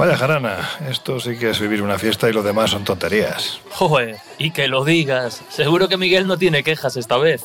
Vaya 0.00 0.16
jarana, 0.16 0.66
esto 0.88 1.20
sí 1.20 1.36
que 1.36 1.50
es 1.50 1.60
vivir 1.60 1.82
una 1.82 1.98
fiesta 1.98 2.26
y 2.26 2.32
lo 2.32 2.42
demás 2.42 2.70
son 2.70 2.84
tonterías. 2.84 3.60
Joder, 3.72 4.16
y 4.38 4.50
que 4.50 4.66
lo 4.66 4.82
digas. 4.82 5.42
Seguro 5.50 5.90
que 5.90 5.98
Miguel 5.98 6.26
no 6.26 6.38
tiene 6.38 6.62
quejas 6.62 6.96
esta 6.96 7.18
vez. 7.18 7.42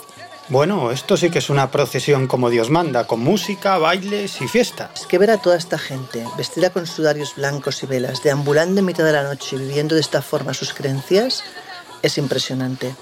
Bueno, 0.48 0.92
esto 0.92 1.18
sí 1.18 1.30
que 1.30 1.40
es 1.40 1.50
una 1.50 1.70
procesión 1.70 2.28
como 2.28 2.50
Dios 2.50 2.70
manda, 2.70 3.08
con 3.08 3.20
música, 3.20 3.78
bailes 3.78 4.42
y 4.42 4.48
fiesta. 4.48 4.90
Es 4.96 5.06
que 5.06 5.18
ver 5.18 5.32
a 5.32 5.38
toda 5.38 5.58
esta 5.58 5.78
gente, 5.78 6.26
vestida 6.38 6.70
con 6.70 6.88
sudarios 6.88 7.36
blancos 7.36 7.84
y 7.84 7.88
velas, 7.88 8.24
deambulando 8.24 8.80
en 8.80 8.86
mitad 8.86 9.04
de 9.04 9.12
la 9.12 9.24
noche 9.24 9.58
y 9.58 9.60
viviendo 9.60 9.96
de 9.96 10.02
esta 10.02 10.22
forma 10.22 10.54
sus 10.54 10.74
creencias, 10.74 11.44
es 12.04 12.18
impresionante. 12.18 12.96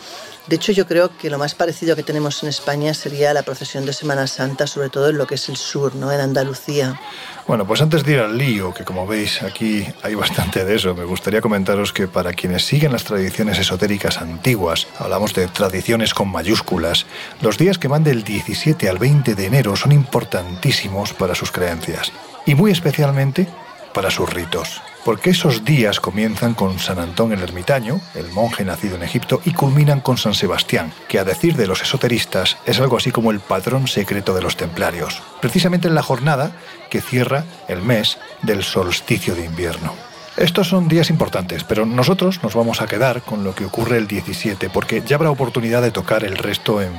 De 0.48 0.57
hecho, 0.57 0.73
yo 0.73 0.86
creo 0.86 1.10
que 1.18 1.30
lo 1.30 1.38
más 1.38 1.55
parecido 1.55 1.96
que 1.96 2.04
tenemos 2.04 2.43
en 2.43 2.50
España 2.50 2.93
sería 2.93 3.34
la 3.34 3.43
procesión 3.43 3.86
de 3.86 3.93
Semana 3.93 4.28
Santa, 4.28 4.68
sobre 4.68 4.89
todo 4.89 5.10
en 5.10 5.18
lo 5.18 5.25
que 5.25 5.36
es 5.36 5.48
el 5.48 5.55
sur, 5.55 5.96
¿no? 5.96 6.12
En 6.12 6.20
Andalucía. 6.20 7.00
Bueno, 7.47 7.65
pues 7.65 7.82
antes 7.82 8.04
de 8.04 8.14
ir 8.14 8.20
al 8.20 8.38
lío, 8.38 8.74
que 8.74 8.84
como 8.84 9.07
veis 9.07 9.42
aquí 9.42 9.86
hay 10.01 10.15
bastante 10.15 10.65
de 10.65 10.75
eso, 10.75 10.93
me 10.96 11.06
gustaría 11.06 11.39
comentaros 11.39 11.93
que 11.93 12.10
para 12.10 12.34
quienes 12.34 12.65
siguen 12.65 12.92
las 12.92 13.06
tradiciones 13.06 13.57
esotéricas 13.57 14.18
antiguas, 14.18 14.87
hablamos 15.00 15.34
de 15.34 15.48
tradiciones 15.48 16.14
con 16.14 16.29
mayúsculas, 16.29 17.06
los 17.42 17.57
días 17.57 17.78
que 17.78 17.87
van 17.87 18.04
del 18.04 18.23
17 18.23 18.89
al 18.89 18.98
20 18.98 19.36
de 19.36 19.46
enero 19.46 19.78
son 19.78 19.93
importantísimos 19.93 21.14
para 21.14 21.36
sus 21.36 21.51
creencias 21.51 22.12
y 22.46 22.56
muy 22.56 22.71
especialmente 22.71 23.48
para 23.93 24.12
sus 24.12 24.29
ritos 24.29 24.82
porque 25.06 25.32
esos 25.32 25.66
días 25.66 26.00
comienzan 26.00 26.54
con 26.54 26.80
San 26.80 27.00
Antón 27.00 27.34
el 27.34 27.42
Ermitaño, 27.42 28.00
el 28.16 28.30
monje 28.30 28.64
nacido 28.66 28.96
en 28.96 29.04
Egipto, 29.04 29.42
y 29.46 29.54
culminan 29.54 30.02
con 30.02 30.18
San 30.18 30.34
Sebastián, 30.34 30.93
que 31.07 31.20
a 31.20 31.24
decir 31.24 31.56
de 31.56 31.68
los 31.68 31.82
esoteristas 31.82 32.58
es 32.66 32.80
algo 32.80 32.98
así 32.98 33.12
como 33.12 33.31
el 33.31 33.39
patrón 33.39 33.88
secreto 33.88 34.34
de 34.34 34.42
los 34.42 34.58
templarios, 34.58 35.22
precisamente 35.42 35.88
en 35.88 35.95
la 35.95 36.03
jornada 36.03 36.52
que 36.89 37.02
cierra 37.02 37.45
el 37.67 37.81
mes 37.81 38.17
del 38.42 38.64
solsticio 38.64 39.36
de 39.36 39.45
invierno. 39.45 39.94
Estos 40.36 40.68
son 40.68 40.88
días 40.88 41.12
importantes, 41.12 41.64
pero 41.64 41.86
nosotros 41.86 42.42
nos 42.42 42.56
vamos 42.56 42.82
a 42.82 42.88
quedar 42.88 43.22
con 43.22 43.44
lo 43.44 43.54
que 43.54 43.66
ocurre 43.66 43.98
el 43.98 44.08
17, 44.08 44.72
porque 44.72 45.04
ya 45.06 45.16
habrá 45.17 45.30
oportunidad 45.30 45.84
de 45.84 45.92
tocar 45.92 46.23
el 46.23 46.38
resto 46.38 46.82
en, 46.82 46.94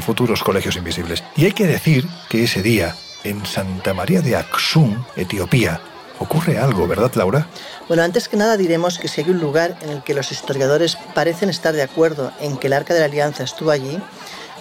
futuros 0.00 0.42
colegios 0.42 0.76
invisibles. 0.76 1.22
Y 1.36 1.44
hay 1.44 1.52
que 1.52 1.66
decir 1.66 2.08
que 2.30 2.44
ese 2.44 2.62
día, 2.62 2.96
en 3.24 3.44
Santa 3.44 3.92
María 3.92 4.22
de 4.22 4.36
Aksum, 4.36 5.04
Etiopía, 5.16 5.80
ocurre 6.22 6.58
algo, 6.58 6.86
¿verdad, 6.86 7.12
Laura? 7.14 7.46
Bueno, 7.88 8.02
antes 8.02 8.28
que 8.28 8.36
nada 8.36 8.56
diremos 8.56 8.98
que 8.98 9.08
si 9.08 9.20
hay 9.20 9.30
un 9.30 9.40
lugar 9.40 9.76
en 9.82 9.90
el 9.90 10.02
que 10.02 10.14
los 10.14 10.32
historiadores 10.32 10.96
parecen 11.14 11.50
estar 11.50 11.74
de 11.74 11.82
acuerdo 11.82 12.32
en 12.40 12.56
que 12.56 12.68
el 12.68 12.72
Arca 12.72 12.94
de 12.94 13.00
la 13.00 13.06
Alianza 13.06 13.44
estuvo 13.44 13.70
allí, 13.70 14.00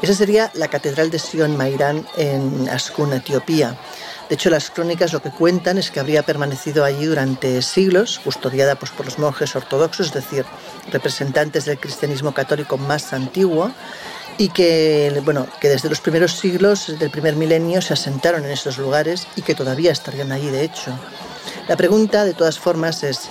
esa 0.02 0.14
sería 0.14 0.52
la 0.56 0.68
Catedral 0.68 1.12
de 1.12 1.20
Sion 1.20 1.56
Mairán 1.56 2.08
en 2.18 2.68
Askun, 2.70 3.14
Etiopía. 3.14 3.78
De 4.30 4.36
hecho, 4.36 4.50
las 4.50 4.72
crónicas 4.72 5.14
lo 5.14 5.22
que 5.22 5.30
cuentan 5.30 5.78
es 5.78 5.92
que 5.92 6.00
habría 6.00 6.24
permanecido 6.24 6.84
allí 6.84 7.06
durante 7.06 7.62
siglos, 7.62 8.20
custodiada 8.24 8.76
pues, 8.76 8.92
por 8.92 9.06
los 9.06 9.20
monjes 9.20 9.56
ortodoxos, 9.56 10.08
es 10.08 10.14
decir, 10.14 10.46
representantes 10.92 11.66
del 11.66 11.80
cristianismo 11.80 12.34
católico 12.34 12.78
más 12.78 13.14
antiguo, 13.14 13.72
y 14.38 14.50
que, 14.50 15.22
bueno, 15.24 15.46
que 15.60 15.70
desde 15.70 15.90
los 15.90 16.02
primeros 16.02 16.32
siglos 16.32 16.98
del 16.98 17.12
primer 17.12 17.36
milenio 17.36 17.82
se 17.82 17.94
asentaron 17.94 18.44
en 18.46 18.52
estos 18.52 18.78
lugares 18.78 19.28
y 19.36 19.44
que 19.44 19.54
todavía 19.54 19.92
estarían 19.92 20.32
allí, 20.32 20.50
de 20.50 20.64
hecho. 20.64 20.98
La 21.68 21.78
pregunta, 21.78 22.26
de 22.26 22.34
todas 22.34 22.60
formas, 22.60 23.04
es, 23.04 23.30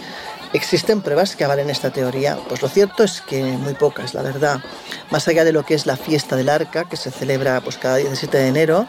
¿existen 0.53 1.03
pruebas 1.03 1.37
que 1.37 1.45
avalen 1.45 1.71
esta 1.71 1.91
teoría? 1.91 2.39
Pues 2.49 2.63
lo 2.63 2.69
cierto 2.69 3.05
es 3.05 3.21
que 3.21 3.43
muy 3.43 3.75
pocas, 3.75 4.15
la 4.15 4.23
verdad. 4.23 4.61
Más 5.11 5.27
allá 5.29 5.45
de 5.45 5.53
lo 5.53 5.65
que 5.65 5.75
es 5.75 5.87
la 5.87 5.97
fiesta 5.97 6.37
del 6.37 6.49
arca, 6.49 6.85
que 6.85 6.97
se 6.97 7.11
celebra 7.11 7.61
pues, 7.61 7.77
cada 7.77 7.97
17 7.97 8.39
de 8.39 8.49
enero, 8.49 8.87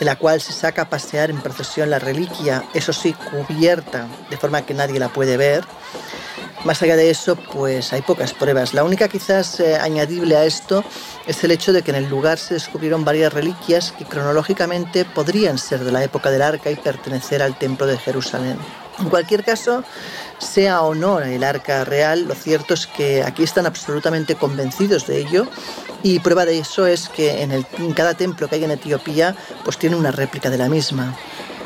en 0.00 0.06
la 0.06 0.16
cual 0.16 0.40
se 0.40 0.52
saca 0.52 0.82
a 0.82 0.90
pasear 0.90 1.30
en 1.30 1.40
procesión 1.40 1.90
la 1.90 1.98
reliquia, 1.98 2.64
eso 2.74 2.92
sí, 2.92 3.14
cubierta, 3.14 4.08
de 4.30 4.36
forma 4.36 4.62
que 4.62 4.74
nadie 4.74 4.98
la 4.98 5.08
puede 5.08 5.36
ver, 5.36 5.64
más 6.64 6.80
allá 6.82 6.96
de 6.96 7.10
eso, 7.10 7.36
pues 7.36 7.92
hay 7.92 8.02
pocas 8.02 8.32
pruebas. 8.32 8.72
La 8.72 8.84
única 8.84 9.08
quizás 9.08 9.58
eh, 9.60 9.76
añadible 9.76 10.36
a 10.36 10.44
esto 10.44 10.84
es 11.26 11.42
el 11.42 11.50
hecho 11.50 11.72
de 11.72 11.82
que 11.82 11.90
en 11.90 11.96
el 11.96 12.08
lugar 12.08 12.38
se 12.38 12.54
descubrieron 12.54 13.04
varias 13.04 13.32
reliquias 13.32 13.92
que 13.92 14.04
cronológicamente 14.04 15.04
podrían 15.04 15.58
ser 15.58 15.84
de 15.84 15.92
la 15.92 16.04
época 16.04 16.30
del 16.30 16.42
arca 16.42 16.70
y 16.70 16.76
pertenecer 16.76 17.42
al 17.42 17.58
templo 17.58 17.86
de 17.86 17.98
Jerusalén. 17.98 18.58
En 18.98 19.08
cualquier 19.08 19.42
caso, 19.42 19.82
sea 20.38 20.82
o 20.82 20.94
no 20.94 21.20
el 21.20 21.42
arca 21.42 21.84
real, 21.84 22.26
lo 22.28 22.34
cierto 22.34 22.74
es 22.74 22.86
que 22.86 23.22
aquí 23.24 23.42
están 23.42 23.66
absolutamente 23.66 24.36
convencidos 24.36 25.06
de 25.06 25.18
ello 25.18 25.46
y 26.02 26.18
prueba 26.20 26.44
de 26.44 26.58
eso 26.58 26.86
es 26.86 27.08
que 27.08 27.42
en, 27.42 27.52
en 27.52 27.92
cada 27.94 28.14
templo 28.14 28.48
que 28.48 28.56
hay 28.56 28.64
en 28.64 28.72
Etiopía 28.72 29.34
pues 29.64 29.78
tiene 29.78 29.96
una 29.96 30.10
réplica 30.10 30.50
de 30.50 30.58
la 30.58 30.68
misma. 30.68 31.16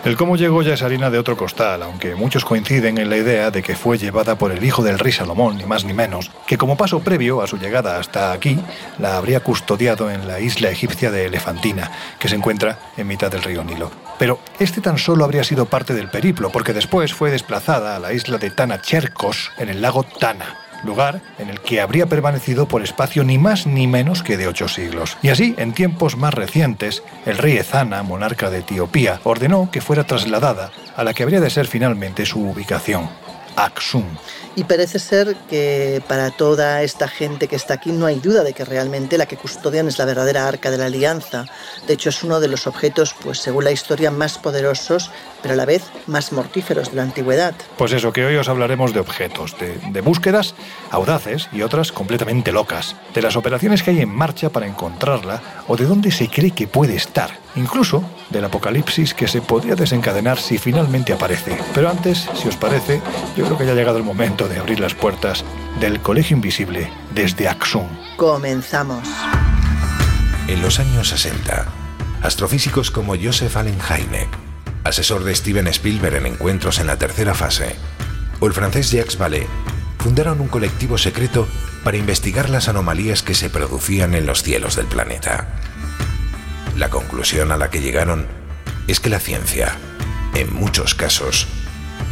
El 0.06 0.16
cómo 0.16 0.36
llegó 0.36 0.62
ya 0.62 0.74
es 0.74 0.82
harina 0.82 1.10
de 1.10 1.18
otro 1.18 1.36
costal, 1.36 1.82
aunque 1.82 2.14
muchos 2.14 2.44
coinciden 2.44 2.96
en 2.98 3.10
la 3.10 3.16
idea 3.16 3.50
de 3.50 3.60
que 3.60 3.74
fue 3.74 3.98
llevada 3.98 4.38
por 4.38 4.52
el 4.52 4.64
hijo 4.64 4.84
del 4.84 5.00
rey 5.00 5.10
Salomón, 5.10 5.56
ni 5.56 5.64
más 5.64 5.84
ni 5.84 5.94
menos, 5.94 6.30
que 6.46 6.56
como 6.56 6.76
paso 6.76 7.00
previo 7.00 7.42
a 7.42 7.48
su 7.48 7.58
llegada 7.58 7.98
hasta 7.98 8.30
aquí, 8.30 8.56
la 9.00 9.16
habría 9.16 9.40
custodiado 9.40 10.08
en 10.08 10.28
la 10.28 10.38
isla 10.38 10.70
egipcia 10.70 11.10
de 11.10 11.26
Elefantina, 11.26 11.90
que 12.20 12.28
se 12.28 12.36
encuentra 12.36 12.78
en 12.96 13.08
mitad 13.08 13.32
del 13.32 13.42
río 13.42 13.64
Nilo. 13.64 13.90
Pero 14.16 14.38
este 14.60 14.80
tan 14.80 14.96
solo 14.96 15.24
habría 15.24 15.42
sido 15.42 15.66
parte 15.66 15.92
del 15.92 16.08
periplo, 16.08 16.50
porque 16.52 16.72
después 16.72 17.12
fue 17.12 17.32
desplazada 17.32 17.96
a 17.96 17.98
la 17.98 18.12
isla 18.12 18.38
de 18.38 18.50
Tanachercos, 18.50 19.50
en 19.58 19.70
el 19.70 19.82
lago 19.82 20.04
Tana 20.04 20.65
lugar 20.84 21.20
en 21.38 21.48
el 21.48 21.60
que 21.60 21.80
habría 21.80 22.06
permanecido 22.06 22.66
por 22.68 22.82
espacio 22.82 23.24
ni 23.24 23.38
más 23.38 23.66
ni 23.66 23.86
menos 23.86 24.22
que 24.22 24.36
de 24.36 24.48
ocho 24.48 24.68
siglos. 24.68 25.16
Y 25.22 25.28
así, 25.28 25.54
en 25.58 25.72
tiempos 25.72 26.16
más 26.16 26.34
recientes, 26.34 27.02
el 27.24 27.38
rey 27.38 27.56
Ezana, 27.56 28.02
monarca 28.02 28.50
de 28.50 28.58
Etiopía, 28.58 29.20
ordenó 29.24 29.70
que 29.70 29.80
fuera 29.80 30.04
trasladada 30.04 30.70
a 30.96 31.04
la 31.04 31.14
que 31.14 31.22
habría 31.22 31.40
de 31.40 31.50
ser 31.50 31.66
finalmente 31.66 32.26
su 32.26 32.40
ubicación, 32.40 33.08
Aksum. 33.56 34.04
Y 34.54 34.64
parece 34.64 34.98
ser 34.98 35.36
que 35.50 36.02
para 36.08 36.30
toda 36.30 36.82
esta 36.82 37.08
gente 37.08 37.46
que 37.46 37.56
está 37.56 37.74
aquí 37.74 37.92
no 37.92 38.06
hay 38.06 38.20
duda 38.20 38.42
de 38.42 38.54
que 38.54 38.64
realmente 38.64 39.18
la 39.18 39.26
que 39.26 39.36
custodian 39.36 39.86
es 39.86 39.98
la 39.98 40.06
verdadera 40.06 40.48
arca 40.48 40.70
de 40.70 40.78
la 40.78 40.86
alianza. 40.86 41.44
De 41.86 41.92
hecho, 41.92 42.08
es 42.08 42.22
uno 42.22 42.40
de 42.40 42.48
los 42.48 42.66
objetos, 42.66 43.14
pues 43.22 43.38
según 43.38 43.64
la 43.64 43.72
historia, 43.72 44.10
más 44.10 44.38
poderosos, 44.38 45.10
pero 45.42 45.52
a 45.52 45.56
la 45.58 45.66
vez 45.66 45.82
más 46.06 46.32
mortíferos 46.32 46.90
de 46.90 46.96
la 46.96 47.02
antigüedad. 47.02 47.54
Pues 47.76 47.92
eso, 47.92 48.14
que 48.14 48.24
hoy 48.24 48.36
os 48.36 48.48
hablaremos 48.48 48.94
de 48.94 49.00
objetos, 49.00 49.58
de, 49.58 49.76
de 49.90 50.00
búsquedas 50.00 50.54
audaces 50.90 51.48
y 51.52 51.60
otras 51.60 51.92
completamente 51.92 52.52
locas, 52.52 52.96
de 53.12 53.20
las 53.20 53.36
operaciones 53.36 53.82
que 53.82 53.90
hay 53.90 54.00
en 54.00 54.08
marcha 54.08 54.48
para 54.48 54.66
encontrarla 54.66 55.42
o 55.68 55.76
de 55.76 55.84
dónde 55.84 56.10
se 56.10 56.28
cree 56.28 56.52
que 56.52 56.66
puede 56.66 56.96
estar 56.96 57.46
incluso 57.56 58.04
del 58.30 58.44
apocalipsis 58.44 59.14
que 59.14 59.26
se 59.26 59.40
podría 59.40 59.74
desencadenar 59.74 60.38
si 60.38 60.58
finalmente 60.58 61.12
aparece. 61.12 61.58
Pero 61.74 61.88
antes, 61.88 62.28
si 62.34 62.48
os 62.48 62.56
parece, 62.56 63.00
yo 63.36 63.45
creo 63.46 63.58
que 63.58 63.66
ya 63.66 63.72
ha 63.72 63.76
llegado 63.76 63.98
el 63.98 64.02
momento 64.02 64.48
de 64.48 64.58
abrir 64.58 64.80
las 64.80 64.94
puertas 64.94 65.44
del 65.78 66.00
Colegio 66.00 66.34
Invisible 66.34 66.90
desde 67.14 67.48
Axum. 67.48 67.86
Comenzamos. 68.16 69.06
En 70.48 70.60
los 70.62 70.80
años 70.80 71.08
60, 71.10 71.66
astrofísicos 72.22 72.90
como 72.90 73.14
Joseph 73.16 73.56
Allen 73.56 73.78
Hynek, 73.78 74.28
asesor 74.82 75.22
de 75.22 75.34
Steven 75.34 75.68
Spielberg 75.68 76.16
en 76.16 76.26
encuentros 76.26 76.80
en 76.80 76.88
la 76.88 76.98
tercera 76.98 77.34
fase, 77.34 77.76
o 78.40 78.46
el 78.48 78.52
francés 78.52 78.90
Jacques 78.90 79.16
Vallée, 79.16 79.46
fundaron 79.98 80.40
un 80.40 80.48
colectivo 80.48 80.98
secreto 80.98 81.46
para 81.84 81.96
investigar 81.96 82.50
las 82.50 82.68
anomalías 82.68 83.22
que 83.22 83.34
se 83.34 83.48
producían 83.48 84.14
en 84.14 84.26
los 84.26 84.42
cielos 84.42 84.74
del 84.74 84.86
planeta. 84.86 85.46
La 86.76 86.90
conclusión 86.90 87.52
a 87.52 87.56
la 87.56 87.70
que 87.70 87.80
llegaron 87.80 88.26
es 88.88 88.98
que 88.98 89.08
la 89.08 89.20
ciencia, 89.20 89.76
en 90.34 90.52
muchos 90.52 90.96
casos, 90.96 91.46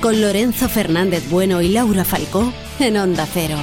con 0.00 0.20
Lorenzo 0.20 0.68
Fernández 0.68 1.28
Bueno 1.30 1.60
y 1.60 1.68
Laura 1.68 2.04
Falcó 2.04 2.52
en 2.78 2.96
Onda 2.96 3.26
Cero. 3.32 3.56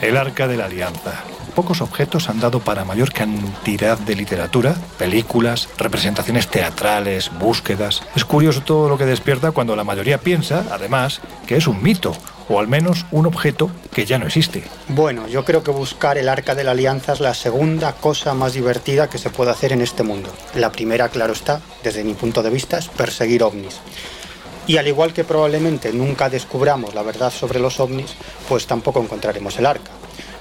El 0.00 0.16
Arca 0.16 0.48
de 0.48 0.56
la 0.56 0.64
Alianza 0.66 1.24
pocos 1.52 1.80
objetos 1.80 2.28
han 2.28 2.40
dado 2.40 2.60
para 2.60 2.84
mayor 2.84 3.12
cantidad 3.12 3.98
de 3.98 4.16
literatura, 4.16 4.74
películas, 4.98 5.68
representaciones 5.78 6.48
teatrales, 6.48 7.30
búsquedas. 7.38 8.02
Es 8.16 8.24
curioso 8.24 8.62
todo 8.62 8.88
lo 8.88 8.98
que 8.98 9.06
despierta 9.06 9.52
cuando 9.52 9.76
la 9.76 9.84
mayoría 9.84 10.18
piensa, 10.18 10.64
además, 10.70 11.20
que 11.46 11.56
es 11.56 11.66
un 11.66 11.82
mito, 11.82 12.12
o 12.48 12.58
al 12.58 12.68
menos 12.68 13.06
un 13.10 13.26
objeto 13.26 13.70
que 13.94 14.04
ya 14.04 14.18
no 14.18 14.26
existe. 14.26 14.64
Bueno, 14.88 15.28
yo 15.28 15.44
creo 15.44 15.62
que 15.62 15.70
buscar 15.70 16.18
el 16.18 16.28
arca 16.28 16.54
de 16.54 16.64
la 16.64 16.72
alianza 16.72 17.12
es 17.12 17.20
la 17.20 17.34
segunda 17.34 17.92
cosa 17.94 18.34
más 18.34 18.54
divertida 18.54 19.08
que 19.08 19.18
se 19.18 19.30
puede 19.30 19.50
hacer 19.50 19.72
en 19.72 19.82
este 19.82 20.02
mundo. 20.02 20.30
La 20.54 20.72
primera, 20.72 21.08
claro 21.08 21.32
está, 21.32 21.60
desde 21.82 22.04
mi 22.04 22.14
punto 22.14 22.42
de 22.42 22.50
vista, 22.50 22.78
es 22.78 22.88
perseguir 22.88 23.42
ovnis. 23.42 23.80
Y 24.66 24.76
al 24.76 24.86
igual 24.86 25.12
que 25.12 25.24
probablemente 25.24 25.92
nunca 25.92 26.30
descubramos 26.30 26.94
la 26.94 27.02
verdad 27.02 27.32
sobre 27.32 27.58
los 27.58 27.80
ovnis, 27.80 28.14
pues 28.48 28.66
tampoco 28.66 29.00
encontraremos 29.02 29.58
el 29.58 29.66
arca. 29.66 29.90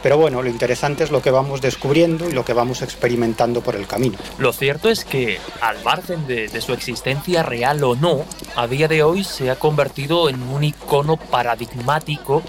Pero 0.04 0.18
bueno, 0.18 0.42
lo 0.42 0.50
interesante 0.50 1.04
es 1.04 1.12
lo 1.12 1.22
que 1.22 1.32
vamos 1.32 1.62
descubriendo 1.62 2.30
y 2.30 2.34
lo 2.34 2.44
que 2.44 2.54
vamos 2.54 2.82
experimentando 2.82 3.62
por 3.62 3.76
el 3.76 3.88
camino. 3.88 4.18
Lo 4.38 4.52
cierto 4.54 4.90
es 4.90 5.06
que, 5.06 5.40
al 5.62 5.84
margen 5.84 6.28
de, 6.28 6.50
su 6.62 6.74
existencia 6.74 7.44
real 7.44 7.84
o 7.84 7.96
no, 7.96 8.26
a 8.56 8.68
día 8.68 8.88
de 8.88 9.04
hoy 9.04 9.24
se 9.24 9.50
ha 9.50 9.56
convertido 9.56 10.30
en 10.30 10.42
un 10.44 10.64
icono 10.64 11.18
paradigmático 11.18 12.44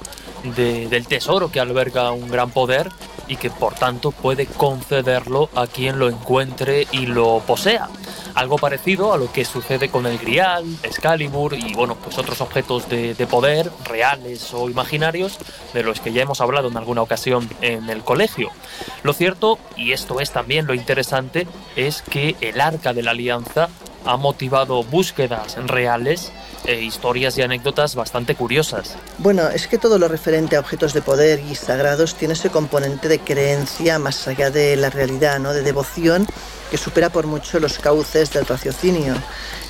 del 0.57 1.07
tesoro 1.07 1.51
que 1.51 1.61
alberga 1.61 2.11
un 2.11 2.29
gran 2.29 2.51
poder 2.51 2.89
y 3.29 3.37
que 3.37 3.51
por 3.51 3.75
tanto 3.75 4.11
puede 4.11 4.47
concederlo 4.47 5.49
a 5.55 5.67
quien 5.67 5.99
lo 5.99 6.09
encuentre 6.09 6.87
y 6.91 7.07
lo 7.07 7.41
posea. 7.47 7.89
Algo 8.35 8.59
parecido 8.59 9.13
a 9.13 9.19
lo 9.19 9.31
que 9.31 9.45
sucede 9.45 9.89
con 9.89 10.07
el 10.07 10.19
Grial, 10.19 10.65
Excalibur 10.83 11.55
y 11.55 11.75
bueno, 11.75 11.97
pues 11.97 12.19
otros 12.19 12.41
objetos 12.41 12.89
de, 12.89 13.15
poder, 13.31 13.71
reales 13.85 14.53
o 14.55 14.69
imaginarios, 14.69 15.39
de 15.75 15.83
los 15.83 16.01
que 16.01 16.13
ya 16.13 16.23
hemos 16.23 16.41
hablado 16.41 16.69
en 16.69 16.77
alguna 16.77 17.03
ocasión 17.03 17.49
en 17.61 17.91
el 17.91 18.03
colegio. 18.03 18.51
Lo 19.03 19.13
cierto, 19.13 19.59
y 19.77 19.93
esto 19.93 20.21
es 20.21 20.31
también 20.31 20.67
lo 20.67 20.75
interesante, 20.75 21.47
es 21.77 22.03
que 22.03 22.37
el 22.41 22.61
arca 22.61 22.93
de 22.93 23.03
la 23.03 23.13
alianza 23.13 23.69
ha 24.05 24.17
motivado 24.17 24.83
búsquedas 24.83 25.57
reales 25.67 26.33
e 26.65 26.81
historias 26.81 27.37
y 27.39 27.43
anécdotas 27.43 27.95
bastante 27.95 28.35
curiosas. 28.35 28.97
Bueno, 29.19 29.49
es 29.49 29.67
que 29.67 29.79
todo 29.79 29.99
lo 29.99 30.09
referente 30.09 30.57
a 30.57 30.61
objetos 30.61 30.93
de 30.93 31.03
poder 31.03 31.41
y 31.41 31.55
sagrados 31.55 32.15
tiene 32.15 32.35
ese 32.35 32.51
componente 32.51 33.09
de 33.09 33.19
creencia 33.19 33.99
más 33.99 34.27
allá 34.29 34.51
de 34.51 34.77
la 34.77 34.91
realidad, 34.91 35.39
¿no? 35.39 35.53
de 35.53 35.63
devoción 35.63 36.27
que 36.71 36.79
supera 36.79 37.11
por 37.11 37.27
mucho 37.27 37.61
los 37.61 37.79
cauces 37.79 38.33
del 38.33 38.47
raciocinio. 38.47 39.15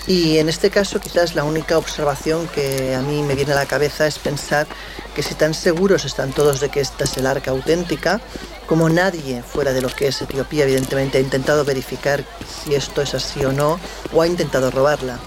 Y 0.07 0.39
en 0.39 0.49
este 0.49 0.71
caso 0.71 1.01
quizás 1.01 1.35
la 1.35 1.45
única 1.45 1.79
observación 1.79 2.49
que 2.49 2.95
a 2.95 3.01
mí 3.01 3.23
me 3.23 3.35
viene 3.35 3.53
a 3.53 3.57
la 3.57 3.67
cabeza 3.67 4.07
es 4.07 4.19
pensar 4.19 4.67
que 5.15 5.23
si 5.23 5.35
tan 5.35 5.55
seguros 5.55 6.05
están 6.05 6.33
todos 6.33 6.61
de 6.61 6.71
que 6.71 6.81
esta 6.81 7.05
es 7.05 7.17
el 7.17 7.27
arca 7.27 7.51
auténtica, 7.51 8.21
como 8.67 8.89
nadie 8.89 9.43
fuera 9.43 9.73
de 9.73 9.81
lo 9.81 9.89
que 9.89 10.09
es 10.09 10.21
Etiopía 10.23 10.65
evidentemente 10.65 11.19
ha 11.19 11.21
intentado 11.21 11.65
verificar 11.65 12.25
si 12.65 12.75
esto 12.75 13.03
es 13.03 13.15
así 13.15 13.45
o 13.45 13.53
no, 13.53 13.79
o 14.13 14.23
ha 14.23 14.27
intentado 14.27 14.71
robarla. 14.71 15.19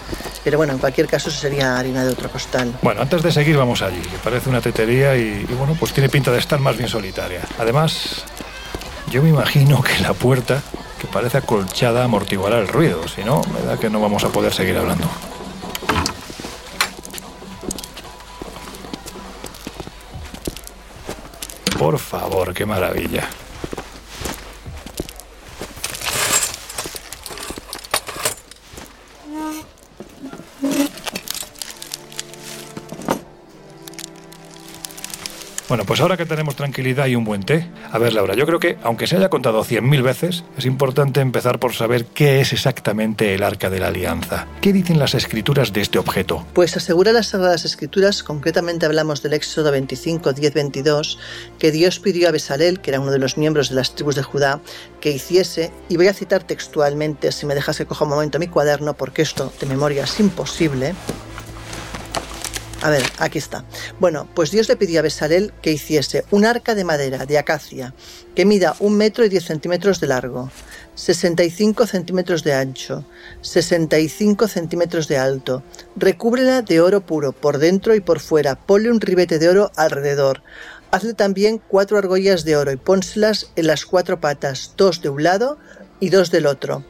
Pero 0.44 0.58
bueno, 0.58 0.74
en 0.74 0.80
cualquier 0.80 1.08
caso 1.08 1.32
sería 1.32 1.78
harina 1.78 2.04
de 2.04 2.12
otro 2.12 2.30
costal. 2.30 2.74
Bueno, 2.82 3.02
antes 3.02 3.24
de 3.24 3.32
seguir 3.32 3.58
vamos 3.58 3.82
allí, 3.82 4.00
que 4.00 4.18
parece 4.24 4.50
una 4.50 4.62
tetería 4.62 5.16
y, 5.16 5.46
y 5.48 5.54
bueno, 5.54 5.76
pues 5.80 5.94
tiene 5.94 6.10
pinta 6.10 6.32
de 6.32 6.40
estar 6.40 6.60
más 6.60 6.78
bien 6.78 6.90
solitaria. 6.90 7.42
Además, 7.58 8.24
yo 9.10 9.24
me 9.24 9.30
imagino 9.30 9.82
que 9.82 10.00
la 10.00 10.14
puerta 10.14 10.62
que 11.00 11.08
parece 11.08 11.38
acolchada 11.38 12.04
amortiguará 12.04 12.60
el 12.60 12.68
ruido, 12.68 13.08
si 13.08 13.24
no, 13.24 13.42
me 13.54 13.62
da 13.62 13.78
que 13.78 13.90
no 13.90 14.00
vamos 14.00 14.24
a 14.24 14.30
poder 14.30 14.54
seguir 14.54 14.78
hablando. 14.78 15.08
Por 21.78 22.00
favor, 22.00 22.54
qué 22.54 22.66
maravilla. 22.66 23.28
Bueno, 35.68 35.84
pues 35.84 36.00
ahora 36.00 36.16
que 36.16 36.28
tenemos 36.28 36.56
tranquilidad 36.56 37.08
y 37.08 37.16
un 37.16 37.24
buen 37.24 37.42
té, 37.42 37.68
a 37.92 37.98
ver 37.98 38.14
Laura, 38.14 38.36
yo 38.36 38.46
creo 38.46 38.60
que 38.60 38.78
aunque 38.84 39.08
se 39.08 39.18
haya 39.18 39.30
contado 39.30 39.64
cien 39.64 39.90
mil 39.90 40.04
veces, 40.04 40.44
es 40.60 40.66
importante 40.66 41.22
empezar 41.22 41.58
por 41.58 41.74
saber 41.74 42.06
qué 42.06 42.40
es 42.40 42.54
exactamente 42.54 43.34
el 43.34 43.42
Arca 43.42 43.72
de 43.72 43.80
la 43.80 43.88
Alianza. 43.88 44.46
¿Qué 44.62 44.72
dicen 44.72 45.00
las 45.00 45.16
escrituras 45.16 45.74
de 45.74 45.82
este 45.82 45.98
objeto? 45.98 46.46
Pues 46.54 46.78
asegura 46.78 47.12
las 47.12 47.28
Sagradas 47.28 47.66
Escrituras, 47.66 48.22
concretamente 48.22 48.86
hablamos 48.86 49.24
del 49.24 49.34
Éxodo 49.34 49.72
25, 49.72 50.34
10, 50.34 50.54
22, 50.54 51.18
que 51.58 51.72
Dios 51.72 52.00
pidió 52.00 52.30
a 52.30 52.32
Besalel, 52.32 52.80
que 52.80 52.92
era 52.92 53.00
uno 53.00 53.10
de 53.10 53.20
los 53.20 53.36
miembros 53.40 53.70
de 53.70 53.76
las 53.76 53.96
tribus 53.96 54.14
de 54.14 54.22
Judá, 54.22 54.60
que 55.02 55.10
hiciese, 55.10 55.72
y 55.90 55.98
voy 55.98 56.10
a 56.10 56.14
citar 56.14 56.44
textualmente, 56.44 57.32
si 57.32 57.48
me 57.48 57.56
dejas 57.56 57.80
que 57.80 57.88
coja 57.88 58.04
un 58.04 58.12
momento 58.12 58.38
mi 58.38 58.48
cuaderno, 58.48 58.94
porque 58.94 59.24
esto 59.24 59.52
de 59.60 59.66
memoria 59.66 60.04
es 60.04 60.20
imposible, 60.20 60.94
a 62.86 62.92
ver, 62.92 63.02
aquí 63.18 63.40
está. 63.40 63.66
Bueno, 64.00 64.28
pues 64.36 64.52
Dios 64.52 64.70
le 64.70 64.76
pidió 64.76 65.00
a 65.00 65.02
Besalel 65.02 65.52
que 65.64 65.72
hiciese 65.72 66.24
un 66.30 66.46
arca 66.46 66.76
de 66.76 66.84
madera 66.84 67.26
de 67.26 67.40
acacia 67.40 67.96
que 68.36 68.46
mida 68.46 68.76
un 68.80 68.96
metro 68.96 69.26
y 69.26 69.30
diez 69.30 69.44
centímetros 69.44 70.00
de 70.00 70.06
largo, 70.06 70.52
65 70.94 71.88
centímetros 71.88 72.44
de 72.44 72.54
ancho, 72.54 73.04
65 73.42 74.48
centímetros 74.48 75.08
de 75.08 75.18
alto. 75.18 75.64
Recúbrela 75.96 76.62
de 76.62 76.80
oro 76.80 77.02
puro 77.02 77.32
por 77.32 77.58
dentro 77.58 77.96
y 77.96 78.02
por 78.02 78.20
fuera. 78.20 78.54
Ponle 78.54 78.92
un 78.92 79.02
ribete 79.02 79.40
de 79.40 79.50
oro 79.50 79.72
alrededor. 79.76 80.44
Hazle 80.92 81.16
también 81.16 81.60
cuatro 81.68 81.98
argollas 81.98 82.46
de 82.46 82.56
oro 82.56 82.72
y 82.72 82.78
pónselas 82.78 83.50
en 83.56 83.66
las 83.66 83.88
cuatro 83.88 84.22
patas, 84.22 84.76
dos 84.78 85.02
de 85.02 85.10
un 85.10 85.24
lado 85.24 85.58
y 86.00 86.10
dos 86.10 86.30
del 86.30 86.46
otro 86.46 86.84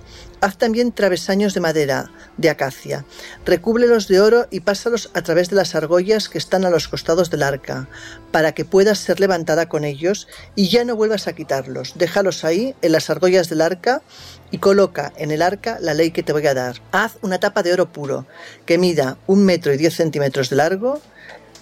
Haz 0.46 0.58
también 0.58 0.92
travesaños 0.92 1.56
de 1.56 1.60
madera, 1.60 2.12
de 2.38 2.52
acacia. 2.52 3.04
Recúbrelos 3.48 4.08
de 4.08 4.22
oro 4.22 4.46
y 4.52 4.60
pásalos 4.60 5.10
a 5.16 5.24
través 5.24 5.50
de 5.50 5.56
las 5.56 5.74
argollas 5.74 6.30
que 6.30 6.38
están 6.38 6.66
a 6.66 6.70
los 6.70 6.88
costados 6.88 7.32
del 7.32 7.42
arca, 7.42 7.90
para 8.30 8.52
que 8.52 8.64
puedas 8.64 9.00
ser 9.00 9.20
levantada 9.20 9.68
con 9.68 9.84
ellos 9.84 10.28
y 10.54 10.70
ya 10.70 10.86
no 10.86 10.96
vuelvas 10.96 11.28
a 11.28 11.34
quitarlos. 11.34 11.94
Déjalos 11.98 12.46
ahí, 12.46 12.76
en 12.84 12.92
las 12.92 13.10
argollas 13.10 13.50
del 13.50 13.60
arca, 13.60 14.04
y 14.52 14.60
coloca 14.60 15.12
en 15.18 15.32
el 15.32 15.42
arca 15.42 15.80
la 15.82 15.96
ley 15.96 16.12
que 16.12 16.22
te 16.22 16.32
voy 16.32 16.46
a 16.46 16.54
dar. 16.54 16.80
Haz 16.92 17.14
una 17.24 17.40
tapa 17.40 17.64
de 17.64 17.74
oro 17.74 17.92
puro, 17.92 18.28
que 18.68 18.78
mida 18.78 19.18
un 19.26 19.46
metro 19.46 19.74
y 19.74 19.78
diez 19.78 19.96
centímetros 19.96 20.52
de 20.52 20.58
largo, 20.58 21.02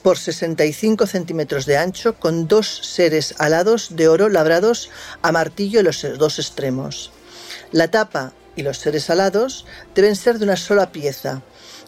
por 0.02 0.18
65 0.18 1.08
centímetros 1.08 1.66
de 1.66 1.78
ancho, 1.78 2.20
con 2.20 2.50
dos 2.50 2.82
seres 2.84 3.36
alados 3.38 3.96
de 3.96 4.10
oro 4.10 4.28
labrados 4.28 4.90
a 5.22 5.32
martillo 5.32 5.80
en 5.80 5.86
los 5.86 6.06
dos 6.18 6.38
extremos. 6.38 7.14
La 7.72 7.88
tapa 7.88 8.34
y 8.56 8.64
los 8.64 8.80
seres 8.80 9.10
alados 9.10 9.66
deben 9.96 10.16
ser 10.16 10.40
de 10.40 10.46
una 10.46 10.56
sola 10.56 10.92
pieza. 10.92 11.42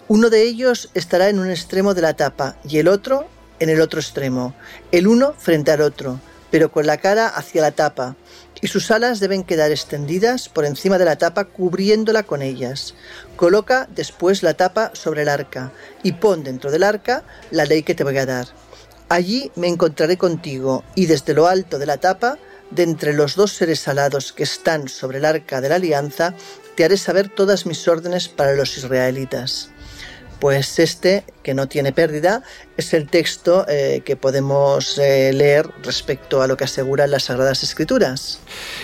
Uno 0.07 0.29
de 0.29 0.43
ellos 0.43 0.89
estará 0.93 1.29
en 1.29 1.39
un 1.39 1.49
extremo 1.49 1.93
de 1.93 2.01
la 2.01 2.15
tapa 2.15 2.57
y 2.67 2.77
el 2.79 2.87
otro 2.87 3.27
en 3.59 3.69
el 3.69 3.81
otro 3.81 3.99
extremo, 3.99 4.53
el 4.91 5.07
uno 5.07 5.33
frente 5.37 5.71
al 5.71 5.81
otro, 5.81 6.19
pero 6.51 6.71
con 6.71 6.85
la 6.85 6.97
cara 6.97 7.27
hacia 7.27 7.61
la 7.61 7.71
tapa, 7.71 8.15
y 8.61 8.67
sus 8.67 8.89
alas 8.91 9.19
deben 9.19 9.43
quedar 9.43 9.71
extendidas 9.71 10.49
por 10.49 10.65
encima 10.65 10.97
de 10.97 11.05
la 11.05 11.17
tapa 11.17 11.45
cubriéndola 11.45 12.23
con 12.23 12.41
ellas. 12.41 12.95
Coloca 13.35 13.87
después 13.93 14.43
la 14.43 14.55
tapa 14.55 14.91
sobre 14.93 15.23
el 15.23 15.29
arca 15.29 15.71
y 16.03 16.13
pon 16.13 16.43
dentro 16.43 16.71
del 16.71 16.83
arca 16.83 17.23
la 17.51 17.65
ley 17.65 17.83
que 17.83 17.95
te 17.95 18.03
voy 18.03 18.17
a 18.17 18.25
dar. 18.25 18.47
Allí 19.09 19.51
me 19.55 19.67
encontraré 19.67 20.17
contigo 20.17 20.83
y 20.95 21.05
desde 21.05 21.33
lo 21.33 21.47
alto 21.47 21.77
de 21.77 21.85
la 21.85 21.97
tapa 21.97 22.37
de 22.71 22.83
entre 22.83 23.13
los 23.13 23.35
dos 23.35 23.53
seres 23.53 23.87
alados 23.87 24.33
que 24.33 24.43
están 24.43 24.87
sobre 24.87 25.19
el 25.19 25.25
arca 25.25 25.61
de 25.61 25.69
la 25.69 25.75
alianza, 25.75 26.33
te 26.75 26.83
haré 26.83 26.97
saber 26.97 27.29
todas 27.29 27.65
mis 27.65 27.87
órdenes 27.87 28.27
para 28.27 28.53
los 28.53 28.77
israelitas. 28.77 29.69
Pues 30.39 30.79
este, 30.79 31.23
que 31.43 31.53
no 31.53 31.67
tiene 31.67 31.93
pérdida, 31.93 32.43
es 32.75 32.93
el 32.93 33.07
texto 33.07 33.65
eh, 33.69 34.01
que 34.03 34.17
podemos 34.17 34.97
eh, 34.97 35.31
leer 35.33 35.69
respecto 35.81 36.41
a 36.41 36.47
lo 36.47 36.57
que 36.57 36.65
aseguran 36.65 37.09
las 37.09 37.23
Sagradas 37.23 37.63
Escrituras. 37.63 38.39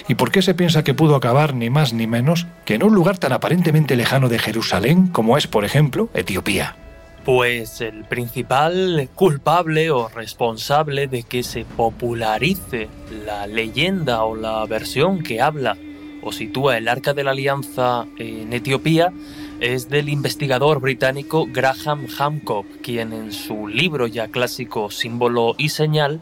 ¿Y 0.07 0.15
por 0.15 0.31
qué 0.31 0.41
se 0.41 0.53
piensa 0.53 0.83
que 0.83 0.93
pudo 0.93 1.15
acabar 1.15 1.53
ni 1.53 1.69
más 1.69 1.91
ni 1.91 2.07
menos 2.07 2.47
que 2.63 2.75
en 2.75 2.83
un 2.83 2.95
lugar 2.95 3.17
tan 3.17 3.33
aparentemente 3.33 3.97
lejano 3.97 4.29
de 4.29 4.39
Jerusalén 4.39 5.07
como 5.07 5.37
es, 5.37 5.47
por 5.47 5.65
ejemplo, 5.65 6.09
Etiopía? 6.13 6.77
Pues 7.25 7.81
el 7.81 8.03
principal 8.05 9.07
culpable 9.13 9.91
o 9.91 10.09
responsable 10.09 11.07
de 11.07 11.21
que 11.21 11.43
se 11.43 11.65
popularice 11.65 12.89
la 13.25 13.45
leyenda 13.45 14.23
o 14.23 14.35
la 14.35 14.65
versión 14.65 15.21
que 15.21 15.39
habla 15.39 15.77
o 16.23 16.31
sitúa 16.31 16.77
el 16.77 16.87
Arca 16.87 17.13
de 17.13 17.23
la 17.23 17.31
Alianza 17.31 18.05
en 18.17 18.51
Etiopía 18.53 19.13
es 19.59 19.87
del 19.89 20.09
investigador 20.09 20.81
británico 20.81 21.47
Graham 21.51 22.07
Hancock, 22.07 22.65
quien 22.81 23.13
en 23.13 23.31
su 23.31 23.67
libro 23.67 24.07
ya 24.07 24.29
clásico 24.29 24.89
Símbolo 24.89 25.53
y 25.59 25.69
Señal, 25.69 26.21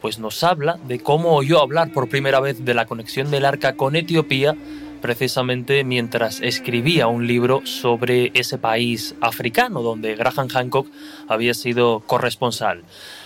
pues 0.00 0.20
nos 0.20 0.44
habla 0.44 0.78
de 0.86 1.00
cómo 1.00 1.34
oyó 1.34 1.60
hablar 1.60 1.92
por 1.92 2.08
primera 2.08 2.38
vez 2.38 2.64
de 2.64 2.74
la 2.74 2.86
conexión 2.86 3.32
del 3.32 3.44
arca 3.44 3.74
con 3.74 3.96
Etiopía 3.96 4.54
precisamente 5.00 5.84
mientras 5.84 6.40
escribía 6.40 7.06
un 7.06 7.26
libro 7.26 7.62
sobre 7.64 8.30
ese 8.34 8.58
país 8.58 9.14
africano 9.20 9.82
donde 9.82 10.14
Graham 10.16 10.48
Hancock 10.48 10.88
había 11.28 11.54
sido 11.54 12.00
corresponsal. 12.00 12.82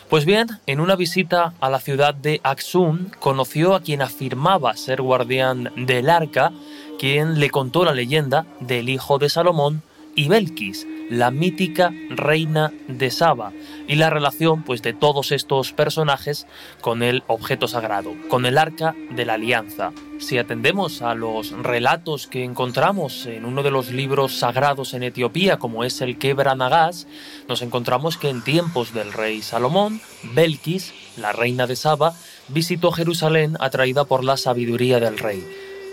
Pues 0.08 0.24
bien, 0.24 0.48
en 0.66 0.80
una 0.80 0.96
visita 0.96 1.54
a 1.60 1.70
la 1.70 1.78
ciudad 1.78 2.14
de 2.14 2.40
Axum, 2.42 3.10
conoció 3.20 3.74
a 3.74 3.80
quien 3.80 4.02
afirmaba 4.02 4.76
ser 4.76 5.02
guardián 5.02 5.70
del 5.76 6.10
arca, 6.10 6.52
quien 6.98 7.38
le 7.38 7.50
contó 7.50 7.84
la 7.84 7.94
leyenda 7.94 8.44
del 8.58 8.88
hijo 8.88 9.18
de 9.18 9.28
Salomón 9.28 9.82
y 10.16 10.28
Belkis, 10.28 10.86
la 11.10 11.30
mítica 11.30 11.92
reina 12.08 12.72
de 12.88 13.10
Saba, 13.10 13.52
y 13.88 13.96
la 13.96 14.08
relación 14.08 14.62
pues, 14.62 14.80
de 14.80 14.92
todos 14.92 15.32
estos 15.32 15.72
personajes 15.72 16.46
con 16.80 17.02
el 17.02 17.24
objeto 17.26 17.66
sagrado, 17.66 18.14
con 18.28 18.46
el 18.46 18.56
arca 18.56 18.94
de 19.10 19.26
la 19.26 19.34
alianza. 19.34 19.92
Si 20.20 20.38
atendemos 20.38 21.02
a 21.02 21.14
los 21.14 21.50
relatos 21.50 22.28
que 22.28 22.44
encontramos 22.44 23.26
en 23.26 23.44
uno 23.44 23.62
de 23.62 23.72
los 23.72 23.90
libros 23.90 24.38
sagrados 24.38 24.94
en 24.94 25.02
Etiopía, 25.02 25.58
como 25.58 25.82
es 25.82 26.00
el 26.00 26.18
Kebra 26.18 26.54
Nagas, 26.54 27.08
nos 27.48 27.62
encontramos 27.62 28.16
que 28.16 28.28
en 28.28 28.44
tiempos 28.44 28.94
del 28.94 29.12
rey 29.12 29.42
Salomón, 29.42 30.00
Belkis, 30.22 30.94
la 31.16 31.32
reina 31.32 31.66
de 31.66 31.74
Saba, 31.74 32.14
visitó 32.48 32.92
Jerusalén 32.92 33.56
atraída 33.58 34.04
por 34.04 34.22
la 34.22 34.36
sabiduría 34.36 35.00
del 35.00 35.18
rey 35.18 35.44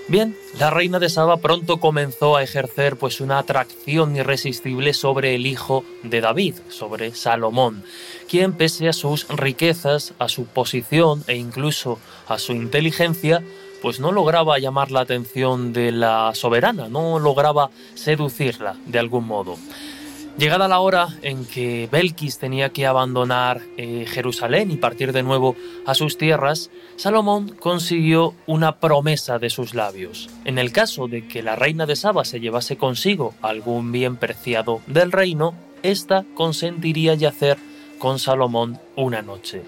Bien, 0.10 0.38
la 0.58 0.70
reina 0.70 1.00
de 1.00 1.10
Saba 1.10 1.36
pronto 1.36 1.82
comenzó 1.82 2.38
a 2.38 2.44
ejercer 2.44 2.96
pues 2.96 3.20
una 3.20 3.40
atracción 3.40 4.16
irresistible 4.16 4.94
sobre 4.94 5.36
el 5.36 5.46
hijo 5.46 5.84
de 6.04 6.22
David, 6.22 6.56
sobre 6.70 7.14
Salomón, 7.14 7.84
quien 8.30 8.54
pese 8.54 8.88
a 8.88 8.94
sus 8.94 9.28
riquezas, 9.28 10.14
a 10.18 10.30
su 10.30 10.46
posición 10.46 11.26
e 11.28 11.36
incluso 11.36 12.00
a 12.30 12.40
su 12.40 12.54
inteligencia, 12.54 13.44
pues 13.82 14.00
no 14.00 14.14
lograba 14.14 14.58
llamar 14.60 14.92
la 14.92 15.02
atención 15.02 15.74
de 15.74 15.92
la 15.92 16.32
soberana, 16.36 16.88
no 16.88 17.20
lograba 17.20 17.70
seducirla 17.96 18.78
de 18.86 19.00
algún 19.00 19.28
modo. 19.28 19.58
Llegada 20.38 20.68
la 20.68 20.82
hora 20.82 21.08
en 21.24 21.46
que 21.46 21.90
Belkis 21.92 22.38
tenía 22.38 22.70
que 22.70 22.86
abandonar 22.86 23.60
eh, 23.76 24.06
Jerusalén 24.08 24.70
y 24.70 24.78
partir 24.78 25.12
de 25.12 25.24
nuevo 25.24 25.56
a 25.88 25.96
sus 25.96 26.20
tierras, 26.20 26.70
Salomón 26.96 27.56
consiguió 27.60 28.36
una 28.46 28.80
promesa 28.80 29.40
de 29.40 29.50
sus 29.50 29.74
labios. 29.74 30.30
En 30.46 30.60
el 30.60 30.72
caso 30.72 31.08
de 31.08 31.28
que 31.28 31.42
la 31.42 31.56
reina 31.56 31.88
de 31.88 31.96
Saba 31.96 32.24
se 32.24 32.40
llevase 32.40 32.78
consigo 32.78 33.34
algún 33.42 33.92
bien 33.92 34.16
preciado 34.16 34.82
del 34.86 35.12
reino, 35.12 35.56
ésta 35.82 36.24
consentiría 36.36 37.16
yacer 37.16 37.58
con 37.98 38.20
Salomón 38.20 38.80
una 38.96 39.24
noche. 39.24 39.64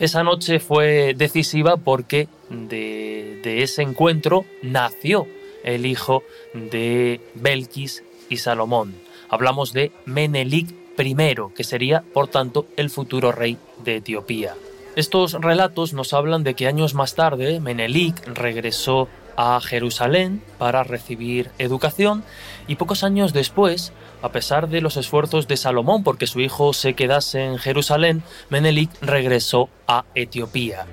Esa 0.00 0.24
noche 0.24 0.58
fue 0.58 1.14
decisiva 1.16 1.76
porque 1.76 2.26
de, 2.50 3.38
de 3.44 3.62
ese 3.62 3.82
encuentro 3.82 4.44
nació 4.60 5.28
el 5.62 5.86
hijo 5.86 6.24
de 6.52 7.20
Belkis 7.36 8.02
y 8.28 8.38
Salomón. 8.38 8.96
Hablamos 9.34 9.72
de 9.72 9.90
Menelik 10.04 10.72
I, 10.96 11.16
que 11.56 11.64
sería, 11.64 12.04
por 12.14 12.28
tanto, 12.28 12.66
el 12.76 12.88
futuro 12.88 13.32
rey 13.32 13.58
de 13.82 13.96
Etiopía. 13.96 14.54
Estos 14.94 15.32
relatos 15.32 15.92
nos 15.92 16.12
hablan 16.12 16.44
de 16.44 16.54
que 16.54 16.68
años 16.68 16.94
más 16.94 17.16
tarde 17.16 17.58
Menelik 17.58 18.24
regresó 18.28 19.08
a 19.36 19.60
Jerusalén 19.60 20.40
para 20.56 20.84
recibir 20.84 21.50
educación 21.58 22.22
y 22.68 22.76
pocos 22.76 23.02
años 23.02 23.32
después, 23.32 23.92
a 24.22 24.28
pesar 24.28 24.68
de 24.68 24.80
los 24.80 24.96
esfuerzos 24.96 25.48
de 25.48 25.56
Salomón 25.56 26.04
porque 26.04 26.28
su 26.28 26.40
hijo 26.40 26.72
se 26.72 26.94
quedase 26.94 27.44
en 27.44 27.58
Jerusalén, 27.58 28.22
Menelik 28.50 28.90
regresó 29.02 29.68
a 29.88 30.04
Etiopía. 30.14 30.86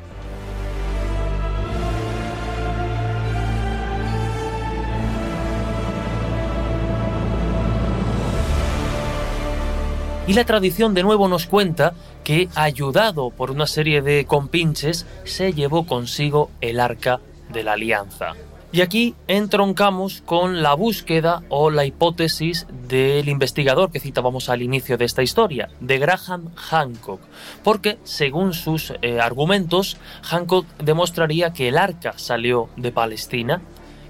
Y 10.27 10.33
la 10.33 10.45
tradición 10.45 10.93
de 10.93 11.03
nuevo 11.03 11.27
nos 11.27 11.47
cuenta 11.47 11.93
que, 12.23 12.47
ayudado 12.55 13.31
por 13.31 13.49
una 13.49 13.65
serie 13.65 14.01
de 14.01 14.25
compinches, 14.25 15.07
se 15.23 15.51
llevó 15.51 15.87
consigo 15.87 16.51
el 16.61 16.79
arca 16.79 17.19
de 17.51 17.63
la 17.63 17.73
alianza. 17.73 18.33
Y 18.71 18.81
aquí 18.81 19.15
entroncamos 19.27 20.21
con 20.23 20.61
la 20.61 20.75
búsqueda 20.75 21.43
o 21.49 21.71
la 21.71 21.85
hipótesis 21.85 22.67
del 22.87 23.27
investigador 23.27 23.91
que 23.91 23.99
citábamos 23.99 24.47
al 24.47 24.61
inicio 24.61 24.97
de 24.97 25.05
esta 25.05 25.23
historia, 25.23 25.69
de 25.81 25.97
Graham 25.97 26.51
Hancock, 26.55 27.19
porque 27.63 27.97
según 28.05 28.53
sus 28.53 28.93
eh, 29.01 29.19
argumentos, 29.19 29.97
Hancock 30.21 30.65
demostraría 30.77 31.51
que 31.51 31.67
el 31.67 31.77
arca 31.77 32.13
salió 32.15 32.69
de 32.77 32.93
Palestina, 32.93 33.61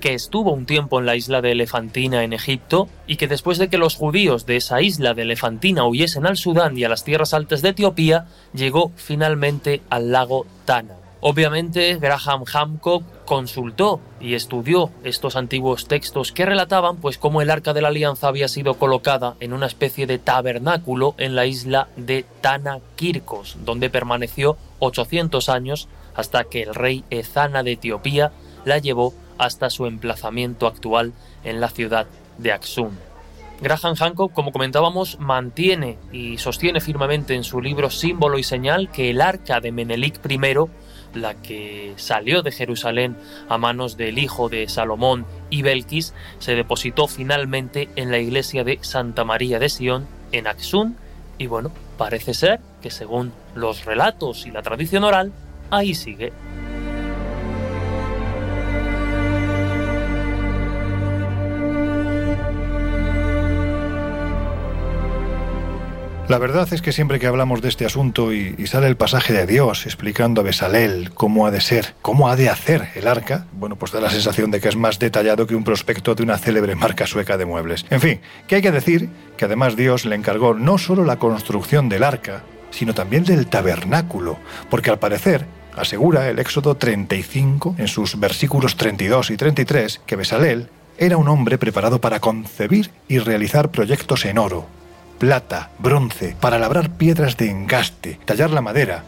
que 0.01 0.13
estuvo 0.13 0.51
un 0.51 0.65
tiempo 0.65 0.99
en 0.99 1.05
la 1.05 1.15
isla 1.15 1.41
de 1.41 1.53
Elefantina 1.53 2.25
en 2.25 2.33
Egipto 2.33 2.89
y 3.07 3.15
que 3.15 3.29
después 3.29 3.57
de 3.57 3.69
que 3.69 3.77
los 3.77 3.95
judíos 3.95 4.45
de 4.45 4.57
esa 4.57 4.81
isla 4.81 5.13
de 5.13 5.21
Elefantina 5.21 5.85
huyesen 5.85 6.25
al 6.25 6.35
Sudán 6.35 6.77
y 6.77 6.83
a 6.83 6.89
las 6.89 7.05
tierras 7.05 7.33
altas 7.33 7.61
de 7.61 7.69
Etiopía, 7.69 8.25
llegó 8.53 8.91
finalmente 8.97 9.81
al 9.89 10.11
lago 10.11 10.45
Tana. 10.65 10.95
Obviamente, 11.23 11.97
Graham 11.97 12.45
Hancock 12.45 13.03
consultó 13.25 14.01
y 14.19 14.33
estudió 14.33 14.89
estos 15.03 15.35
antiguos 15.35 15.87
textos 15.87 16.31
que 16.31 16.47
relataban 16.47 16.97
pues 16.97 17.19
cómo 17.19 17.43
el 17.43 17.51
Arca 17.51 17.73
de 17.73 17.81
la 17.81 17.89
Alianza 17.89 18.27
había 18.27 18.47
sido 18.47 18.73
colocada 18.73 19.35
en 19.39 19.53
una 19.53 19.67
especie 19.67 20.07
de 20.07 20.17
tabernáculo 20.17 21.13
en 21.19 21.35
la 21.35 21.45
isla 21.45 21.89
de 21.95 22.25
Tana 22.41 22.79
Kirkos, 22.95 23.57
donde 23.63 23.91
permaneció 23.91 24.57
800 24.79 25.47
años 25.49 25.87
hasta 26.15 26.43
que 26.45 26.63
el 26.63 26.73
rey 26.73 27.03
Ezana 27.11 27.61
de 27.61 27.73
Etiopía 27.73 28.31
la 28.65 28.79
llevó 28.79 29.13
hasta 29.41 29.71
su 29.71 29.87
emplazamiento 29.87 30.67
actual 30.67 31.13
en 31.43 31.59
la 31.59 31.69
ciudad 31.69 32.05
de 32.37 32.51
Aksum. 32.51 32.91
Graham 33.59 33.95
Hancock, 33.95 34.33
como 34.33 34.51
comentábamos, 34.51 35.19
mantiene 35.19 35.97
y 36.11 36.37
sostiene 36.37 36.79
firmemente 36.79 37.33
en 37.33 37.43
su 37.43 37.59
libro 37.59 37.89
Símbolo 37.89 38.37
y 38.37 38.43
Señal 38.43 38.91
que 38.91 39.09
el 39.09 39.19
arca 39.19 39.59
de 39.59 39.71
Menelik 39.71 40.19
I, 40.29 40.39
la 41.15 41.33
que 41.41 41.93
salió 41.95 42.43
de 42.43 42.51
Jerusalén 42.51 43.17
a 43.49 43.57
manos 43.57 43.97
del 43.97 44.19
hijo 44.19 44.47
de 44.47 44.69
Salomón 44.69 45.25
y 45.49 45.63
Belkis, 45.63 46.13
se 46.37 46.53
depositó 46.53 47.07
finalmente 47.07 47.89
en 47.95 48.11
la 48.11 48.19
iglesia 48.19 48.63
de 48.63 48.77
Santa 48.83 49.23
María 49.23 49.57
de 49.57 49.69
Sion 49.69 50.05
en 50.31 50.45
Aksum 50.45 50.93
y 51.39 51.47
bueno, 51.47 51.71
parece 51.97 52.35
ser 52.35 52.59
que 52.79 52.91
según 52.91 53.33
los 53.55 53.85
relatos 53.85 54.45
y 54.45 54.51
la 54.51 54.61
tradición 54.61 55.03
oral, 55.03 55.31
ahí 55.71 55.95
sigue. 55.95 56.31
La 66.31 66.37
verdad 66.37 66.71
es 66.71 66.81
que 66.81 66.93
siempre 66.93 67.19
que 67.19 67.27
hablamos 67.27 67.61
de 67.61 67.67
este 67.67 67.85
asunto 67.85 68.31
y, 68.31 68.65
sale 68.65 68.87
el 68.87 68.95
pasaje 68.95 69.33
de 69.33 69.45
Dios 69.45 69.85
explicando 69.85 70.39
a 70.39 70.45
Besalel 70.45 71.11
cómo 71.13 71.45
ha 71.45 71.51
de 71.51 71.59
ser, 71.59 71.93
cómo 72.01 72.29
ha 72.29 72.37
de 72.37 72.47
hacer 72.47 72.87
el 72.95 73.09
arca, 73.09 73.47
bueno, 73.51 73.75
pues 73.75 73.91
da 73.91 73.99
la 73.99 74.09
sensación 74.09 74.49
de 74.49 74.61
que 74.61 74.69
es 74.69 74.77
más 74.77 74.97
detallado 74.97 75.45
que 75.45 75.55
un 75.55 75.65
prospecto 75.65 76.15
de 76.15 76.23
una 76.23 76.37
célebre 76.37 76.73
marca 76.75 77.05
sueca 77.05 77.35
de 77.35 77.43
muebles. 77.43 77.85
En 77.89 77.99
fin, 77.99 78.21
que 78.47 78.55
hay 78.55 78.61
que 78.61 78.71
decir 78.71 79.09
que 79.35 79.43
además 79.43 79.75
Dios 79.75 80.05
le 80.05 80.15
encargó 80.15 80.53
no 80.53 80.77
solo 80.77 81.03
la 81.03 81.19
construcción 81.19 81.89
del 81.89 82.01
arca, 82.01 82.43
sino 82.69 82.93
también 82.93 83.25
del 83.25 83.47
tabernáculo, 83.47 84.37
porque 84.69 84.89
al 84.89 84.99
parecer 84.99 85.45
asegura 85.75 86.29
el 86.29 86.39
Éxodo 86.39 86.77
35 86.77 87.75
en 87.77 87.89
sus 87.89 88.17
versículos 88.17 88.77
32 88.77 89.31
y 89.31 89.35
33 89.35 89.99
que 90.05 90.15
Besalel 90.15 90.69
era 90.97 91.17
un 91.17 91.27
hombre 91.27 91.57
preparado 91.57 91.99
para 91.99 92.21
concebir 92.21 92.89
y 93.09 93.19
realizar 93.19 93.69
proyectos 93.69 94.23
en 94.23 94.37
oro, 94.37 94.65
plata, 95.21 95.69
bronce, 95.77 96.35
para 96.41 96.57
labrar 96.57 96.89
piedras 96.89 97.37
de 97.37 97.47
engaste, 97.47 98.19
tallar 98.25 98.49
la 98.49 98.61
madera, 98.61 99.03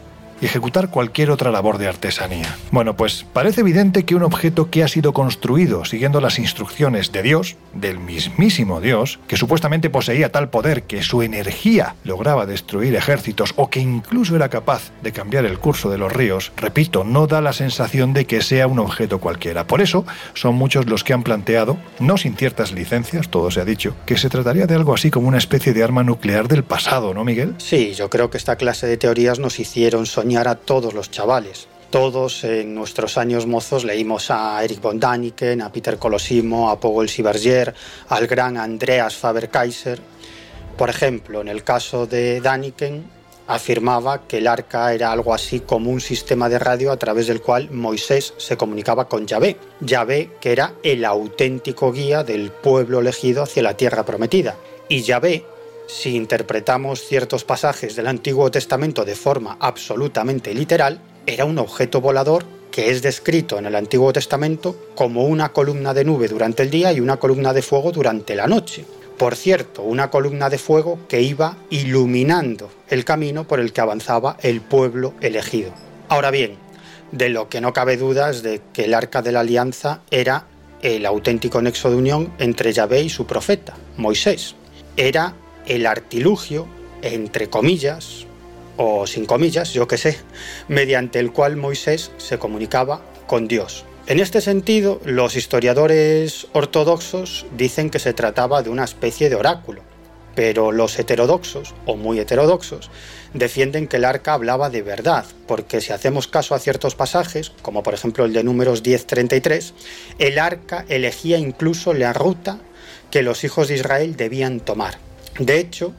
ejecutar 0.46 0.90
cualquier 0.90 1.30
otra 1.30 1.50
labor 1.50 1.78
de 1.78 1.88
artesanía. 1.88 2.56
Bueno, 2.70 2.96
pues 2.96 3.24
parece 3.32 3.62
evidente 3.62 4.04
que 4.04 4.14
un 4.14 4.22
objeto 4.22 4.70
que 4.70 4.82
ha 4.82 4.88
sido 4.88 5.12
construido 5.12 5.84
siguiendo 5.84 6.20
las 6.20 6.38
instrucciones 6.38 7.12
de 7.12 7.22
Dios, 7.22 7.56
del 7.72 7.98
mismísimo 7.98 8.80
Dios, 8.80 9.18
que 9.26 9.36
supuestamente 9.36 9.90
poseía 9.90 10.32
tal 10.32 10.50
poder 10.50 10.84
que 10.84 11.02
su 11.02 11.22
energía 11.22 11.94
lograba 12.04 12.46
destruir 12.46 12.94
ejércitos 12.94 13.52
o 13.56 13.70
que 13.70 13.80
incluso 13.80 14.36
era 14.36 14.48
capaz 14.48 14.90
de 15.02 15.12
cambiar 15.12 15.44
el 15.44 15.58
curso 15.58 15.90
de 15.90 15.98
los 15.98 16.12
ríos, 16.12 16.52
repito, 16.56 17.04
no 17.04 17.26
da 17.26 17.40
la 17.40 17.52
sensación 17.52 18.12
de 18.12 18.26
que 18.26 18.42
sea 18.42 18.66
un 18.66 18.78
objeto 18.78 19.20
cualquiera. 19.20 19.66
Por 19.66 19.80
eso 19.80 20.04
son 20.34 20.54
muchos 20.54 20.86
los 20.86 21.04
que 21.04 21.12
han 21.12 21.22
planteado, 21.22 21.76
no 21.98 22.16
sin 22.16 22.36
ciertas 22.36 22.72
licencias, 22.72 23.28
todo 23.28 23.50
se 23.50 23.60
ha 23.60 23.64
dicho, 23.64 23.94
que 24.06 24.16
se 24.16 24.28
trataría 24.28 24.66
de 24.66 24.74
algo 24.74 24.94
así 24.94 25.10
como 25.10 25.28
una 25.28 25.38
especie 25.38 25.72
de 25.72 25.82
arma 25.82 26.02
nuclear 26.02 26.48
del 26.48 26.64
pasado, 26.64 27.14
¿no, 27.14 27.24
Miguel? 27.24 27.54
Sí, 27.58 27.94
yo 27.94 28.10
creo 28.10 28.30
que 28.30 28.38
esta 28.38 28.56
clase 28.56 28.86
de 28.86 28.96
teorías 28.96 29.38
nos 29.38 29.58
hicieron 29.60 30.06
soñar 30.06 30.33
a 30.36 30.56
todos 30.56 30.94
los 30.94 31.10
chavales. 31.10 31.68
Todos 31.90 32.42
en 32.44 32.74
nuestros 32.74 33.16
años 33.18 33.46
mozos 33.46 33.84
leímos 33.84 34.30
a 34.30 34.62
Eric 34.64 34.80
von 34.80 34.98
Daniken, 34.98 35.62
a 35.62 35.70
Peter 35.70 35.96
Colosimo, 35.96 36.68
a 36.68 36.80
Pogol 36.80 37.08
Sibergier, 37.08 37.72
al 38.08 38.26
gran 38.26 38.56
Andreas 38.56 39.14
Faber-Kaiser. 39.14 40.00
Por 40.76 40.90
ejemplo, 40.90 41.40
en 41.40 41.48
el 41.48 41.62
caso 41.62 42.06
de 42.06 42.40
Daniken, 42.40 43.04
afirmaba 43.46 44.26
que 44.26 44.38
el 44.38 44.48
arca 44.48 44.92
era 44.92 45.12
algo 45.12 45.34
así 45.34 45.60
como 45.60 45.90
un 45.90 46.00
sistema 46.00 46.48
de 46.48 46.58
radio 46.58 46.90
a 46.90 46.96
través 46.96 47.26
del 47.26 47.40
cual 47.40 47.70
Moisés 47.70 48.34
se 48.38 48.56
comunicaba 48.56 49.08
con 49.08 49.26
Yahvé. 49.26 49.56
Yahvé 49.80 50.30
que 50.40 50.52
era 50.52 50.74
el 50.82 51.04
auténtico 51.04 51.92
guía 51.92 52.24
del 52.24 52.50
pueblo 52.50 53.00
elegido 53.00 53.44
hacia 53.44 53.62
la 53.62 53.76
tierra 53.76 54.04
prometida. 54.04 54.56
Y 54.88 55.02
Yahvé 55.02 55.44
si 55.86 56.16
interpretamos 56.16 57.02
ciertos 57.02 57.44
pasajes 57.44 57.96
del 57.96 58.06
Antiguo 58.06 58.50
Testamento 58.50 59.04
de 59.04 59.14
forma 59.14 59.56
absolutamente 59.60 60.54
literal, 60.54 61.00
era 61.26 61.44
un 61.44 61.58
objeto 61.58 62.00
volador 62.00 62.44
que 62.70 62.90
es 62.90 63.02
descrito 63.02 63.58
en 63.58 63.66
el 63.66 63.76
Antiguo 63.76 64.12
Testamento 64.12 64.76
como 64.94 65.24
una 65.24 65.52
columna 65.52 65.94
de 65.94 66.04
nube 66.04 66.28
durante 66.28 66.64
el 66.64 66.70
día 66.70 66.92
y 66.92 67.00
una 67.00 67.18
columna 67.18 67.52
de 67.52 67.62
fuego 67.62 67.92
durante 67.92 68.34
la 68.34 68.46
noche. 68.46 68.84
Por 69.18 69.36
cierto, 69.36 69.82
una 69.82 70.10
columna 70.10 70.50
de 70.50 70.58
fuego 70.58 70.98
que 71.08 71.22
iba 71.22 71.56
iluminando 71.70 72.70
el 72.88 73.04
camino 73.04 73.46
por 73.46 73.60
el 73.60 73.72
que 73.72 73.80
avanzaba 73.80 74.36
el 74.42 74.60
pueblo 74.60 75.14
elegido. 75.20 75.72
Ahora 76.08 76.32
bien, 76.32 76.56
de 77.12 77.28
lo 77.28 77.48
que 77.48 77.60
no 77.60 77.72
cabe 77.72 77.96
duda 77.96 78.30
es 78.30 78.42
de 78.42 78.60
que 78.72 78.86
el 78.86 78.94
arca 78.94 79.22
de 79.22 79.30
la 79.30 79.40
alianza 79.40 80.00
era 80.10 80.46
el 80.82 81.06
auténtico 81.06 81.62
nexo 81.62 81.90
de 81.90 81.96
unión 81.96 82.32
entre 82.38 82.72
Yahvé 82.72 83.02
y 83.02 83.08
su 83.08 83.24
profeta, 83.24 83.74
Moisés. 83.96 84.56
Era 84.96 85.34
el 85.66 85.86
artilugio, 85.86 86.66
entre 87.02 87.48
comillas, 87.48 88.26
o 88.76 89.06
sin 89.06 89.26
comillas, 89.26 89.72
yo 89.72 89.86
que 89.86 89.98
sé, 89.98 90.18
mediante 90.68 91.18
el 91.18 91.32
cual 91.32 91.56
Moisés 91.56 92.10
se 92.18 92.38
comunicaba 92.38 93.02
con 93.26 93.48
Dios. 93.48 93.84
En 94.06 94.20
este 94.20 94.40
sentido, 94.40 95.00
los 95.04 95.34
historiadores 95.34 96.46
ortodoxos 96.52 97.46
dicen 97.56 97.88
que 97.88 97.98
se 97.98 98.12
trataba 98.12 98.62
de 98.62 98.70
una 98.70 98.84
especie 98.84 99.30
de 99.30 99.36
oráculo, 99.36 99.82
pero 100.34 100.72
los 100.72 100.98
heterodoxos, 100.98 101.74
o 101.86 101.96
muy 101.96 102.18
heterodoxos, 102.18 102.90
defienden 103.32 103.88
que 103.88 103.96
el 103.96 104.04
arca 104.04 104.34
hablaba 104.34 104.68
de 104.68 104.82
verdad, 104.82 105.24
porque 105.46 105.80
si 105.80 105.92
hacemos 105.92 106.28
caso 106.28 106.54
a 106.54 106.58
ciertos 106.58 106.94
pasajes, 106.94 107.52
como 107.62 107.82
por 107.82 107.94
ejemplo 107.94 108.24
el 108.24 108.32
de 108.32 108.44
números 108.44 108.82
10.33, 108.82 109.72
el 110.18 110.38
arca 110.38 110.84
elegía 110.88 111.38
incluso 111.38 111.94
la 111.94 112.12
ruta 112.12 112.58
que 113.10 113.22
los 113.22 113.44
hijos 113.44 113.68
de 113.68 113.76
Israel 113.76 114.16
debían 114.16 114.60
tomar. 114.60 114.98
De 115.38 115.58
hecho, 115.58 115.94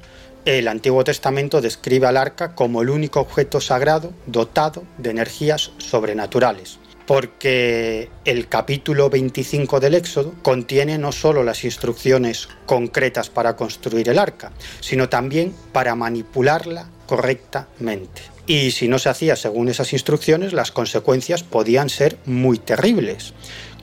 el 0.46 0.68
Antiguo 0.68 1.04
Testamento 1.04 1.62
describe 1.62 2.08
al 2.08 2.18
arca 2.18 2.56
como 2.56 2.82
el 2.82 2.90
único 2.90 3.20
objeto 3.20 3.60
sagrado 3.60 4.14
dotado 4.28 4.84
de 4.98 5.10
energías 5.10 5.72
sobrenaturales 5.78 6.80
porque 7.06 8.10
el 8.26 8.48
capítulo 8.48 9.10
25 9.10 9.80
del 9.80 9.96
Éxodo 9.96 10.34
contiene 10.42 10.98
no 10.98 11.12
solo 11.12 11.44
las 11.44 11.64
instrucciones 11.64 12.50
concretas 12.66 13.30
para 13.30 13.56
construir 13.56 14.10
el 14.10 14.20
arca, 14.20 14.52
sino 14.80 15.08
también 15.08 15.54
para 15.72 15.96
manipularla 15.96 16.90
correctamente. 17.06 18.24
Y 18.48 18.72
si 18.72 18.88
no 18.88 19.00
se 19.00 19.10
hacía 19.10 19.36
según 19.36 19.70
esas 19.70 19.94
instrucciones, 19.94 20.54
las 20.54 20.72
consecuencias 20.72 21.44
podían 21.44 21.90
ser 21.90 22.18
muy 22.26 22.58
terribles, 22.58 23.34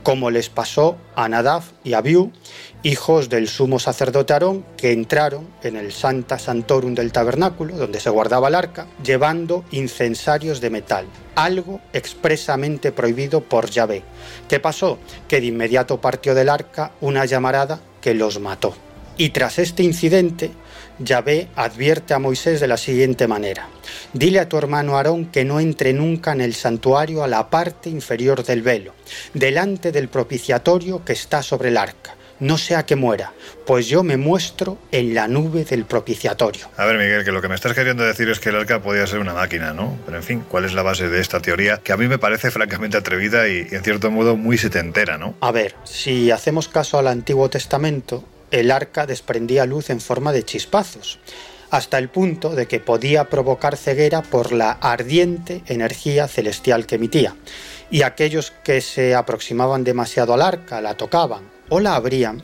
como 0.02 0.30
les 0.30 0.48
pasó 0.48 0.96
a 1.14 1.28
Nadab 1.28 1.62
y 1.84 1.92
a 1.94 2.00
hijos 2.84 3.28
del 3.28 3.48
sumo 3.48 3.78
sacerdote 3.78 4.32
Aarón, 4.32 4.64
que 4.76 4.92
entraron 4.92 5.46
en 5.62 5.76
el 5.76 5.92
Santa 5.92 6.38
Santorum 6.38 6.94
del 6.94 7.12
tabernáculo, 7.12 7.76
donde 7.76 8.00
se 8.00 8.10
guardaba 8.10 8.48
el 8.48 8.56
arca, 8.56 8.88
llevando 9.04 9.64
incensarios 9.70 10.60
de 10.60 10.70
metal, 10.70 11.06
algo 11.36 11.80
expresamente 11.92 12.90
prohibido 12.90 13.40
por 13.40 13.70
Yahvé. 13.70 14.02
¿Qué 14.48 14.58
pasó? 14.58 14.98
Que 15.28 15.40
de 15.40 15.46
inmediato 15.46 16.00
partió 16.00 16.34
del 16.34 16.48
arca 16.48 16.92
una 17.00 17.24
llamarada 17.24 17.80
que 18.00 18.14
los 18.14 18.40
mató. 18.40 18.74
Y 19.16 19.30
tras 19.30 19.60
este 19.60 19.84
incidente, 19.84 20.50
Yahvé 20.98 21.48
advierte 21.54 22.14
a 22.14 22.18
Moisés 22.18 22.60
de 22.60 22.66
la 22.66 22.76
siguiente 22.76 23.28
manera. 23.28 23.68
Dile 24.12 24.40
a 24.40 24.48
tu 24.48 24.56
hermano 24.56 24.96
Aarón 24.96 25.26
que 25.26 25.44
no 25.44 25.60
entre 25.60 25.92
nunca 25.92 26.32
en 26.32 26.40
el 26.40 26.54
santuario 26.54 27.22
a 27.22 27.28
la 27.28 27.48
parte 27.48 27.90
inferior 27.90 28.42
del 28.42 28.62
velo, 28.62 28.94
delante 29.34 29.92
del 29.92 30.08
propiciatorio 30.08 31.04
que 31.04 31.12
está 31.12 31.42
sobre 31.42 31.68
el 31.68 31.76
arca 31.76 32.16
no 32.42 32.58
sea 32.58 32.84
que 32.84 32.96
muera, 32.96 33.32
pues 33.64 33.86
yo 33.86 34.02
me 34.02 34.16
muestro 34.16 34.76
en 34.90 35.14
la 35.14 35.28
nube 35.28 35.64
del 35.64 35.84
propiciatorio. 35.84 36.68
A 36.76 36.84
ver, 36.86 36.98
Miguel, 36.98 37.24
que 37.24 37.30
lo 37.30 37.40
que 37.40 37.48
me 37.48 37.54
estás 37.54 37.72
queriendo 37.72 38.02
decir 38.02 38.28
es 38.28 38.40
que 38.40 38.48
el 38.48 38.56
arca 38.56 38.82
podía 38.82 39.06
ser 39.06 39.20
una 39.20 39.32
máquina, 39.32 39.72
¿no? 39.72 39.96
Pero 40.04 40.16
en 40.16 40.24
fin, 40.24 40.44
¿cuál 40.48 40.64
es 40.64 40.74
la 40.74 40.82
base 40.82 41.08
de 41.08 41.20
esta 41.20 41.38
teoría? 41.38 41.76
Que 41.78 41.92
a 41.92 41.96
mí 41.96 42.08
me 42.08 42.18
parece 42.18 42.50
francamente 42.50 42.96
atrevida 42.96 43.46
y, 43.46 43.68
en 43.70 43.84
cierto 43.84 44.10
modo 44.10 44.36
muy 44.36 44.58
setentera, 44.58 45.18
¿no? 45.18 45.36
A 45.40 45.52
ver, 45.52 45.76
si 45.84 46.32
hacemos 46.32 46.66
caso 46.66 46.98
al 46.98 47.06
Antiguo 47.06 47.48
Testamento, 47.48 48.24
el 48.50 48.72
arca 48.72 49.06
desprendía 49.06 49.64
luz 49.64 49.88
en 49.90 50.00
forma 50.00 50.32
de 50.32 50.42
chispazos 50.42 51.20
hasta 51.70 51.96
el 51.96 52.08
punto 52.08 52.50
de 52.50 52.66
que 52.66 52.80
podía 52.80 53.30
provocar 53.30 53.76
ceguera 53.76 54.20
por 54.20 54.52
la 54.52 54.72
ardiente 54.72 55.62
energía 55.66 56.26
celestial 56.26 56.86
que 56.86 56.96
emitía. 56.96 57.36
Y 57.88 58.02
aquellos 58.02 58.52
que 58.64 58.80
se 58.80 59.14
aproximaban 59.14 59.84
demasiado 59.84 60.34
al 60.34 60.42
arca, 60.42 60.80
la 60.80 60.96
tocaban 60.96 61.51
o 61.72 61.80
la 61.80 61.94
abrían, 61.94 62.42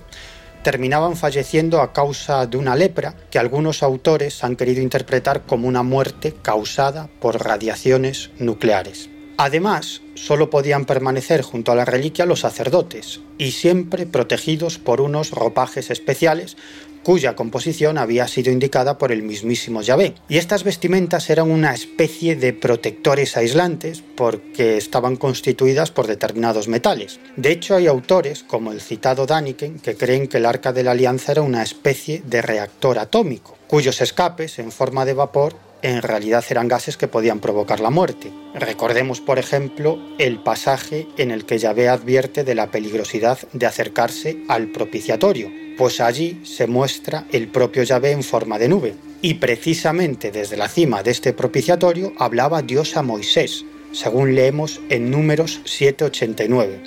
terminaban 0.62 1.14
falleciendo 1.14 1.82
a 1.82 1.92
causa 1.92 2.46
de 2.46 2.56
una 2.56 2.76
lepra 2.76 3.14
que 3.30 3.38
algunos 3.38 3.82
autores 3.82 4.42
han 4.42 4.56
querido 4.56 4.80
interpretar 4.80 5.42
como 5.44 5.68
una 5.68 5.82
muerte 5.82 6.34
causada 6.40 7.10
por 7.20 7.44
radiaciones 7.44 8.30
nucleares. 8.38 9.10
Además, 9.36 10.00
solo 10.14 10.48
podían 10.48 10.86
permanecer 10.86 11.42
junto 11.42 11.72
a 11.72 11.74
la 11.74 11.84
reliquia 11.84 12.24
los 12.24 12.40
sacerdotes, 12.40 13.20
y 13.36 13.50
siempre 13.50 14.06
protegidos 14.06 14.78
por 14.78 15.02
unos 15.02 15.30
ropajes 15.30 15.90
especiales 15.90 16.56
cuya 17.02 17.36
composición 17.36 17.98
había 17.98 18.28
sido 18.28 18.52
indicada 18.52 18.98
por 18.98 19.12
el 19.12 19.22
mismísimo 19.22 19.82
Yahvé. 19.82 20.14
Y 20.28 20.38
estas 20.38 20.64
vestimentas 20.64 21.30
eran 21.30 21.50
una 21.50 21.74
especie 21.74 22.36
de 22.36 22.52
protectores 22.52 23.36
aislantes 23.36 24.02
porque 24.16 24.76
estaban 24.76 25.16
constituidas 25.16 25.90
por 25.90 26.06
determinados 26.06 26.68
metales. 26.68 27.20
De 27.36 27.52
hecho, 27.52 27.76
hay 27.76 27.86
autores, 27.86 28.42
como 28.42 28.72
el 28.72 28.80
citado 28.80 29.26
Daniken, 29.26 29.78
que 29.78 29.96
creen 29.96 30.28
que 30.28 30.38
el 30.38 30.46
Arca 30.46 30.72
de 30.72 30.82
la 30.82 30.92
Alianza 30.92 31.32
era 31.32 31.42
una 31.42 31.62
especie 31.62 32.22
de 32.24 32.42
reactor 32.42 32.98
atómico, 32.98 33.56
cuyos 33.66 34.00
escapes, 34.00 34.58
en 34.58 34.72
forma 34.72 35.04
de 35.04 35.14
vapor, 35.14 35.54
en 35.82 36.02
realidad 36.02 36.44
eran 36.48 36.68
gases 36.68 36.96
que 36.96 37.08
podían 37.08 37.40
provocar 37.40 37.80
la 37.80 37.90
muerte. 37.90 38.32
Recordemos, 38.54 39.20
por 39.20 39.38
ejemplo, 39.38 39.98
el 40.18 40.38
pasaje 40.38 41.06
en 41.16 41.30
el 41.30 41.44
que 41.44 41.58
Yahvé 41.58 41.88
advierte 41.88 42.44
de 42.44 42.54
la 42.54 42.70
peligrosidad 42.70 43.38
de 43.52 43.66
acercarse 43.66 44.38
al 44.48 44.68
propiciatorio, 44.68 45.50
pues 45.76 46.00
allí 46.00 46.40
se 46.44 46.66
muestra 46.66 47.26
el 47.32 47.48
propio 47.48 47.82
Yahvé 47.82 48.10
en 48.12 48.22
forma 48.22 48.58
de 48.58 48.68
nube. 48.68 48.94
Y 49.22 49.34
precisamente 49.34 50.30
desde 50.30 50.56
la 50.56 50.68
cima 50.68 51.02
de 51.02 51.10
este 51.10 51.32
propiciatorio 51.32 52.12
hablaba 52.18 52.62
Dios 52.62 52.96
a 52.96 53.02
Moisés, 53.02 53.64
según 53.92 54.34
leemos 54.34 54.80
en 54.88 55.10
números 55.10 55.60
789. 55.64 56.82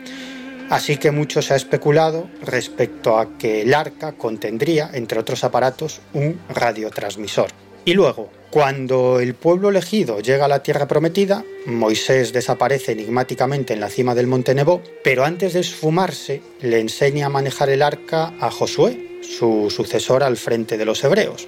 Así 0.69 0.95
que 0.95 1.11
mucho 1.11 1.41
se 1.41 1.53
ha 1.53 1.57
especulado 1.57 2.29
respecto 2.41 3.17
a 3.19 3.37
que 3.37 3.61
el 3.61 3.73
arca 3.73 4.13
contendría, 4.13 4.89
entre 4.93 5.19
otros 5.19 5.43
aparatos, 5.43 5.99
un 6.13 6.39
radiotransmisor. 6.47 7.51
Y 7.83 7.93
luego, 7.93 8.29
cuando 8.51 9.19
el 9.19 9.33
pueblo 9.33 9.69
elegido 9.69 10.19
llega 10.19 10.45
a 10.45 10.49
la 10.49 10.61
tierra 10.61 10.87
prometida, 10.87 11.43
Moisés 11.65 12.31
desaparece 12.31 12.91
enigmáticamente 12.91 13.73
en 13.73 13.79
la 13.79 13.89
cima 13.89 14.13
del 14.13 14.27
monte 14.27 14.53
Nebo, 14.53 14.81
pero 15.03 15.23
antes 15.23 15.53
de 15.53 15.61
esfumarse 15.61 16.41
le 16.61 16.79
enseña 16.79 17.25
a 17.25 17.29
manejar 17.29 17.69
el 17.69 17.81
arca 17.81 18.33
a 18.39 18.51
Josué, 18.51 19.19
su 19.21 19.69
sucesor 19.69 20.21
al 20.23 20.37
frente 20.37 20.77
de 20.77 20.85
los 20.85 21.03
hebreos. 21.03 21.47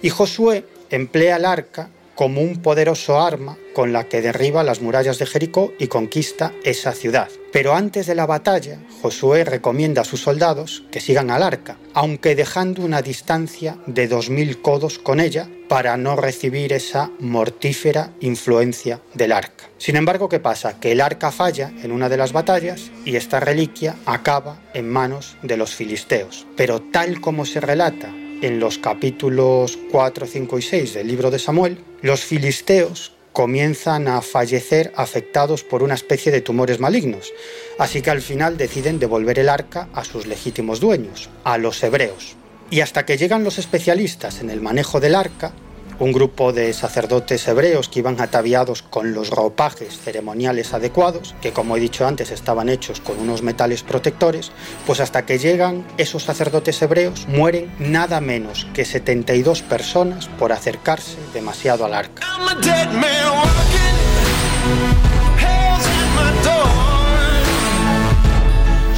Y 0.00 0.08
Josué 0.08 0.64
emplea 0.90 1.36
el 1.36 1.44
arca 1.44 1.90
como 2.14 2.40
un 2.40 2.62
poderoso 2.62 3.20
arma 3.20 3.58
con 3.74 3.92
la 3.92 4.08
que 4.08 4.22
derriba 4.22 4.64
las 4.64 4.80
murallas 4.80 5.18
de 5.18 5.26
Jericó 5.26 5.72
y 5.78 5.88
conquista 5.88 6.52
esa 6.64 6.92
ciudad. 6.92 7.28
Pero 7.58 7.74
antes 7.74 8.06
de 8.06 8.14
la 8.14 8.24
batalla, 8.24 8.78
Josué 9.02 9.42
recomienda 9.42 10.02
a 10.02 10.04
sus 10.04 10.20
soldados 10.20 10.84
que 10.92 11.00
sigan 11.00 11.28
al 11.28 11.42
arca, 11.42 11.76
aunque 11.92 12.36
dejando 12.36 12.84
una 12.84 13.02
distancia 13.02 13.76
de 13.88 14.08
2.000 14.08 14.62
codos 14.62 15.00
con 15.00 15.18
ella 15.18 15.50
para 15.68 15.96
no 15.96 16.14
recibir 16.14 16.72
esa 16.72 17.10
mortífera 17.18 18.12
influencia 18.20 19.00
del 19.12 19.32
arca. 19.32 19.64
Sin 19.76 19.96
embargo, 19.96 20.28
¿qué 20.28 20.38
pasa? 20.38 20.78
Que 20.78 20.92
el 20.92 21.00
arca 21.00 21.32
falla 21.32 21.72
en 21.82 21.90
una 21.90 22.08
de 22.08 22.16
las 22.16 22.32
batallas 22.32 22.92
y 23.04 23.16
esta 23.16 23.40
reliquia 23.40 23.96
acaba 24.06 24.62
en 24.72 24.88
manos 24.88 25.36
de 25.42 25.56
los 25.56 25.74
filisteos. 25.74 26.46
Pero 26.56 26.80
tal 26.80 27.20
como 27.20 27.44
se 27.44 27.60
relata 27.60 28.14
en 28.40 28.60
los 28.60 28.78
capítulos 28.78 29.76
4, 29.90 30.28
5 30.28 30.58
y 30.60 30.62
6 30.62 30.94
del 30.94 31.08
libro 31.08 31.32
de 31.32 31.40
Samuel, 31.40 31.84
los 32.02 32.20
filisteos 32.20 33.17
comienzan 33.32 34.08
a 34.08 34.22
fallecer 34.22 34.92
afectados 34.96 35.64
por 35.64 35.82
una 35.82 35.94
especie 35.94 36.32
de 36.32 36.40
tumores 36.40 36.80
malignos, 36.80 37.32
así 37.78 38.02
que 38.02 38.10
al 38.10 38.20
final 38.20 38.56
deciden 38.56 38.98
devolver 38.98 39.38
el 39.38 39.48
arca 39.48 39.88
a 39.92 40.04
sus 40.04 40.26
legítimos 40.26 40.80
dueños, 40.80 41.28
a 41.44 41.58
los 41.58 41.82
hebreos. 41.82 42.36
Y 42.70 42.80
hasta 42.80 43.06
que 43.06 43.16
llegan 43.16 43.44
los 43.44 43.58
especialistas 43.58 44.40
en 44.40 44.50
el 44.50 44.60
manejo 44.60 45.00
del 45.00 45.14
arca, 45.14 45.52
un 45.98 46.12
grupo 46.12 46.52
de 46.52 46.72
sacerdotes 46.72 47.46
hebreos 47.48 47.88
que 47.88 48.00
iban 48.00 48.20
ataviados 48.20 48.82
con 48.82 49.14
los 49.14 49.30
ropajes 49.30 49.98
ceremoniales 49.98 50.74
adecuados, 50.74 51.34
que 51.40 51.52
como 51.52 51.76
he 51.76 51.80
dicho 51.80 52.06
antes 52.06 52.30
estaban 52.30 52.68
hechos 52.68 53.00
con 53.00 53.18
unos 53.18 53.42
metales 53.42 53.82
protectores, 53.82 54.52
pues 54.86 55.00
hasta 55.00 55.26
que 55.26 55.38
llegan 55.38 55.86
esos 55.98 56.24
sacerdotes 56.24 56.80
hebreos 56.82 57.26
mueren 57.28 57.72
nada 57.78 58.20
menos 58.20 58.66
que 58.74 58.84
72 58.84 59.62
personas 59.62 60.28
por 60.38 60.52
acercarse 60.52 61.16
demasiado 61.32 61.84
al 61.84 61.94
arca. 61.94 62.26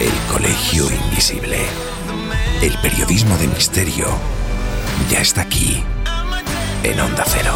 El 0.01 0.33
Colegio 0.33 0.85
Invisible. 0.91 1.59
El 2.63 2.77
periodismo 2.79 3.37
de 3.39 3.49
misterio 3.49 4.07
ya 5.11 5.21
está 5.21 5.43
aquí, 5.43 5.83
en 6.83 7.01
Onda 7.01 7.25
Cero. 7.27 7.55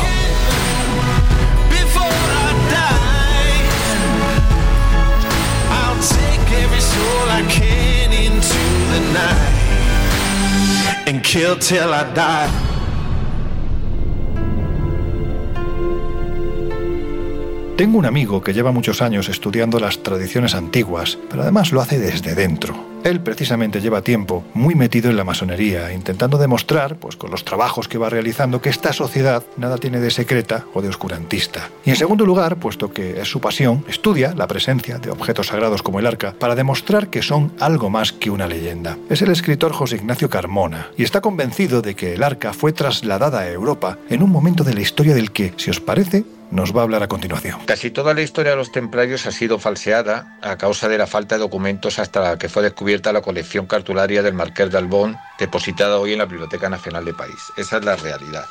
and 11.07 11.23
kill 11.23 11.59
till 11.59 11.93
I 11.93 12.05
die. 12.15 12.49
Tengo 17.77 17.99
un 17.99 18.07
amigo 18.07 18.41
que 18.41 18.53
lleva 18.53 18.71
muchos 18.71 19.03
años 19.03 19.29
estudiando 19.29 19.81
las 19.81 20.03
tradiciones 20.03 20.55
antiguas, 20.55 21.19
pero 21.29 21.43
además 21.43 21.73
lo 21.73 21.81
hace 21.81 21.99
desde 21.99 22.35
dentro. 22.35 22.94
Él 23.05 23.21
precisamente 23.21 23.83
lleva 23.83 24.01
tiempo 24.01 24.45
muy 24.55 24.75
metido 24.75 25.11
en 25.11 25.19
la 25.19 25.25
masonería, 25.25 25.93
intentando 25.93 26.39
demostrar, 26.39 26.97
pues 26.97 27.17
con 27.17 27.31
los 27.31 27.45
trabajos 27.45 27.87
que 27.87 27.99
va 27.99 28.09
realizando, 28.09 28.63
que 28.63 28.71
esta 28.71 28.95
sociedad 28.95 29.45
nada 29.59 29.77
tiene 29.77 30.01
de 30.01 30.11
secreta 30.11 30.65
o 30.73 30.81
de 30.81 30.89
oscurantista. 30.89 31.69
Y 31.85 31.91
en 31.91 31.97
segundo 31.97 32.25
lugar, 32.25 32.57
puesto 32.57 32.95
que 32.95 33.21
es 33.21 33.29
su 33.29 33.43
pasión, 33.43 33.85
estudia 33.89 34.35
la 34.35 34.47
presencia 34.47 34.99
de 34.99 35.11
objetos 35.11 35.49
sagrados 35.49 35.83
como 35.83 35.99
el 35.99 36.07
arca 36.07 36.35
para 36.39 36.55
demostrar 36.55 37.11
que 37.11 37.21
son 37.21 37.53
algo 37.61 37.91
más 37.91 38.11
que 38.11 38.31
una 38.31 38.47
leyenda. 38.47 38.97
Es 39.11 39.21
el 39.21 39.31
escritor 39.31 39.75
José 39.75 39.97
Ignacio 39.97 40.31
Carmona 40.31 40.89
y 40.97 41.03
está 41.03 41.21
convencido 41.21 41.83
de 41.83 41.95
que 41.95 42.15
el 42.15 42.23
arca 42.23 42.55
fue 42.55 42.73
trasladada 42.73 43.41
a 43.41 43.51
Europa 43.51 43.99
en 44.09 44.23
un 44.23 44.31
momento 44.31 44.65
de 44.65 44.73
la 44.73 44.81
historia 44.81 45.15
del 45.15 45.31
que, 45.31 45.53
si 45.59 45.69
os 45.69 45.79
parece, 45.79 46.25
nos 46.51 46.75
va 46.75 46.81
a 46.81 46.85
hablar 46.85 47.03
a 47.03 47.09
continuación. 47.09 47.61
Casi 47.67 47.91
toda 47.91 48.15
la 48.15 48.23
historia 48.23 48.53
de 48.53 48.57
los 48.57 48.73
templarios 48.73 49.27
ha 49.27 49.33
sido 49.33 49.59
falseada 49.59 50.39
a 50.43 50.57
causa 50.57 50.89
de 50.89 50.99
la 50.99 51.07
falta 51.07 51.35
de 51.35 51.41
documentos 51.41 51.99
hasta 51.99 52.39
que 52.39 52.49
fue 52.49 52.63
descubierta 52.63 53.13
la 53.13 53.23
colección 53.23 53.67
cartularia 53.67 54.23
del 54.23 54.35
Marqués 54.35 54.71
de 54.71 54.79
Albón, 54.79 55.17
depositada 55.39 55.99
hoy 55.99 56.13
en 56.13 56.19
la 56.19 56.27
Biblioteca 56.27 56.69
Nacional 56.69 57.05
de 57.05 57.15
París. 57.15 57.53
Esa 57.57 57.79
es 57.79 57.85
la 57.85 57.97
realidad. 57.97 58.45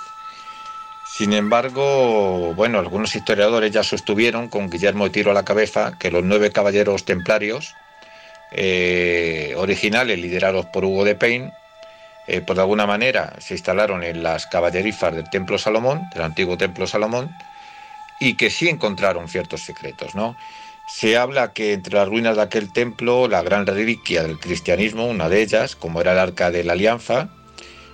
Sin 1.16 1.34
embargo, 1.34 2.54
bueno, 2.56 2.80
algunos 2.80 3.16
historiadores 3.16 3.72
ya 3.72 3.84
sostuvieron, 3.84 4.50
con 4.50 4.70
Guillermo 4.70 5.04
de 5.04 5.12
Tiro 5.12 5.32
a 5.32 5.36
la 5.36 5.46
cabeza, 5.46 5.94
que 6.00 6.10
los 6.10 6.24
nueve 6.24 6.52
caballeros 6.52 7.06
templarios 7.06 7.76
eh, 8.52 9.54
originales, 9.58 10.18
liderados 10.18 10.66
por 10.68 10.86
Hugo 10.86 11.06
de 11.06 11.16
Pain, 11.16 11.52
eh, 12.26 12.42
por 12.42 12.60
alguna 12.60 12.88
manera 12.88 13.34
se 13.40 13.54
instalaron 13.54 14.04
en 14.04 14.24
las 14.24 14.48
caballerifas 14.48 15.14
del 15.14 15.30
Templo 15.30 15.58
Salomón, 15.58 16.02
del 16.14 16.24
antiguo 16.24 16.58
Templo 16.58 16.88
Salomón, 16.88 17.30
y 18.19 18.36
que 18.36 18.49
sí 18.49 18.69
encontraron 18.69 19.28
ciertos 19.28 19.62
secretos, 19.62 20.15
¿no? 20.15 20.36
Se 20.88 21.17
habla 21.17 21.54
que 21.54 21.73
entre 21.73 21.95
las 21.95 22.08
ruinas 22.08 22.36
de 22.36 22.41
aquel 22.41 22.71
templo, 22.71 23.28
la 23.28 23.41
gran 23.41 23.65
reliquia 23.65 24.23
del 24.23 24.39
cristianismo, 24.39 25.08
una 25.08 25.30
de 25.30 25.41
ellas, 25.41 25.76
como 25.76 26.02
era 26.02 26.12
el 26.12 26.19
Arca 26.19 26.52
de 26.52 26.63
la 26.63 26.73
Alianza, 26.73 27.30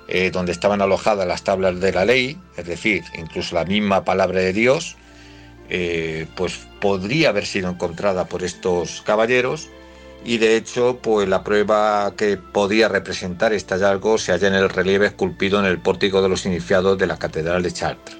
eh, 0.08 0.32
donde 0.32 0.51
estaban 0.51 0.82
alojadas 0.82 1.27
las 1.27 1.43
tablas 1.43 1.79
de 1.79 1.91
la 1.91 2.03
ley, 2.03 2.39
es 2.58 2.65
decir, 2.65 3.03
incluso 3.15 3.53
la 3.53 3.65
misma 3.65 4.03
palabra 4.03 4.39
de 4.39 4.53
Dios, 4.53 4.97
eh, 5.69 6.25
pues 6.36 6.67
podría 6.82 7.29
haber 7.29 7.45
sido 7.45 7.69
encontrada 7.69 8.25
por 8.25 8.43
estos 8.43 9.01
caballeros 9.03 9.69
y 10.25 10.38
de 10.38 10.58
hecho, 10.58 10.99
pues 11.01 11.29
la 11.29 11.43
prueba 11.43 12.13
que 12.17 12.38
podía 12.38 12.89
representar 12.89 13.53
este 13.53 13.75
hallazgo 13.75 14.17
se 14.17 14.32
halla 14.32 14.47
en 14.49 14.55
el 14.55 14.69
relieve 14.69 15.08
esculpido 15.08 15.60
en 15.60 15.65
el 15.65 15.79
pórtico 15.79 16.21
de 16.21 16.29
los 16.29 16.45
iniciados 16.45 16.97
de 16.97 17.08
la 17.08 17.17
Catedral 17.17 17.63
de 17.63 17.71
Chartres. 17.71 18.18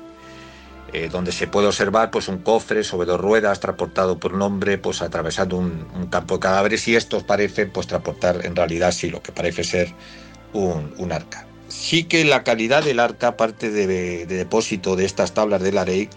Eh, 0.92 1.08
donde 1.12 1.32
se 1.32 1.46
puede 1.46 1.68
observar 1.68 2.10
pues, 2.10 2.28
un 2.30 2.40
cofre 2.40 2.84
sobre 2.84 3.06
dos 3.06 3.22
ruedas 3.22 3.60
transportado 3.60 4.18
por 4.18 4.34
un 4.34 4.42
hombre 4.42 4.80
pues, 4.80 5.04
atravesando 5.04 5.58
un, 5.58 6.08
campo 6.10 6.36
de 6.36 6.40
cadáveres 6.40 6.88
y 6.88 6.96
estos 6.96 7.24
parecen 7.24 7.70
pues, 7.70 7.86
transportar 7.86 8.44
en 8.44 8.56
realidad 8.56 8.92
sí 8.92 9.10
lo 9.10 9.22
que 9.22 9.32
parece 9.32 9.64
ser 9.64 9.94
un, 10.54 11.12
arca. 11.12 11.46
Sí 11.68 12.06
que 12.06 12.26
la 12.26 12.44
calidad 12.44 12.84
del 12.84 13.00
arca, 13.00 13.28
aparte 13.28 13.70
de, 13.70 14.26
depósito 14.26 14.96
de 14.96 15.06
estas 15.06 15.36
tablas 15.36 15.62
de 15.62 15.72
la 15.72 15.86
ley, 15.86 16.10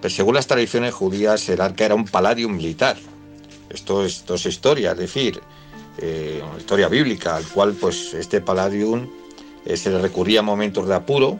pues 0.00 0.16
según 0.16 0.34
las 0.34 0.48
tradiciones 0.48 0.94
judías 0.94 1.48
el 1.48 1.60
arca 1.60 1.84
era 1.84 1.94
un 1.94 2.04
paladio 2.04 2.48
militar. 2.48 2.96
Esto 3.70 4.04
es, 4.04 4.16
esto 4.16 4.34
es 4.34 4.46
historia, 4.46 4.92
es 4.92 4.98
decir, 4.98 5.40
eh, 5.98 6.42
historia 6.58 6.88
bíblica, 6.88 7.36
al 7.36 7.44
cual 7.44 7.74
pues 7.74 8.14
este 8.14 8.40
palladium 8.40 9.08
eh, 9.64 9.76
se 9.76 9.90
le 9.90 10.00
recurría 10.00 10.40
a 10.40 10.42
momentos 10.42 10.88
de 10.88 10.94
apuro 10.96 11.38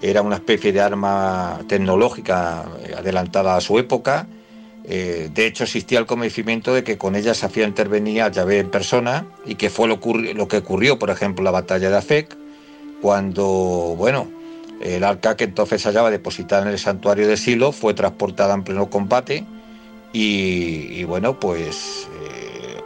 era 0.00 0.22
una 0.22 0.36
especie 0.36 0.72
de 0.72 0.80
arma 0.80 1.60
tecnológica 1.68 2.64
adelantada 2.96 3.56
a 3.56 3.60
su 3.60 3.78
época. 3.78 4.26
Eh, 4.84 5.30
de 5.32 5.46
hecho, 5.46 5.64
existía 5.64 5.98
el 5.98 6.06
convencimiento 6.06 6.74
de 6.74 6.82
que 6.82 6.98
con 6.98 7.14
ella 7.14 7.34
se 7.34 7.46
hacía 7.46 7.66
intervenir 7.66 8.22
a 8.22 8.30
Yahvé 8.30 8.58
en 8.58 8.70
persona 8.70 9.26
y 9.46 9.54
que 9.54 9.70
fue 9.70 9.86
lo, 9.86 10.00
que 10.00 10.56
ocurrió, 10.56 10.98
por 10.98 11.10
ejemplo, 11.10 11.42
en 11.42 11.44
la 11.44 11.50
batalla 11.52 11.90
de 11.90 11.96
Afek, 11.96 12.36
cuando, 13.00 13.44
bueno, 13.96 14.28
el 14.80 15.04
arca 15.04 15.36
que 15.36 15.44
entonces 15.44 15.82
se 15.82 15.88
hallaba 15.88 16.10
depositada 16.10 16.62
en 16.62 16.68
el 16.68 16.78
santuario 16.78 17.28
de 17.28 17.36
Silo 17.36 17.70
fue 17.70 17.94
transportada 17.94 18.54
en 18.54 18.64
pleno 18.64 18.90
combate 18.90 19.46
y, 20.12 21.04
bueno, 21.04 21.38
pues 21.38 22.08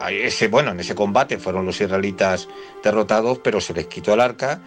eh, 0.08 0.26
ese, 0.26 0.48
bueno, 0.48 0.70
en 0.70 0.80
ese 0.80 0.94
combate 0.94 1.38
fueron 1.38 1.66
los 1.66 1.80
israelitas 1.80 2.48
derrotados, 2.84 3.38
pero 3.38 3.60
se 3.60 3.74
les 3.74 3.86
quitó 3.86 4.14
el 4.14 4.20
arca, 4.20 4.60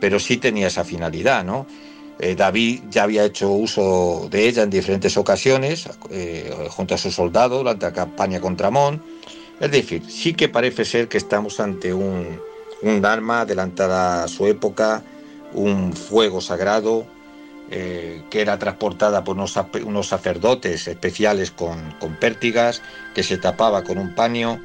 pero 0.00 0.18
sí 0.18 0.36
tenía 0.36 0.68
esa 0.68 0.84
finalidad, 0.84 1.44
¿no? 1.44 1.66
Eh, 2.18 2.34
David 2.34 2.80
ya 2.90 3.02
había 3.02 3.24
hecho 3.24 3.50
uso 3.50 4.28
de 4.30 4.48
ella 4.48 4.62
en 4.62 4.70
diferentes 4.70 5.16
ocasiones, 5.16 5.88
eh, 6.10 6.50
junto 6.70 6.94
a 6.94 6.98
sus 6.98 7.14
soldados, 7.14 7.58
durante 7.58 7.86
la 7.86 7.92
campaña 7.92 8.40
contra 8.40 8.68
Amón. 8.68 9.02
Es 9.60 9.70
decir, 9.70 10.02
sí 10.08 10.32
que 10.32 10.48
parece 10.48 10.84
ser 10.84 11.08
que 11.08 11.18
estamos 11.18 11.60
ante 11.60 11.92
un, 11.92 12.40
arma 13.04 13.42
adelantada 13.42 14.24
a 14.24 14.28
su 14.28 14.46
época, 14.46 15.02
un 15.52 15.92
fuego 15.92 16.40
sagrado, 16.40 17.06
eh, 17.70 18.22
que 18.30 18.40
era 18.40 18.58
transportada 18.58 19.24
por 19.24 19.36
unos, 19.36 20.06
sacerdotes 20.06 20.88
especiales 20.88 21.50
con, 21.50 21.94
con, 22.00 22.16
pértigas, 22.16 22.80
que 23.14 23.22
se 23.22 23.38
tapaba 23.38 23.82
con 23.82 23.98
un 23.98 24.14
paño, 24.14 24.60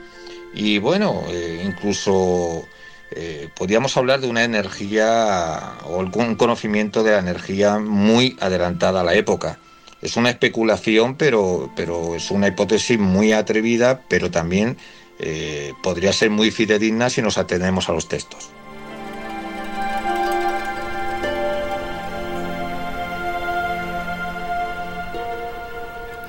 y 0.54 0.78
bueno, 0.80 1.24
incluso 1.65 2.65
eh, 3.12 3.50
podríamos 3.56 3.97
hablar 3.97 4.21
de 4.21 4.28
una 4.28 4.43
energía 4.43 5.74
o 5.86 6.00
algún 6.00 6.36
conocimiento 6.36 7.04
de 7.04 7.12
la 7.12 7.19
energía 7.19 7.78
muy 7.78 8.38
adelantada 8.39 9.02
a 9.02 9.04
la 9.04 9.15
época. 9.15 9.60
Es 10.02 10.15
una 10.15 10.30
especulación, 10.30 11.15
pero, 11.15 11.71
pero 11.76 12.15
es 12.15 12.32
una 12.32 12.47
hipótesis 12.47 12.97
muy 12.97 13.34
atrevida, 13.34 14.02
pero 14.08 14.32
también 14.32 14.78
eh, 15.19 15.74
podría 15.84 16.13
ser 16.13 16.30
muy 16.30 16.52
fidedigna 16.52 17.10
si 17.10 17.21
nos 17.21 17.38
atenemos 17.38 17.89
a 17.89 17.93
los 17.93 18.08
textos. 18.08 18.50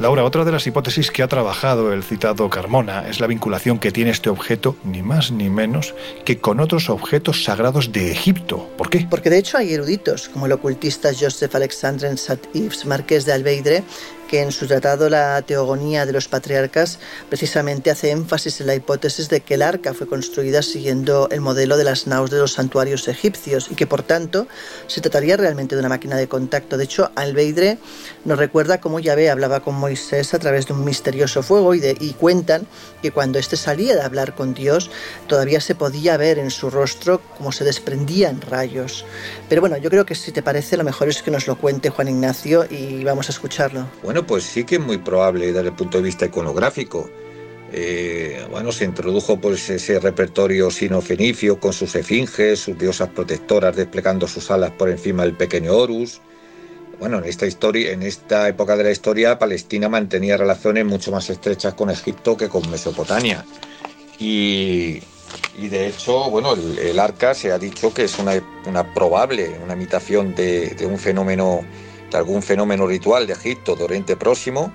Laura, 0.02 0.24
otra 0.24 0.44
de 0.44 0.50
las 0.50 0.66
hipótesis 0.66 1.12
que 1.12 1.22
ha 1.22 1.28
trabajado 1.28 1.92
el 1.92 2.02
citado 2.02 2.50
Carmona 2.50 3.08
es 3.08 3.20
la 3.20 3.28
vinculación 3.28 3.78
que 3.78 3.92
tiene 3.92 4.10
este 4.10 4.30
objeto, 4.30 4.74
ni 4.82 5.00
más 5.00 5.30
ni 5.30 5.48
menos, 5.48 5.94
que 6.24 6.38
con 6.38 6.58
otros 6.58 6.90
objetos 6.90 7.44
sagrados 7.44 7.92
de 7.92 8.10
Egipto. 8.10 8.68
¿Por 8.76 8.90
qué? 8.90 9.06
Porque 9.08 9.30
de 9.30 9.38
hecho 9.38 9.58
hay 9.58 9.72
eruditos, 9.74 10.28
como 10.28 10.46
el 10.46 10.52
ocultista 10.52 11.10
Joseph 11.16 11.54
Alexandre 11.54 12.16
Sat-Ives, 12.16 12.84
marqués 12.84 13.26
de 13.26 13.32
Albeidre, 13.32 13.84
que 14.32 14.40
en 14.40 14.50
su 14.50 14.66
tratado 14.66 15.10
La 15.10 15.42
Teogonía 15.42 16.06
de 16.06 16.12
los 16.14 16.26
Patriarcas 16.26 16.98
precisamente 17.28 17.90
hace 17.90 18.12
énfasis 18.12 18.62
en 18.62 18.66
la 18.66 18.74
hipótesis 18.74 19.28
de 19.28 19.42
que 19.42 19.52
el 19.56 19.60
arca 19.60 19.92
fue 19.92 20.06
construida 20.06 20.62
siguiendo 20.62 21.28
el 21.30 21.42
modelo 21.42 21.76
de 21.76 21.84
las 21.84 22.06
naos 22.06 22.30
de 22.30 22.38
los 22.38 22.54
santuarios 22.54 23.08
egipcios 23.08 23.70
y 23.70 23.74
que 23.74 23.86
por 23.86 24.02
tanto 24.02 24.46
se 24.86 25.02
trataría 25.02 25.36
realmente 25.36 25.74
de 25.74 25.80
una 25.80 25.90
máquina 25.90 26.16
de 26.16 26.28
contacto. 26.28 26.78
De 26.78 26.84
hecho, 26.84 27.10
Albeidre 27.14 27.76
nos 28.24 28.38
recuerda 28.38 28.80
cómo 28.80 29.00
Yahvé 29.00 29.28
hablaba 29.28 29.60
con 29.60 29.74
Moisés 29.74 30.32
a 30.32 30.38
través 30.38 30.66
de 30.66 30.72
un 30.72 30.82
misterioso 30.82 31.42
fuego 31.42 31.74
y, 31.74 31.80
de, 31.80 31.94
y 32.00 32.14
cuentan 32.14 32.66
que 33.02 33.10
cuando 33.10 33.38
éste 33.38 33.58
salía 33.58 33.94
de 33.94 34.00
hablar 34.00 34.34
con 34.34 34.54
Dios 34.54 34.90
todavía 35.26 35.60
se 35.60 35.74
podía 35.74 36.16
ver 36.16 36.38
en 36.38 36.50
su 36.50 36.70
rostro 36.70 37.20
cómo 37.36 37.52
se 37.52 37.64
desprendían 37.64 38.40
rayos. 38.40 39.04
Pero 39.50 39.60
bueno, 39.60 39.76
yo 39.76 39.90
creo 39.90 40.06
que 40.06 40.14
si 40.14 40.32
te 40.32 40.42
parece 40.42 40.78
lo 40.78 40.84
mejor 40.84 41.10
es 41.10 41.22
que 41.22 41.30
nos 41.30 41.46
lo 41.46 41.58
cuente 41.58 41.90
Juan 41.90 42.08
Ignacio 42.08 42.64
y 42.70 43.04
vamos 43.04 43.28
a 43.28 43.32
escucharlo. 43.32 43.86
Bueno, 44.02 44.21
pues 44.22 44.44
sí 44.44 44.64
que 44.64 44.76
es 44.76 44.80
muy 44.80 44.98
probable 44.98 45.52
desde 45.52 45.68
el 45.68 45.74
punto 45.74 45.98
de 45.98 46.04
vista 46.04 46.26
iconográfico. 46.26 47.08
Eh, 47.74 48.44
bueno, 48.50 48.70
se 48.70 48.84
introdujo 48.84 49.40
pues 49.40 49.70
ese 49.70 49.98
repertorio 49.98 50.70
sino-fenicio 50.70 51.58
con 51.58 51.72
sus 51.72 51.94
esfinges, 51.94 52.60
sus 52.60 52.78
diosas 52.78 53.08
protectoras 53.08 53.74
desplegando 53.74 54.28
sus 54.28 54.50
alas 54.50 54.72
por 54.72 54.90
encima 54.90 55.22
del 55.22 55.34
pequeño 55.34 55.74
Horus. 55.74 56.20
Bueno, 56.98 57.18
en 57.18 57.24
esta 57.24 57.46
historia, 57.46 57.92
en 57.92 58.02
esta 58.02 58.46
época 58.48 58.76
de 58.76 58.84
la 58.84 58.90
historia, 58.90 59.38
Palestina 59.38 59.88
mantenía 59.88 60.36
relaciones 60.36 60.84
mucho 60.84 61.10
más 61.10 61.30
estrechas 61.30 61.72
con 61.74 61.90
Egipto 61.90 62.36
que 62.36 62.48
con 62.48 62.70
Mesopotamia. 62.70 63.44
Y, 64.18 65.00
de 65.58 65.88
hecho, 65.88 66.30
bueno, 66.30 66.52
el, 66.52 66.98
arca 66.98 67.34
se 67.34 67.50
ha 67.50 67.58
dicho 67.58 67.92
que 67.92 68.04
es 68.04 68.18
una, 68.18 68.94
probable, 68.94 69.58
una 69.64 69.72
imitación 69.72 70.34
de 70.34 70.86
un 70.86 70.98
fenómeno 70.98 71.64
algún 72.14 72.42
fenómeno 72.42 72.86
ritual 72.86 73.26
de 73.26 73.32
Egipto, 73.32 73.76
de 73.76 73.84
Oriente 73.84 74.16
Próximo. 74.16 74.72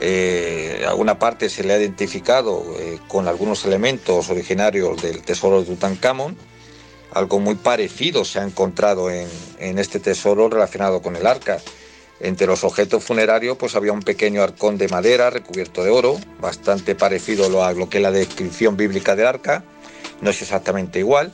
Eh, 0.00 0.84
alguna 0.88 1.18
parte 1.18 1.48
se 1.48 1.62
le 1.62 1.74
ha 1.74 1.78
identificado 1.78 2.64
eh, 2.78 2.98
con 3.08 3.28
algunos 3.28 3.64
elementos 3.64 4.30
originarios 4.30 5.00
del 5.02 5.22
tesoro 5.22 5.60
de 5.60 5.66
Tutankamón. 5.66 6.36
algo 7.12 7.38
muy 7.38 7.54
parecido 7.54 8.24
se 8.24 8.40
ha 8.40 8.42
encontrado 8.42 9.10
en, 9.10 9.28
en 9.58 9.78
este 9.78 10.00
tesoro 10.00 10.48
relacionado 10.48 11.02
con 11.02 11.14
el 11.14 11.26
arca. 11.26 11.58
Entre 12.20 12.46
los 12.46 12.62
objetos 12.64 13.02
funerarios 13.02 13.56
pues 13.56 13.74
había 13.74 13.92
un 13.92 14.02
pequeño 14.02 14.42
arcón 14.42 14.78
de 14.78 14.88
madera 14.88 15.30
recubierto 15.30 15.82
de 15.82 15.90
oro, 15.90 16.18
bastante 16.40 16.94
parecido 16.94 17.64
a 17.64 17.72
lo 17.72 17.88
que 17.88 17.98
es 17.98 18.02
la 18.02 18.12
descripción 18.12 18.76
bíblica 18.76 19.16
del 19.16 19.26
arca, 19.26 19.64
no 20.20 20.30
es 20.30 20.40
exactamente 20.40 21.00
igual, 21.00 21.32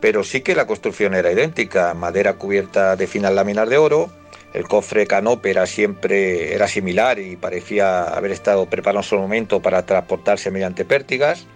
pero 0.00 0.24
sí 0.24 0.40
que 0.40 0.54
la 0.54 0.66
construcción 0.66 1.14
era 1.14 1.32
idéntica, 1.32 1.94
madera 1.94 2.34
cubierta 2.34 2.96
de 2.96 3.06
finas 3.06 3.32
láminas 3.32 3.68
de 3.68 3.76
oro, 3.76 4.10
el 4.52 4.66
cofre 4.66 5.06
canope 5.06 5.50
era 5.50 5.66
siempre 5.66 6.54
era 6.54 6.66
similar 6.66 7.18
y 7.18 7.36
parecía 7.36 8.02
haber 8.02 8.32
estado 8.32 8.66
preparado 8.66 9.00
en 9.00 9.04
su 9.04 9.16
momento 9.16 9.60
para 9.60 9.86
transportarse 9.86 10.50
mediante 10.50 10.84
pértigas. 10.84 11.46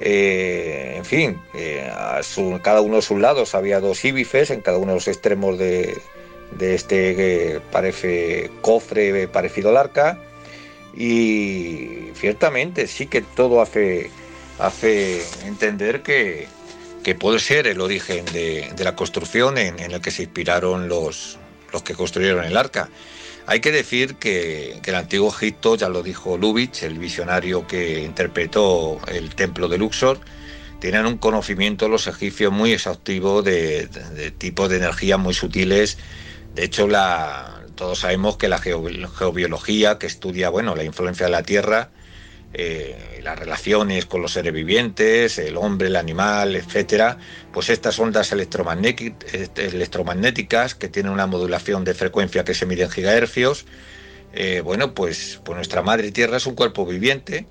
Eh, 0.00 0.94
en 0.96 1.04
fin, 1.04 1.40
eh, 1.54 1.88
a 1.92 2.20
cada 2.62 2.80
uno 2.80 2.96
de 2.96 3.02
sus 3.02 3.20
lados 3.20 3.54
había 3.54 3.78
dos 3.80 4.04
íbifes 4.04 4.50
en 4.50 4.60
cada 4.60 4.78
uno 4.78 4.88
de 4.88 4.94
los 4.94 5.08
extremos 5.08 5.58
de, 5.58 5.96
este 6.60 7.14
que 7.14 7.60
parece 7.70 8.50
cofre 8.62 9.28
parecido 9.28 9.70
al 9.70 9.76
arca. 9.76 10.18
Y 10.96 12.10
ciertamente 12.14 12.86
sí 12.86 13.06
que 13.06 13.20
todo 13.20 13.60
hace, 13.60 14.10
hace 14.58 15.22
entender 15.44 16.02
que, 16.02 16.46
puede 17.18 17.38
ser 17.38 17.66
el 17.66 17.80
origen 17.82 18.24
de, 18.26 18.72
la 18.78 18.96
construcción 18.96 19.58
en, 19.58 19.78
en 19.78 19.92
el 19.92 20.00
que 20.00 20.10
se 20.10 20.22
inspiraron 20.22 20.88
los, 20.88 21.38
los 21.74 21.82
que 21.82 21.94
construyeron 21.94 22.44
el 22.44 22.56
arca. 22.56 22.88
Hay 23.46 23.60
que 23.60 23.72
decir 23.72 24.14
que, 24.14 24.80
el 24.82 24.94
antiguo 24.94 25.28
Egipto, 25.28 25.76
ya 25.76 25.90
lo 25.90 26.02
dijo 26.02 26.38
Lubitsch, 26.38 26.84
el 26.84 26.98
visionario 26.98 27.66
que 27.66 28.02
interpretó 28.02 28.98
el 29.08 29.34
templo 29.34 29.68
de 29.68 29.76
Luxor, 29.76 30.18
tenían 30.80 31.04
un 31.04 31.18
conocimiento 31.18 31.88
los 31.88 32.06
egipcios 32.06 32.52
muy 32.52 32.72
exhaustivo 32.72 33.42
de, 33.42 33.88
tipos 34.38 34.70
de 34.70 34.76
energías 34.76 35.18
muy 35.18 35.34
sutiles. 35.34 35.98
De 36.54 36.64
hecho, 36.64 36.88
todos 37.74 37.98
sabemos 37.98 38.36
que 38.38 38.48
la 38.48 38.58
geobiología, 38.58 39.98
que 39.98 40.06
estudia 40.06 40.48
bueno, 40.48 40.74
la 40.74 40.84
influencia 40.84 41.26
de 41.26 41.32
la 41.32 41.42
Tierra, 41.42 41.90
eh, 42.56 43.18
las 43.22 43.36
relaciones 43.36 44.06
con 44.06 44.22
los 44.22 44.32
seres 44.32 44.52
vivientes, 44.52 45.38
el 45.38 45.56
hombre, 45.56 45.88
el 45.88 45.96
animal, 45.96 46.54
etcétera, 46.54 47.18
pues 47.52 47.68
estas 47.68 47.98
ondas 47.98 48.30
electromagnéticas 48.32 50.76
que 50.76 50.88
tienen 50.88 51.10
una 51.10 51.26
modulación 51.26 51.82
de 51.84 51.94
frecuencia 51.94 52.44
que 52.44 52.54
se 52.54 52.64
mide 52.64 52.84
en 52.84 52.90
gigahercios, 52.90 53.66
eh, 54.32 54.60
bueno, 54.60 54.94
pues, 54.94 55.40
pues 55.44 55.56
nuestra 55.56 55.82
madre 55.82 56.12
Tierra 56.12 56.36
es 56.36 56.46
un 56.46 56.54
cuerpo 56.54 56.86
viviente 56.86 57.48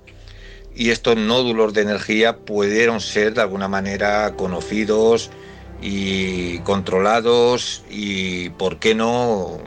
y 0.76 0.90
estos 0.90 1.16
nódulos 1.18 1.74
de 1.74 1.82
energía 1.82 2.38
pudieron 2.38 3.02
ser 3.02 3.34
de 3.34 3.42
alguna 3.42 3.68
manera 3.68 4.36
conocidos 4.38 5.32
y 5.82 6.60
controlados 6.60 7.84
y, 7.90 8.52
¿por 8.52 8.80
qué 8.80 8.96
no?, 8.96 9.60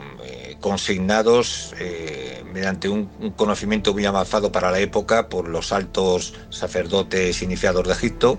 consignados 0.59 1.73
eh, 1.79 2.43
mediante 2.53 2.89
un, 2.89 3.05
conocimiento 3.35 3.93
muy 3.93 4.05
avanzado 4.05 4.51
para 4.51 4.71
la 4.71 4.79
época 4.79 5.29
por 5.29 5.47
los 5.47 5.71
altos 5.71 6.33
sacerdotes 6.49 7.41
iniciados 7.41 7.87
de 7.87 7.93
Egipto 7.93 8.37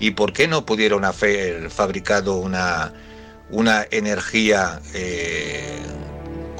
y 0.00 0.12
por 0.12 0.32
qué 0.32 0.48
no 0.48 0.66
pudieron 0.66 1.04
haber 1.04 1.70
fabricado 1.70 2.36
una, 2.36 2.92
una 3.50 3.86
energía 3.90 4.80
eh, 4.94 5.78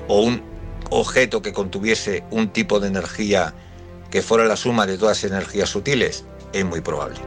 o 0.09 0.23
un 0.23 0.43
objeto 0.91 1.43
que 1.43 1.53
contuviese 1.53 2.25
un 2.31 2.49
tipo 2.51 2.79
de 2.81 2.89
energía 2.89 3.55
que 4.11 4.23
fuera 4.23 4.45
la 4.45 4.57
suma 4.57 4.87
de 4.87 4.97
todas 4.97 5.23
las 5.23 5.33
energías 5.33 5.71
sutiles 5.71 6.25
es 6.53 6.65
muy 6.65 6.81
probable. 6.81 7.19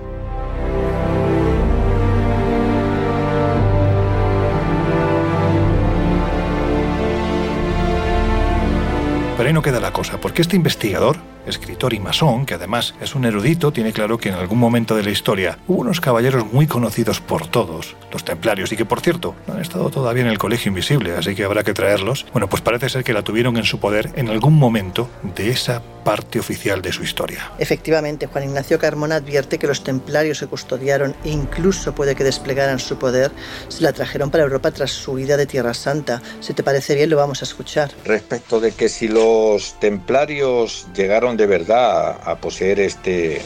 Pero 9.38 9.48
ahí 9.48 9.54
no 9.54 9.62
queda 9.62 9.80
la 9.80 9.94
cosa, 9.94 10.20
porque 10.20 10.42
este 10.42 10.56
investigador 10.56 11.18
escritor 11.48 11.94
y 11.94 12.00
masón, 12.00 12.46
que 12.46 12.56
además 12.56 12.96
es 13.02 13.16
un 13.16 13.26
erudito, 13.26 13.72
tiene 13.72 13.94
claro 13.94 14.18
que 14.18 14.30
en 14.30 14.36
algún 14.36 14.60
momento 14.60 14.96
de 14.96 15.04
la 15.04 15.12
historia 15.12 15.58
hubo 15.68 15.82
unos 15.82 16.02
caballeros 16.02 16.52
muy 16.52 16.68
conocidos 16.68 17.20
por 17.20 17.48
todos, 17.48 17.96
los 18.12 18.24
templarios, 18.24 18.72
y 18.72 18.78
que 18.78 18.86
por 18.86 19.02
cierto 19.02 19.36
no 19.48 19.54
han 19.54 19.62
estado 19.62 19.90
todavía 19.90 20.24
en 20.24 20.30
el 20.30 20.38
Colegio 20.38 20.70
Invisible, 20.70 21.16
así 21.16 21.36
que 21.36 21.44
habrá 21.44 21.64
que 21.64 21.74
traerlos. 21.74 22.26
Bueno, 22.32 22.48
pues 22.48 22.62
parece 22.62 22.90
ser 22.90 23.04
que 23.04 23.14
la 23.14 23.24
tuvieron 23.24 23.58
en 23.58 23.64
su 23.64 23.80
poder 23.80 24.12
en 24.16 24.30
algún 24.30 24.56
momento 24.56 25.10
de 25.36 25.50
esa 25.50 25.82
parte 26.04 26.40
oficial 26.40 26.82
de 26.82 26.94
su 26.94 27.04
historia. 27.04 27.52
Efectivamente, 27.60 28.28
Juan 28.28 28.46
Ignacio 28.46 28.80
Carmona 28.80 29.16
advierte 29.16 29.60
que 29.60 29.68
los 29.68 29.84
templarios 29.84 30.38
se 30.38 30.48
custodiaron 30.48 31.14
e 31.26 31.30
incluso 31.30 31.94
puede 31.94 32.16
que 32.16 32.24
desplegaran 32.24 32.80
su 32.80 32.98
poder, 32.98 33.32
se 33.68 33.84
la 33.84 33.92
trajeron 33.92 34.32
para 34.32 34.44
Europa 34.44 34.72
tras 34.72 34.92
su 34.92 35.12
huida 35.12 35.36
de 35.36 35.46
Tierra 35.46 35.74
Santa. 35.74 36.22
Si 36.40 36.54
te 36.54 36.64
parece 36.64 36.96
bien, 36.96 37.10
lo 37.10 37.18
vamos 37.18 37.42
a 37.42 37.46
escuchar. 37.46 37.92
Respecto 38.06 38.60
de 38.60 38.72
que 38.72 38.88
si 38.88 39.08
los 39.10 39.78
templarios 39.80 40.88
llegaron 40.96 41.37
de 41.38 41.46
verdad 41.46 42.20
a, 42.24 42.36
poseer 42.36 42.80
este, 42.80 43.42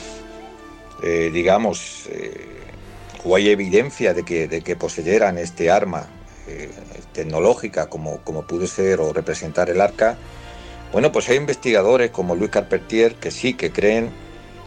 eh, 1.04 1.30
digamos, 1.32 2.08
eh, 2.10 2.48
o 3.24 3.36
hay 3.36 3.50
evidencia 3.50 4.14
de 4.14 4.24
que, 4.24 4.48
de 4.48 4.62
que 4.62 4.76
poseyeran 4.76 5.38
este 5.38 5.70
arma 5.70 6.08
eh, 6.48 6.70
tecnológica 7.14 7.88
como, 7.88 8.22
como 8.22 8.48
pudo 8.48 8.66
ser 8.66 9.00
o 9.00 9.14
representar 9.14 9.70
el 9.70 9.82
arca, 9.82 10.18
bueno, 10.92 11.12
pues 11.12 11.30
hay 11.30 11.38
investigadores 11.38 12.12
como 12.12 12.36
Luis 12.36 12.50
Carpentier 12.50 13.16
que 13.16 13.32
sí, 13.32 13.54
que 13.54 13.72
creen 13.72 14.10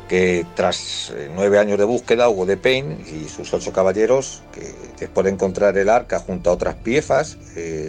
que 0.09 0.47
tras 0.55 1.13
nueve 1.35 1.59
años 1.59 1.79
de 1.79 1.85
búsqueda, 1.85 2.29
Hugo 2.29 2.45
de 2.45 2.59
Payne 2.59 2.99
y 3.11 3.29
sus 3.29 3.53
ocho 3.55 3.73
caballeros, 3.73 4.43
que 4.53 4.75
después 4.99 5.25
de 5.25 5.31
encontrar 5.31 5.77
el 5.79 5.89
arca 5.89 6.19
junto 6.19 6.51
a 6.51 6.53
otras 6.53 6.75
piezas, 6.77 7.39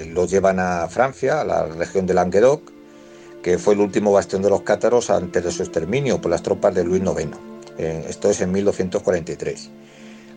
lo 0.07 0.25
llevan 0.25 0.59
a 0.59 0.87
Francia, 0.87 1.41
a 1.41 1.43
la 1.43 1.65
región 1.65 2.05
de 2.07 2.13
Languedoc, 2.13 2.74
que 3.45 3.59
fue 3.59 3.75
el 3.75 3.79
último 3.79 4.11
bastión 4.11 4.41
de 4.41 4.49
los 4.49 4.63
cátaros 4.63 5.11
antes 5.11 5.43
de 5.43 5.51
su 5.51 5.61
exterminio 5.61 6.19
por 6.19 6.31
las 6.31 6.41
tropas 6.41 6.73
de 6.73 6.83
Luis 6.83 7.03
IX. 7.03 7.37
Eh, 7.77 8.07
esto 8.09 8.31
es 8.31 8.41
en 8.41 8.51
1243. 8.51 9.69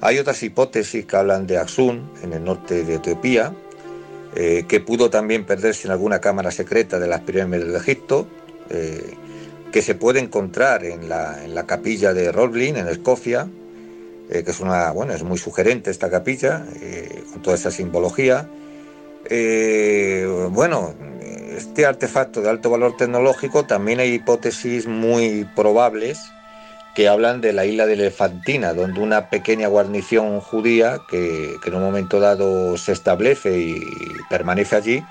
Hay 0.02 0.18
otras 0.18 0.42
hipótesis 0.42 1.06
que 1.06 1.16
hablan 1.16 1.46
de 1.46 1.56
Axún, 1.56 2.10
en 2.22 2.34
el 2.34 2.44
norte 2.44 2.84
de 2.84 2.96
Etiopía, 2.96 3.54
eh, 4.36 4.66
que 4.68 4.80
pudo 4.80 5.08
también 5.08 5.46
perderse 5.46 5.88
en 5.88 5.92
alguna 5.92 6.20
cámara 6.20 6.50
secreta 6.50 6.98
de 6.98 7.06
las 7.06 7.22
pirámides 7.22 7.72
de 7.72 7.78
Egipto, 7.78 8.28
eh, 8.68 9.14
que 9.72 9.80
se 9.80 9.94
puede 9.94 10.20
encontrar 10.20 10.84
en 10.84 11.08
la, 11.08 11.64
capilla 11.66 12.12
de 12.12 12.30
Roblin, 12.30 12.76
en 12.76 12.88
Escocia, 12.88 13.48
que 14.28 14.50
es 14.50 14.60
una, 14.60 14.90
bueno, 14.90 15.14
es 15.14 15.22
muy 15.22 15.38
sugerente 15.38 15.90
esta 15.90 16.10
capilla, 16.10 16.66
con 17.32 17.40
toda 17.40 17.56
esa 17.56 17.70
simbología. 17.70 18.46
bueno, 20.50 20.94
este 21.58 21.86
artefacto 21.86 22.40
de 22.40 22.50
alto 22.50 22.70
valor 22.70 22.96
tecnológico 22.96 23.64
también 23.64 23.98
hay 23.98 24.14
hipótesis 24.14 24.86
muy 24.86 25.44
probables 25.56 26.20
que 26.94 27.08
hablan 27.08 27.40
de 27.40 27.52
la 27.52 27.64
isla 27.64 27.86
de 27.86 27.94
Elefantina, 27.94 28.74
donde 28.74 29.00
una 29.00 29.28
pequeña 29.28 29.68
guarnición 29.68 30.40
judía 30.40 30.98
que, 31.10 31.56
en 31.64 31.74
un 31.74 31.82
momento 31.82 32.20
dado 32.20 32.76
se 32.76 32.92
establece 32.92 33.58
y 33.58 33.80
permanece 34.28 34.76
allí, 34.76 35.04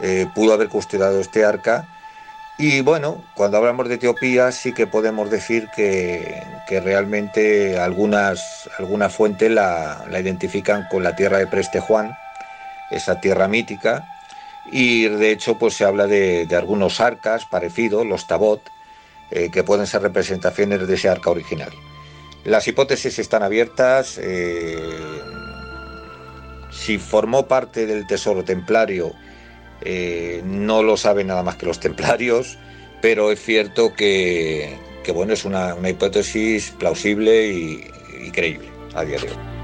eh, 0.00 0.26
pudo 0.34 0.52
haber 0.52 0.68
custodiado 0.68 1.20
este 1.20 1.44
arca. 1.44 1.86
Y 2.58 2.80
bueno, 2.82 3.22
cuando 3.34 3.56
hablamos 3.56 3.88
de 3.88 3.96
Etiopía 3.96 4.52
sí 4.52 4.72
que 4.72 4.86
podemos 4.86 5.30
decir 5.30 5.68
que, 5.74 6.42
realmente 6.68 7.78
algunas, 7.78 8.68
algunas 8.78 9.14
fuentes 9.14 9.50
la, 9.50 10.04
la 10.10 10.20
identifican 10.20 10.86
con 10.90 11.02
la 11.02 11.16
tierra 11.16 11.38
de 11.38 11.46
Preste 11.46 11.80
Juan, 11.80 12.14
esa 12.90 13.20
tierra 13.20 13.48
mítica, 13.48 14.06
y 14.72 15.08
de 15.08 15.32
hecho 15.32 15.58
pues 15.58 15.74
se 15.74 15.84
habla 15.84 16.06
de, 16.06 16.46
algunos 16.56 17.00
arcas 17.00 17.44
parecidos, 17.46 18.06
los 18.06 18.26
tabot, 18.26 18.62
eh, 19.30 19.50
que 19.50 19.62
pueden 19.62 19.86
ser 19.86 20.02
representaciones 20.02 20.86
de 20.86 20.94
ese 20.94 21.08
arca 21.08 21.30
original. 21.30 21.70
Las 22.44 22.66
hipótesis 22.66 23.18
están 23.18 23.42
abiertas. 23.42 24.18
Eh, 24.22 24.78
si 26.70 26.98
formó 26.98 27.46
parte 27.46 27.86
del 27.86 28.06
tesoro 28.06 28.44
templario, 28.44 29.12
eh, 29.82 30.42
no 30.44 30.82
lo 30.82 30.96
saben 30.96 31.26
nada 31.26 31.42
más 31.42 31.56
que 31.56 31.66
los 31.66 31.80
templarios, 31.80 32.58
pero 33.02 33.32
es 33.32 33.42
cierto 33.42 33.92
que, 33.94 34.76
bueno, 35.12 35.32
es 35.32 35.44
una, 35.44 35.76
hipótesis 35.88 36.70
plausible 36.78 37.48
y 37.48 38.30
creíble 38.32 38.68
a 38.94 39.04
día 39.04 39.18
de 39.18 39.28
hoy. 39.28 39.57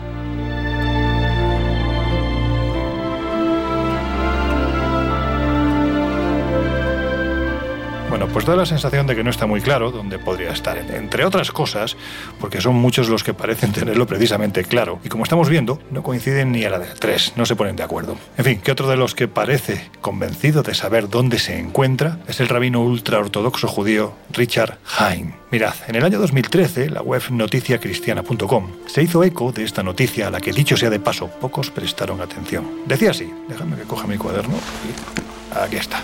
Pues 8.15 8.47
da 8.47 8.55
la 8.55 8.65
sensación 8.65 9.09
de 9.09 9.17
que 9.17 9.25
no 9.25 9.31
está 9.31 9.47
muy 9.47 9.61
claro 9.61 9.91
dónde 9.91 10.21
podría 10.21 10.53
estar, 10.53 10.79
entre 10.79 11.25
otras 11.25 11.51
cosas, 11.51 11.97
porque 12.39 12.61
son 12.61 12.77
muchos 12.77 13.09
los 13.09 13.25
que 13.25 13.35
parecen 13.35 13.73
tenerlo 13.73 14.07
precisamente 14.07 14.63
claro. 14.63 15.01
Y 15.03 15.09
como 15.09 15.25
estamos 15.25 15.49
viendo, 15.49 15.81
no 15.91 16.05
coinciden 16.05 16.53
ni 16.53 16.65
a 16.65 16.71
la 16.71 16.79
de 16.79 16.87
tres, 16.99 17.33
no 17.35 17.45
se 17.45 17.57
ponen 17.57 17.75
de 17.75 17.83
acuerdo. 17.83 18.17
En 18.39 18.45
fin, 18.45 18.61
que 18.61 18.71
otro 18.71 18.89
de 18.89 18.97
los 18.97 19.17
que 19.17 19.27
parece 19.27 19.91
convencido 20.01 20.63
de 20.63 20.75
saber 20.75 21.09
dónde 21.09 21.41
se 21.41 21.59
encuentra 21.59 22.19
es 22.29 22.39
el 22.39 22.49
rabino 22.49 22.83
ultraortodoxo 22.83 23.67
judío 23.67 24.15
Richard 24.31 24.79
Haim. 24.97 25.33
Mirad, 25.51 25.75
en 25.89 25.97
el 25.97 26.05
año 26.05 26.21
2013, 26.21 26.91
la 26.91 27.03
web 27.03 27.23
noticiacristiana.com 27.31 28.71
se 28.87 29.03
hizo 29.03 29.25
eco 29.25 29.51
de 29.51 29.65
esta 29.65 29.83
noticia 29.83 30.29
a 30.29 30.31
la 30.31 30.41
que, 30.41 30.53
dicho 30.53 30.77
sea 30.77 30.91
de 30.91 31.01
paso, 31.01 31.29
pocos 31.41 31.71
prestaron 31.71 32.21
atención. 32.21 32.65
Decía 32.87 33.11
así, 33.11 33.33
déjame 33.49 33.77
que 33.77 33.83
coja 33.83 34.07
mi 34.07 34.19
cuaderno 34.19 34.55
y 34.55 35.59
aquí 35.59 35.77
está. 35.77 36.01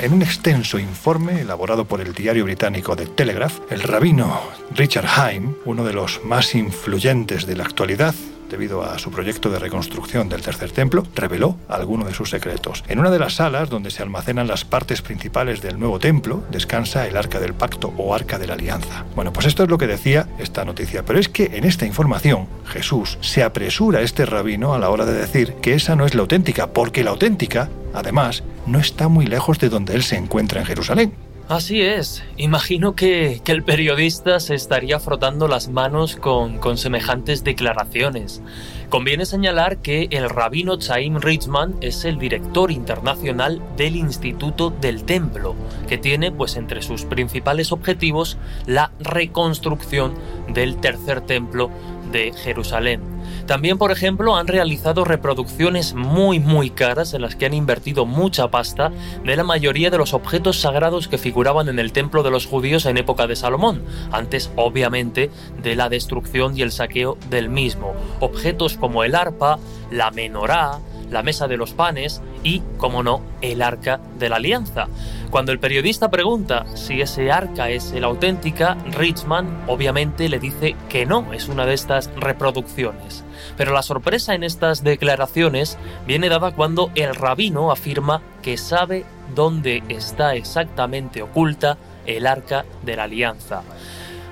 En 0.00 0.14
un 0.14 0.22
extenso 0.22 0.78
informe 0.78 1.42
elaborado 1.42 1.84
por 1.84 2.00
el 2.00 2.14
diario 2.14 2.44
británico 2.44 2.96
The 2.96 3.04
Telegraph, 3.04 3.58
el 3.70 3.82
rabino 3.82 4.40
Richard 4.74 5.06
Haim, 5.06 5.56
uno 5.66 5.84
de 5.84 5.92
los 5.92 6.24
más 6.24 6.54
influyentes 6.54 7.44
de 7.44 7.54
la 7.54 7.64
actualidad, 7.64 8.14
debido 8.50 8.82
a 8.82 8.98
su 8.98 9.10
proyecto 9.10 9.48
de 9.48 9.58
reconstrucción 9.58 10.28
del 10.28 10.42
tercer 10.42 10.72
templo, 10.72 11.06
reveló 11.14 11.56
alguno 11.68 12.04
de 12.04 12.12
sus 12.12 12.28
secretos. 12.28 12.84
En 12.88 12.98
una 12.98 13.10
de 13.10 13.18
las 13.18 13.34
salas 13.36 13.70
donde 13.70 13.90
se 13.90 14.02
almacenan 14.02 14.48
las 14.48 14.64
partes 14.64 15.00
principales 15.00 15.62
del 15.62 15.78
nuevo 15.78 15.98
templo, 15.98 16.42
descansa 16.50 17.06
el 17.06 17.16
arca 17.16 17.40
del 17.40 17.54
pacto 17.54 17.94
o 17.96 18.14
arca 18.14 18.38
de 18.38 18.46
la 18.46 18.54
alianza. 18.54 19.06
Bueno, 19.14 19.32
pues 19.32 19.46
esto 19.46 19.62
es 19.62 19.70
lo 19.70 19.78
que 19.78 19.86
decía 19.86 20.28
esta 20.38 20.64
noticia, 20.64 21.04
pero 21.04 21.18
es 21.18 21.28
que 21.28 21.56
en 21.56 21.64
esta 21.64 21.86
información 21.86 22.46
Jesús 22.66 23.18
se 23.20 23.42
apresura 23.42 24.00
a 24.00 24.02
este 24.02 24.26
rabino 24.26 24.74
a 24.74 24.78
la 24.78 24.90
hora 24.90 25.06
de 25.06 25.14
decir 25.14 25.54
que 25.62 25.74
esa 25.74 25.96
no 25.96 26.04
es 26.04 26.14
la 26.14 26.22
auténtica, 26.22 26.68
porque 26.68 27.04
la 27.04 27.10
auténtica, 27.10 27.70
además, 27.94 28.42
no 28.66 28.78
está 28.78 29.08
muy 29.08 29.26
lejos 29.26 29.58
de 29.58 29.68
donde 29.68 29.94
él 29.94 30.02
se 30.02 30.16
encuentra 30.16 30.60
en 30.60 30.66
Jerusalén. 30.66 31.29
Así 31.50 31.82
es. 31.82 32.22
Imagino 32.36 32.94
que, 32.94 33.42
el 33.44 33.64
periodista 33.64 34.38
se 34.38 34.54
estaría 34.54 35.00
frotando 35.00 35.48
las 35.48 35.68
manos 35.68 36.14
con, 36.14 36.58
con, 36.58 36.78
semejantes 36.78 37.42
declaraciones. 37.42 38.40
Conviene 38.88 39.26
señalar 39.26 39.78
que 39.78 40.06
el 40.12 40.30
rabino 40.30 40.78
Chaim 40.78 41.16
Richman 41.16 41.74
es 41.80 42.04
el 42.04 42.20
director 42.20 42.70
internacional 42.70 43.60
del 43.76 43.96
Instituto 43.96 44.70
del 44.70 45.02
Templo, 45.02 45.56
que 45.88 45.98
tiene 45.98 46.30
pues 46.30 46.54
entre 46.54 46.82
sus 46.82 47.04
principales 47.04 47.72
objetivos 47.72 48.38
la 48.66 48.92
reconstrucción 49.00 50.14
del 50.54 50.76
tercer 50.76 51.20
templo 51.20 51.68
de 52.12 52.32
Jerusalén. 52.32 53.19
También, 53.50 53.78
por 53.78 53.90
ejemplo, 53.90 54.36
han 54.36 54.46
realizado 54.46 55.04
reproducciones 55.04 55.94
muy 55.94 56.38
muy 56.38 56.70
caras 56.70 57.14
en 57.14 57.22
las 57.22 57.34
que 57.34 57.46
han 57.46 57.52
invertido 57.52 58.06
mucha 58.06 58.48
pasta 58.48 58.92
de 59.24 59.34
la 59.34 59.42
mayoría 59.42 59.90
de 59.90 59.98
los 59.98 60.14
objetos 60.14 60.60
sagrados 60.60 61.08
que 61.08 61.18
figuraban 61.18 61.68
en 61.68 61.80
el 61.80 61.90
templo 61.90 62.22
de 62.22 62.30
los 62.30 62.46
judíos 62.46 62.86
en 62.86 62.96
época 62.96 63.26
de 63.26 63.34
Salomón, 63.34 63.82
antes 64.12 64.52
obviamente 64.54 65.32
de 65.60 65.74
la 65.74 65.88
destrucción 65.88 66.56
y 66.56 66.62
el 66.62 66.70
saqueo 66.70 67.18
del 67.28 67.48
mismo. 67.48 67.92
Objetos 68.20 68.76
como 68.76 69.02
el 69.02 69.16
arpa, 69.16 69.58
la 69.90 70.12
menorá, 70.12 70.78
la 71.10 71.22
mesa 71.22 71.48
de 71.48 71.56
los 71.56 71.72
panes 71.72 72.22
y, 72.42 72.62
como 72.76 73.02
no, 73.02 73.22
el 73.40 73.62
arca 73.62 74.00
de 74.18 74.28
la 74.28 74.36
alianza. 74.36 74.88
Cuando 75.30 75.52
el 75.52 75.58
periodista 75.58 76.10
pregunta 76.10 76.64
si 76.74 77.00
ese 77.00 77.30
arca 77.30 77.68
es 77.68 77.92
la 77.92 78.06
auténtica, 78.06 78.76
Richman 78.92 79.64
obviamente 79.66 80.28
le 80.28 80.38
dice 80.38 80.76
que 80.88 81.06
no, 81.06 81.32
es 81.32 81.48
una 81.48 81.66
de 81.66 81.74
estas 81.74 82.10
reproducciones. 82.16 83.24
Pero 83.56 83.72
la 83.72 83.82
sorpresa 83.82 84.34
en 84.34 84.44
estas 84.44 84.82
declaraciones 84.82 85.78
viene 86.06 86.28
dada 86.28 86.52
cuando 86.52 86.90
el 86.94 87.14
rabino 87.14 87.70
afirma 87.70 88.22
que 88.42 88.56
sabe 88.56 89.04
dónde 89.34 89.82
está 89.88 90.34
exactamente 90.34 91.22
oculta 91.22 91.76
el 92.06 92.26
arca 92.26 92.64
de 92.82 92.96
la 92.96 93.04
alianza 93.04 93.62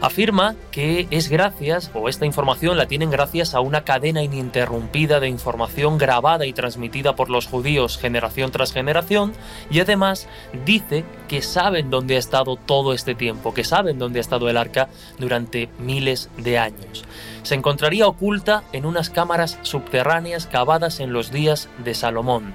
afirma 0.00 0.54
que 0.70 1.08
es 1.10 1.28
gracias, 1.28 1.90
o 1.94 2.08
esta 2.08 2.26
información 2.26 2.76
la 2.76 2.86
tienen 2.86 3.10
gracias 3.10 3.54
a 3.54 3.60
una 3.60 3.84
cadena 3.84 4.22
ininterrumpida 4.22 5.20
de 5.20 5.28
información 5.28 5.98
grabada 5.98 6.46
y 6.46 6.52
transmitida 6.52 7.16
por 7.16 7.30
los 7.30 7.46
judíos 7.46 7.98
generación 7.98 8.50
tras 8.50 8.72
generación, 8.72 9.32
y 9.70 9.80
además 9.80 10.28
dice 10.64 11.04
que 11.28 11.42
saben 11.42 11.90
dónde 11.90 12.16
ha 12.16 12.18
estado 12.18 12.56
todo 12.56 12.92
este 12.92 13.14
tiempo, 13.14 13.54
que 13.54 13.64
saben 13.64 13.98
dónde 13.98 14.20
ha 14.20 14.22
estado 14.22 14.48
el 14.48 14.56
arca 14.56 14.88
durante 15.18 15.68
miles 15.78 16.30
de 16.36 16.58
años. 16.58 17.04
Se 17.42 17.54
encontraría 17.54 18.06
oculta 18.06 18.64
en 18.72 18.84
unas 18.84 19.10
cámaras 19.10 19.58
subterráneas 19.62 20.46
cavadas 20.46 21.00
en 21.00 21.12
los 21.12 21.30
días 21.32 21.68
de 21.78 21.94
Salomón. 21.94 22.54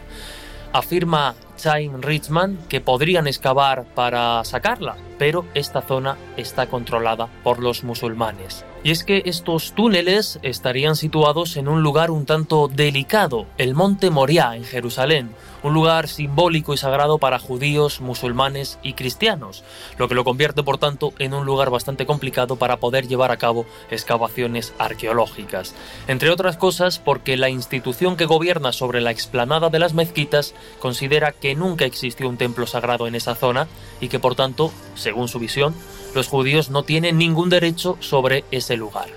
Afirma 0.74 1.36
Chaim 1.56 2.02
Richman 2.02 2.58
que 2.68 2.82
podrían 2.82 3.28
excavar 3.28 3.86
para 3.94 4.44
sacarla, 4.44 4.98
pero 5.20 5.46
esta 5.54 5.84
zona 5.84 6.18
está 6.36 6.66
controlada 6.66 7.30
por 7.44 7.60
los 7.60 7.84
musulmanes. 7.84 8.66
Y 8.86 8.92
es 8.92 9.06
que 9.06 9.24
estos 9.26 9.72
túneles 9.72 10.40
estarían 10.42 10.98
situados 10.98 11.56
en 11.56 11.70
un 11.70 11.84
lugar 11.84 12.12
un 12.12 12.26
tanto 12.26 12.68
delicado, 12.68 13.46
el 13.58 13.76
Monte 13.76 14.10
Moriah 14.10 14.58
en 14.58 14.66
Jerusalén, 14.66 15.30
un 15.64 15.74
lugar 15.74 16.10
simbólico 16.10 16.74
y 16.74 16.78
sagrado 16.78 17.18
para 17.18 17.40
judíos, 17.40 18.02
musulmanes 18.02 18.80
y 18.84 18.92
cristianos, 18.92 19.64
lo 19.98 20.10
que 20.10 20.16
lo 20.16 20.26
convierte 20.26 20.64
por 20.64 20.80
tanto 20.80 21.14
en 21.18 21.34
un 21.34 21.46
lugar 21.46 21.70
bastante 21.70 22.06
complicado 22.06 22.58
para 22.58 22.78
poder 22.78 23.08
llevar 23.08 23.32
a 23.32 23.38
cabo 23.38 23.66
excavaciones 23.90 24.74
arqueológicas. 24.78 25.74
Entre 26.10 26.30
otras 26.30 26.58
cosas 26.58 27.00
porque 27.00 27.38
la 27.38 27.48
institución 27.48 28.18
que 28.18 28.26
gobierna 28.26 28.74
sobre 28.74 29.00
la 29.00 29.12
explanada 29.12 29.70
de 29.70 29.80
las 29.80 29.94
mezquitas 29.94 30.54
considera 30.80 31.32
que 31.32 31.56
nunca 31.56 31.86
existió 31.86 32.28
un 32.28 32.36
templo 32.36 32.68
sagrado 32.68 33.08
en 33.08 33.16
esa 33.16 33.36
zona 33.36 33.70
y 34.02 34.10
que 34.10 34.20
por 34.20 34.36
tanto, 34.36 34.74
según 34.96 35.30
su 35.30 35.40
visión, 35.40 35.74
los 36.16 36.28
judíos 36.28 36.70
no 36.70 36.84
tienen 36.84 37.18
ningún 37.18 37.50
derecho 37.50 37.98
sobre 38.00 38.46
ese 38.52 38.78
lugar. 38.78 39.08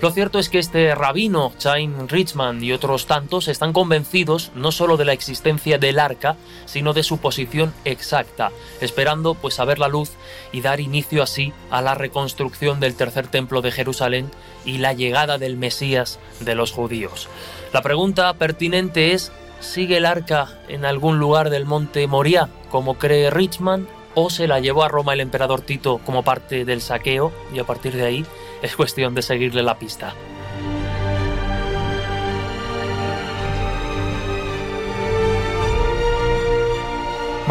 Lo 0.00 0.10
cierto 0.10 0.38
es 0.38 0.48
que 0.48 0.58
este 0.58 0.94
rabino, 0.94 1.52
Chaim 1.58 2.08
Richman 2.08 2.64
y 2.64 2.72
otros 2.72 3.06
tantos 3.06 3.48
están 3.48 3.74
convencidos 3.74 4.50
no 4.54 4.72
solo 4.72 4.96
de 4.96 5.04
la 5.04 5.12
existencia 5.12 5.76
del 5.76 5.98
arca, 5.98 6.36
sino 6.64 6.94
de 6.94 7.02
su 7.02 7.18
posición 7.18 7.74
exacta, 7.84 8.50
esperando 8.80 9.34
pues 9.34 9.60
a 9.60 9.66
ver 9.66 9.78
la 9.78 9.88
luz 9.88 10.12
y 10.52 10.62
dar 10.62 10.80
inicio 10.80 11.22
así 11.22 11.52
a 11.70 11.82
la 11.82 11.94
reconstrucción 11.94 12.80
del 12.80 12.94
tercer 12.94 13.26
templo 13.26 13.60
de 13.60 13.72
Jerusalén 13.72 14.30
y 14.64 14.78
la 14.78 14.94
llegada 14.94 15.36
del 15.36 15.58
Mesías 15.58 16.18
de 16.40 16.54
los 16.54 16.72
judíos. 16.72 17.28
La 17.74 17.82
pregunta 17.82 18.32
pertinente 18.34 19.12
es, 19.12 19.32
¿sigue 19.60 19.98
el 19.98 20.06
arca 20.06 20.58
en 20.68 20.86
algún 20.86 21.18
lugar 21.18 21.50
del 21.50 21.66
monte 21.66 22.06
Moria, 22.06 22.48
como 22.70 22.94
cree 22.94 23.28
Richman, 23.28 23.86
o 24.14 24.30
se 24.30 24.46
la 24.46 24.60
llevó 24.60 24.82
a 24.82 24.88
Roma 24.88 25.12
el 25.12 25.20
emperador 25.20 25.60
Tito 25.60 25.98
como 25.98 26.22
parte 26.22 26.64
del 26.64 26.80
saqueo 26.80 27.32
y 27.54 27.58
a 27.58 27.64
partir 27.64 27.94
de 27.94 28.06
ahí 28.06 28.26
es 28.62 28.76
cuestión 28.76 29.14
de 29.14 29.22
seguirle 29.22 29.62
la 29.62 29.78
pista. 29.78 30.14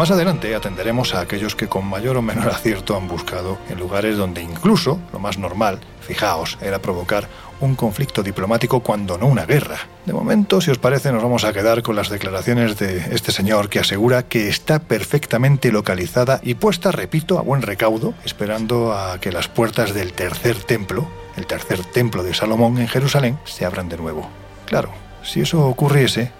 Más 0.00 0.10
adelante 0.10 0.54
atenderemos 0.54 1.14
a 1.14 1.20
aquellos 1.20 1.54
que 1.54 1.68
con 1.68 1.84
mayor 1.84 2.16
o 2.16 2.22
menor 2.22 2.48
acierto 2.48 2.96
han 2.96 3.06
buscado 3.06 3.58
en 3.68 3.78
lugares 3.78 4.16
donde 4.16 4.42
incluso 4.42 4.98
lo 5.12 5.18
más 5.18 5.36
normal, 5.36 5.78
fijaos, 6.00 6.56
era 6.62 6.78
provocar 6.78 7.28
un 7.60 7.74
conflicto 7.74 8.22
diplomático 8.22 8.80
cuando 8.80 9.18
no 9.18 9.26
una 9.26 9.46
guerra. 9.46 9.78
De 10.06 10.12
momento, 10.12 10.60
si 10.60 10.70
os 10.70 10.78
parece, 10.78 11.12
nos 11.12 11.22
vamos 11.22 11.44
a 11.44 11.52
quedar 11.52 11.82
con 11.82 11.96
las 11.96 12.08
declaraciones 12.08 12.78
de 12.78 12.98
este 13.12 13.32
señor 13.32 13.68
que 13.68 13.78
asegura 13.78 14.24
que 14.24 14.48
está 14.48 14.78
perfectamente 14.78 15.72
localizada 15.72 16.40
y 16.42 16.54
puesta, 16.54 16.90
repito, 16.90 17.38
a 17.38 17.42
buen 17.42 17.62
recaudo, 17.62 18.14
esperando 18.24 18.92
a 18.92 19.20
que 19.20 19.32
las 19.32 19.48
puertas 19.48 19.94
del 19.94 20.12
tercer 20.12 20.56
templo, 20.62 21.08
el 21.36 21.46
tercer 21.46 21.84
templo 21.84 22.22
de 22.22 22.34
Salomón 22.34 22.78
en 22.78 22.88
Jerusalén, 22.88 23.38
se 23.44 23.64
abran 23.64 23.88
de 23.88 23.96
nuevo. 23.96 24.28
Claro, 24.66 24.90
si 25.22 25.40
eso 25.40 25.66
ocurriese, 25.66 26.32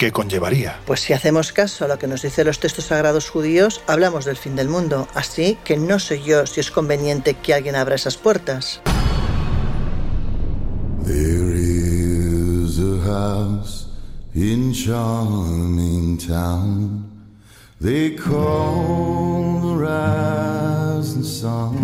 ¿Qué 0.00 0.12
conllevaría? 0.12 0.78
Pues 0.86 1.00
si 1.00 1.12
hacemos 1.12 1.52
caso 1.52 1.84
a 1.84 1.88
lo 1.88 1.98
que 1.98 2.06
nos 2.06 2.22
dicen 2.22 2.46
los 2.46 2.58
textos 2.58 2.86
sagrados 2.86 3.28
judíos, 3.28 3.82
hablamos 3.86 4.24
del 4.24 4.38
fin 4.38 4.56
del 4.56 4.66
mundo, 4.66 5.06
así 5.12 5.58
que 5.62 5.76
no 5.76 5.98
sé 5.98 6.22
yo 6.22 6.46
si 6.46 6.60
es 6.60 6.70
conveniente 6.70 7.34
que 7.34 7.52
alguien 7.52 7.76
abra 7.76 7.96
esas 7.96 8.16
puertas. 8.16 8.80
There 11.02 11.52
is 11.52 12.78
a 12.78 12.98
house 13.00 13.86
in 14.34 14.72
charming 14.72 16.18
town. 16.18 17.04
They 17.80 18.10
call 18.10 19.60
the 19.60 19.74
rising 19.76 21.22
sun. 21.22 21.76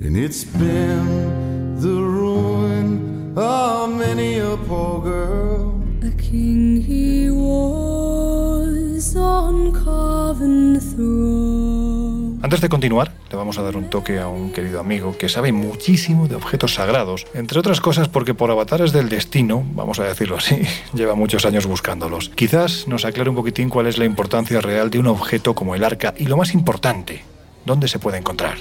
And 0.00 0.16
it's 0.16 0.44
been 0.44 1.78
the 1.80 2.02
ruin 2.02 3.32
of 3.36 3.90
many 3.96 4.38
a 4.38 4.56
poor 4.56 5.00
girl. 5.00 5.80
A 6.02 6.10
king 6.10 6.82
he 6.82 7.30
was 7.30 9.14
on 9.16 9.72
carven 9.72 10.80
throne. 10.80 12.40
Antes 12.42 12.60
de 12.60 12.68
continuar, 12.68 13.08
le 13.30 13.36
vamos 13.36 13.58
a 13.58 13.62
dar 13.62 13.76
un 13.76 13.90
toque 13.90 14.18
a 14.18 14.28
un 14.28 14.52
querido 14.52 14.80
amigo 14.80 15.16
que 15.16 15.28
sabe 15.28 15.52
muchísimo 15.52 16.28
de 16.28 16.36
objetos 16.36 16.74
sagrados, 16.74 17.26
entre 17.34 17.58
otras 17.58 17.80
cosas 17.80 18.08
porque 18.08 18.34
por 18.34 18.50
avatares 18.50 18.92
del 18.92 19.08
destino, 19.08 19.64
vamos 19.74 19.98
a 19.98 20.04
decirlo 20.04 20.36
así, 20.36 20.60
lleva 20.94 21.14
muchos 21.14 21.44
años 21.44 21.66
buscándolos. 21.66 22.30
Quizás 22.30 22.88
nos 22.88 23.04
aclare 23.04 23.30
un 23.30 23.36
poquitín 23.36 23.68
cuál 23.68 23.86
es 23.86 23.98
la 23.98 24.04
importancia 24.04 24.60
real 24.60 24.90
de 24.90 24.98
un 24.98 25.06
objeto 25.08 25.54
como 25.54 25.74
el 25.74 25.84
arca 25.84 26.14
y 26.16 26.24
lo 26.24 26.36
más 26.36 26.54
importante, 26.54 27.22
dónde 27.64 27.88
se 27.88 27.98
puede 27.98 28.18
encontrar. 28.18 28.58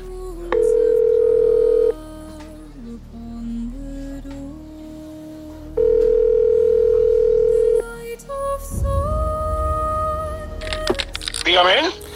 Dígame. 11.45 12.06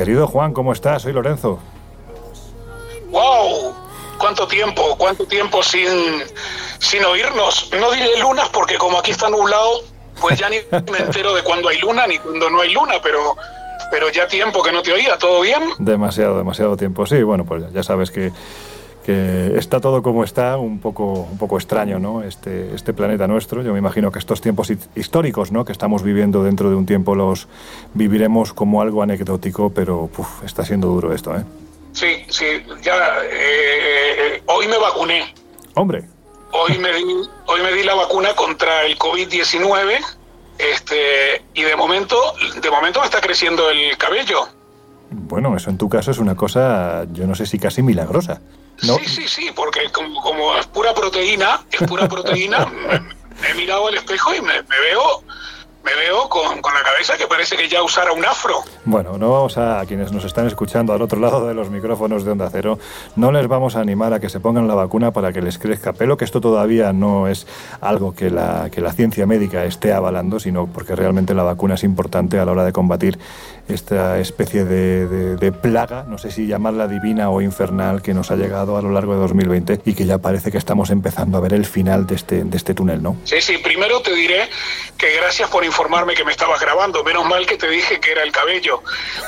Querido 0.00 0.26
Juan, 0.26 0.54
¿cómo 0.54 0.72
estás? 0.72 1.02
Soy 1.02 1.12
Lorenzo. 1.12 1.58
¡Wow! 3.10 3.74
¿Cuánto 4.16 4.48
tiempo? 4.48 4.96
¿Cuánto 4.96 5.26
tiempo 5.26 5.62
sin, 5.62 6.22
sin 6.78 7.04
oírnos? 7.04 7.70
No 7.78 7.90
diré 7.90 8.18
lunas 8.18 8.48
porque 8.48 8.78
como 8.78 8.98
aquí 8.98 9.10
está 9.10 9.28
nublado, 9.28 9.82
pues 10.18 10.38
ya 10.38 10.48
ni 10.48 10.56
me 10.90 11.00
entero 11.00 11.34
de 11.34 11.42
cuándo 11.42 11.68
hay 11.68 11.76
luna 11.80 12.06
ni 12.06 12.16
cuándo 12.16 12.48
no 12.48 12.62
hay 12.62 12.72
luna, 12.72 12.94
pero, 13.02 13.36
pero 13.90 14.08
ya 14.08 14.26
tiempo 14.26 14.62
que 14.62 14.72
no 14.72 14.80
te 14.80 14.90
oía, 14.90 15.18
¿todo 15.18 15.42
bien? 15.42 15.64
Demasiado, 15.76 16.38
demasiado 16.38 16.78
tiempo. 16.78 17.04
Sí, 17.04 17.22
bueno, 17.22 17.44
pues 17.44 17.70
ya 17.70 17.82
sabes 17.82 18.10
que, 18.10 18.32
que 19.04 19.56
está 19.56 19.80
todo 19.80 20.02
como 20.02 20.24
está, 20.24 20.56
un 20.58 20.78
poco, 20.80 21.12
un 21.30 21.38
poco 21.38 21.56
extraño, 21.56 21.98
¿no? 21.98 22.22
Este, 22.22 22.74
este 22.74 22.92
planeta 22.92 23.26
nuestro. 23.26 23.62
Yo 23.62 23.72
me 23.72 23.78
imagino 23.78 24.12
que 24.12 24.18
estos 24.18 24.40
tiempos 24.40 24.70
históricos, 24.94 25.52
¿no? 25.52 25.64
Que 25.64 25.72
estamos 25.72 26.02
viviendo 26.02 26.42
dentro 26.44 26.70
de 26.70 26.76
un 26.76 26.86
tiempo 26.86 27.14
los 27.14 27.48
viviremos 27.94 28.52
como 28.52 28.82
algo 28.82 29.02
anecdótico, 29.02 29.70
pero 29.70 30.08
puf, 30.08 30.44
está 30.44 30.64
siendo 30.64 30.88
duro 30.88 31.12
esto, 31.14 31.36
¿eh? 31.36 31.44
Sí, 31.92 32.24
sí, 32.28 32.46
ya 32.82 32.94
eh, 33.24 34.42
hoy 34.46 34.68
me 34.68 34.78
vacuné. 34.78 35.34
Hombre. 35.74 36.04
Hoy 36.52 36.78
me 36.78 36.92
di, 36.92 37.02
hoy 37.46 37.62
me 37.62 37.72
di 37.72 37.82
la 37.84 37.94
vacuna 37.94 38.34
contra 38.34 38.84
el 38.84 38.98
COVID-19 38.98 39.98
este, 40.58 41.42
y 41.54 41.62
de 41.62 41.76
momento, 41.76 42.16
de 42.60 42.70
momento 42.70 43.00
me 43.00 43.06
está 43.06 43.20
creciendo 43.20 43.70
el 43.70 43.96
cabello. 43.96 44.48
Bueno, 45.10 45.56
eso 45.56 45.70
en 45.70 45.78
tu 45.78 45.88
caso 45.88 46.10
es 46.10 46.18
una 46.18 46.34
cosa, 46.34 47.06
yo 47.12 47.26
no 47.26 47.34
sé 47.34 47.46
si 47.46 47.58
casi 47.58 47.82
milagrosa. 47.82 48.40
Sí, 48.80 49.06
sí, 49.06 49.28
sí, 49.28 49.50
porque 49.54 49.80
como, 49.92 50.20
como 50.22 50.56
es 50.56 50.66
pura 50.66 50.94
proteína, 50.94 51.60
es 51.70 51.86
pura 51.88 52.08
proteína, 52.08 52.66
me, 53.40 53.50
he 53.50 53.54
mirado 53.54 53.88
al 53.88 53.94
espejo 53.94 54.34
y 54.34 54.40
me, 54.40 54.62
me 54.62 54.80
veo 54.80 55.22
me 55.84 55.94
veo 55.94 56.28
con, 56.28 56.60
con, 56.60 56.74
la 56.74 56.82
cabeza 56.82 57.16
que 57.16 57.26
parece 57.26 57.56
que 57.56 57.68
ya 57.68 57.82
usara 57.82 58.12
un 58.12 58.24
afro. 58.24 58.56
Bueno, 58.84 59.16
no 59.16 59.32
vamos 59.32 59.56
a, 59.56 59.80
a, 59.80 59.86
quienes 59.86 60.12
nos 60.12 60.24
están 60.24 60.46
escuchando 60.46 60.92
al 60.92 61.00
otro 61.00 61.18
lado 61.18 61.46
de 61.48 61.54
los 61.54 61.70
micrófonos 61.70 62.24
de 62.24 62.32
Onda 62.32 62.50
Cero, 62.50 62.78
no 63.16 63.32
les 63.32 63.48
vamos 63.48 63.76
a 63.76 63.80
animar 63.80 64.12
a 64.12 64.20
que 64.20 64.28
se 64.28 64.40
pongan 64.40 64.68
la 64.68 64.74
vacuna 64.74 65.10
para 65.10 65.32
que 65.32 65.40
les 65.40 65.58
crezca 65.58 65.92
pelo, 65.94 66.16
que 66.16 66.26
esto 66.26 66.40
todavía 66.40 66.92
no 66.92 67.28
es 67.28 67.46
algo 67.80 68.14
que 68.14 68.30
la, 68.30 68.68
que 68.70 68.80
la 68.82 68.92
ciencia 68.92 69.26
médica 69.26 69.64
esté 69.64 69.92
avalando, 69.92 70.38
sino 70.38 70.66
porque 70.66 70.94
realmente 70.94 71.34
la 71.34 71.44
vacuna 71.44 71.74
es 71.74 71.84
importante 71.84 72.38
a 72.38 72.44
la 72.44 72.52
hora 72.52 72.64
de 72.64 72.72
combatir 72.72 73.18
esta 73.70 74.18
especie 74.18 74.64
de, 74.64 75.06
de, 75.06 75.36
de 75.36 75.52
plaga, 75.52 76.04
no 76.06 76.18
sé 76.18 76.30
si 76.30 76.46
llamarla 76.46 76.88
divina 76.88 77.30
o 77.30 77.40
infernal, 77.40 78.02
que 78.02 78.14
nos 78.14 78.30
ha 78.30 78.36
llegado 78.36 78.76
a 78.76 78.82
lo 78.82 78.90
largo 78.90 79.14
de 79.14 79.20
2020 79.20 79.82
y 79.84 79.94
que 79.94 80.06
ya 80.06 80.18
parece 80.18 80.50
que 80.50 80.58
estamos 80.58 80.90
empezando 80.90 81.38
a 81.38 81.40
ver 81.40 81.54
el 81.54 81.64
final 81.64 82.06
de 82.06 82.14
este, 82.14 82.44
de 82.44 82.56
este 82.56 82.74
túnel, 82.74 83.02
¿no? 83.02 83.16
Sí, 83.24 83.40
sí, 83.40 83.58
primero 83.58 84.00
te 84.00 84.14
diré 84.14 84.48
que 84.96 85.16
gracias 85.16 85.48
por 85.50 85.64
informarme 85.64 86.14
que 86.14 86.24
me 86.24 86.32
estabas 86.32 86.60
grabando. 86.60 87.02
Menos 87.04 87.26
mal 87.26 87.46
que 87.46 87.56
te 87.56 87.68
dije 87.68 88.00
que 88.00 88.12
era 88.12 88.22
el 88.22 88.32
cabello, 88.32 88.82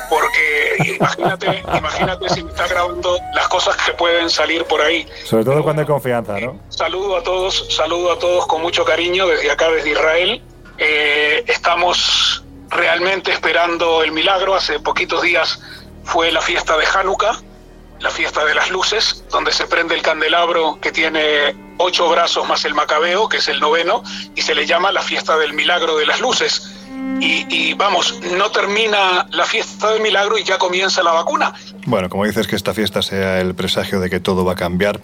porque 0.08 0.96
imagínate, 0.96 1.62
imagínate 1.78 2.28
si 2.28 2.42
me 2.42 2.50
está 2.50 2.66
grabando 2.68 3.18
las 3.34 3.48
cosas 3.48 3.76
que 3.76 3.92
pueden 3.92 4.30
salir 4.30 4.64
por 4.64 4.80
ahí. 4.80 5.06
Sobre 5.24 5.44
todo 5.44 5.62
cuando 5.62 5.82
hay 5.82 5.86
confianza, 5.86 6.38
¿no? 6.40 6.60
Saludo 6.68 7.16
a 7.16 7.22
todos, 7.22 7.74
saludo 7.74 8.12
a 8.12 8.18
todos 8.18 8.46
con 8.46 8.62
mucho 8.62 8.84
cariño 8.84 9.26
desde 9.26 9.50
acá, 9.50 9.70
desde 9.70 9.90
Israel. 9.90 10.42
Eh, 10.78 11.44
estamos 11.46 12.42
realmente 12.72 13.30
esperando 13.32 14.02
el 14.02 14.12
milagro. 14.12 14.54
Hace 14.54 14.80
poquitos 14.80 15.22
días 15.22 15.60
fue 16.04 16.32
la 16.32 16.40
fiesta 16.40 16.76
de 16.76 16.84
Hanukkah, 16.86 17.38
la 18.00 18.10
fiesta 18.10 18.44
de 18.44 18.54
las 18.54 18.70
luces, 18.70 19.24
donde 19.30 19.52
se 19.52 19.66
prende 19.66 19.94
el 19.94 20.02
candelabro 20.02 20.78
que 20.80 20.90
tiene 20.90 21.54
ocho 21.78 22.08
brazos 22.08 22.46
más 22.48 22.64
el 22.64 22.74
macabeo, 22.74 23.28
que 23.28 23.38
es 23.38 23.48
el 23.48 23.60
noveno, 23.60 24.02
y 24.34 24.42
se 24.42 24.54
le 24.54 24.66
llama 24.66 24.90
la 24.92 25.02
fiesta 25.02 25.36
del 25.36 25.52
milagro 25.52 25.96
de 25.96 26.06
las 26.06 26.20
luces. 26.20 26.68
Y, 27.20 27.46
y, 27.48 27.74
vamos, 27.74 28.20
no 28.32 28.50
termina 28.50 29.26
la 29.30 29.44
fiesta 29.44 29.92
del 29.92 30.02
milagro 30.02 30.38
y 30.38 30.44
ya 30.44 30.58
comienza 30.58 31.02
la 31.02 31.12
vacuna. 31.12 31.54
Bueno, 31.92 32.08
como 32.08 32.24
dices 32.24 32.46
que 32.46 32.56
esta 32.56 32.72
fiesta 32.72 33.02
sea 33.02 33.38
el 33.38 33.54
presagio 33.54 34.00
de 34.00 34.08
que 34.08 34.18
todo 34.18 34.46
va 34.46 34.52
a 34.52 34.56
cambiar, 34.56 34.98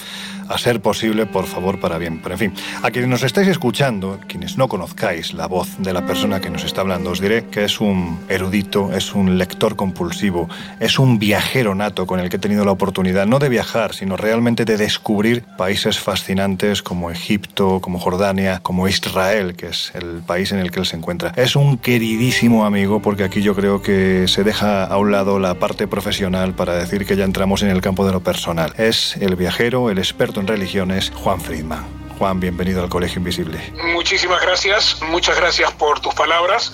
a 0.49 0.57
ser 0.57 0.81
posible, 0.81 1.27
por 1.27 1.45
favor, 1.45 1.79
para 1.79 1.99
bien. 1.99 2.21
Pero 2.23 2.35
en 2.35 2.39
fin, 2.39 2.55
a 2.83 2.91
quienes 2.91 3.11
nos 3.11 3.23
estáis 3.23 3.47
escuchando, 3.47 4.19
quienes 4.27 4.57
no 4.57 4.69
conozcáis 4.69 5.35
la 5.35 5.47
voz 5.47 5.69
de 5.77 5.93
la 5.93 6.07
persona 6.07 6.41
que 6.41 6.49
nos 6.49 6.65
está 6.65 6.81
hablando, 6.81 7.11
os 7.11 7.21
diré 7.21 7.45
que 7.51 7.65
es 7.65 7.83
un 7.83 8.19
erudito, 8.31 8.91
es 8.95 9.15
un 9.15 9.37
lector 9.37 9.77
compulsivo, 9.77 10.49
es 10.81 10.99
un 10.99 11.19
viajero 11.19 11.75
nato 11.75 12.07
con 12.07 12.21
el 12.21 12.31
que 12.31 12.37
he 12.37 12.39
tenido 12.39 12.65
la 12.65 12.73
oportunidad 12.73 13.27
no 13.27 13.39
de 13.39 13.51
viajar, 13.51 13.93
sino 13.93 14.17
realmente 14.17 14.65
de 14.65 14.79
descubrir 14.79 15.45
países 15.59 15.99
fascinantes 15.99 16.83
como 16.83 17.11
Egipto, 17.11 17.81
como 17.83 17.99
Jordania, 17.99 18.61
como 18.63 18.89
Israel, 18.89 19.57
que 19.57 19.67
es 19.67 19.93
el 19.95 20.23
país 20.27 20.53
en 20.53 20.59
el 20.59 20.71
que 20.71 20.81
él 20.81 20.87
se 20.87 20.97
encuentra. 20.97 21.35
Es 21.37 21.55
un 21.55 21.77
queridísimo 21.77 22.65
amigo 22.65 23.03
porque 23.03 23.25
aquí 23.25 23.43
yo 23.43 23.55
creo 23.55 23.83
que 23.83 24.27
se 24.27 24.43
deja 24.43 24.85
a 24.85 24.97
un 24.97 25.13
lado 25.13 25.39
la 25.39 25.53
parte 25.57 25.87
profesional 25.87 26.55
para 26.55 26.78
decir 26.81 27.07
que 27.07 27.17
ya 27.17 27.25
entramos 27.25 27.63
en 27.63 27.71
el 27.71 27.81
campo 27.81 28.07
de 28.07 28.13
lo 28.13 28.21
personal. 28.21 28.73
Es 28.79 29.17
el 29.17 29.37
viajero, 29.37 29.91
el 29.91 29.99
experto 29.99 30.41
en 30.41 30.47
religiones, 30.47 31.13
Juan 31.15 31.41
Friedman. 31.41 31.87
Juan, 32.19 32.41
bienvenido 32.41 32.83
al 32.83 32.89
Colegio 32.89 33.19
Invisible. 33.19 33.61
Muchísimas 33.93 34.41
gracias, 34.43 34.97
muchas 35.03 35.37
gracias 35.37 35.73
por 35.73 36.01
tus 36.01 36.15
palabras. 36.15 36.73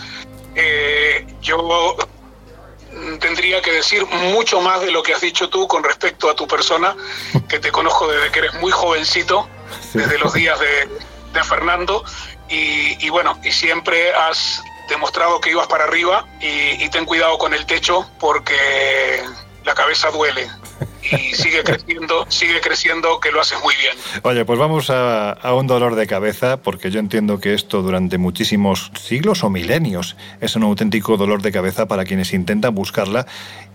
Eh, 0.54 1.26
yo 1.42 1.96
tendría 3.20 3.60
que 3.60 3.72
decir 3.72 4.06
mucho 4.32 4.60
más 4.60 4.80
de 4.80 4.90
lo 4.90 5.02
que 5.02 5.12
has 5.12 5.20
dicho 5.20 5.48
tú 5.48 5.66
con 5.66 5.84
respecto 5.84 6.30
a 6.30 6.34
tu 6.34 6.46
persona, 6.46 6.96
que 7.48 7.58
te 7.58 7.70
conozco 7.70 8.08
desde 8.08 8.30
que 8.30 8.38
eres 8.38 8.54
muy 8.54 8.72
jovencito, 8.72 9.48
sí. 9.92 9.98
desde 9.98 10.18
los 10.18 10.32
días 10.32 10.58
de, 10.60 10.88
de 11.32 11.44
Fernando, 11.44 12.04
y, 12.48 13.04
y, 13.04 13.10
bueno, 13.10 13.38
y 13.42 13.50
siempre 13.50 14.12
has 14.14 14.62
demostrado 14.88 15.40
que 15.40 15.50
ibas 15.50 15.66
para 15.66 15.84
arriba 15.84 16.26
y, 16.40 16.82
y 16.82 16.88
ten 16.90 17.04
cuidado 17.04 17.38
con 17.38 17.54
el 17.54 17.66
techo 17.66 18.08
porque 18.20 19.22
la 19.64 19.74
cabeza 19.74 20.10
duele 20.10 20.48
y 21.02 21.34
sigue 21.34 21.62
creciendo, 21.62 22.24
sigue 22.28 22.60
creciendo, 22.60 23.20
que 23.20 23.30
lo 23.30 23.40
haces 23.40 23.58
muy 23.62 23.74
bien. 23.76 23.94
Oye, 24.22 24.44
pues 24.44 24.58
vamos 24.58 24.90
a, 24.90 25.36
un 25.54 25.66
dolor 25.66 25.94
de 25.94 26.06
cabeza, 26.06 26.58
porque 26.58 26.90
yo 26.90 27.00
entiendo 27.00 27.40
que 27.40 27.54
esto 27.54 27.82
durante 27.82 28.18
muchísimos 28.18 28.90
siglos 28.98 29.44
o 29.44 29.50
milenios 29.50 30.16
es 30.40 30.56
un 30.56 30.62
auténtico 30.62 31.16
dolor 31.16 31.42
de 31.42 31.52
cabeza 31.52 31.86
para 31.86 32.04
quienes 32.04 32.32
intentan 32.32 32.74
buscarla 32.74 33.26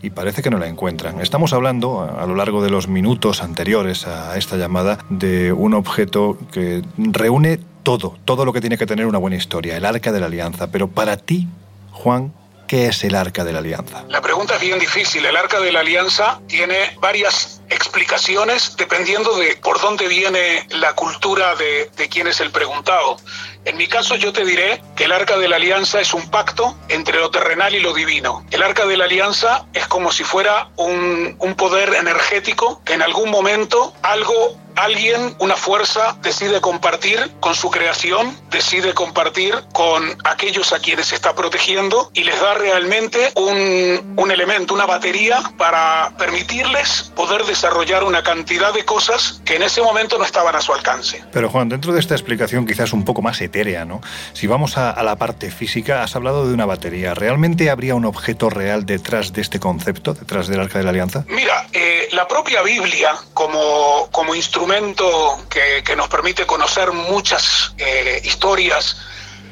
y 0.01 0.09
parece 0.09 0.41
que 0.41 0.49
no 0.49 0.57
la 0.57 0.67
encuentran. 0.67 1.21
Estamos 1.21 1.53
hablando 1.53 2.01
a, 2.01 2.23
a 2.23 2.25
lo 2.25 2.35
largo 2.35 2.63
de 2.63 2.69
los 2.69 2.87
minutos 2.87 3.43
anteriores 3.43 4.07
a 4.07 4.37
esta 4.37 4.57
llamada 4.57 4.99
de 5.09 5.53
un 5.53 5.73
objeto 5.73 6.37
que 6.51 6.81
reúne 6.97 7.59
todo, 7.83 8.17
todo 8.25 8.45
lo 8.45 8.53
que 8.53 8.61
tiene 8.61 8.77
que 8.77 8.85
tener 8.85 9.05
una 9.05 9.17
buena 9.17 9.37
historia, 9.37 9.77
el 9.77 9.85
Arca 9.85 10.11
de 10.11 10.19
la 10.19 10.25
Alianza. 10.25 10.71
Pero 10.71 10.87
para 10.89 11.17
ti, 11.17 11.47
Juan, 11.91 12.33
¿Qué 12.69 12.85
es 12.85 13.03
el 13.03 13.15
Arca 13.15 13.43
de 13.43 13.51
la 13.51 13.59
Alianza? 13.59 14.03
La 14.09 14.21
pregunta 14.21 14.53
es 14.53 14.61
bien 14.61 14.77
difícil. 14.77 15.25
El 15.25 15.35
Arca 15.35 15.59
de 15.59 15.71
la 15.71 15.79
Alianza 15.79 16.39
tiene 16.45 16.95
varias 16.99 17.63
explicaciones 17.67 18.75
dependiendo 18.77 19.35
de 19.37 19.55
por 19.55 19.81
dónde 19.81 20.07
viene 20.07 20.67
la 20.69 20.93
cultura 20.93 21.55
de, 21.55 21.89
de 21.97 22.09
quién 22.09 22.27
es 22.27 22.39
el 22.41 22.51
preguntado. 22.51 23.17
En 23.65 23.77
mi 23.77 23.87
caso 23.87 24.15
yo 24.15 24.33
te 24.33 24.45
diré 24.45 24.81
que 24.95 25.05
el 25.05 25.11
Arca 25.11 25.37
de 25.37 25.47
la 25.47 25.57
Alianza 25.57 25.99
es 25.99 26.13
un 26.13 26.29
pacto 26.29 26.77
entre 26.87 27.19
lo 27.19 27.29
terrenal 27.29 27.75
y 27.75 27.79
lo 27.79 27.93
divino. 27.93 28.45
El 28.51 28.63
Arca 28.63 28.85
de 28.85 28.97
la 28.97 29.05
Alianza 29.05 29.65
es 29.73 29.87
como 29.87 30.11
si 30.11 30.23
fuera 30.23 30.69
un, 30.77 31.35
un 31.39 31.55
poder 31.55 31.93
energético 31.93 32.81
que 32.83 32.93
en 32.93 33.01
algún 33.01 33.29
momento 33.29 33.93
algo 34.01 34.57
alguien, 34.79 35.35
una 35.39 35.55
fuerza, 35.55 36.17
decide 36.21 36.61
compartir 36.61 37.31
con 37.39 37.53
su 37.53 37.69
creación, 37.69 38.35
decide 38.49 38.93
compartir 38.93 39.53
con 39.73 40.03
aquellos 40.23 40.73
a 40.73 40.79
quienes 40.79 41.11
está 41.11 41.35
protegiendo 41.35 42.11
y 42.13 42.23
les 42.23 42.39
da 42.39 42.53
realmente 42.53 43.31
un, 43.35 44.15
un, 44.15 44.31
elemento, 44.31 44.73
una 44.73 44.85
batería 44.85 45.41
para 45.57 46.13
permitirles 46.17 47.11
poder 47.15 47.43
desarrollar 47.43 48.03
una 48.03 48.23
cantidad 48.23 48.73
de 48.73 48.85
cosas 48.85 49.41
que 49.43 49.55
en 49.55 49.63
ese 49.63 49.81
momento 49.81 50.17
no 50.17 50.23
estaban 50.23 50.55
a 50.55 50.61
su 50.61 50.73
alcance. 50.73 51.23
Pero 51.31 51.49
Juan, 51.49 51.67
dentro 51.69 51.91
de 51.91 51.99
esta 51.99 52.15
explicación 52.15 52.65
quizás 52.65 52.93
un 52.93 53.03
poco 53.03 53.21
más 53.21 53.41
¿no? 53.85 54.01
Si 54.33 54.47
vamos 54.47 54.77
a, 54.77 54.91
a 54.91 55.03
la 55.03 55.15
parte 55.15 55.51
física, 55.51 56.03
has 56.03 56.15
hablado 56.15 56.47
de 56.47 56.53
una 56.53 56.65
batería. 56.65 57.13
¿Realmente 57.13 57.69
habría 57.69 57.95
un 57.95 58.05
objeto 58.05 58.49
real 58.49 58.85
detrás 58.85 59.33
de 59.33 59.41
este 59.41 59.59
concepto, 59.59 60.13
detrás 60.13 60.47
del 60.47 60.59
Arca 60.59 60.77
de 60.77 60.83
la 60.83 60.91
Alianza? 60.91 61.25
Mira, 61.27 61.67
eh, 61.73 62.07
la 62.11 62.27
propia 62.27 62.61
Biblia 62.61 63.11
como, 63.33 64.07
como 64.11 64.35
instrumento 64.35 65.45
que, 65.49 65.83
que, 65.83 65.95
nos 65.95 66.07
permite 66.07 66.45
conocer 66.45 66.91
muchas 66.91 67.73
eh, 67.77 68.21
historias, 68.23 68.97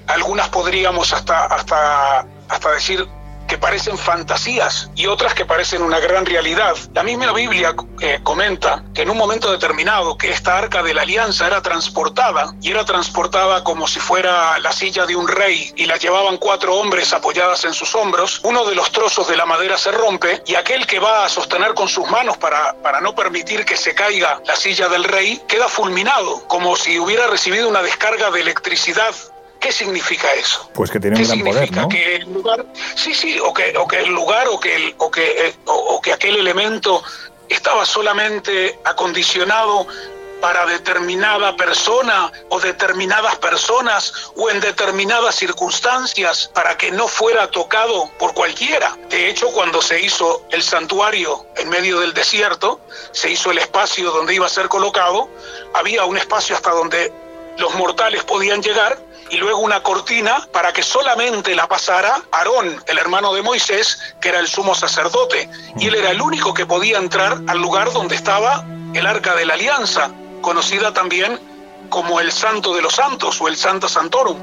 algunas 0.07 0.49
podríamos 0.49 1.13
hasta, 1.13 1.45
hasta, 1.45 2.25
hasta 2.49 2.71
decir 2.71 3.07
que 3.47 3.57
parecen 3.57 3.97
fantasías 3.97 4.89
y 4.95 5.07
otras 5.07 5.33
que 5.33 5.45
parecen 5.45 5.81
una 5.81 5.99
gran 5.99 6.25
realidad. 6.25 6.75
La 6.93 7.03
misma 7.03 7.31
Biblia 7.33 7.73
eh, 8.01 8.19
comenta 8.23 8.83
que 8.93 9.03
en 9.03 9.09
un 9.09 9.17
momento 9.17 9.51
determinado 9.51 10.17
que 10.17 10.29
esta 10.31 10.57
arca 10.57 10.83
de 10.83 10.93
la 10.93 11.03
alianza 11.03 11.47
era 11.47 11.61
transportada 11.61 12.53
y 12.61 12.71
era 12.71 12.85
transportada 12.85 13.63
como 13.63 13.87
si 13.87 13.99
fuera 13.99 14.59
la 14.59 14.71
silla 14.71 15.05
de 15.05 15.15
un 15.15 15.27
rey 15.27 15.71
y 15.75 15.85
la 15.85 15.97
llevaban 15.97 16.37
cuatro 16.37 16.75
hombres 16.75 17.13
apoyadas 17.13 17.63
en 17.65 17.73
sus 17.73 17.95
hombros, 17.95 18.41
uno 18.43 18.65
de 18.65 18.75
los 18.75 18.91
trozos 18.91 19.27
de 19.27 19.37
la 19.37 19.45
madera 19.45 19.77
se 19.77 19.91
rompe 19.91 20.43
y 20.45 20.55
aquel 20.55 20.85
que 20.85 20.99
va 20.99 21.25
a 21.25 21.29
sostener 21.29 21.73
con 21.73 21.87
sus 21.87 22.09
manos 22.09 22.37
para, 22.37 22.73
para 22.81 23.01
no 23.01 23.15
permitir 23.15 23.65
que 23.65 23.77
se 23.77 23.95
caiga 23.95 24.41
la 24.45 24.55
silla 24.55 24.89
del 24.89 25.03
rey 25.03 25.41
queda 25.47 25.67
fulminado, 25.67 26.47
como 26.47 26.75
si 26.75 26.99
hubiera 26.99 27.27
recibido 27.27 27.67
una 27.67 27.81
descarga 27.81 28.31
de 28.31 28.41
electricidad 28.41 29.13
¿Qué 29.67 29.73
significa 29.73 30.33
eso? 30.33 30.69
Pues 30.73 30.89
que 30.89 30.97
tiene 30.97 31.17
un 31.17 31.27
gran 31.27 31.43
poder, 31.43 31.71
¿no? 31.73 31.89
Que 31.89 32.15
el 32.15 32.33
lugar, 32.33 32.65
sí, 32.95 33.13
sí, 33.13 33.37
o 33.37 33.53
que, 33.53 33.77
o 33.77 33.85
que 33.85 33.99
el 33.99 34.13
lugar 34.13 34.47
o 34.47 34.57
que, 34.57 34.73
el, 34.73 34.95
o, 34.97 35.11
que, 35.11 35.47
eh, 35.47 35.55
o 35.65 35.99
que 35.99 36.13
aquel 36.13 36.37
elemento 36.37 37.03
estaba 37.49 37.85
solamente 37.85 38.79
acondicionado 38.85 39.85
para 40.39 40.65
determinada 40.67 41.57
persona 41.57 42.31
o 42.47 42.61
determinadas 42.61 43.35
personas 43.39 44.31
o 44.37 44.49
en 44.49 44.61
determinadas 44.61 45.35
circunstancias 45.35 46.49
para 46.53 46.77
que 46.77 46.89
no 46.89 47.09
fuera 47.09 47.51
tocado 47.51 48.09
por 48.19 48.33
cualquiera. 48.33 48.97
De 49.09 49.29
hecho, 49.29 49.49
cuando 49.49 49.81
se 49.81 49.99
hizo 49.99 50.45
el 50.51 50.63
santuario 50.63 51.45
en 51.57 51.67
medio 51.67 51.99
del 51.99 52.13
desierto, 52.13 52.79
se 53.11 53.31
hizo 53.31 53.51
el 53.51 53.57
espacio 53.57 54.11
donde 54.11 54.33
iba 54.33 54.45
a 54.45 54.49
ser 54.49 54.69
colocado, 54.69 55.27
había 55.73 56.05
un 56.05 56.17
espacio 56.17 56.55
hasta 56.55 56.71
donde 56.71 57.11
los 57.57 57.75
mortales 57.75 58.23
podían 58.23 58.61
llegar 58.61 58.97
y 59.29 59.37
luego 59.37 59.59
una 59.59 59.83
cortina 59.83 60.47
para 60.51 60.71
que 60.73 60.83
solamente 60.83 61.55
la 61.55 61.67
pasara 61.67 62.21
Aarón, 62.31 62.81
el 62.87 62.97
hermano 62.97 63.33
de 63.33 63.41
Moisés, 63.41 63.99
que 64.21 64.29
era 64.29 64.39
el 64.39 64.47
sumo 64.47 64.75
sacerdote. 64.75 65.49
Y 65.77 65.87
él 65.87 65.95
era 65.95 66.11
el 66.11 66.21
único 66.21 66.53
que 66.53 66.65
podía 66.65 66.97
entrar 66.97 67.41
al 67.47 67.59
lugar 67.59 67.91
donde 67.91 68.15
estaba 68.15 68.65
el 68.93 69.05
arca 69.05 69.35
de 69.35 69.45
la 69.45 69.55
alianza, 69.55 70.11
conocida 70.41 70.93
también 70.93 71.39
como 71.89 72.19
el 72.19 72.31
Santo 72.31 72.73
de 72.73 72.81
los 72.81 72.93
Santos 72.93 73.39
o 73.41 73.47
el 73.47 73.55
Santa 73.55 73.87
Santorum. 73.87 74.37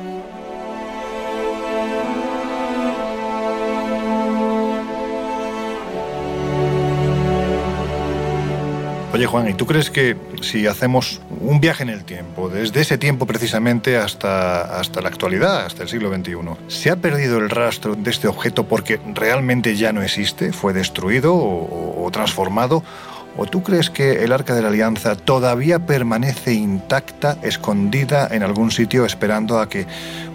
Oye 9.14 9.26
Juan, 9.26 9.48
¿y 9.48 9.54
tú 9.54 9.64
crees 9.64 9.90
que 9.90 10.16
si 10.44 10.66
hacemos 10.66 11.20
un 11.40 11.60
viaje 11.60 11.82
en 11.82 11.88
el 11.88 12.04
tiempo, 12.04 12.48
desde 12.48 12.80
ese 12.80 12.98
tiempo 12.98 13.26
precisamente 13.26 13.96
hasta, 13.96 14.78
hasta 14.78 15.00
la 15.00 15.08
actualidad, 15.08 15.66
hasta 15.66 15.82
el 15.82 15.88
siglo 15.88 16.14
XXI, 16.14 16.36
¿se 16.68 16.90
ha 16.90 16.96
perdido 16.96 17.38
el 17.38 17.50
rastro 17.50 17.94
de 17.94 18.10
este 18.10 18.28
objeto 18.28 18.64
porque 18.68 19.00
realmente 19.14 19.76
ya 19.76 19.92
no 19.92 20.02
existe? 20.02 20.52
¿Fue 20.52 20.72
destruido 20.72 21.34
o, 21.34 22.04
o 22.04 22.10
transformado? 22.10 22.84
¿O 23.36 23.46
tú 23.46 23.64
crees 23.64 23.90
que 23.90 24.22
el 24.22 24.32
Arca 24.32 24.54
de 24.54 24.62
la 24.62 24.68
Alianza 24.68 25.16
todavía 25.16 25.80
permanece 25.80 26.54
intacta, 26.54 27.36
escondida 27.42 28.28
en 28.30 28.44
algún 28.44 28.70
sitio, 28.70 29.04
esperando 29.04 29.58
a 29.58 29.68
que, 29.68 29.86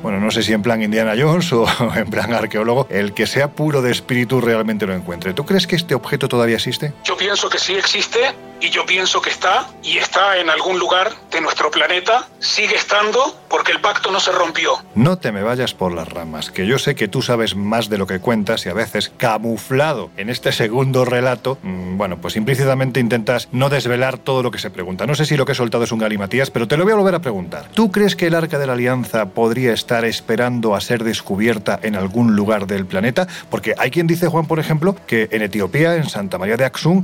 bueno, 0.04 0.20
no 0.20 0.32
sé 0.32 0.44
si 0.44 0.52
en 0.52 0.62
plan 0.62 0.82
Indiana 0.82 1.14
Jones 1.18 1.54
o 1.54 1.66
en 1.96 2.10
plan 2.10 2.34
arqueólogo, 2.34 2.88
el 2.90 3.14
que 3.14 3.26
sea 3.26 3.52
puro 3.52 3.82
de 3.82 3.92
espíritu 3.92 4.42
realmente 4.42 4.86
lo 4.86 4.94
encuentre? 4.94 5.34
¿Tú 5.34 5.46
crees 5.46 5.66
que 5.66 5.78
este 5.78 5.96
objeto 5.96 6.28
todavía 6.28 6.56
existe? 6.56 6.94
Yo 7.06 7.16
pienso 7.16 7.50
que 7.50 7.58
sí 7.58 7.74
existe 7.76 8.20
y 8.62 8.70
yo 8.70 8.86
pienso 8.86 9.22
que 9.22 9.30
está 9.30 9.68
y 9.84 9.98
está 9.98 10.38
en 10.38 10.50
algún 10.50 10.80
lugar 10.80 11.12
de 11.32 11.42
nuestro 11.42 11.72
planeta, 11.72 12.28
sigue 12.40 12.76
estando 12.76 13.36
porque 13.50 13.72
el 13.72 13.80
pacto 13.80 14.12
no 14.12 14.20
se 14.20 14.32
rompió. 14.32 14.74
No 14.96 15.18
te 15.18 15.32
me 15.32 15.44
vayas 15.44 15.74
por 15.74 15.94
las 15.94 16.08
ramas, 16.08 16.52
que 16.52 16.68
yo 16.68 16.78
sé 16.78 16.96
que 16.96 17.08
tú 17.08 17.22
sabes 17.22 17.56
más 17.56 17.90
de 17.90 17.98
lo 17.98 18.08
que 18.08 18.20
cuentas 18.20 18.66
y 18.66 18.70
a 18.70 18.74
veces 18.74 19.12
camuflado 19.18 20.12
en 20.18 20.30
este 20.30 20.52
segundo 20.52 21.06
relato, 21.06 21.58
mm, 21.62 21.98
bueno, 21.98 22.20
pues 22.20 22.36
implícitamente 22.36 23.00
intentas 23.00 23.48
no 23.52 23.70
desvelar 23.70 24.18
todo 24.18 24.44
lo 24.44 24.52
que 24.52 24.60
se 24.60 24.70
pregunta. 24.70 25.06
No 25.06 25.16
sé 25.16 25.26
si 25.26 25.38
lo 25.38 25.46
que 25.46 25.54
he 25.54 25.56
soltado 25.56 25.84
es 25.84 25.92
un 25.92 26.00
galimatías, 26.00 26.52
pero 26.52 26.68
te 26.68 26.78
lo 26.78 26.84
voy 26.84 26.94
a 26.94 26.98
volver 26.98 27.16
a 27.16 27.20
preguntar. 27.20 27.70
¿Tú 27.74 27.92
crees 27.92 28.16
que 28.16 28.28
el 28.28 28.36
Arca 28.36 28.60
de 28.60 28.68
la 28.68 28.74
Alianza 28.74 29.30
podría 29.30 29.74
estar 29.74 30.06
esperando 30.06 30.76
a 30.76 30.82
ser 30.82 31.04
descubierta 31.04 31.80
en 31.82 31.96
algún 31.96 32.36
lugar 32.36 32.68
del 32.68 32.86
planeta? 32.86 33.28
Porque 33.50 33.74
hay 33.78 33.92
quien 33.92 34.08
dice, 34.08 34.28
Juan, 34.28 34.48
por 34.48 34.60
ejemplo, 34.60 34.96
que 35.08 35.30
en 35.32 35.42
Etiopía, 35.42 35.96
en 35.96 36.10
Santa 36.10 36.38
María 36.38 36.58
de 36.58 36.66
Axum, 36.66 37.04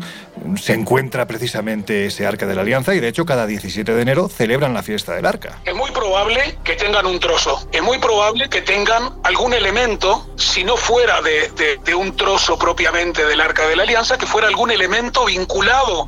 se 0.58 0.74
encuentra 0.74 1.26
precisamente 1.26 1.45
ese 1.46 2.26
Arca 2.26 2.46
de 2.46 2.56
la 2.56 2.62
Alianza 2.62 2.96
y 2.96 3.00
de 3.00 3.08
hecho 3.08 3.26
cada 3.26 3.48
17 3.48 3.94
de 3.94 4.02
enero 4.02 4.30
celebran 4.30 4.74
la 4.74 4.84
fiesta 4.84 5.14
del 5.14 5.26
Arca. 5.26 5.60
Es 5.66 5.76
muy 5.76 5.92
probable 5.92 6.58
que 6.64 6.76
tengan 6.76 7.06
un 7.06 7.20
trozo, 7.20 7.68
es 7.72 7.82
muy 7.82 7.98
probable 8.00 8.50
que 8.50 8.62
tengan 8.62 9.20
algún 9.24 9.54
elemento, 9.54 10.28
si 10.38 10.64
no 10.64 10.78
fuera 10.78 11.22
de 11.22 11.96
un 11.96 12.16
trozo 12.16 12.58
propiamente 12.58 13.26
del 13.26 13.42
Arca 13.42 13.68
de 13.68 13.76
la 13.76 13.84
Alianza, 13.84 14.18
que 14.18 14.26
fuera 14.26 14.48
algún 14.48 14.72
elemento 14.72 15.26
vinculado 15.26 16.08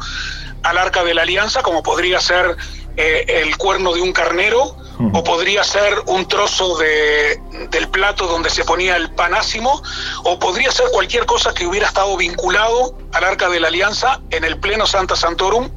al 0.63 0.77
arca 0.77 1.03
de 1.03 1.13
la 1.13 1.21
alianza, 1.21 1.61
como 1.63 1.83
podría 1.83 2.19
ser 2.19 2.57
eh, 2.97 3.25
el 3.27 3.57
cuerno 3.57 3.93
de 3.93 4.01
un 4.01 4.11
carnero, 4.11 4.75
o 4.99 5.23
podría 5.23 5.63
ser 5.63 6.01
un 6.07 6.27
trozo 6.27 6.77
de, 6.77 7.39
del 7.69 7.87
plato 7.89 8.25
donde 8.27 8.49
se 8.49 8.65
ponía 8.65 8.95
el 8.95 9.11
panásimo, 9.11 9.81
o 10.23 10.39
podría 10.39 10.71
ser 10.71 10.87
cualquier 10.91 11.25
cosa 11.25 11.53
que 11.53 11.67
hubiera 11.67 11.87
estado 11.87 12.17
vinculado 12.17 12.97
al 13.13 13.23
arca 13.23 13.49
de 13.49 13.59
la 13.59 13.67
alianza 13.67 14.21
en 14.31 14.43
el 14.43 14.59
pleno 14.59 14.87
Santa 14.87 15.15
Santorum 15.15 15.69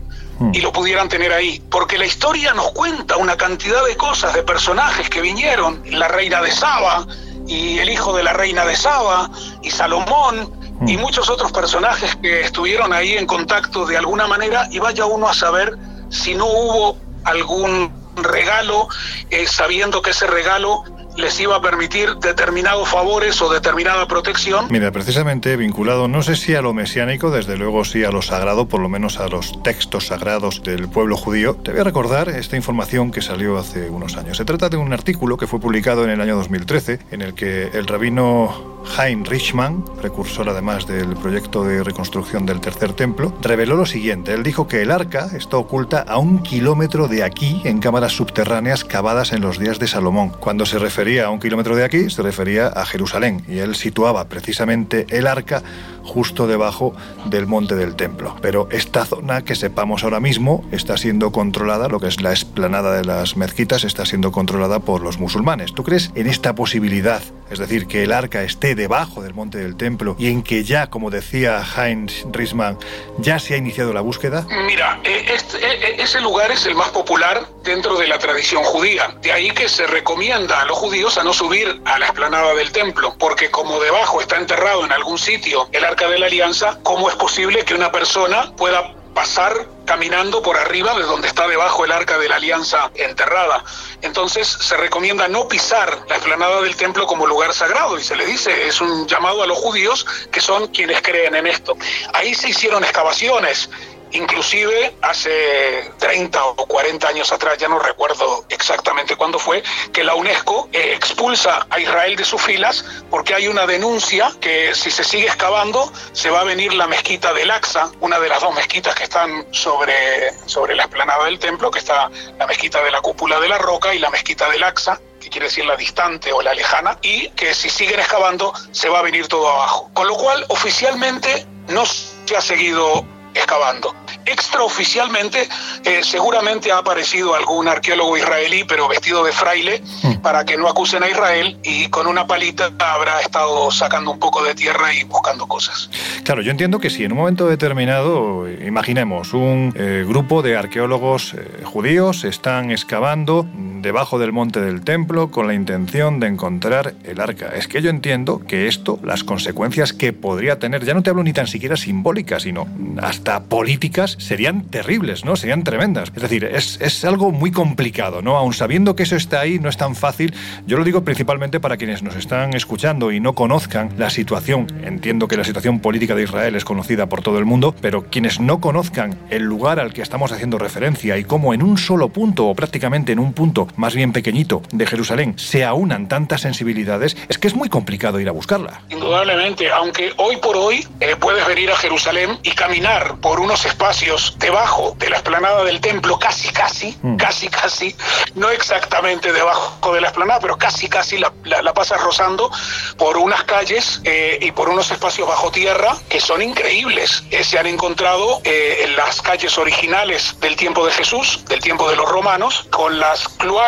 y 0.55 0.61
lo 0.63 0.73
pudieran 0.73 1.09
tener 1.09 1.33
ahí. 1.33 1.63
Porque 1.71 1.99
la 1.99 2.07
historia 2.07 2.55
nos 2.55 2.73
cuenta 2.73 3.17
una 3.19 3.37
cantidad 3.37 3.85
de 3.85 3.97
cosas, 3.97 4.33
de 4.33 4.43
personajes 4.43 5.11
que 5.11 5.21
vinieron, 5.21 5.83
la 5.91 6.09
reina 6.09 6.41
de 6.41 6.51
Saba 6.51 7.07
y 7.47 7.79
el 7.79 7.91
hijo 7.91 8.17
de 8.17 8.23
la 8.23 8.33
reina 8.33 8.65
de 8.65 8.75
Saba 8.77 9.31
y 9.63 9.71
Salomón 9.71 10.51
y 10.87 10.97
muchos 10.97 11.29
otros 11.29 11.53
personajes 11.53 12.17
que 12.17 12.41
estuvieron 12.41 12.93
ahí 12.93 13.19
en 13.19 13.27
contacto 13.27 13.85
de 13.85 13.99
alguna 13.99 14.27
manera 14.27 14.67
y 14.71 14.79
vaya 14.79 15.05
uno 15.05 15.29
a 15.29 15.35
saber 15.35 15.77
si 16.09 16.35
no 16.35 16.47
hubo 16.47 16.97
algún 17.25 18.00
regalo, 18.17 18.89
eh, 19.31 19.47
sabiendo 19.47 20.03
que 20.03 20.11
ese 20.11 20.27
regalo 20.27 20.85
les 21.17 21.39
iba 21.41 21.57
a 21.57 21.63
permitir 21.63 22.17
determinados 22.17 22.89
favores 22.89 23.41
o 23.43 23.53
determinada 23.53 24.07
protección. 24.07 24.67
Mira, 24.71 24.91
precisamente 24.91 25.57
vinculado, 25.57 26.09
no 26.09 26.23
sé 26.23 26.37
si 26.37 26.55
a 26.55 26.63
lo 26.63 26.73
mesiánico, 26.73 27.31
desde 27.31 27.57
luego 27.57 27.85
sí 27.85 28.05
a 28.05 28.11
lo 28.11 28.23
sagrado, 28.23 28.67
por 28.67 28.81
lo 28.81 28.89
menos 28.89 29.19
a 29.19 29.29
los 29.29 29.63
textos 29.63 30.07
sagrados 30.07 30.63
del 30.63 30.89
pueblo 30.89 31.17
judío, 31.17 31.55
te 31.57 31.73
voy 31.73 31.81
a 31.81 31.85
recordar 31.85 32.29
esta 32.29 32.57
información 32.57 33.11
que 33.11 33.23
salió 33.23 33.59
hace 33.59 33.91
unos 33.91 34.17
años. 34.17 34.37
Se 34.37 34.45
trata 34.45 34.69
de 34.69 34.77
un 34.77 34.93
artículo 34.93 35.37
que 35.37 35.47
fue 35.47 35.61
publicado 35.61 36.05
en 36.05 36.11
el 36.11 36.21
año 36.21 36.37
2013, 36.37 37.01
en 37.11 37.23
el 37.23 37.35
que 37.35 37.69
el 37.73 37.87
rabino 37.87 38.81
Hein 38.99 39.25
Richman, 39.25 39.85
precursor 40.01 40.49
además 40.49 40.87
del 40.87 41.15
proyecto 41.17 41.65
de 41.65 41.85
reconstrucción 41.85 42.47
del 42.47 42.61
tercer 42.61 42.93
templo, 42.95 43.33
reveló 43.43 43.77
lo 43.77 43.87
siguiente. 43.87 44.33
Él 44.33 44.43
dijo 44.43 44.67
que 44.67 44.83
el 44.83 44.91
arca 44.91 45.29
está 45.37 45.57
oculta 45.59 46.01
a 46.01 46.19
un 46.19 46.43
kilómetro 46.43 47.09
de 47.09 47.23
aquí 47.23 47.61
en 47.65 47.81
cámaras 47.81 48.13
subterráneas 48.13 48.85
cavadas 48.85 49.33
en 49.33 49.43
los 49.43 49.59
días 49.59 49.79
de 49.79 49.87
Salomón. 49.87 50.31
Cuando 50.31 50.67
se 50.67 50.79
refería 51.01 51.25
a 51.25 51.31
un 51.31 51.41
kilómetro 51.41 51.75
de 51.75 51.83
aquí, 51.83 52.11
se 52.11 52.21
refería 52.21 52.67
a 52.67 52.85
Jerusalén 52.85 53.43
y 53.49 53.61
él 53.61 53.75
situaba 53.75 54.29
precisamente 54.29 55.07
el 55.09 55.27
arca 55.27 55.63
justo 56.11 56.49
debajo 56.49 56.93
del 57.27 57.47
monte 57.47 57.77
del 57.77 57.95
templo. 57.95 58.37
Pero 58.43 58.69
esta 58.73 59.05
zona 59.05 59.43
que 59.43 59.55
sepamos 59.55 60.03
ahora 60.03 60.19
mismo 60.19 60.65
está 60.73 60.97
siendo 60.97 61.31
controlada, 61.31 61.89
lo 61.89 62.01
que 62.01 62.09
es 62.09 62.21
la 62.21 62.31
explanada 62.31 62.97
de 62.97 63.05
las 63.05 63.37
mezquitas, 63.37 63.85
está 63.85 64.05
siendo 64.05 64.33
controlada 64.33 64.81
por 64.81 65.03
los 65.03 65.19
musulmanes. 65.19 65.73
¿Tú 65.73 65.85
crees 65.85 66.11
en 66.17 66.27
esta 66.27 66.55
posibilidad? 66.57 67.23
Es 67.49 67.59
decir, 67.59 67.87
que 67.87 68.05
el 68.05 68.13
arca 68.13 68.43
esté 68.43 68.75
debajo 68.75 69.23
del 69.23 69.35
monte 69.35 69.59
del 69.59 69.77
templo 69.77 70.17
y 70.19 70.29
en 70.29 70.43
que 70.43 70.65
ya, 70.65 70.89
como 70.89 71.11
decía 71.11 71.63
Heinz 71.77 72.25
Risman, 72.33 72.79
ya 73.19 73.39
se 73.39 73.55
ha 73.55 73.57
iniciado 73.57 73.93
la 73.93 74.01
búsqueda? 74.01 74.47
Mira, 74.67 75.01
eh, 75.05 75.27
este, 75.35 75.59
eh, 75.59 75.97
ese 75.99 76.21
lugar 76.21 76.51
es 76.51 76.67
el 76.67 76.75
más 76.75 76.91
popular 76.91 77.47
dentro 77.65 77.99
de 77.99 78.07
la 78.07 78.19
tradición 78.19 78.63
judía. 78.63 79.15
De 79.21 79.33
ahí 79.33 79.51
que 79.51 79.69
se 79.69 79.87
recomienda 79.87 80.61
a 80.61 80.65
los 80.65 80.79
judíos 80.79 81.19
a 81.19 81.25
no 81.25 81.33
subir 81.33 81.81
a 81.85 81.99
la 81.99 82.07
explanada 82.07 82.55
del 82.55 82.73
templo, 82.73 83.15
porque 83.19 83.51
como 83.51 83.81
debajo 83.81 84.21
está 84.21 84.37
enterrado 84.37 84.85
en 84.85 84.93
algún 84.93 85.19
sitio 85.19 85.69
el 85.73 85.85
arca 85.85 86.00
de 86.09 86.19
la 86.19 86.27
alianza, 86.27 86.79
¿cómo 86.83 87.09
es 87.09 87.17
posible 87.17 87.65
que 87.65 87.75
una 87.75 87.93
persona 87.93 88.53
pueda 88.57 88.95
pasar 89.15 89.67
caminando 89.85 90.41
por 90.41 90.57
arriba 90.57 90.95
de 90.95 91.03
donde 91.03 91.29
está 91.29 91.49
debajo 91.49 91.85
el 91.85 91.93
arca 91.93 92.17
de 92.19 92.29
la 92.29 92.37
alianza 92.37 92.91
enterrada. 92.95 93.65
Entonces 94.03 94.47
se 94.47 94.77
recomienda 94.77 95.27
no 95.29 95.49
pisar 95.49 96.05
la 96.09 96.17
explanada 96.17 96.63
del 96.63 96.77
templo 96.77 97.07
como 97.07 97.27
lugar 97.27 97.53
sagrado 97.53 97.99
y 97.99 98.03
se 98.03 98.15
le 98.17 98.25
dice, 98.25 98.69
es 98.69 98.81
un 98.81 99.07
llamado 99.09 99.43
a 99.43 99.47
los 99.47 99.59
judíos 99.59 100.07
que 100.31 100.41
son 100.41 100.69
quienes 100.69 101.03
creen 101.03 101.35
en 101.35 101.47
esto. 101.47 101.77
Ahí 102.15 102.35
se 102.35 102.51
hicieron 102.51 102.85
excavaciones 102.85 103.69
Inclusive 104.13 104.97
hace 105.03 105.93
30 105.99 106.45
o 106.45 106.67
40 106.67 107.09
años 107.09 107.33
atrás, 107.33 107.59
ya 107.59 107.69
no 107.69 107.79
recuerdo 107.79 108.45
exactamente 108.49 109.17
cuándo 109.17 109.39
fue, 109.39 109.63
que 109.93 110.05
la 110.05 110.15
UNESCO 110.15 110.69
eh, 110.73 110.95
expulsa 110.95 111.67
a 111.71 111.79
Israel 111.79 112.17
de 112.17 112.25
sus 112.25 112.43
filas 112.43 112.85
porque 113.11 113.35
hay 113.35 113.49
una 113.49 113.67
denuncia 113.67 114.33
que 114.41 114.75
si 114.75 114.91
se 114.91 115.05
sigue 115.05 115.27
excavando 115.27 115.93
se 116.13 116.31
va 116.31 116.41
a 116.41 116.45
venir 116.45 116.75
la 116.75 116.87
mezquita 116.87 117.33
del 117.33 117.51
Aqsa, 117.51 117.91
una 118.01 118.19
de 118.19 118.29
las 118.29 118.41
dos 118.41 118.55
mezquitas 118.55 118.95
que 118.95 119.05
están 119.05 119.47
sobre, 119.53 120.33
sobre 120.47 120.75
la 120.75 120.85
explanada 120.85 121.25
del 121.27 121.39
templo, 121.39 121.71
que 121.71 121.79
está 121.79 122.11
la 122.39 122.47
mezquita 122.47 122.83
de 122.83 122.91
la 122.91 123.01
cúpula 123.01 123.39
de 123.41 123.49
la 123.49 123.59
roca 123.59 123.95
y 123.95 123.99
la 123.99 124.11
mezquita 124.11 124.49
del 124.51 124.65
Aqsa, 124.65 125.01
quiere 125.31 125.47
decir 125.47 125.65
la 125.65 125.77
distante 125.77 126.33
o 126.33 126.43
la 126.43 126.53
lejana, 126.53 126.99
y 127.03 127.29
que 127.31 127.55
si 127.55 127.71
siguen 127.71 128.01
excavando 128.01 128.53
se 128.73 128.89
va 128.89 128.99
a 128.99 129.03
venir 129.03 129.29
todo 129.29 129.49
abajo. 129.49 129.91
Con 129.95 130.07
lo 130.09 130.17
cual, 130.17 130.45
oficialmente 130.49 131.47
no 131.69 131.85
se 131.87 132.37
ha 132.37 132.41
seguido 132.41 133.05
excavando. 133.35 133.95
Extraoficialmente, 134.27 135.49
eh, 135.85 136.01
seguramente 136.03 136.71
ha 136.71 136.79
aparecido 136.79 137.35
algún 137.35 137.69
arqueólogo 137.69 138.17
israelí, 138.17 138.65
pero 138.65 138.89
vestido 138.89 139.25
de 139.25 139.33
fraile, 139.33 139.83
mm. 140.03 140.17
para 140.21 140.45
que 140.45 140.57
no 140.57 140.69
acusen 140.69 141.03
a 141.03 141.09
Israel 141.09 141.59
y 141.63 141.89
con 141.89 142.07
una 142.07 142.27
palita 142.27 142.71
habrá 142.79 143.21
estado 143.21 143.71
sacando 143.71 144.11
un 144.11 144.19
poco 144.19 144.43
de 144.45 144.55
tierra 144.55 144.93
y 144.93 145.05
buscando 145.05 145.47
cosas. 145.47 145.91
Claro, 146.25 146.43
yo 146.43 146.51
entiendo 146.51 146.79
que 146.79 146.91
si 146.91 147.05
en 147.05 147.13
un 147.13 147.19
momento 147.19 147.47
determinado, 147.47 148.49
imaginemos, 148.49 149.33
un 149.33 149.73
eh, 149.77 150.05
grupo 150.07 150.43
de 150.43 150.57
arqueólogos 150.57 151.35
eh, 151.35 151.65
judíos 151.65 152.25
están 152.25 152.71
excavando 152.71 153.47
debajo 153.83 154.19
del 154.19 154.33
monte 154.33 154.61
del 154.61 154.83
templo 154.83 155.31
con 155.31 155.47
la 155.47 155.55
intención 155.55 156.21
de 156.21 156.27
encontrar 156.27 156.95
el 157.05 157.21
arca. 157.21 157.53
Es 157.55 157.69
que 157.69 157.83
yo 157.83 157.91
entiendo 157.91 158.43
que 158.47 158.69
esto, 158.69 158.99
las 159.03 159.25
consecuencias 159.25 159.93
que 159.93 160.13
podría 160.13 160.59
tener, 160.59 160.85
ya 160.85 160.95
no 160.95 161.03
te 161.03 161.11
hablo 161.11 161.23
ni 161.23 161.33
tan 161.33 161.47
siquiera 161.47 161.77
simbólicas, 161.77 162.43
sino 162.43 162.67
hasta 163.03 163.45
políticas, 163.45 164.17
serían 164.19 164.63
terribles, 164.63 165.25
¿no? 165.25 165.37
Serían 165.37 165.65
tremendas. 165.65 166.13
Es 166.15 166.23
decir, 166.23 166.45
es, 166.45 166.79
es 166.81 167.05
algo 167.05 167.31
muy 167.31 167.51
complicado, 167.51 168.23
¿no? 168.23 168.37
Aun 168.37 168.53
sabiendo 168.53 168.97
que 168.97 169.05
eso 169.05 169.17
está 169.17 169.41
ahí, 169.41 169.59
no 169.59 169.69
es 169.69 169.77
tan 169.77 169.95
fácil. 169.95 170.35
Yo 170.67 170.79
lo 170.79 170.85
digo 170.85 171.05
principalmente 171.05 171.61
para 171.61 171.77
quienes 171.77 172.03
nos 172.03 172.17
están 172.17 172.55
escuchando 172.55 173.13
y 173.13 173.21
no 173.21 173.35
conozcan 173.35 173.91
la 173.99 174.11
situación. 174.11 174.67
Entiendo 174.85 175.29
que 175.29 175.37
la 175.37 175.45
situación 175.45 175.81
política 175.81 176.15
de 176.15 176.25
Israel 176.25 176.57
es 176.57 176.65
conocida 176.65 177.09
por 177.09 177.23
todo 177.23 177.39
el 177.39 177.45
mundo, 177.45 177.75
pero 177.81 178.05
quienes 178.05 178.41
no 178.41 178.61
conozcan 178.61 179.17
el 179.31 179.45
lugar 179.45 179.81
al 179.81 179.93
que 179.93 180.03
estamos 180.03 180.33
haciendo 180.33 180.59
referencia 180.59 181.19
y 181.19 181.25
cómo 181.25 181.55
en 181.55 181.63
un 181.63 181.79
solo 181.79 182.09
punto 182.09 182.47
o 182.49 182.55
prácticamente 182.55 183.13
en 183.13 183.19
un 183.19 183.33
punto 183.33 183.67
más 183.77 183.95
bien 183.95 184.13
pequeñito 184.13 184.63
de 184.73 184.87
Jerusalén 184.87 185.39
se 185.39 185.65
aunan 185.65 186.09
tantas 186.09 186.41
sensibilidades, 186.43 187.17
es 187.29 187.39
que 187.39 187.49
es 187.49 187.55
muy 187.55 187.69
complicado 187.69 188.21
ir 188.21 188.29
a 188.29 188.33
buscarla. 188.33 188.83
Indudablemente, 188.89 189.71
aunque 189.71 190.13
hoy 190.17 190.37
por 190.37 190.57
hoy 190.57 190.87
eh, 191.01 191.17
puedes 191.17 191.47
venir 191.47 191.71
a 191.71 191.77
Jerusalén 191.77 192.39
y 192.43 192.51
caminar 192.51 193.17
por 193.21 193.41
unos 193.41 193.65
espacios 193.65 194.37
debajo 194.39 194.97
de 194.99 195.11
la 195.11 195.17
esplanada 195.17 195.65
del 195.65 195.81
templo, 195.81 196.19
casi, 196.19 196.49
casi, 196.53 196.97
mm. 197.03 197.17
casi, 197.17 197.49
casi, 197.49 197.95
no 198.35 198.51
exactamente 198.51 199.33
debajo 199.33 199.93
de 199.95 200.01
la 200.01 200.09
esplanada, 200.09 200.41
pero 200.41 200.59
casi, 200.59 200.89
casi 200.89 201.19
la, 201.19 201.33
la, 201.45 201.73
pasas 201.73 202.01
rozando 202.01 202.51
por 202.97 203.17
unas 203.17 203.45
calles 203.45 204.01
eh, 204.05 204.39
y 204.43 204.53
por 204.53 204.69
unos 204.69 204.91
espacios 204.91 205.29
bajo 205.29 205.51
tierra 205.51 205.97
que 206.09 206.21
son 206.21 206.43
increíbles. 206.43 207.25
Eh, 207.31 207.45
se 207.45 207.59
han 207.59 207.67
encontrado 207.67 208.41
en 208.45 208.97
las 208.97 209.23
calles 209.23 209.57
originales 209.59 210.37
del 210.41 210.57
tiempo 210.57 210.85
de 210.85 210.93
Jesús, 210.93 211.45
del 211.49 211.61
tiempo 211.61 211.89
de 211.89 211.97
los 211.97 212.09
romanos, 212.09 212.67
con 212.71 212.99
las 212.99 213.29
cloacas 213.29 213.60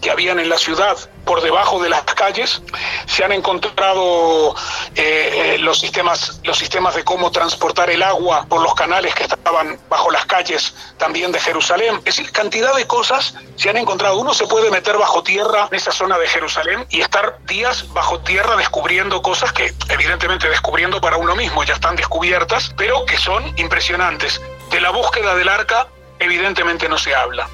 que 0.00 0.10
habían 0.10 0.38
en 0.38 0.48
la 0.48 0.58
ciudad 0.58 0.96
por 1.24 1.42
debajo 1.42 1.82
de 1.82 1.88
las 1.88 2.02
calles, 2.04 2.62
se 3.06 3.24
han 3.24 3.32
encontrado 3.32 4.54
eh, 4.94 5.54
eh, 5.54 5.58
los, 5.58 5.78
sistemas, 5.78 6.40
los 6.44 6.56
sistemas 6.56 6.94
de 6.94 7.04
cómo 7.04 7.30
transportar 7.30 7.90
el 7.90 8.02
agua 8.02 8.46
por 8.48 8.62
los 8.62 8.74
canales 8.74 9.14
que 9.14 9.24
estaban 9.24 9.78
bajo 9.88 10.10
las 10.10 10.24
calles 10.26 10.74
también 10.98 11.32
de 11.32 11.40
Jerusalén. 11.40 11.96
Es 12.04 12.16
decir, 12.16 12.30
cantidad 12.32 12.74
de 12.74 12.86
cosas 12.86 13.34
se 13.56 13.68
han 13.68 13.76
encontrado. 13.76 14.18
Uno 14.18 14.34
se 14.34 14.46
puede 14.46 14.70
meter 14.70 14.96
bajo 14.96 15.22
tierra 15.22 15.68
en 15.70 15.76
esa 15.76 15.92
zona 15.92 16.16
de 16.16 16.28
Jerusalén 16.28 16.86
y 16.88 17.00
estar 17.00 17.38
días 17.46 17.92
bajo 17.92 18.20
tierra 18.20 18.56
descubriendo 18.56 19.20
cosas 19.20 19.52
que 19.52 19.74
evidentemente 19.88 20.48
descubriendo 20.48 21.00
para 21.00 21.16
uno 21.16 21.34
mismo 21.34 21.64
ya 21.64 21.74
están 21.74 21.96
descubiertas, 21.96 22.72
pero 22.76 23.04
que 23.04 23.18
son 23.18 23.52
impresionantes. 23.58 24.40
De 24.70 24.80
la 24.80 24.90
búsqueda 24.90 25.34
del 25.34 25.48
arca 25.48 25.88
evidentemente 26.20 26.88
no 26.88 26.98
se 26.98 27.14
habla. 27.14 27.48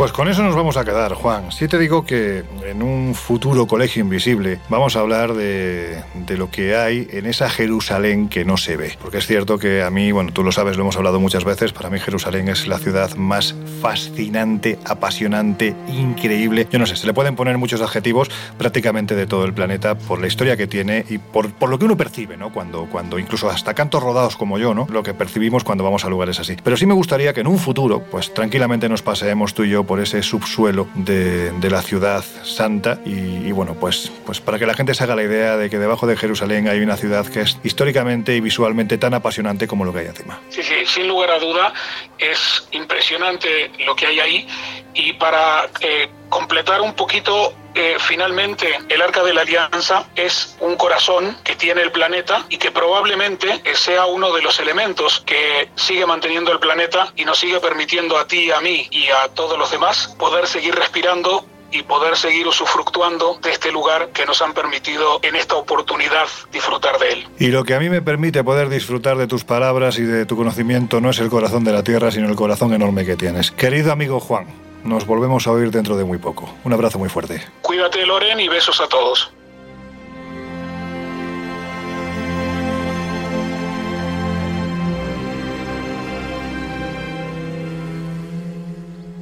Pues 0.00 0.12
con 0.12 0.28
eso 0.28 0.42
nos 0.42 0.56
vamos 0.56 0.78
a 0.78 0.84
quedar, 0.86 1.12
Juan. 1.12 1.52
Si 1.52 1.68
te 1.68 1.78
digo 1.78 2.06
que 2.06 2.42
en 2.64 2.82
un 2.82 3.14
futuro 3.14 3.66
colegio 3.66 4.00
invisible 4.00 4.58
vamos 4.70 4.96
a 4.96 5.00
hablar 5.00 5.34
de, 5.34 6.02
lo 6.38 6.50
que 6.50 6.74
hay 6.74 7.06
en 7.10 7.26
esa 7.26 7.50
Jerusalén 7.50 8.30
que 8.30 8.46
no 8.46 8.56
se 8.56 8.78
ve. 8.78 8.96
Porque 8.98 9.18
es 9.18 9.26
cierto 9.26 9.58
que 9.58 9.82
a 9.82 9.90
mí, 9.90 10.10
bueno, 10.10 10.32
tú 10.32 10.42
lo 10.42 10.52
sabes, 10.52 10.78
lo 10.78 10.84
hemos 10.84 10.96
hablado 10.96 11.20
muchas 11.20 11.44
veces, 11.44 11.74
para 11.74 11.90
mí 11.90 11.98
Jerusalén 11.98 12.48
es 12.48 12.66
la 12.66 12.78
ciudad 12.78 13.14
más 13.16 13.54
fascinante, 13.82 14.78
apasionante, 14.86 15.76
increíble. 15.86 16.66
Yo 16.72 16.78
no 16.78 16.86
sé, 16.86 16.96
se 16.96 17.06
le 17.06 17.12
pueden 17.12 17.36
poner 17.36 17.58
muchos 17.58 17.82
adjetivos 17.82 18.30
prácticamente 18.56 19.14
de 19.14 19.26
todo 19.26 19.44
el 19.44 19.52
planeta 19.52 19.98
por 19.98 20.18
la 20.18 20.28
historia 20.28 20.56
que 20.56 20.66
tiene 20.66 21.04
y 21.10 21.18
por, 21.18 21.52
por 21.52 21.68
lo 21.68 21.78
que 21.78 21.84
uno 21.84 21.98
percibe, 21.98 22.38
¿no? 22.38 22.54
Cuando, 22.54 22.86
cuando 22.86 23.18
incluso 23.18 23.50
hasta 23.50 23.74
cantos 23.74 24.02
rodados 24.02 24.38
como 24.38 24.56
yo, 24.56 24.72
¿no? 24.72 24.86
Lo 24.90 25.02
que 25.02 25.12
percibimos 25.12 25.62
cuando 25.62 25.84
vamos 25.84 26.06
a 26.06 26.08
lugares 26.08 26.40
así. 26.40 26.56
Pero 26.64 26.78
sí 26.78 26.86
me 26.86 26.94
gustaría 26.94 27.34
que 27.34 27.42
en 27.42 27.48
un 27.48 27.58
futuro, 27.58 28.02
pues 28.10 28.32
tranquilamente 28.32 28.88
nos 28.88 29.02
paseemos 29.02 29.52
tú 29.52 29.64
y 29.64 29.68
yo 29.68 29.89
por 29.90 29.98
ese 29.98 30.22
subsuelo 30.22 30.86
de, 30.94 31.68
la 31.68 31.82
ciudad 31.82 32.24
santa 32.44 33.00
y, 33.04 33.50
bueno, 33.50 33.74
pues, 33.74 34.12
pues 34.24 34.40
para 34.40 34.56
que 34.56 34.64
la 34.64 34.74
gente 34.74 34.94
se 34.94 35.02
haga 35.02 35.16
la 35.16 35.24
idea 35.24 35.56
de 35.56 35.68
que 35.68 35.78
debajo 35.78 36.06
de 36.06 36.16
Jerusalén 36.16 36.68
hay 36.68 36.78
una 36.78 36.96
ciudad 36.96 37.26
que 37.26 37.40
es 37.40 37.58
históricamente 37.64 38.36
y 38.36 38.40
visualmente 38.40 38.98
tan 38.98 39.14
apasionante 39.14 39.66
como 39.66 39.84
lo 39.84 39.92
que 39.92 39.98
hay 39.98 40.06
encima. 40.06 40.38
Sí, 40.48 40.62
sí, 40.62 40.86
sin 40.86 41.08
lugar 41.08 41.30
a 41.30 41.40
duda 41.40 41.72
es 42.18 42.68
impresionante 42.70 43.72
lo 43.84 43.96
que 43.96 44.06
hay 44.06 44.20
ahí 44.20 44.46
y 44.94 45.14
para 45.14 45.68
eh, 45.80 46.08
completar 46.28 46.80
un 46.82 46.94
poquito 46.94 47.52
finalmente 47.98 48.78
el 48.88 49.02
arca 49.02 49.22
de 49.22 49.34
la 49.34 49.42
alianza 49.42 50.06
es 50.14 50.56
un 50.60 50.76
corazón 50.76 51.36
que 51.44 51.56
tiene 51.56 51.82
el 51.82 51.92
planeta 51.92 52.44
y 52.48 52.58
que 52.58 52.70
probablemente 52.70 53.62
sea 53.74 54.06
uno 54.06 54.32
de 54.32 54.42
los 54.42 54.58
elementos 54.60 55.22
que 55.26 55.68
sigue 55.76 56.06
manteniendo 56.06 56.52
el 56.52 56.58
planeta 56.58 57.12
y 57.16 57.24
nos 57.24 57.38
sigue 57.38 57.60
permitiendo 57.60 58.18
a 58.18 58.26
ti, 58.26 58.50
a 58.50 58.60
mí 58.60 58.88
y 58.90 59.08
a 59.08 59.28
todos 59.34 59.58
los 59.58 59.70
demás 59.70 60.14
poder 60.18 60.46
seguir 60.46 60.74
respirando 60.74 61.46
y 61.72 61.82
poder 61.82 62.16
seguir 62.16 62.46
usufructuando 62.46 63.38
de 63.42 63.50
este 63.50 63.70
lugar 63.70 64.08
que 64.12 64.26
nos 64.26 64.42
han 64.42 64.54
permitido 64.54 65.20
en 65.22 65.36
esta 65.36 65.54
oportunidad 65.56 66.26
disfrutar 66.52 66.98
de 66.98 67.12
él. 67.12 67.28
Y 67.38 67.48
lo 67.48 67.64
que 67.64 67.74
a 67.74 67.80
mí 67.80 67.88
me 67.88 68.02
permite 68.02 68.42
poder 68.42 68.68
disfrutar 68.68 69.16
de 69.16 69.26
tus 69.26 69.44
palabras 69.44 69.98
y 69.98 70.02
de 70.02 70.26
tu 70.26 70.36
conocimiento 70.36 71.00
no 71.00 71.10
es 71.10 71.18
el 71.18 71.30
corazón 71.30 71.64
de 71.64 71.72
la 71.72 71.82
tierra, 71.82 72.10
sino 72.10 72.28
el 72.28 72.36
corazón 72.36 72.72
enorme 72.72 73.04
que 73.04 73.16
tienes. 73.16 73.50
Querido 73.52 73.92
amigo 73.92 74.20
Juan, 74.20 74.46
nos 74.84 75.06
volvemos 75.06 75.46
a 75.46 75.52
oír 75.52 75.70
dentro 75.70 75.96
de 75.96 76.04
muy 76.04 76.18
poco. 76.18 76.48
Un 76.64 76.72
abrazo 76.72 76.98
muy 76.98 77.08
fuerte. 77.08 77.42
Cuídate, 77.62 78.04
Loren, 78.06 78.40
y 78.40 78.48
besos 78.48 78.80
a 78.80 78.88
todos. 78.88 79.32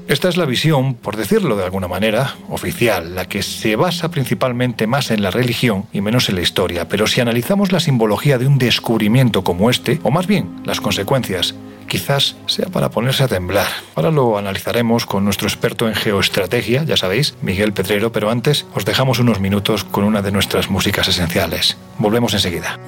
Esta 0.09 0.31
es 0.31 0.39
la 0.39 0.47
visión, 0.47 0.95
por 0.95 1.17
decirlo 1.17 1.55
de 1.55 1.65
alguna 1.65 1.87
manera, 1.87 2.35
oficial, 2.49 3.15
la 3.15 3.27
que 3.27 3.43
se 3.43 3.77
basa 3.77 4.11
principalmente 4.11 4.87
más 4.87 5.11
en 5.11 5.21
la 5.21 5.31
religión 5.31 5.85
y 5.93 6.01
menos 6.01 6.31
en 6.31 6.37
la 6.37 6.41
historia. 6.41 6.89
Pero 6.89 7.07
si 7.07 7.21
analizamos 7.21 7.73
la 7.73 7.81
simbología 7.81 8.39
de 8.39 8.47
un 8.47 8.57
descubrimiento 8.57 9.45
como 9.45 9.69
este, 9.69 10.01
o 10.03 10.11
más 10.11 10.27
bien 10.27 10.63
las 10.65 10.81
consecuencias, 10.81 11.55
quizás 11.89 12.37
sea 12.47 12.69
para 12.69 12.89
ponerse 12.89 13.25
a 13.25 13.29
temblar. 13.29 13.67
Ahora 13.97 14.11
lo 14.11 14.39
analizaremos 14.39 15.05
con 15.05 15.27
nuestro 15.27 15.47
experto 15.47 15.87
en 15.87 15.95
geoestrategia, 15.95 16.85
ya 16.85 16.97
sabéis, 16.97 17.35
Miguel 17.43 17.75
Pedrero, 17.75 18.11
pero 18.11 18.31
antes 18.31 18.65
os 18.75 18.87
dejamos 18.87 19.19
unos 19.19 19.41
minutos 19.41 19.85
con 19.85 20.05
una 20.05 20.23
de 20.23 20.33
nuestras 20.33 20.71
músicas 20.71 21.09
esenciales. 21.09 21.77
Volvemos 21.99 22.33
enseguida. 22.33 22.79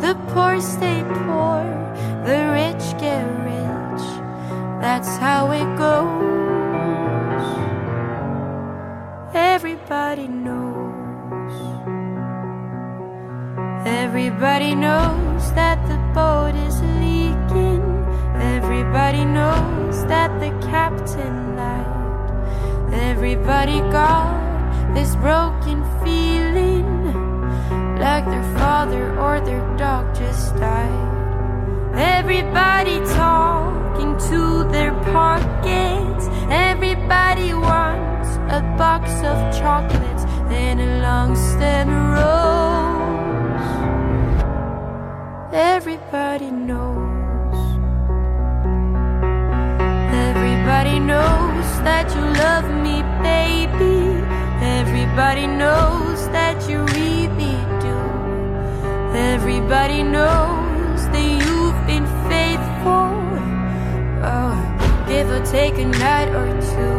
The 0.00 0.14
poor 0.32 0.60
stay 0.60 1.02
poor, 1.24 1.64
the 2.26 2.38
rich 2.52 2.84
get 3.00 3.24
rich. 3.44 4.04
That's 4.80 5.16
how 5.16 5.50
it 5.50 5.68
goes. 5.78 6.34
Everybody 9.34 10.28
knows. 10.28 10.63
Everybody 13.86 14.74
knows 14.74 15.52
that 15.52 15.76
the 15.88 15.98
boat 16.14 16.54
is 16.54 16.80
leaking. 16.80 17.82
Everybody 18.40 19.26
knows 19.26 20.06
that 20.06 20.40
the 20.40 20.48
captain 20.66 21.54
lied. 21.54 22.94
Everybody 22.94 23.80
got 23.92 24.94
this 24.94 25.14
broken 25.16 25.84
feeling 26.02 27.12
like 27.98 28.24
their 28.24 28.56
father 28.56 29.18
or 29.20 29.40
their 29.42 29.60
dog 29.76 30.14
just 30.14 30.56
died. 30.56 31.94
Everybody 31.94 33.00
talking 33.14 34.16
to 34.30 34.64
their 34.72 34.92
pockets. 35.12 36.26
Everybody 36.48 37.52
wants 37.52 38.30
a 38.48 38.62
box 38.78 39.10
of 39.22 39.36
chocolates. 39.60 40.24
and 40.50 40.80
a 40.80 41.02
long 41.02 41.34
stem 41.36 41.88
rose. 42.12 43.13
Everybody 45.54 46.50
knows. 46.50 47.54
Everybody 50.12 50.98
knows 50.98 51.66
that 51.86 52.10
you 52.10 52.22
love 52.42 52.66
me, 52.82 53.02
baby. 53.22 54.18
Everybody 54.66 55.46
knows 55.46 56.26
that 56.30 56.68
you 56.68 56.80
really 56.98 57.54
do. 57.78 57.98
Everybody 59.16 60.02
knows 60.02 61.06
that 61.14 61.22
you've 61.22 61.86
been 61.86 62.06
faithful. 62.26 63.14
Oh, 64.26 64.58
give 65.06 65.30
or 65.30 65.44
take 65.46 65.78
a 65.78 65.86
night 65.86 66.30
or 66.34 66.50
two. 66.74 66.98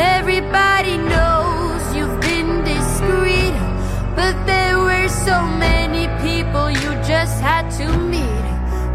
Everybody 0.00 0.96
knows 0.96 1.94
you've 1.94 2.20
been 2.20 2.64
discreet, 2.64 3.54
but 4.16 4.34
there 4.46 4.80
were 4.80 5.06
so 5.06 5.46
many 5.46 6.08
people 6.26 6.72
you 6.72 6.99
just 7.10 7.40
had 7.40 7.68
to 7.78 7.86
meet 8.14 8.46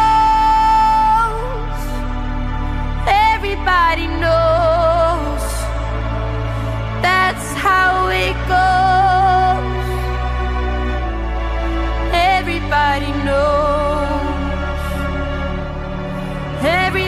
Everybody 3.32 4.06
knows. 4.22 5.42
That's 7.06 7.48
how 7.66 7.90
it 8.24 8.36
goes. 8.54 9.88
Everybody 12.38 13.10
knows. 13.26 13.78
Everybody 16.60 17.07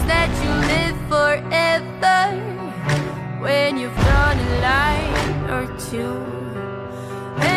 that 0.11 0.31
you 0.43 0.53
live 0.73 0.97
forever 1.13 2.21
when 3.43 3.69
you've 3.79 3.99
drawn 4.05 4.37
a 4.47 4.51
line 4.69 5.11
or 5.55 5.63
two. 5.89 6.15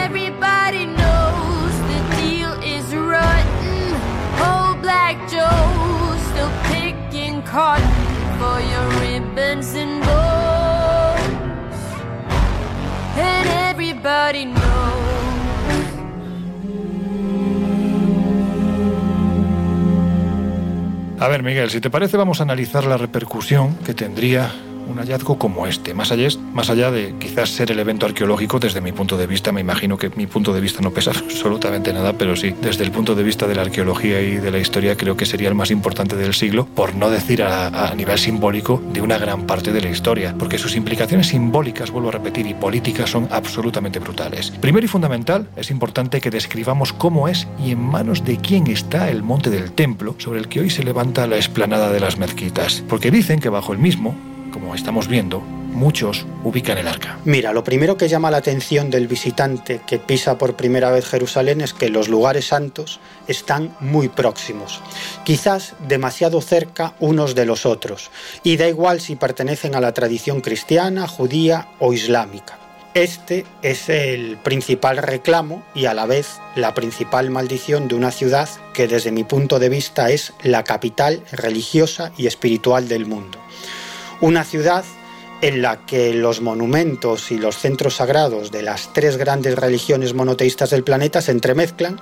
Everybody 0.03 0.85
knows 1.01 1.75
the 1.93 2.01
deal 2.21 2.53
is 2.77 2.87
rotten. 3.13 3.83
Old 4.49 4.77
Black 4.87 5.17
Joe 5.33 5.65
still 6.29 6.53
picking 6.73 7.43
cotton 7.43 7.95
for 8.41 8.57
your 8.73 8.87
ribbons 9.05 9.69
and 9.83 9.95
bows. 10.07 11.81
And 13.31 13.47
everybody 13.71 14.45
knows. 14.47 14.64
A 21.25 21.29
ver, 21.29 21.43
Miguel, 21.43 21.71
si 21.71 21.81
te 21.81 21.89
parece, 21.89 22.19
vamos 22.19 22.41
a 22.41 22.43
analizar 22.43 22.85
la 22.85 22.99
repercusión 22.99 23.77
que 23.77 23.95
tendría 23.95 24.53
un 24.89 24.99
hallazgo 24.99 25.39
como 25.39 25.67
este, 25.67 25.95
más 25.95 26.13
allá, 26.13 26.29
más 26.53 26.71
allá 26.71 26.91
de 26.91 27.15
quizás 27.19 27.51
ser 27.51 27.71
el 27.71 27.79
evento 27.79 28.07
arqueológico 28.07 28.59
desde 28.59 28.81
mi 28.81 28.93
punto 28.93 29.17
de 29.17 29.27
vista, 29.27 29.53
me 29.53 29.61
imagino 29.61 29.97
que 29.97 30.11
mi 30.11 30.27
punto 30.27 30.53
de 30.53 30.61
vista 30.61 30.81
no 30.81 30.91
pesa 30.91 31.11
absolutamente 31.17 31.93
nada, 31.93 32.13
pero 32.13 32.37
sí, 32.37 32.55
desde 32.61 32.85
el 32.85 32.91
punto 32.91 33.15
de 33.15 33.23
vista 33.23 33.47
de 33.47 33.55
la 33.55 33.63
arqueología 33.63 34.21
y 34.21 34.37
de 34.37 34.51
la 34.51 34.59
historia 34.59 34.97
creo 34.97 35.17
que 35.17 35.27
sería 35.27 35.49
el 35.49 35.55
más 35.55 35.71
importante 35.71 36.17
del 36.17 36.35
siglo, 36.35 36.67
por 36.67 36.95
no 36.95 37.11
decir 37.11 37.43
a, 37.43 37.91
a 37.91 37.95
nivel 37.95 38.19
simbólico 38.19 38.83
de 38.93 39.01
una 39.01 39.19
gran 39.19 39.47
parte 39.47 39.73
de 39.73 39.81
la 39.81 39.91
historia, 39.91 40.35
porque 40.39 40.59
sus 40.59 40.77
implicaciones 40.77 41.29
simbólicas, 41.29 41.91
vuelvo 41.91 42.09
a 42.09 42.13
repetir, 42.13 42.47
y 42.47 42.55
políticas 42.55 43.11
son 43.11 43.29
absolutamente 43.31 43.99
brutales. 43.99 44.51
Primero 44.61 44.85
y 44.85 44.89
fundamental, 44.89 45.49
es 45.57 45.71
importante 45.71 46.21
que 46.21 46.31
describamos 46.31 46.93
cómo 46.93 47.29
es 47.29 47.47
y 47.65 47.73
en 47.73 47.81
manos 47.81 48.25
de 48.25 48.37
quién 48.37 48.67
está 48.67 49.11
el 49.11 49.23
monte 49.23 49.51
del 49.51 49.73
templo 49.73 50.15
sobre 50.19 50.41
el 50.41 50.49
que 50.49 50.61
hoy 50.61 50.71
se 50.71 50.85
levanta 50.85 51.27
la 51.27 51.37
explanada 51.37 51.91
de 51.91 52.01
las 52.01 52.19
mezquitas, 52.19 52.83
porque 52.89 53.11
dicen 53.11 53.41
que 53.41 53.49
bajo 53.49 53.73
el 53.73 53.79
mismo 53.79 54.15
como 54.55 54.73
estamos 54.77 55.09
viendo, 55.09 55.41
muchos 55.41 56.25
ubican 56.45 56.79
el 56.79 56.87
arca. 56.87 57.19
Mira, 57.25 57.53
lo 57.53 57.65
primero 57.65 57.97
que 57.97 58.09
llama 58.09 58.31
la 58.31 58.37
atención 58.37 58.89
del 58.89 59.09
visitante 59.09 59.81
que 59.85 59.99
pisa 59.99 60.39
por 60.39 60.55
primera 60.55 60.93
vez 60.93 61.07
Jerusalén 61.07 61.61
es 61.61 61.75
que 61.75 61.89
los 61.89 62.09
lugares 62.09 62.47
santos 62.47 63.01
están 63.27 63.77
muy 63.81 64.09
próximos, 64.09 64.81
quizás 65.25 65.75
demasiado 65.89 66.41
cerca 66.41 66.95
unos 67.01 67.35
de 67.35 67.47
los 67.47 67.67
otros, 67.67 68.13
y 68.45 68.57
da 68.57 68.69
igual 68.69 69.01
si 69.01 69.17
pertenecen 69.17 69.75
a 69.75 69.81
la 69.81 69.93
tradición 69.93 70.41
cristiana, 70.41 71.09
judía 71.09 71.67
o 71.81 71.93
islámica. 71.93 72.57
Este 72.95 73.45
es 73.63 73.89
el 73.89 74.37
principal 74.37 74.99
reclamo 74.99 75.65
y 75.75 75.87
a 75.87 75.95
la 75.95 76.07
vez 76.07 76.39
la 76.55 76.75
principal 76.75 77.29
maldición 77.29 77.89
de 77.89 77.97
una 77.97 78.13
ciudad 78.13 78.49
que 78.73 78.87
desde 78.87 79.11
mi 79.11 79.25
punto 79.25 79.59
de 79.59 79.69
vista 79.69 80.11
es 80.11 80.33
la 80.45 80.63
capital 80.63 81.25
religiosa 81.33 82.13
y 82.17 82.29
espiritual 82.29 82.87
del 82.87 83.07
mundo. 83.07 83.44
Una 84.21 84.45
ciudad 84.45 84.85
en 85.41 85.61
la 85.61 85.85
que 85.85 86.15
los 86.15 86.41
monumentos 86.41 87.31
y 87.31 87.37
los 87.37 87.59
centros 87.59 87.97
sagrados 87.97 88.51
de 88.51 88.63
las 88.63 88.93
tres 88.93 89.17
grandes 89.17 89.57
religiones 89.57 90.15
monoteístas 90.15 90.71
del 90.71 90.85
planeta 90.85 91.21
se 91.21 91.33
entremezclan 91.33 92.01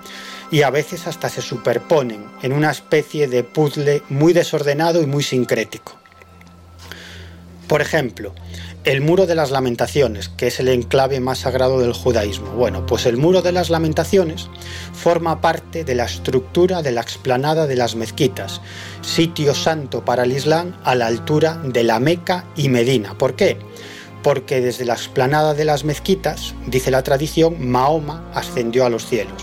y 0.51 0.63
a 0.63 0.71
veces 0.71 1.07
hasta 1.07 1.29
se 1.29 1.43
superponen 1.43 2.25
en 2.43 2.53
una 2.53 2.71
especie 2.71 3.27
de 3.27 3.43
puzzle 3.43 4.03
muy 4.09 4.33
desordenado 4.33 5.03
y 5.03 5.07
muy 5.07 5.25
sincrético. 5.25 5.99
Por 7.67 7.81
ejemplo, 7.81 8.35
el 8.85 9.01
muro 9.01 9.27
de 9.27 9.37
las 9.37 9.53
lamentaciones, 9.53 10.29
que 10.29 10.49
es 10.49 10.59
el 10.59 10.67
enclave 10.67 11.21
más 11.21 11.39
sagrado 11.39 11.79
del 11.79 11.93
judaísmo. 11.93 12.51
Bueno, 12.53 12.85
pues 12.85 13.07
el 13.07 13.17
muro 13.17 13.41
de 13.41 13.53
las 13.53 13.71
lamentaciones 13.71 14.49
forma 14.93 15.41
parte 15.41 15.85
de 15.85 15.95
la 15.95 16.05
estructura 16.05 16.83
de 16.83 16.91
la 16.91 17.01
explanada 17.01 17.69
de 17.69 17.77
las 17.77 17.95
mezquitas, 17.95 18.61
sitio 19.01 19.55
santo 19.55 20.05
para 20.05 20.25
el 20.25 20.33
Islam 20.33 20.77
a 20.83 20.97
la 20.97 21.07
altura 21.07 21.61
de 21.65 21.85
la 21.85 22.01
Meca 22.01 22.45
y 22.57 22.69
Medina. 22.69 23.17
¿Por 23.17 23.37
qué? 23.37 23.57
Porque 24.25 24.61
desde 24.61 24.85
la 24.85 24.95
explanada 24.95 25.55
de 25.55 25.65
las 25.65 25.85
mezquitas, 25.85 26.55
dice 26.67 26.91
la 26.91 27.05
tradición, 27.05 27.69
Mahoma 27.69 28.29
ascendió 28.35 28.85
a 28.85 28.91
los 28.91 29.07
cielos. 29.07 29.43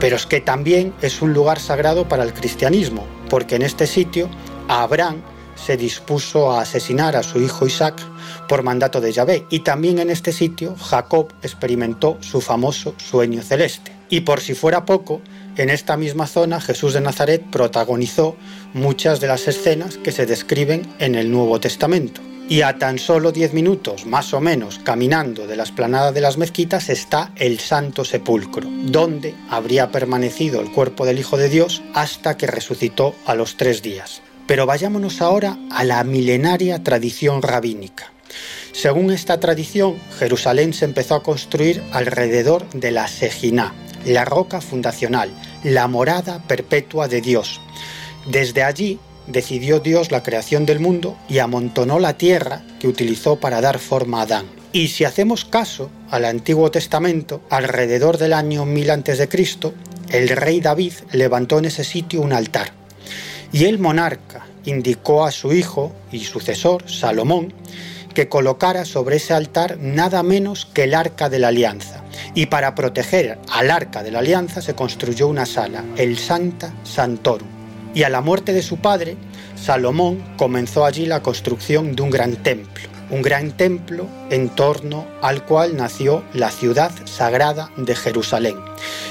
Pero 0.00 0.16
es 0.16 0.24
que 0.24 0.40
también 0.40 0.94
es 1.02 1.20
un 1.20 1.34
lugar 1.34 1.58
sagrado 1.58 2.08
para 2.08 2.22
el 2.22 2.32
cristianismo, 2.32 3.06
porque 3.28 3.56
en 3.56 3.62
este 3.62 3.86
sitio 3.86 4.30
Abraham 4.68 5.22
se 5.56 5.76
dispuso 5.76 6.52
a 6.52 6.60
asesinar 6.60 7.16
a 7.16 7.22
su 7.22 7.40
hijo 7.40 7.66
Isaac 7.66 8.00
por 8.48 8.62
mandato 8.62 9.00
de 9.00 9.12
Yahvé 9.12 9.46
y 9.50 9.60
también 9.60 9.98
en 9.98 10.10
este 10.10 10.32
sitio 10.32 10.76
Jacob 10.76 11.32
experimentó 11.42 12.18
su 12.20 12.40
famoso 12.40 12.94
sueño 12.98 13.42
celeste. 13.42 13.92
Y 14.08 14.20
por 14.20 14.40
si 14.40 14.54
fuera 14.54 14.84
poco, 14.84 15.20
en 15.56 15.70
esta 15.70 15.96
misma 15.96 16.26
zona 16.26 16.60
Jesús 16.60 16.92
de 16.92 17.00
Nazaret 17.00 17.42
protagonizó 17.50 18.36
muchas 18.72 19.20
de 19.20 19.26
las 19.26 19.48
escenas 19.48 19.96
que 19.96 20.12
se 20.12 20.26
describen 20.26 20.94
en 20.98 21.14
el 21.14 21.30
Nuevo 21.30 21.58
Testamento. 21.58 22.20
Y 22.48 22.60
a 22.60 22.78
tan 22.78 23.00
solo 23.00 23.32
10 23.32 23.54
minutos, 23.54 24.06
más 24.06 24.32
o 24.32 24.40
menos, 24.40 24.78
caminando 24.78 25.48
de 25.48 25.56
la 25.56 25.64
esplanada 25.64 26.12
de 26.12 26.20
las 26.20 26.38
mezquitas 26.38 26.88
está 26.90 27.32
el 27.34 27.58
Santo 27.58 28.04
Sepulcro, 28.04 28.68
donde 28.84 29.34
habría 29.50 29.90
permanecido 29.90 30.60
el 30.60 30.70
cuerpo 30.70 31.04
del 31.06 31.18
Hijo 31.18 31.36
de 31.36 31.48
Dios 31.48 31.82
hasta 31.92 32.36
que 32.36 32.46
resucitó 32.46 33.16
a 33.26 33.34
los 33.34 33.56
tres 33.56 33.82
días. 33.82 34.22
Pero 34.46 34.66
vayámonos 34.66 35.20
ahora 35.20 35.58
a 35.70 35.84
la 35.84 36.02
milenaria 36.04 36.82
tradición 36.82 37.42
rabínica. 37.42 38.12
Según 38.72 39.10
esta 39.10 39.40
tradición, 39.40 39.96
Jerusalén 40.18 40.72
se 40.74 40.84
empezó 40.84 41.14
a 41.14 41.22
construir 41.22 41.82
alrededor 41.92 42.68
de 42.70 42.90
la 42.90 43.08
Sejiná, 43.08 43.74
la 44.04 44.24
roca 44.24 44.60
fundacional, 44.60 45.30
la 45.64 45.88
morada 45.88 46.42
perpetua 46.46 47.08
de 47.08 47.20
Dios. 47.20 47.60
Desde 48.26 48.62
allí 48.62 48.98
decidió 49.26 49.80
Dios 49.80 50.10
la 50.10 50.22
creación 50.22 50.66
del 50.66 50.80
mundo 50.80 51.16
y 51.28 51.38
amontonó 51.38 51.98
la 51.98 52.16
tierra 52.16 52.62
que 52.78 52.88
utilizó 52.88 53.36
para 53.36 53.60
dar 53.60 53.78
forma 53.78 54.20
a 54.20 54.22
Adán. 54.22 54.46
Y 54.72 54.88
si 54.88 55.04
hacemos 55.04 55.44
caso 55.44 55.90
al 56.10 56.24
Antiguo 56.24 56.70
Testamento, 56.70 57.40
alrededor 57.50 58.18
del 58.18 58.34
año 58.34 58.66
1000 58.66 58.90
a.C., 58.90 59.28
el 60.10 60.28
rey 60.28 60.60
David 60.60 60.92
levantó 61.12 61.58
en 61.58 61.64
ese 61.64 61.82
sitio 61.82 62.20
un 62.20 62.32
altar. 62.32 62.85
Y 63.56 63.64
el 63.64 63.78
monarca 63.78 64.46
indicó 64.66 65.24
a 65.24 65.30
su 65.30 65.54
hijo 65.54 65.90
y 66.12 66.24
sucesor, 66.24 66.90
Salomón, 66.90 67.54
que 68.12 68.28
colocara 68.28 68.84
sobre 68.84 69.16
ese 69.16 69.32
altar 69.32 69.78
nada 69.80 70.22
menos 70.22 70.66
que 70.66 70.84
el 70.84 70.92
arca 70.92 71.30
de 71.30 71.38
la 71.38 71.48
alianza. 71.48 72.04
Y 72.34 72.46
para 72.46 72.74
proteger 72.74 73.38
al 73.50 73.70
arca 73.70 74.02
de 74.02 74.10
la 74.10 74.18
alianza 74.18 74.60
se 74.60 74.74
construyó 74.74 75.26
una 75.26 75.46
sala, 75.46 75.82
el 75.96 76.18
Santa 76.18 76.74
Santorum. 76.84 77.48
Y 77.94 78.02
a 78.02 78.10
la 78.10 78.20
muerte 78.20 78.52
de 78.52 78.60
su 78.60 78.76
padre, 78.76 79.16
Salomón 79.54 80.22
comenzó 80.36 80.84
allí 80.84 81.06
la 81.06 81.22
construcción 81.22 81.96
de 81.96 82.02
un 82.02 82.10
gran 82.10 82.36
templo, 82.36 82.90
un 83.08 83.22
gran 83.22 83.52
templo 83.52 84.06
en 84.28 84.50
torno 84.50 85.06
al 85.22 85.46
cual 85.46 85.78
nació 85.78 86.22
la 86.34 86.50
ciudad 86.50 86.92
sagrada 87.06 87.70
de 87.78 87.96
Jerusalén. 87.96 88.56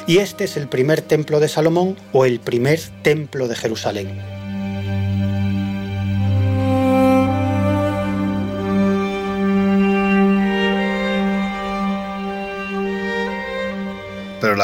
Y 0.06 0.20
este 0.20 0.43
es 0.43 0.56
el 0.56 0.68
primer 0.68 1.02
templo 1.02 1.39
de 1.39 1.48
Salomón 1.48 1.98
o 2.14 2.26
el 2.26 2.39
primer 2.39 2.80
templo 3.02 3.48
de 3.48 3.56
Jerusalén. 3.56 4.35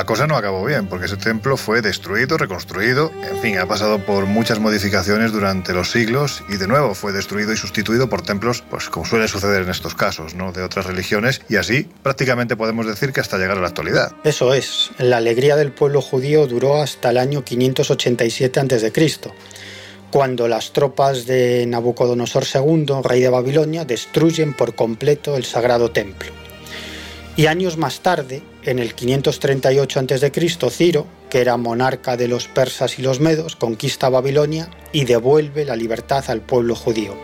La 0.02 0.06
cosa 0.08 0.26
no 0.26 0.36
acabó 0.36 0.66
bien, 0.66 0.88
porque 0.88 1.06
ese 1.06 1.16
templo 1.16 1.58
fue 1.58 1.84
destruido, 1.84 2.36
reconstruido, 2.36 3.12
en 3.22 3.40
fin, 3.40 3.60
ha 3.60 3.68
pasado 3.68 4.00
por 4.04 4.26
muchas 4.26 4.60
modificaciones 4.60 5.32
durante 5.32 5.74
los 5.74 5.92
siglos 5.92 6.44
y 6.50 6.58
de 6.58 6.68
nuevo 6.68 6.96
fue 6.96 7.12
destruido 7.12 7.54
y 7.54 7.56
sustituido 7.56 8.10
por 8.10 8.24
templos, 8.24 8.64
pues 8.68 8.90
como 8.90 9.06
suele 9.06 9.28
suceder 9.28 9.62
en 9.62 9.70
estos 9.70 9.94
casos, 9.94 10.34
¿no? 10.34 10.54
de 10.54 10.64
otras 10.64 10.88
religiones, 10.88 11.44
y 11.50 11.58
así 11.58 11.88
prácticamente 12.02 12.56
podemos 12.56 12.88
decir 12.88 13.14
que 13.14 13.20
hasta 13.20 13.38
llegar 13.38 13.60
a 13.60 13.62
la 13.62 13.68
actualidad. 13.68 14.12
Eso 14.24 14.56
es, 14.56 14.90
la 14.98 15.18
alegría 15.18 15.56
del 15.56 15.72
pueblo 15.72 16.02
judío 16.02 16.48
duró 16.48 16.82
hasta 16.82 17.12
el 17.12 17.20
año 17.20 17.44
587 17.44 18.60
a.C., 18.60 18.92
cuando 20.10 20.48
las 20.48 20.74
tropas 20.74 21.28
de 21.28 21.68
Nabucodonosor 21.68 22.46
II, 22.52 22.88
rey 23.04 23.22
de 23.22 23.30
Babilonia, 23.30 23.86
destruyen 23.86 24.56
por 24.56 24.74
completo 24.74 25.38
el 25.38 25.46
sagrado 25.46 25.92
templo. 25.92 26.32
Y 27.36 27.46
años 27.46 27.78
más 27.78 28.00
tarde, 28.00 28.42
en 28.64 28.80
el 28.80 28.94
538 28.94 30.00
a.C., 30.00 30.32
Ciro, 30.70 31.08
que 31.30 31.42
era 31.42 31.58
monarca 31.58 32.18
de 32.18 32.28
los 32.28 32.48
persas 32.48 33.00
y 33.00 33.02
los 33.02 33.20
medos, 33.20 33.56
conquista 33.56 34.10
Babilonia 34.10 34.70
y 34.92 35.06
devuelve 35.06 35.66
la 35.66 35.76
libertad 35.76 36.24
al 36.28 36.42
pueblo 36.42 36.76
judío. 36.76 37.16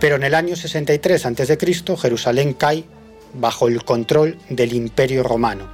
Pero 0.00 0.16
en 0.16 0.24
el 0.24 0.34
año 0.34 0.56
63 0.56 1.26
a.C., 1.26 1.58
Jerusalén 1.96 2.54
cae 2.54 2.84
bajo 3.32 3.68
el 3.68 3.84
control 3.84 4.38
del 4.48 4.72
Imperio 4.72 5.22
Romano 5.22 5.72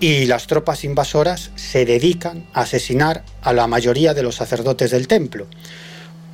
y 0.00 0.24
las 0.24 0.46
tropas 0.46 0.82
invasoras 0.84 1.50
se 1.56 1.84
dedican 1.84 2.46
a 2.54 2.62
asesinar 2.62 3.22
a 3.42 3.52
la 3.52 3.66
mayoría 3.66 4.14
de 4.14 4.22
los 4.22 4.36
sacerdotes 4.36 4.90
del 4.90 5.06
templo. 5.06 5.46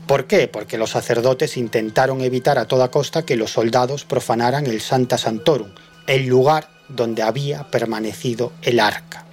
¿Por 0.06 0.28
qué? 0.28 0.46
Porque 0.46 0.78
los 0.78 0.90
sacerdotes 0.90 1.56
intentaron 1.56 2.20
evitar 2.20 2.58
a 2.58 2.68
toda 2.68 2.92
costa 2.92 3.26
que 3.26 3.34
los 3.34 3.50
soldados 3.50 4.04
profanaran 4.04 4.66
el 4.66 4.80
Santa 4.80 5.18
Santorum, 5.18 5.72
el 6.06 6.26
lugar 6.26 6.75
donde 6.88 7.22
había 7.22 7.64
permanecido 7.70 8.52
el 8.62 8.80
arca. 8.80 9.24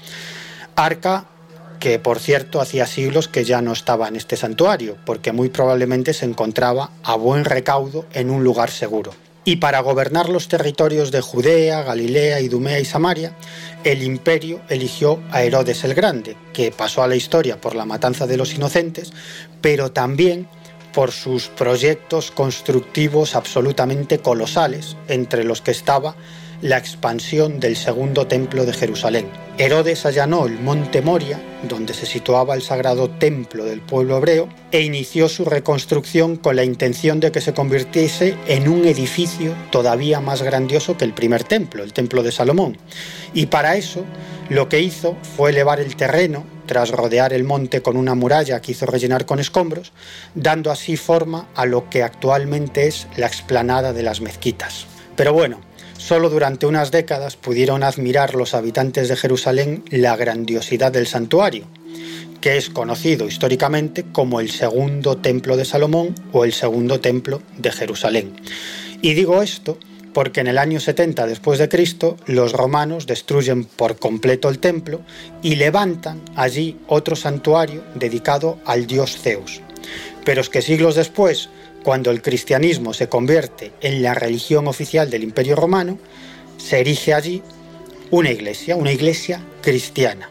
Arca 0.75 1.25
que 1.83 1.99
por 1.99 2.19
cierto 2.19 2.61
hacía 2.61 2.87
siglos 2.87 3.27
que 3.27 3.43
ya 3.43 3.61
no 3.61 3.73
estaba 3.73 4.07
en 4.07 4.15
este 4.15 4.37
santuario, 4.37 4.95
porque 5.05 5.33
muy 5.33 5.49
probablemente 5.49 6.13
se 6.13 6.23
encontraba 6.23 6.91
a 7.03 7.15
buen 7.15 7.43
recaudo 7.43 8.05
en 8.13 8.29
un 8.29 8.41
lugar 8.41 8.71
seguro. 8.71 9.13
Y 9.43 9.57
para 9.57 9.81
gobernar 9.81 10.29
los 10.29 10.47
territorios 10.47 11.11
de 11.11 11.19
Judea, 11.19 11.83
Galilea, 11.83 12.39
Idumea 12.39 12.79
y 12.79 12.85
Samaria, 12.85 13.35
el 13.83 14.01
imperio 14.01 14.61
eligió 14.69 15.21
a 15.31 15.43
Herodes 15.43 15.83
el 15.83 15.93
Grande, 15.93 16.37
que 16.53 16.71
pasó 16.71 17.03
a 17.03 17.07
la 17.09 17.17
historia 17.17 17.59
por 17.59 17.75
la 17.75 17.83
matanza 17.83 18.25
de 18.25 18.37
los 18.37 18.53
inocentes, 18.53 19.11
pero 19.59 19.91
también 19.91 20.47
por 20.93 21.11
sus 21.11 21.49
proyectos 21.49 22.31
constructivos 22.31 23.35
absolutamente 23.35 24.19
colosales, 24.19 24.95
entre 25.09 25.43
los 25.43 25.59
que 25.59 25.71
estaba 25.71 26.15
la 26.63 26.77
expansión 26.77 27.59
del 27.59 27.75
segundo 27.75 28.25
templo 28.25 28.65
de 28.65 28.71
Jerusalén. 28.71 29.27
Herodes 29.57 30.05
allanó 30.05 30.45
el 30.45 30.57
monte 30.57 31.01
Moria, 31.01 31.37
donde 31.67 31.93
se 31.93 32.05
situaba 32.05 32.55
el 32.55 32.61
sagrado 32.61 33.09
templo 33.09 33.65
del 33.65 33.81
pueblo 33.81 34.17
hebreo, 34.17 34.47
e 34.71 34.79
inició 34.79 35.27
su 35.27 35.43
reconstrucción 35.43 36.37
con 36.37 36.55
la 36.55 36.63
intención 36.63 37.19
de 37.19 37.33
que 37.33 37.41
se 37.41 37.53
convirtiese 37.53 38.37
en 38.47 38.69
un 38.69 38.85
edificio 38.85 39.53
todavía 39.71 40.21
más 40.21 40.41
grandioso 40.41 40.95
que 40.95 41.03
el 41.03 41.13
primer 41.13 41.43
templo, 41.43 41.83
el 41.83 41.91
templo 41.91 42.23
de 42.23 42.31
Salomón. 42.31 42.77
Y 43.33 43.47
para 43.47 43.75
eso 43.75 44.05
lo 44.47 44.69
que 44.69 44.79
hizo 44.79 45.17
fue 45.35 45.49
elevar 45.49 45.81
el 45.81 45.97
terreno 45.97 46.45
tras 46.65 46.91
rodear 46.91 47.33
el 47.33 47.43
monte 47.43 47.81
con 47.81 47.97
una 47.97 48.15
muralla 48.15 48.61
que 48.61 48.71
hizo 48.71 48.85
rellenar 48.85 49.25
con 49.25 49.41
escombros, 49.41 49.91
dando 50.33 50.71
así 50.71 50.95
forma 50.95 51.49
a 51.55 51.65
lo 51.65 51.89
que 51.89 52.03
actualmente 52.03 52.87
es 52.87 53.05
la 53.17 53.27
explanada 53.27 53.91
de 53.91 54.03
las 54.03 54.21
mezquitas. 54.21 54.87
Pero 55.17 55.33
bueno, 55.33 55.59
Solo 55.97 56.29
durante 56.29 56.65
unas 56.65 56.91
décadas 56.91 57.35
pudieron 57.35 57.83
admirar 57.83 58.35
los 58.35 58.53
habitantes 58.53 59.07
de 59.07 59.15
Jerusalén 59.15 59.83
la 59.89 60.15
grandiosidad 60.15 60.91
del 60.91 61.07
santuario, 61.07 61.65
que 62.41 62.57
es 62.57 62.69
conocido 62.69 63.27
históricamente 63.27 64.03
como 64.11 64.39
el 64.39 64.51
segundo 64.51 65.17
templo 65.17 65.55
de 65.55 65.65
Salomón 65.65 66.13
o 66.31 66.43
el 66.43 66.53
segundo 66.53 66.99
templo 66.99 67.41
de 67.57 67.71
Jerusalén. 67.71 68.33
Y 69.01 69.13
digo 69.13 69.41
esto 69.41 69.77
porque 70.13 70.41
en 70.41 70.47
el 70.47 70.57
año 70.57 70.79
70 70.79 71.25
después 71.25 71.59
de 71.59 71.69
Cristo 71.69 72.17
los 72.25 72.53
romanos 72.53 73.07
destruyen 73.07 73.65
por 73.65 73.97
completo 73.97 74.49
el 74.49 74.59
templo 74.59 75.01
y 75.41 75.55
levantan 75.55 76.21
allí 76.35 76.77
otro 76.87 77.15
santuario 77.15 77.83
dedicado 77.95 78.59
al 78.65 78.87
dios 78.87 79.17
Zeus. 79.17 79.61
Pero 80.23 80.41
es 80.41 80.49
que 80.49 80.61
siglos 80.61 80.95
después 80.95 81.49
cuando 81.83 82.11
el 82.11 82.21
cristianismo 82.21 82.93
se 82.93 83.09
convierte 83.09 83.73
en 83.81 84.01
la 84.01 84.13
religión 84.13 84.67
oficial 84.67 85.09
del 85.09 85.23
Imperio 85.23 85.55
Romano, 85.55 85.99
se 86.57 86.79
erige 86.79 87.13
allí 87.13 87.43
una 88.09 88.31
iglesia, 88.31 88.75
una 88.75 88.91
iglesia 88.91 89.43
cristiana. 89.61 90.29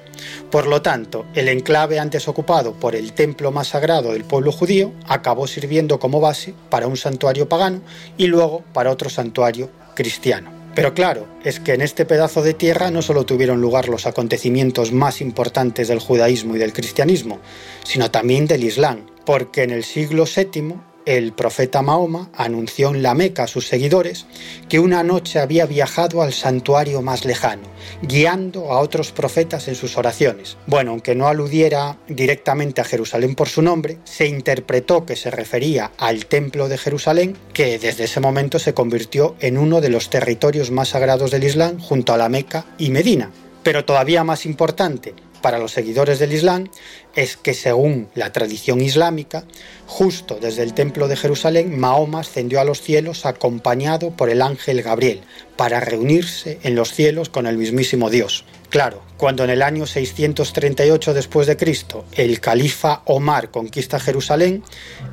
Por 0.50 0.66
lo 0.66 0.82
tanto, 0.82 1.26
el 1.34 1.48
enclave 1.48 1.98
antes 1.98 2.28
ocupado 2.28 2.74
por 2.74 2.94
el 2.94 3.12
templo 3.12 3.50
más 3.50 3.68
sagrado 3.68 4.12
del 4.12 4.24
pueblo 4.24 4.52
judío 4.52 4.92
acabó 5.06 5.46
sirviendo 5.46 5.98
como 5.98 6.20
base 6.20 6.54
para 6.70 6.86
un 6.86 6.96
santuario 6.96 7.48
pagano 7.48 7.80
y 8.16 8.26
luego 8.26 8.62
para 8.72 8.90
otro 8.90 9.10
santuario 9.10 9.70
cristiano. 9.94 10.50
Pero 10.74 10.94
claro, 10.94 11.26
es 11.44 11.60
que 11.60 11.74
en 11.74 11.82
este 11.82 12.06
pedazo 12.06 12.42
de 12.42 12.54
tierra 12.54 12.90
no 12.90 13.02
solo 13.02 13.26
tuvieron 13.26 13.60
lugar 13.60 13.88
los 13.88 14.06
acontecimientos 14.06 14.92
más 14.92 15.20
importantes 15.20 15.88
del 15.88 15.98
judaísmo 15.98 16.56
y 16.56 16.58
del 16.58 16.72
cristianismo, 16.72 17.40
sino 17.84 18.10
también 18.10 18.46
del 18.46 18.64
Islam, 18.64 19.06
porque 19.26 19.64
en 19.64 19.70
el 19.70 19.84
siglo 19.84 20.24
VII 20.24 20.76
el 21.06 21.32
profeta 21.32 21.82
Mahoma 21.82 22.30
anunció 22.34 22.90
en 22.90 23.02
la 23.02 23.14
Meca 23.14 23.44
a 23.44 23.46
sus 23.46 23.66
seguidores 23.66 24.26
que 24.68 24.78
una 24.78 25.02
noche 25.02 25.38
había 25.38 25.66
viajado 25.66 26.22
al 26.22 26.32
santuario 26.32 27.02
más 27.02 27.24
lejano, 27.24 27.62
guiando 28.02 28.72
a 28.72 28.80
otros 28.80 29.12
profetas 29.12 29.68
en 29.68 29.74
sus 29.74 29.96
oraciones. 29.96 30.56
Bueno, 30.66 30.92
aunque 30.92 31.14
no 31.14 31.28
aludiera 31.28 31.98
directamente 32.08 32.80
a 32.80 32.84
Jerusalén 32.84 33.34
por 33.34 33.48
su 33.48 33.62
nombre, 33.62 33.98
se 34.04 34.26
interpretó 34.26 35.04
que 35.06 35.16
se 35.16 35.30
refería 35.30 35.92
al 35.98 36.26
templo 36.26 36.68
de 36.68 36.78
Jerusalén, 36.78 37.36
que 37.52 37.78
desde 37.78 38.04
ese 38.04 38.20
momento 38.20 38.58
se 38.58 38.74
convirtió 38.74 39.34
en 39.40 39.58
uno 39.58 39.80
de 39.80 39.90
los 39.90 40.10
territorios 40.10 40.70
más 40.70 40.90
sagrados 40.90 41.30
del 41.30 41.44
Islam 41.44 41.78
junto 41.78 42.12
a 42.12 42.16
la 42.16 42.28
Meca 42.28 42.66
y 42.78 42.90
Medina. 42.90 43.30
Pero 43.62 43.84
todavía 43.84 44.24
más 44.24 44.44
importante, 44.44 45.14
para 45.42 45.58
los 45.58 45.72
seguidores 45.72 46.18
del 46.18 46.32
Islam 46.32 46.68
es 47.14 47.36
que 47.36 47.52
según 47.52 48.08
la 48.14 48.32
tradición 48.32 48.80
islámica, 48.80 49.44
justo 49.86 50.38
desde 50.40 50.62
el 50.62 50.72
templo 50.72 51.08
de 51.08 51.16
Jerusalén, 51.16 51.78
Mahoma 51.78 52.20
ascendió 52.20 52.60
a 52.60 52.64
los 52.64 52.80
cielos 52.80 53.26
acompañado 53.26 54.12
por 54.12 54.30
el 54.30 54.40
ángel 54.40 54.82
Gabriel 54.82 55.20
para 55.56 55.80
reunirse 55.80 56.58
en 56.62 56.74
los 56.74 56.92
cielos 56.92 57.28
con 57.28 57.46
el 57.46 57.58
mismísimo 57.58 58.08
Dios. 58.08 58.44
Claro, 58.70 59.02
cuando 59.18 59.44
en 59.44 59.50
el 59.50 59.60
año 59.60 59.84
638 59.86 61.12
después 61.12 61.46
de 61.46 61.58
Cristo 61.58 62.06
el 62.12 62.40
califa 62.40 63.02
Omar 63.04 63.50
conquista 63.50 64.00
Jerusalén, 64.00 64.64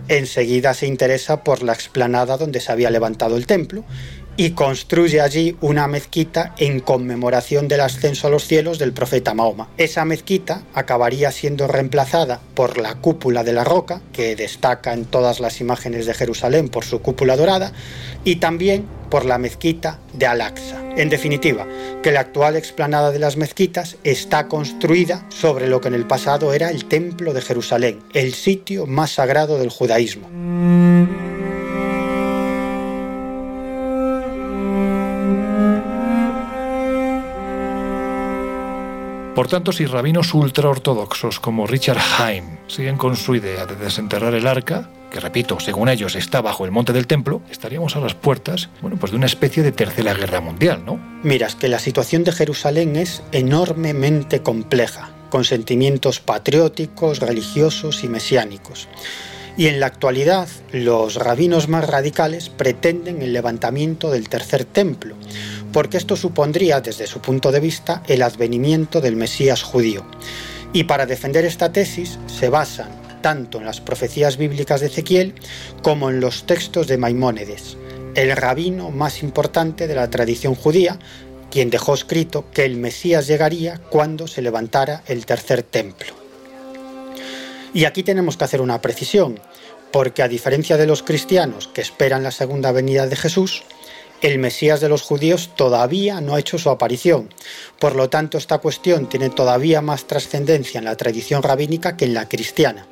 enseguida 0.07 0.73
se 0.73 0.88
interesa 0.88 1.43
por 1.43 1.61
la 1.61 1.73
explanada 1.73 2.38
donde 2.38 2.61
se 2.61 2.71
había 2.71 2.89
levantado 2.89 3.36
el 3.36 3.45
templo 3.45 3.84
y 4.40 4.52
construye 4.52 5.20
allí 5.20 5.58
una 5.60 5.90
mezquita 5.90 6.56
en 6.58 6.80
conmemoración 6.80 7.68
del 7.68 7.82
ascenso 7.82 8.28
a 8.28 8.30
los 8.30 8.48
cielos 8.48 8.80
del 8.80 8.94
profeta 8.94 9.34
Mahoma. 9.34 9.68
Esa 9.76 10.06
mezquita 10.06 10.64
acabaría 10.74 11.34
siendo 11.34 11.68
reemplazada 11.68 12.40
por 12.54 12.78
la 12.78 12.96
cúpula 12.96 13.44
de 13.44 13.52
la 13.52 13.66
roca, 13.66 14.00
que 14.14 14.38
destaca 14.38 14.94
en 14.94 15.04
todas 15.04 15.42
las 15.42 15.60
imágenes 15.60 16.06
de 16.06 16.14
Jerusalén 16.14 16.70
por 16.70 16.86
su 16.86 17.02
cúpula 17.02 17.36
dorada, 17.36 17.74
y 18.24 18.38
también 18.38 18.86
por 19.10 19.26
la 19.26 19.40
mezquita 19.40 20.00
de 20.14 20.28
Al-Aqsa. 20.28 20.82
En 20.96 21.10
definitiva, 21.10 21.68
que 22.02 22.14
la 22.14 22.22
actual 22.22 22.56
explanada 22.56 23.12
de 23.12 23.20
las 23.20 23.36
mezquitas 23.36 23.98
está 24.06 24.48
construida 24.48 25.26
sobre 25.28 25.68
lo 25.68 25.82
que 25.82 25.90
en 25.90 25.96
el 25.96 26.08
pasado 26.08 26.54
era 26.54 26.70
el 26.70 26.86
templo 26.86 27.34
de 27.34 27.42
Jerusalén, 27.42 28.00
el 28.14 28.34
sitio 28.34 28.86
más 28.86 29.12
sagrado 29.12 29.60
del 29.60 29.70
judaísmo. 29.70 30.30
Por 39.40 39.48
tanto, 39.48 39.72
si 39.72 39.86
rabinos 39.86 40.34
ultraortodoxos 40.34 41.40
como 41.40 41.66
Richard 41.66 42.02
Heim 42.20 42.58
siguen 42.68 42.98
con 42.98 43.16
su 43.16 43.36
idea 43.36 43.66
de 43.66 43.78
desenterrar 43.78 44.34
el 44.34 44.46
arca, 44.46 44.90
que 45.10 45.22
repito, 45.22 45.62
según 45.62 45.88
ellos 45.88 46.18
está 46.18 46.42
bajo 46.42 46.66
el 46.66 46.72
monte 46.72 46.92
del 46.92 47.08
templo, 47.08 47.42
estaríamos 47.50 47.96
a 47.96 48.02
las 48.02 48.16
puertas, 48.16 48.68
bueno, 48.82 48.98
pues 49.00 49.14
de 49.14 49.18
una 49.18 49.28
especie 49.28 49.64
de 49.64 49.72
tercera 49.72 50.14
guerra 50.14 50.42
mundial, 50.42 50.84
¿no? 50.86 51.00
Mira, 51.24 51.48
es 51.48 51.56
que 51.56 51.70
la 51.70 51.80
situación 51.80 52.26
de 52.26 52.34
Jerusalén 52.34 52.98
es 52.98 53.24
enormemente 53.32 54.42
compleja, 54.42 55.10
con 55.30 55.46
sentimientos 55.46 56.20
patrióticos, 56.20 57.20
religiosos 57.20 58.04
y 58.04 58.10
mesiánicos. 58.10 58.90
Y 59.56 59.68
en 59.68 59.80
la 59.80 59.88
actualidad, 59.88 60.48
los 60.72 61.16
rabinos 61.16 61.70
más 61.70 61.88
radicales 61.88 62.50
pretenden 62.50 63.22
el 63.22 63.34
levantamiento 63.34 64.10
del 64.10 64.28
tercer 64.28 64.66
templo, 64.66 65.16
porque 65.72 65.97
esto 65.97 66.15
supondría, 66.15 66.82
desde 66.82 67.07
su 67.07 67.22
punto 67.22 67.51
de 67.51 67.59
vista, 67.59 68.03
el 68.07 68.22
advenimiento 68.22 69.01
del 69.01 69.15
Mesías 69.15 69.63
judío. 69.63 70.05
Y 70.74 70.84
para 70.86 71.05
defender 71.05 71.45
esta 71.45 71.72
tesis 71.72 72.20
se 72.28 72.49
basan 72.49 72.89
tanto 73.22 73.57
en 73.57 73.65
las 73.65 73.82
profecías 73.82 74.38
bíblicas 74.38 74.82
de 74.82 74.88
Ezequiel 74.88 75.36
como 75.82 76.09
en 76.09 76.20
los 76.20 76.45
textos 76.45 76.88
de 76.88 76.97
Maimónides, 76.97 77.78
el 78.15 78.36
rabino 78.36 78.91
más 78.91 79.24
importante 79.24 79.88
de 79.88 79.95
la 79.95 80.09
tradición 80.09 80.55
judía, 80.55 80.97
quien 81.51 81.70
dejó 81.70 81.93
escrito 81.93 82.45
que 82.53 82.65
el 82.65 82.78
Mesías 82.78 83.28
llegaría 83.28 83.80
cuando 83.89 84.28
se 84.28 84.41
levantara 84.41 85.03
el 85.07 85.26
tercer 85.26 85.63
templo. 85.63 86.13
Y 87.74 87.86
aquí 87.86 88.03
tenemos 88.03 88.38
que 88.38 88.43
hacer 88.43 88.61
una 88.61 88.82
precisión, 88.82 89.39
porque 89.91 90.24
a 90.24 90.28
diferencia 90.28 90.78
de 90.78 90.88
los 90.88 91.03
cristianos 91.03 91.67
que 91.67 91.82
esperan 91.82 92.24
la 92.24 92.32
segunda 92.32 92.72
venida 92.72 93.07
de 93.07 93.15
Jesús, 93.15 93.63
el 94.22 94.38
Mesías 94.39 94.82
de 94.82 94.89
los 94.89 95.01
judíos 95.01 95.51
todavía 95.55 96.20
no 96.22 96.36
ha 96.36 96.39
hecho 96.39 96.57
su 96.57 96.70
aparición. 96.70 97.34
Por 97.80 97.95
lo 97.95 98.09
tanto, 98.09 98.38
esta 98.38 98.57
cuestión 98.57 99.07
tiene 99.07 99.30
todavía 99.30 99.82
más 99.82 100.05
trascendencia 100.05 100.80
en 100.80 100.86
la 100.86 100.97
tradición 100.97 101.41
rabínica 101.41 101.95
que 101.95 102.05
en 102.05 102.13
la 102.13 102.28
cristiana. 102.28 102.88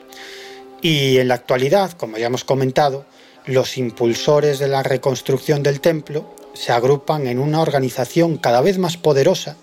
Y 0.82 1.18
en 1.18 1.28
la 1.28 1.36
actualidad, 1.36 1.92
como 1.94 2.18
ya 2.18 2.28
hemos 2.28 2.44
comentado, 2.44 3.06
los 3.46 3.78
impulsores 3.78 4.60
de 4.60 4.68
la 4.68 4.84
reconstrucción 4.84 5.64
del 5.64 5.82
templo 5.82 6.34
se 6.54 6.72
agrupan 6.72 7.28
en 7.28 7.40
una 7.40 7.62
organización 7.62 8.38
cada 8.38 8.62
vez 8.62 8.78
más 8.78 8.98
poderosa 8.98 9.58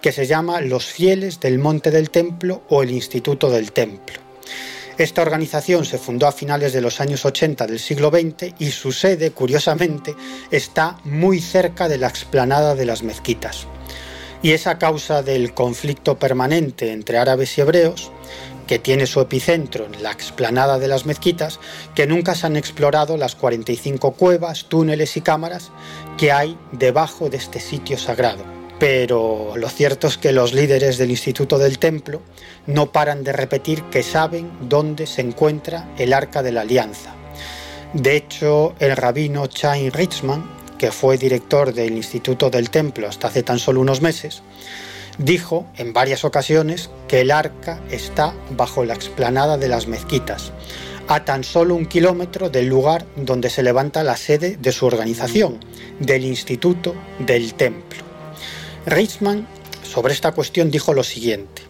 que 0.00 0.12
se 0.12 0.26
llama 0.26 0.60
los 0.60 0.86
fieles 0.86 1.40
del 1.40 1.58
monte 1.58 1.90
del 1.90 2.10
templo 2.10 2.62
o 2.68 2.82
el 2.82 2.90
Instituto 2.90 3.50
del 3.50 3.72
Templo. 3.72 4.25
Esta 4.98 5.20
organización 5.20 5.84
se 5.84 5.98
fundó 5.98 6.26
a 6.26 6.32
finales 6.32 6.72
de 6.72 6.80
los 6.80 7.02
años 7.02 7.26
80 7.26 7.66
del 7.66 7.78
siglo 7.78 8.08
XX 8.08 8.54
y 8.58 8.70
su 8.70 8.92
sede, 8.92 9.30
curiosamente, 9.30 10.16
está 10.50 10.98
muy 11.04 11.42
cerca 11.42 11.86
de 11.86 11.98
la 11.98 12.08
explanada 12.08 12.74
de 12.74 12.86
las 12.86 13.02
mezquitas. 13.02 13.66
Y 14.42 14.52
es 14.52 14.66
a 14.66 14.78
causa 14.78 15.22
del 15.22 15.52
conflicto 15.52 16.18
permanente 16.18 16.92
entre 16.92 17.18
árabes 17.18 17.58
y 17.58 17.60
hebreos, 17.60 18.10
que 18.66 18.78
tiene 18.78 19.06
su 19.06 19.20
epicentro 19.20 19.84
en 19.84 20.02
la 20.02 20.12
explanada 20.12 20.78
de 20.78 20.88
las 20.88 21.04
mezquitas, 21.04 21.60
que 21.94 22.06
nunca 22.06 22.34
se 22.34 22.46
han 22.46 22.56
explorado 22.56 23.18
las 23.18 23.34
45 23.34 24.12
cuevas, 24.12 24.64
túneles 24.64 25.18
y 25.18 25.20
cámaras 25.20 25.72
que 26.16 26.32
hay 26.32 26.56
debajo 26.72 27.28
de 27.28 27.36
este 27.36 27.60
sitio 27.60 27.98
sagrado 27.98 28.55
pero 28.78 29.54
lo 29.56 29.68
cierto 29.68 30.06
es 30.06 30.18
que 30.18 30.32
los 30.32 30.52
líderes 30.52 30.98
del 30.98 31.10
Instituto 31.10 31.58
del 31.58 31.78
Templo 31.78 32.22
no 32.66 32.92
paran 32.92 33.24
de 33.24 33.32
repetir 33.32 33.82
que 33.84 34.02
saben 34.02 34.50
dónde 34.68 35.06
se 35.06 35.22
encuentra 35.22 35.88
el 35.98 36.12
Arca 36.12 36.42
de 36.42 36.52
la 36.52 36.62
Alianza. 36.62 37.14
De 37.94 38.16
hecho, 38.16 38.74
el 38.78 38.96
rabino 38.96 39.46
Chaim 39.46 39.90
Ritzman, 39.90 40.44
que 40.78 40.92
fue 40.92 41.16
director 41.16 41.72
del 41.72 41.96
Instituto 41.96 42.50
del 42.50 42.68
Templo 42.68 43.08
hasta 43.08 43.28
hace 43.28 43.42
tan 43.42 43.58
solo 43.58 43.80
unos 43.80 44.02
meses, 44.02 44.42
dijo 45.18 45.66
en 45.76 45.94
varias 45.94 46.24
ocasiones 46.24 46.90
que 47.08 47.22
el 47.22 47.30
arca 47.30 47.80
está 47.90 48.34
bajo 48.50 48.84
la 48.84 48.92
explanada 48.92 49.56
de 49.56 49.68
las 49.68 49.86
mezquitas, 49.86 50.52
a 51.08 51.24
tan 51.24 51.44
solo 51.44 51.74
un 51.74 51.86
kilómetro 51.86 52.50
del 52.50 52.66
lugar 52.66 53.06
donde 53.16 53.48
se 53.48 53.62
levanta 53.62 54.04
la 54.04 54.16
sede 54.16 54.58
de 54.58 54.72
su 54.72 54.84
organización, 54.84 55.58
del 56.00 56.24
Instituto 56.24 56.94
del 57.20 57.54
Templo. 57.54 58.05
Reichmann 58.86 59.48
sobre 59.82 60.14
esta 60.14 60.32
cuestión 60.32 60.70
dijo 60.70 60.94
lo 60.94 61.02
siguiente. 61.02 61.62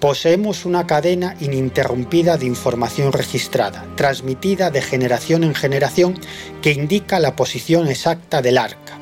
Poseemos 0.00 0.64
una 0.64 0.86
cadena 0.86 1.36
ininterrumpida 1.40 2.36
de 2.36 2.46
información 2.46 3.12
registrada, 3.12 3.86
transmitida 3.96 4.70
de 4.70 4.82
generación 4.82 5.44
en 5.44 5.54
generación, 5.54 6.18
que 6.62 6.72
indica 6.72 7.20
la 7.20 7.36
posición 7.36 7.88
exacta 7.88 8.42
del 8.42 8.58
arca. 8.58 8.98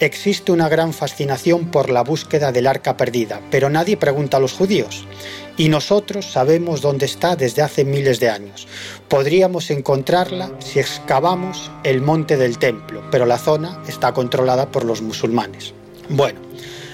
Existe 0.00 0.52
una 0.52 0.68
gran 0.68 0.92
fascinación 0.92 1.72
por 1.72 1.90
la 1.90 2.02
búsqueda 2.02 2.52
del 2.52 2.68
arca 2.68 2.96
perdida, 2.96 3.40
pero 3.50 3.68
nadie 3.68 3.96
pregunta 3.96 4.36
a 4.36 4.40
los 4.40 4.52
judíos. 4.52 5.06
Y 5.56 5.68
nosotros 5.68 6.26
sabemos 6.26 6.80
dónde 6.80 7.06
está 7.06 7.34
desde 7.34 7.62
hace 7.62 7.84
miles 7.84 8.20
de 8.20 8.30
años. 8.30 8.68
Podríamos 9.08 9.70
encontrarla 9.70 10.52
si 10.60 10.78
excavamos 10.78 11.72
el 11.82 12.00
monte 12.00 12.36
del 12.36 12.58
templo, 12.58 13.02
pero 13.10 13.26
la 13.26 13.38
zona 13.38 13.82
está 13.88 14.12
controlada 14.14 14.70
por 14.70 14.84
los 14.84 15.02
musulmanes. 15.02 15.74
Bueno, 16.08 16.47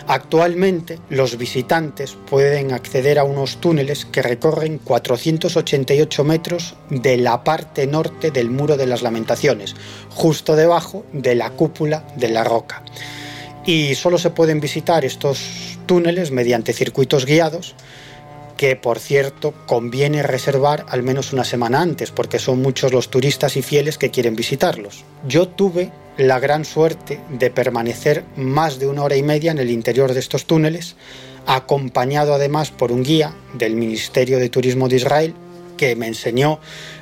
Actualmente 0.07 0.99
los 1.09 1.39
visitantes 1.39 2.17
pueden 2.29 2.73
acceder 2.73 3.19
a 3.19 3.25
unos 3.25 3.57
túneles 3.57 4.05
que 4.05 4.21
recorren 4.21 4.79
488 4.79 6.25
metros 6.25 6.77
de 6.91 7.17
la 7.17 7.43
parte 7.43 7.87
norte 7.87 8.31
del 8.31 8.51
Muro 8.51 8.77
de 8.77 8.87
las 8.87 9.01
Lamentaciones, 9.01 9.75
justo 10.11 10.57
debajo 10.57 11.07
de 11.13 11.35
la 11.35 11.51
cúpula 11.51 12.05
de 12.17 12.29
la 12.29 12.45
roca. 12.45 12.83
Y 13.65 13.95
solo 13.95 14.19
se 14.19 14.29
pueden 14.29 14.61
visitar 14.61 15.07
estos 15.07 15.79
túneles 15.87 16.31
mediante 16.31 16.75
circuitos 16.75 17.25
guiados 17.25 17.75
que 18.59 18.77
por 18.77 18.99
cierto 18.99 19.55
conviene 19.67 20.23
reservar 20.23 20.85
al 20.89 21.03
menos 21.03 21.33
una 21.33 21.45
semana 21.45 21.81
antes 21.81 22.11
porque 22.11 22.39
son 22.39 22.61
muchos 22.61 22.93
los 22.93 23.09
turistas 23.09 23.57
y 23.57 23.63
fieles 23.63 23.99
que 23.99 24.11
quieren 24.11 24.37
visitarlos. 24.37 25.05
Yo 25.27 25.49
tuve 25.49 25.91
la 26.17 26.39
gran 26.39 26.65
suerte 26.65 27.21
de 27.29 27.51
permanecer 27.51 28.25
más 28.37 28.79
de 28.79 28.87
una 28.87 29.03
hora 29.03 29.17
y 29.17 29.23
media 29.23 29.51
en 29.51 29.59
el 29.59 29.71
interior 29.71 30.15
de 30.15 30.21
estos 30.21 30.47
túneles, 30.47 30.97
acompañado 31.47 32.35
además 32.35 32.71
por 32.71 32.93
un 32.93 33.03
guía 33.03 33.35
del 33.55 33.75
Ministerio 33.75 34.39
de 34.39 34.49
Turismo 34.49 34.89
de 34.89 34.97
Israel 34.97 35.35
que 35.77 35.97
me 35.97 36.07
enseñó 36.07 36.61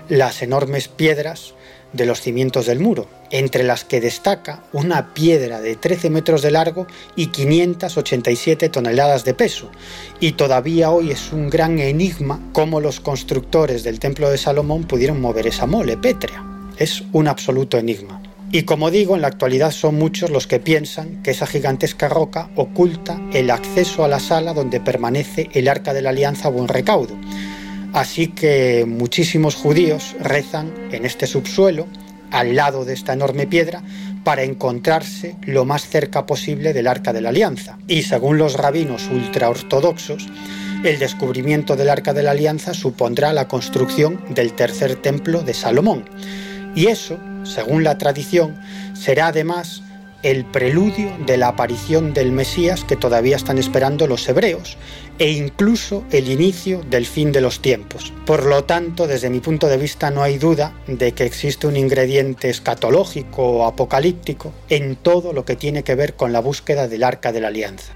las 0.08 0.42
enormes 0.42 0.88
piedras 0.88 1.54
de 1.92 2.06
los 2.06 2.22
cimientos 2.22 2.66
del 2.66 2.80
muro, 2.80 3.06
entre 3.30 3.64
las 3.64 3.84
que 3.84 4.00
destaca 4.00 4.64
una 4.72 5.12
piedra 5.12 5.60
de 5.60 5.76
13 5.76 6.08
metros 6.08 6.40
de 6.40 6.50
largo 6.50 6.86
y 7.16 7.26
587 7.26 8.70
toneladas 8.70 9.24
de 9.24 9.34
peso. 9.34 9.70
Y 10.18 10.32
todavía 10.32 10.90
hoy 10.90 11.10
es 11.10 11.32
un 11.32 11.50
gran 11.50 11.78
enigma 11.78 12.40
cómo 12.52 12.80
los 12.80 13.00
constructores 13.00 13.82
del 13.82 14.00
Templo 14.00 14.30
de 14.30 14.38
Salomón 14.38 14.84
pudieron 14.84 15.20
mover 15.20 15.46
esa 15.46 15.66
mole 15.66 15.98
pétrea. 15.98 16.42
Es 16.78 17.02
un 17.12 17.28
absoluto 17.28 17.76
enigma. 17.76 18.22
Y 18.54 18.64
como 18.64 18.90
digo, 18.90 19.14
en 19.14 19.22
la 19.22 19.28
actualidad 19.28 19.70
son 19.70 19.94
muchos 19.94 20.28
los 20.28 20.46
que 20.46 20.60
piensan 20.60 21.22
que 21.22 21.30
esa 21.30 21.46
gigantesca 21.46 22.10
roca 22.10 22.50
oculta 22.54 23.18
el 23.32 23.50
acceso 23.50 24.04
a 24.04 24.08
la 24.08 24.20
sala 24.20 24.52
donde 24.52 24.78
permanece 24.78 25.48
el 25.54 25.68
arca 25.68 25.94
de 25.94 26.02
la 26.02 26.10
alianza 26.10 26.48
a 26.48 26.50
buen 26.50 26.68
recaudo. 26.68 27.16
Así 27.94 28.28
que 28.28 28.84
muchísimos 28.86 29.54
judíos 29.54 30.14
rezan 30.20 30.70
en 30.92 31.06
este 31.06 31.26
subsuelo, 31.26 31.86
al 32.30 32.54
lado 32.54 32.84
de 32.84 32.92
esta 32.92 33.14
enorme 33.14 33.46
piedra, 33.46 33.82
para 34.22 34.42
encontrarse 34.42 35.34
lo 35.42 35.64
más 35.64 35.88
cerca 35.88 36.26
posible 36.26 36.74
del 36.74 36.88
arca 36.88 37.14
de 37.14 37.22
la 37.22 37.30
alianza. 37.30 37.78
Y 37.88 38.02
según 38.02 38.36
los 38.36 38.54
rabinos 38.54 39.08
ultraortodoxos, 39.10 40.28
el 40.84 40.98
descubrimiento 40.98 41.74
del 41.74 41.88
arca 41.88 42.12
de 42.12 42.22
la 42.22 42.32
alianza 42.32 42.74
supondrá 42.74 43.32
la 43.32 43.48
construcción 43.48 44.22
del 44.28 44.52
tercer 44.52 44.96
templo 44.96 45.42
de 45.42 45.54
Salomón. 45.54 46.04
Y 46.74 46.86
eso 46.86 47.18
según 47.44 47.84
la 47.84 47.98
tradición, 47.98 48.56
será 48.94 49.28
además 49.28 49.82
el 50.22 50.44
preludio 50.44 51.10
de 51.26 51.36
la 51.36 51.48
aparición 51.48 52.14
del 52.14 52.30
Mesías 52.30 52.84
que 52.84 52.94
todavía 52.94 53.34
están 53.34 53.58
esperando 53.58 54.06
los 54.06 54.28
hebreos 54.28 54.76
e 55.18 55.32
incluso 55.32 56.04
el 56.12 56.30
inicio 56.30 56.82
del 56.88 57.06
fin 57.06 57.32
de 57.32 57.40
los 57.40 57.60
tiempos. 57.60 58.12
Por 58.24 58.46
lo 58.46 58.62
tanto, 58.62 59.08
desde 59.08 59.30
mi 59.30 59.40
punto 59.40 59.66
de 59.66 59.78
vista 59.78 60.12
no 60.12 60.22
hay 60.22 60.38
duda 60.38 60.74
de 60.86 61.12
que 61.12 61.24
existe 61.24 61.66
un 61.66 61.76
ingrediente 61.76 62.50
escatológico 62.50 63.42
o 63.42 63.66
apocalíptico 63.66 64.52
en 64.68 64.94
todo 64.94 65.32
lo 65.32 65.44
que 65.44 65.56
tiene 65.56 65.82
que 65.82 65.96
ver 65.96 66.14
con 66.14 66.32
la 66.32 66.40
búsqueda 66.40 66.86
del 66.86 67.02
arca 67.02 67.32
de 67.32 67.40
la 67.40 67.48
alianza. 67.48 67.94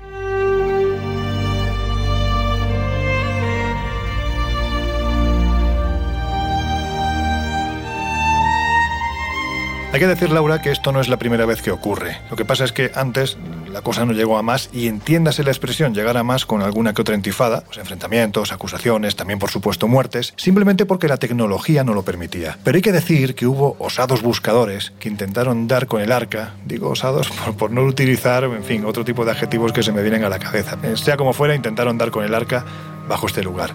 Hay 9.97 10.01
que 10.01 10.09
decir, 10.09 10.31
Laura, 10.31 10.61
que 10.61 10.71
esto 10.71 10.93
no 10.93 11.01
es 11.01 11.09
la 11.09 11.17
primera 11.17 11.47
vez 11.47 11.63
que 11.63 11.71
ocurre. 11.71 12.19
Lo 12.29 12.37
que 12.37 12.45
pasa 12.45 12.65
es 12.65 12.73
que 12.73 12.93
antes 12.95 13.39
la 13.73 13.81
cosa 13.81 14.05
no 14.05 14.13
llegó 14.13 14.37
a 14.37 14.43
más 14.43 14.69
y 14.71 14.89
entiéndase 14.89 15.43
la 15.43 15.51
expresión 15.51 15.95
llegar 15.95 16.19
a 16.19 16.23
más 16.23 16.45
con 16.45 16.61
alguna 16.61 16.93
que 16.93 17.01
otra 17.01 17.15
intifada, 17.15 17.63
pues 17.63 17.79
enfrentamientos, 17.79 18.53
acusaciones, 18.53 19.17
también 19.17 19.39
por 19.39 19.51
supuesto 19.51 19.89
muertes, 19.89 20.35
simplemente 20.37 20.85
porque 20.85 21.09
la 21.09 21.17
tecnología 21.17 21.83
no 21.83 21.95
lo 21.95 22.03
permitía. 22.03 22.59
Pero 22.63 22.77
hay 22.77 22.83
que 22.83 22.93
decir 22.93 23.35
que 23.35 23.47
hubo 23.47 23.75
osados 23.79 24.21
buscadores 24.21 24.93
que 24.99 25.09
intentaron 25.09 25.67
dar 25.67 25.87
con 25.87 26.03
el 26.03 26.13
arca, 26.13 26.53
digo 26.67 26.91
osados 26.91 27.31
por, 27.47 27.57
por 27.57 27.71
no 27.71 27.83
utilizar, 27.85 28.45
en 28.45 28.65
fin, 28.65 28.85
otro 28.85 29.03
tipo 29.03 29.25
de 29.25 29.31
adjetivos 29.31 29.73
que 29.73 29.83
se 29.83 29.93
me 29.93 30.03
vienen 30.03 30.25
a 30.25 30.29
la 30.29 30.39
cabeza. 30.39 30.77
Sea 30.97 31.17
como 31.17 31.33
fuera, 31.33 31.55
intentaron 31.55 31.97
dar 31.97 32.11
con 32.11 32.23
el 32.23 32.35
arca 32.35 32.67
bajo 33.09 33.29
este 33.29 33.43
lugar. 33.43 33.71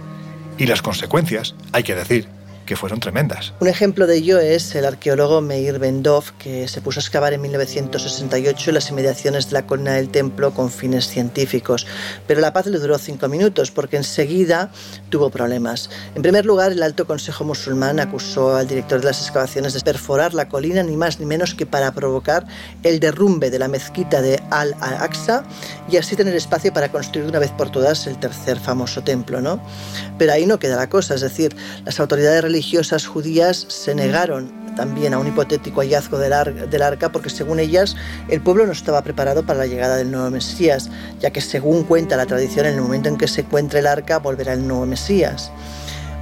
Y 0.60 0.68
las 0.68 0.84
consecuencias, 0.84 1.56
hay 1.72 1.82
que 1.82 1.96
decir, 1.96 2.28
fueron 2.76 3.00
tremendas. 3.00 3.54
Un 3.60 3.68
ejemplo 3.68 4.08
de 4.08 4.18
ello 4.18 4.40
es 4.40 4.74
el 4.76 4.86
arqueólogo 4.86 5.42
Meir 5.42 5.80
Bendov, 5.80 6.32
que 6.38 6.68
se 6.68 6.82
puso 6.82 7.00
a 7.00 7.02
excavar 7.02 7.34
en 7.34 7.42
1968 7.42 8.70
en 8.70 8.74
las 8.74 8.90
inmediaciones 8.90 9.48
de 9.48 9.54
la 9.54 9.68
colina 9.68 9.94
del 9.94 10.10
templo 10.10 10.54
con 10.54 10.72
fines 10.72 11.08
científicos. 11.08 11.86
Pero 12.28 12.42
la 12.42 12.54
paz 12.54 12.68
le 12.68 12.80
duró 12.80 12.98
cinco 12.98 13.28
minutos 13.28 13.72
porque 13.72 13.98
enseguida 13.98 14.72
tuvo 15.10 15.30
problemas. 15.30 15.90
En 16.16 16.22
primer 16.22 16.46
lugar, 16.46 16.72
el 16.72 16.84
Alto 16.84 17.06
Consejo 17.06 17.44
Musulmán 17.44 18.00
acusó 18.00 18.56
al 18.56 18.68
director 18.68 19.00
de 19.00 19.08
las 19.08 19.22
excavaciones 19.22 19.74
de 19.74 19.82
perforar 19.82 20.34
la 20.34 20.48
colina 20.48 20.84
ni 20.84 20.96
más 20.96 21.20
ni 21.20 21.26
menos 21.26 21.54
que 21.54 21.66
para 21.66 21.92
provocar 21.92 22.46
el 22.84 23.00
derrumbe 23.00 23.50
de 23.50 23.60
la 23.60 23.68
mezquita 23.68 24.22
de 24.22 24.42
Al-Aqsa 24.50 25.44
y 25.90 25.98
así 25.98 26.16
tener 26.16 26.36
espacio 26.36 26.74
para 26.74 26.92
construir 26.92 27.28
una 27.28 27.40
vez 27.40 27.52
por 27.52 27.70
todas 27.70 28.08
el 28.08 28.18
tercer 28.18 28.60
famoso 28.60 29.04
templo, 29.04 29.42
¿no? 29.42 29.62
Pero 30.18 30.34
ahí 30.34 30.46
no 30.46 30.60
queda 30.60 30.78
la 30.78 30.90
cosa, 30.90 31.16
es 31.16 31.22
decir, 31.22 31.56
las 31.86 32.00
autoridades 32.00 32.42
religiosas 32.42 32.61
judías 33.08 33.66
se 33.68 33.96
negaron 33.96 34.52
también 34.76 35.14
a 35.14 35.20
un 35.20 35.28
hipotético 35.28 35.82
hallazgo 35.82 36.18
del, 36.18 36.34
arca 36.82 37.12
porque 37.12 37.30
según 37.30 37.60
ellas 37.60 37.96
el 38.30 38.42
pueblo 38.42 38.66
no 38.66 38.72
estaba 38.72 39.02
preparado 39.02 39.46
para 39.46 39.60
la 39.60 39.68
llegada 39.68 39.98
del 39.98 40.12
nuevo 40.12 40.30
Mesías, 40.30 40.90
ya 41.20 41.32
que 41.32 41.42
según 41.42 41.84
cuenta 41.84 42.16
la 42.18 42.26
tradición 42.26 42.66
en 42.66 42.76
el 42.76 42.82
momento 42.82 43.10
en 43.10 43.18
que 43.18 43.28
se 43.28 43.42
encuentre 43.42 43.80
el 43.80 43.88
arca 43.88 44.20
volverá 44.20 44.54
el 44.54 44.68
nuevo 44.68 44.86
Mesías. 44.86 45.52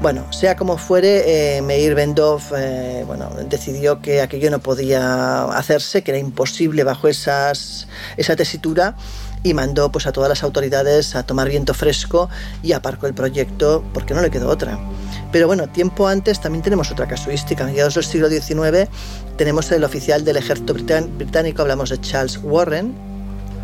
Bueno, 0.02 0.32
sea 0.32 0.56
como 0.56 0.78
fuere, 0.78 1.58
eh, 1.58 1.62
Meir 1.62 1.94
Bendov 1.94 2.42
eh, 2.56 3.04
bueno, 3.06 3.30
decidió 3.50 4.02
que 4.02 4.22
aquello 4.22 4.50
no 4.50 4.60
podía 4.60 5.44
hacerse, 5.44 6.04
que 6.04 6.12
era 6.12 6.18
imposible 6.18 6.86
bajo 6.86 7.10
esa 7.10 7.54
tesitura 8.38 8.96
y 9.44 9.54
mandó 9.54 9.92
pues, 9.92 10.08
a 10.08 10.12
todas 10.12 10.30
las 10.30 10.44
autoridades 10.44 11.16
a 11.16 11.24
tomar 11.24 11.50
viento 11.50 11.74
fresco 11.74 12.30
y 12.64 12.74
aparcó 12.74 13.08
el 13.08 13.14
proyecto 13.14 13.84
porque 13.94 14.14
no 14.14 14.22
le 14.22 14.32
quedó 14.32 14.50
otra. 14.50 14.80
Pero 15.32 15.48
bueno, 15.48 15.68
tiempo 15.68 16.08
antes 16.08 16.42
también 16.42 16.64
tenemos 16.64 16.92
otra 16.92 17.08
casuística. 17.08 17.64
A 17.64 17.68
mediados 17.68 17.96
del 17.96 18.04
siglo 18.04 18.30
XIX 18.30 18.90
tenemos 19.38 19.72
el 19.72 19.84
oficial 19.84 20.26
del 20.26 20.38
ejército 20.38 20.74
británico, 20.74 21.62
hablamos 21.62 21.90
de 21.90 22.02
Charles 22.02 22.40
Warren, 22.44 23.10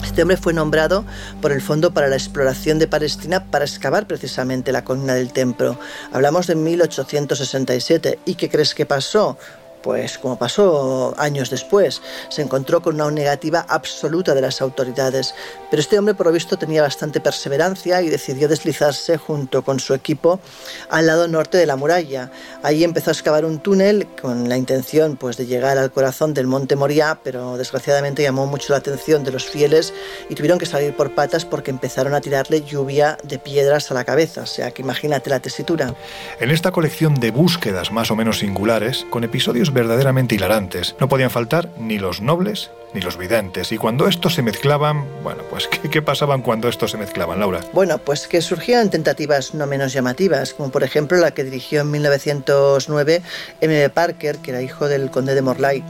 este 0.05 0.21
hombre 0.21 0.38
fue 0.38 0.53
nombrado 0.53 1.03
por 1.41 1.51
el 1.51 1.61
Fondo 1.61 1.91
para 1.91 2.07
la 2.07 2.15
Exploración 2.15 2.78
de 2.78 2.88
Palestina 2.88 3.45
para 3.45 3.65
excavar 3.65 4.05
precisamente 4.07 4.71
la 4.71 4.84
colina 4.84 5.15
del 5.15 5.34
templo. 5.34 5.80
Hablamos 6.13 6.45
de 6.45 6.55
1867. 6.55 8.19
¿Y 8.26 8.36
qué 8.36 8.49
crees 8.49 8.76
que 8.76 8.86
pasó? 8.86 9.38
Pues 9.86 10.18
como 10.18 10.36
pasó 10.36 11.14
años 11.16 11.52
después, 11.52 12.02
se 12.30 12.42
encontró 12.42 12.82
con 12.82 12.96
una 12.96 13.12
negativa 13.12 13.64
absoluta 13.70 14.34
de 14.34 14.42
las 14.42 14.60
autoridades. 14.60 15.36
Pero 15.70 15.80
este 15.80 16.00
hombre, 16.00 16.16
por 16.16 16.26
lo 16.26 16.32
visto, 16.32 16.58
tenía 16.58 16.82
bastante 16.82 17.20
perseverancia 17.20 18.02
y 18.02 18.10
decidió 18.10 18.48
deslizarse 18.48 19.18
junto 19.18 19.62
con 19.62 19.80
su 19.80 19.94
equipo 19.94 20.40
al 20.90 21.06
lado 21.06 21.28
norte 21.28 21.60
de 21.60 21.68
la 21.68 21.76
muralla. 21.76 22.32
Allí 22.64 22.84
empezó 22.84 23.12
a 23.12 23.14
excavar 23.14 23.46
un 23.46 23.60
túnel 23.60 24.08
con 24.20 24.50
la 24.50 24.58
intención 24.58 25.18
pues, 25.18 25.38
de 25.38 25.46
llegar 25.46 25.78
al 25.78 25.92
corazón 25.92 26.34
del 26.34 26.48
monte 26.48 26.76
Moria, 26.76 27.20
pero 27.24 27.56
desgraciadamente 27.56 28.24
llamó 28.24 28.48
mucho 28.48 28.74
la 28.74 28.78
atención 28.78 29.24
de 29.24 29.34
los 29.34 29.46
fieles 29.46 29.94
y 30.32 30.34
tuvieron 30.34 30.58
que 30.58 30.66
salir 30.66 30.96
por 30.96 31.14
patas 31.14 31.46
porque 31.46 31.70
empezaron 31.70 32.16
a 32.16 32.22
tirarle 32.22 32.64
lluvia 32.64 33.20
de 33.22 33.38
piedras 33.38 33.92
a 33.92 33.94
la 33.94 34.04
cabeza. 34.04 34.42
O 34.42 34.48
sea 34.48 34.72
que 34.72 34.82
imagínate 34.82 35.30
la 35.30 35.42
tesitura. 35.42 35.94
En 36.40 36.50
esta 36.50 36.72
colección 36.72 37.14
de 37.20 37.30
búsquedas 37.30 37.92
más 37.92 38.10
o 38.10 38.16
menos 38.16 38.40
singulares, 38.40 39.06
con 39.12 39.24
episodios 39.24 39.74
verdaderamente 39.76 40.34
hilarantes. 40.34 40.95
No 40.99 41.07
podían 41.09 41.30
faltar 41.30 41.69
ni 41.78 41.99
los 41.99 42.21
nobles 42.21 42.71
ni 42.96 43.02
los 43.02 43.18
videntes. 43.18 43.72
Y 43.72 43.78
cuando 43.78 44.08
estos 44.08 44.34
se 44.34 44.41
mezclaban, 44.41 45.06
bueno, 45.22 45.43
pues 45.50 45.68
¿qué, 45.68 45.89
¿qué, 45.89 46.02
pasaban 46.02 46.41
cuando 46.41 46.70
estos 46.70 46.91
se 46.91 46.98
mezclaban, 46.98 47.39
Laura? 47.39 47.60
Bueno, 47.74 47.98
pues 47.98 48.28
que 48.28 48.41
surgían 48.41 48.89
tentativas 48.89 49.54
no 49.54 49.68
menos 49.68 49.93
llamativas, 49.93 50.54
como 50.54 50.72
por 50.72 50.84
ejemplo 50.84 51.18
la 51.18 51.32
que 51.32 51.43
dirigió 51.43 51.82
en 51.82 51.91
1909 51.91 53.22
M. 53.62 53.89
Parker, 53.89 54.38
que 54.38 54.52
era 54.52 54.62
hijo 54.62 54.88
del 54.88 55.12
conde 55.12 55.36
de 55.36 55.41
Morlay. 55.41 55.84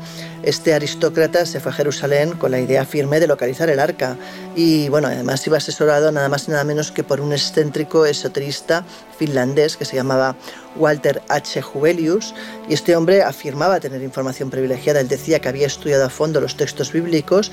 Este 0.43 0.73
aristócrata 0.73 1.45
se 1.45 1.59
fue 1.59 1.71
a 1.71 1.75
Jerusalén 1.75 2.33
con 2.33 2.51
la 2.51 2.59
idea 2.59 2.85
firme 2.85 3.19
de 3.19 3.27
localizar 3.27 3.69
el 3.69 3.79
arca 3.79 4.17
y 4.55 4.89
bueno, 4.89 5.07
además 5.07 5.45
iba 5.47 5.57
asesorado 5.57 6.11
nada 6.11 6.29
más 6.29 6.47
y 6.47 6.51
nada 6.51 6.63
menos 6.63 6.91
que 6.91 7.03
por 7.03 7.21
un 7.21 7.33
excéntrico 7.33 8.05
esoterista 8.05 8.85
finlandés 9.17 9.77
que 9.77 9.85
se 9.85 9.95
llamaba 9.95 10.35
Walter 10.75 11.21
H. 11.29 11.61
Juvelius 11.61 12.33
y 12.69 12.73
este 12.73 12.95
hombre 12.95 13.23
afirmaba 13.23 13.79
tener 13.79 14.01
información 14.01 14.49
privilegiada. 14.49 14.99
Él 14.99 15.07
decía 15.07 15.39
que 15.39 15.49
había 15.49 15.67
estudiado 15.67 16.05
a 16.05 16.09
fondo 16.09 16.41
los 16.41 16.57
textos 16.57 16.91
bíblicos 16.95 17.51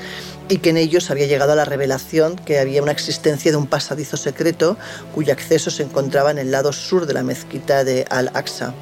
y 0.49 0.59
que 0.59 0.70
en 0.70 0.76
ellos 0.78 1.11
había 1.11 1.26
llegado 1.26 1.53
a 1.53 1.57
la 1.57 1.64
revelación 1.64 2.36
que 2.36 2.59
había 2.59 2.82
una 2.82 2.93
existencia 2.93 3.51
de 3.51 3.57
un 3.57 3.66
pasadizo 3.66 4.16
secreto 4.16 4.76
cuyo 5.14 5.32
acceso 5.32 5.70
se 5.70 5.82
encontraba 5.82 6.30
en 6.30 6.38
el 6.38 6.51
lado 6.51 6.72
sur 6.72 7.07
de 7.07 7.14
la 7.14 7.22
mezquita 7.22 7.84
de 7.84 8.07
Al-Aqsa. 8.09 8.74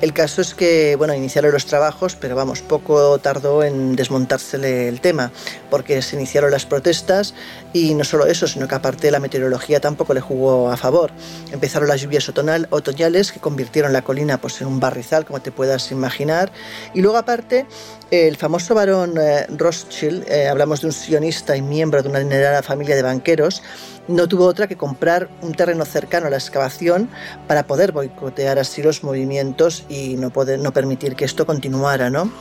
El 0.00 0.12
caso 0.12 0.40
es 0.40 0.54
que, 0.54 0.94
bueno, 0.94 1.12
iniciaron 1.12 1.50
los 1.50 1.66
trabajos, 1.66 2.14
pero 2.14 2.36
vamos, 2.36 2.60
poco 2.62 3.18
tardó 3.18 3.64
en 3.64 3.96
desmontársele 3.96 4.86
el 4.86 5.00
tema, 5.00 5.32
porque 5.70 6.02
se 6.02 6.14
iniciaron 6.14 6.52
las 6.52 6.66
protestas 6.66 7.34
y 7.72 7.94
no 7.94 8.04
solo 8.04 8.26
eso, 8.26 8.46
sino 8.46 8.66
que 8.66 8.74
aparte 8.74 9.10
la 9.10 9.20
meteorología 9.20 9.80
tampoco 9.80 10.14
le 10.14 10.20
jugó 10.20 10.70
a 10.70 10.76
favor. 10.76 11.10
Empezaron 11.52 11.88
las 11.88 12.00
lluvias 12.00 12.28
otoñales 12.28 13.32
que 13.32 13.40
convirtieron 13.40 13.92
la 13.92 14.02
colina 14.02 14.40
pues, 14.40 14.60
en 14.60 14.68
un 14.68 14.80
barrizal, 14.80 15.24
como 15.24 15.40
te 15.40 15.52
puedas 15.52 15.90
imaginar, 15.90 16.50
y 16.94 17.02
luego 17.02 17.18
aparte 17.18 17.66
el 18.10 18.36
famoso 18.36 18.74
barón 18.74 19.14
eh, 19.20 19.46
Rothschild, 19.48 20.26
eh, 20.28 20.48
hablamos 20.48 20.80
de 20.80 20.86
un 20.86 20.92
sionista 20.92 21.56
y 21.56 21.62
miembro 21.62 22.02
de 22.02 22.08
una 22.08 22.20
dinerada 22.20 22.62
familia 22.62 22.96
de 22.96 23.02
banqueros, 23.02 23.62
no 24.08 24.26
tuvo 24.26 24.46
otra 24.46 24.66
que 24.66 24.76
comprar 24.76 25.28
un 25.42 25.52
terreno 25.52 25.84
cercano 25.84 26.28
a 26.28 26.30
la 26.30 26.36
excavación 26.36 27.10
para 27.46 27.66
poder 27.66 27.92
boicotear 27.92 28.58
así 28.58 28.82
los 28.82 29.04
movimientos 29.04 29.84
y 29.90 30.16
no, 30.16 30.30
poder, 30.30 30.58
no 30.60 30.72
permitir 30.72 31.14
que 31.14 31.26
esto 31.26 31.44
continuara, 31.44 32.08
¿no? 32.08 32.32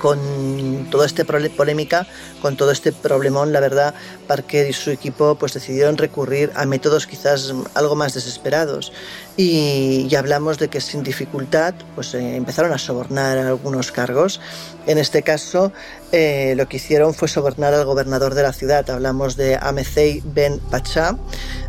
con 0.00 0.88
toda 0.90 1.06
esta 1.06 1.24
polémica, 1.24 2.06
con 2.40 2.56
todo 2.56 2.70
este 2.70 2.92
problemón, 2.92 3.52
la 3.52 3.60
verdad, 3.60 3.94
Parker 4.26 4.68
y 4.68 4.72
su 4.72 4.90
equipo 4.90 5.36
pues 5.36 5.54
decidieron 5.54 5.96
recurrir 5.96 6.50
a 6.54 6.66
métodos 6.66 7.06
quizás 7.06 7.54
algo 7.74 7.94
más 7.94 8.14
desesperados 8.14 8.92
y, 9.36 10.06
y 10.10 10.14
hablamos 10.14 10.58
de 10.58 10.68
que 10.68 10.80
sin 10.80 11.02
dificultad 11.02 11.74
pues 11.94 12.14
eh, 12.14 12.36
empezaron 12.36 12.72
a 12.72 12.78
sobornar 12.78 13.38
algunos 13.38 13.92
cargos. 13.92 14.40
En 14.86 14.98
este 14.98 15.22
caso 15.22 15.72
eh, 16.12 16.54
lo 16.56 16.68
que 16.68 16.78
hicieron 16.78 17.14
fue 17.14 17.28
sobornar 17.28 17.72
al 17.72 17.84
gobernador 17.84 18.34
de 18.34 18.42
la 18.42 18.52
ciudad, 18.52 18.88
hablamos 18.90 19.36
de 19.36 19.56
Amecei 19.60 20.22
Ben 20.24 20.58
Pacha, 20.58 21.16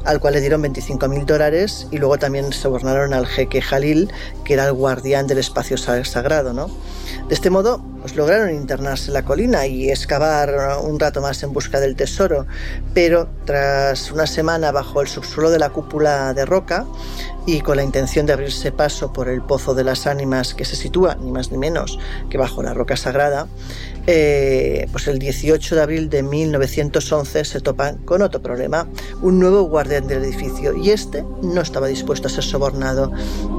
al 0.04 0.20
cual 0.20 0.34
le 0.34 0.42
dieron 0.42 0.64
25.000 0.64 1.26
dólares 1.26 1.88
y 1.92 1.98
luego 2.00 2.18
también 2.18 2.52
sobornaron 2.52 3.14
al 3.14 3.28
jeque 3.28 3.62
Jalil, 3.62 4.12
que 4.44 4.54
era 4.54 4.66
el 4.66 4.74
guardián 4.74 5.28
del 5.28 5.38
espacio 5.38 5.78
sagrado, 5.78 6.54
¿no? 6.54 6.72
De 7.28 7.36
este 7.36 7.52
modo, 7.52 7.84
pues 8.02 8.16
lograron 8.16 8.50
internarse 8.50 9.08
en 9.08 9.14
la 9.14 9.24
colina 9.24 9.68
y 9.68 9.92
excavar 9.92 10.50
un 10.82 11.00
rato 11.00 11.22
más 11.22 11.42
en 11.44 11.54
busca 11.54 11.80
del 11.80 11.96
tesoro, 11.96 12.46
pero 12.94 13.28
tras 13.46 14.12
una 14.12 14.28
semana 14.28 14.72
bajo 14.72 15.02
el 15.02 15.08
subsuelo 15.08 15.50
de 15.50 15.60
la 15.60 15.70
cúpula 15.70 16.34
de 16.34 16.46
roca 16.46 16.86
y 17.46 17.62
con 17.62 17.78
la 17.78 17.84
intención 17.84 18.26
de 18.26 18.34
abrirse 18.34 18.72
paso 18.72 19.12
por 19.12 19.28
el 19.28 19.42
pozo 19.42 19.74
de 19.74 19.84
las 19.84 20.08
ánimas 20.08 20.54
que 20.54 20.66
se 20.66 20.76
sitúa 20.76 21.16
ni 21.16 21.32
más 21.32 21.52
ni 21.52 21.58
menos 21.58 21.98
que 22.30 22.38
bajo 22.38 22.62
la 22.62 22.74
roca 22.74 22.96
sagrada, 22.98 23.48
eh, 24.08 24.88
pues 24.92 25.08
el 25.08 25.20
18 25.20 25.76
de 25.76 25.82
abril 25.82 26.10
de 26.10 26.24
1911 26.24 27.46
se 27.46 27.62
topan 27.62 27.98
con 27.98 28.22
otro 28.22 28.42
problema, 28.42 28.88
un 29.22 29.40
nuevo 29.40 29.64
guardián 29.64 30.08
del 30.08 30.24
edificio 30.24 30.76
y 30.76 30.92
este 30.92 31.24
no 31.42 31.62
estaba 31.62 31.88
dispuesto 31.88 32.28
a 32.28 32.32
ser 32.32 32.44
sobornado. 32.44 33.12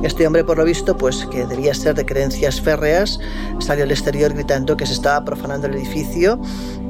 Este 0.02 0.26
hombre, 0.26 0.44
por 0.44 0.58
lo 0.58 0.64
visto, 0.64 0.96
pues 0.96 1.26
que 1.30 1.46
debía 1.46 1.74
ser 1.74 1.94
de 1.94 2.04
creencias 2.04 2.60
férreas, 2.60 3.18
salió 3.60 3.84
al 3.84 3.90
exterior 3.90 4.32
gritando 4.32 4.76
que 4.76 4.86
se 4.86 4.94
estaba 4.94 5.24
profanando 5.24 5.66
el 5.66 5.74
edificio 5.74 6.40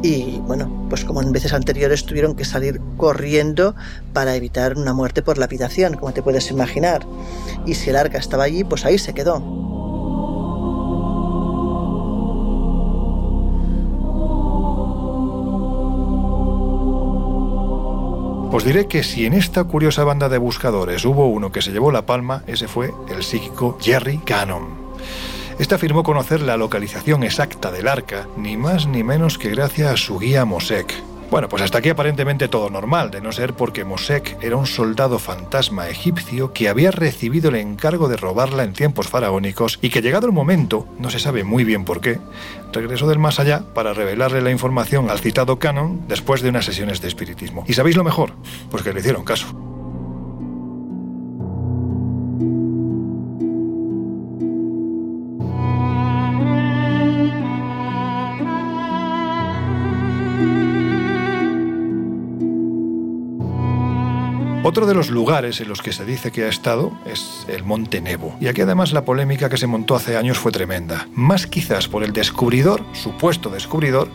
y 0.03 0.41
bueno, 0.47 0.87
pues 0.89 1.05
como 1.05 1.23
en 1.23 1.31
veces 1.31 1.53
anteriores 1.53 2.05
tuvieron 2.05 2.35
que 2.35 2.45
salir 2.45 2.81
corriendo 2.97 3.75
para 4.13 4.35
evitar 4.35 4.77
una 4.77 4.93
muerte 4.93 5.23
por 5.23 5.39
lapidación, 5.39 5.95
como 5.95 6.13
te 6.13 6.23
puedes 6.23 6.51
imaginar. 6.51 6.82
Y 7.65 7.75
si 7.75 7.91
el 7.91 7.97
arca 7.97 8.19
estaba 8.19 8.45
allí, 8.45 8.65
pues 8.65 8.85
ahí 8.85 8.99
se 8.99 9.15
quedó. 9.15 9.43
Os 18.55 18.65
diré 18.65 18.87
que 18.87 19.03
si 19.03 19.25
en 19.25 19.33
esta 19.33 19.65
curiosa 19.65 20.05
banda 20.05 20.29
de 20.29 20.37
buscadores 20.37 21.07
hubo 21.07 21.27
uno 21.27 21.51
que 21.51 21.63
se 21.63 21.71
llevó 21.71 21.91
la 21.91 22.05
palma, 22.05 22.45
ese 22.47 22.69
fue 22.69 22.93
el 23.09 23.23
psíquico 23.23 23.79
Jerry 23.81 24.19
Cannon. 24.19 24.83
Este 25.59 25.75
afirmó 25.75 26.03
conocer 26.03 26.43
la 26.43 26.59
localización 26.59 27.23
exacta 27.23 27.71
del 27.71 27.89
arca, 27.89 28.29
ni 28.37 28.59
más 28.59 28.87
ni 28.87 29.03
menos 29.03 29.39
que 29.39 29.49
gracias 29.49 29.93
a 29.93 29.97
su 29.97 30.19
guía 30.19 30.45
Mosek, 30.45 30.93
bueno, 31.33 31.49
pues 31.49 31.63
hasta 31.63 31.79
aquí 31.79 31.89
aparentemente 31.89 32.47
todo 32.47 32.69
normal, 32.69 33.11
de 33.11 33.23
no 33.23 33.33
ser 33.33 33.55
porque 33.55 33.87
Mosek 33.87 34.37
era 34.43 34.55
un 34.55 34.67
soldado 34.67 35.19
fantasma 35.19 35.89
egipcio 35.89 36.53
que 36.53 36.69
había 36.69 36.91
recibido 36.91 37.49
el 37.49 37.55
encargo 37.57 38.07
de 38.09 38.19
robarla 38.19 38.65
en 38.65 38.75
tiempos 38.75 39.09
faraónicos 39.09 39.79
y 39.81 39.89
que 39.89 40.03
llegado 40.03 40.27
el 40.27 40.35
momento, 40.35 40.87
no 40.99 41.09
se 41.09 41.19
sabe 41.19 41.43
muy 41.43 41.65
bien 41.65 41.87
por 41.87 42.03
qué, 42.03 42.19
regresó 42.71 43.09
del 43.09 43.19
más 43.19 43.41
allá 43.41 43.65
para 43.73 43.95
revelarle 43.95 44.43
la 44.43 44.51
información 44.51 45.09
al 45.09 45.21
citado 45.21 45.59
canon 45.59 46.07
después 46.07 46.43
de 46.43 46.51
unas 46.51 46.67
sesiones 46.67 47.01
de 47.01 47.09
espiritismo. 47.09 47.65
¿Y 47.67 47.73
sabéis 47.73 47.97
lo 47.97 48.05
mejor? 48.05 48.35
Pues, 48.71 48.83
pues, 48.83 48.93
pues, 48.93 49.03
pues, 49.03 49.25
pues, 49.25 49.72
Otro 64.65 64.87
de 64.87 64.95
los 64.95 65.11
lugares 65.11 65.61
en 65.61 65.69
los 65.69 65.83
que 65.83 65.93
se 65.93 66.05
dice 66.05 66.31
que 66.31 66.45
ha 66.45 66.49
estado 66.49 66.93
es 67.05 67.45
el 67.49 67.65
Monte 67.65 68.01
Nebo. 68.01 68.37
Y 68.41 68.47
aquí 68.47 68.61
además 68.61 68.93
la 68.93 69.05
polémica 69.05 69.49
que 69.49 69.57
se 69.57 69.67
montó 69.67 69.97
hace 69.97 70.17
años 70.17 70.39
fue 70.39 70.53
tremenda. 70.53 71.09
Más 71.15 71.49
quizás 71.49 71.89
por 71.89 72.05
el 72.05 72.13
descubridor, 72.13 72.85
supuesto 72.93 73.51
descubridor, 73.51 74.09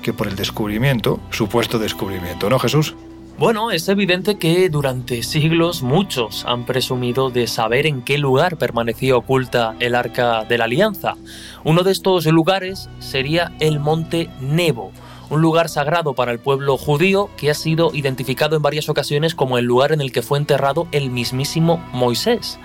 que 0.00 0.12
por 0.12 0.28
el 0.28 0.36
descubrimiento, 0.36 1.18
supuesto 1.30 1.80
descubrimiento. 1.80 2.48
¿No, 2.48 2.60
Jesús? 2.60 2.94
Bueno, 3.36 3.72
es 3.72 3.88
evidente 3.88 4.38
que 4.38 4.68
durante 4.68 5.24
siglos 5.24 5.82
muchos 5.82 6.44
han 6.46 6.66
presumido 6.66 7.30
de 7.30 7.48
saber 7.48 7.84
en 7.86 8.02
qué 8.02 8.16
lugar 8.16 8.58
permanecía 8.58 9.16
oculta 9.16 9.74
el 9.80 9.96
Arca 9.96 10.44
de 10.44 10.56
la 10.56 10.64
Alianza. 10.66 11.16
Uno 11.64 11.82
de 11.82 11.90
estos 11.90 12.26
lugares 12.26 12.88
sería 13.00 13.50
el 13.58 13.80
Monte 13.80 14.30
Nebo 14.40 14.92
un 15.30 15.40
lugar 15.40 15.68
sagrado 15.68 16.14
para 16.14 16.32
el 16.32 16.40
pueblo 16.40 16.76
judío 16.76 17.30
que 17.36 17.50
ha 17.50 17.54
sido 17.54 17.92
identificado 17.94 18.56
en 18.56 18.62
varias 18.62 18.88
ocasiones 18.88 19.34
como 19.34 19.58
el 19.58 19.64
lugar 19.64 19.92
en 19.92 20.00
el 20.00 20.12
que 20.12 20.22
fue 20.22 20.38
enterrado 20.38 20.88
el 20.92 21.10
mismísimo 21.10 21.82
Moisés. 21.92 22.58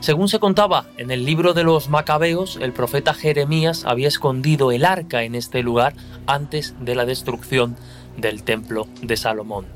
Según 0.00 0.28
se 0.28 0.38
contaba 0.38 0.86
en 0.96 1.10
el 1.10 1.24
libro 1.24 1.52
de 1.52 1.64
los 1.64 1.88
Macabeos, 1.88 2.58
el 2.60 2.72
profeta 2.72 3.14
Jeremías 3.14 3.84
había 3.84 4.08
escondido 4.08 4.72
el 4.72 4.84
arca 4.84 5.22
en 5.22 5.34
este 5.34 5.62
lugar 5.62 5.94
antes 6.26 6.74
de 6.80 6.94
la 6.94 7.04
destrucción 7.04 7.76
del 8.16 8.42
templo 8.42 8.88
de 9.02 9.16
Salomón. 9.16 9.66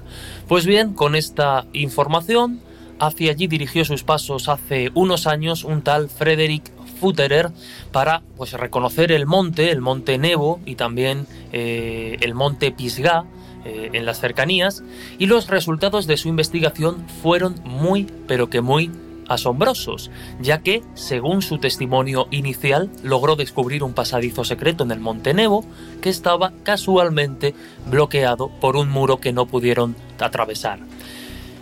Pues 0.48 0.66
bien, 0.66 0.94
con 0.94 1.14
esta 1.14 1.66
información, 1.72 2.60
hacia 2.98 3.32
allí 3.32 3.46
dirigió 3.46 3.84
sus 3.84 4.02
pasos 4.02 4.48
hace 4.48 4.90
unos 4.94 5.26
años 5.26 5.64
un 5.64 5.82
tal 5.82 6.08
Frederick 6.08 6.70
Futterer 7.00 7.50
para 7.92 8.22
pues, 8.36 8.52
reconocer 8.52 9.10
el 9.10 9.26
monte, 9.26 9.70
el 9.70 9.80
monte 9.80 10.18
Nebo 10.18 10.60
y 10.66 10.74
también 10.74 11.26
eh, 11.52 12.18
el 12.20 12.34
monte 12.34 12.70
Pisgah 12.70 13.24
eh, 13.64 13.90
en 13.94 14.04
las 14.04 14.20
cercanías 14.20 14.82
y 15.18 15.26
los 15.26 15.48
resultados 15.48 16.06
de 16.06 16.16
su 16.16 16.28
investigación 16.28 17.06
fueron 17.22 17.54
muy 17.64 18.06
pero 18.26 18.50
que 18.50 18.60
muy 18.60 18.90
asombrosos, 19.30 20.10
ya 20.40 20.60
que, 20.60 20.82
según 20.94 21.40
su 21.40 21.58
testimonio 21.58 22.26
inicial, 22.32 22.90
logró 23.04 23.36
descubrir 23.36 23.84
un 23.84 23.92
pasadizo 23.92 24.44
secreto 24.44 24.82
en 24.82 24.90
el 24.90 24.98
Monte 24.98 25.34
Nebo 25.34 25.64
que 26.02 26.10
estaba 26.10 26.52
casualmente 26.64 27.54
bloqueado 27.86 28.48
por 28.48 28.76
un 28.76 28.90
muro 28.90 29.20
que 29.20 29.32
no 29.32 29.46
pudieron 29.46 29.94
atravesar. 30.18 30.80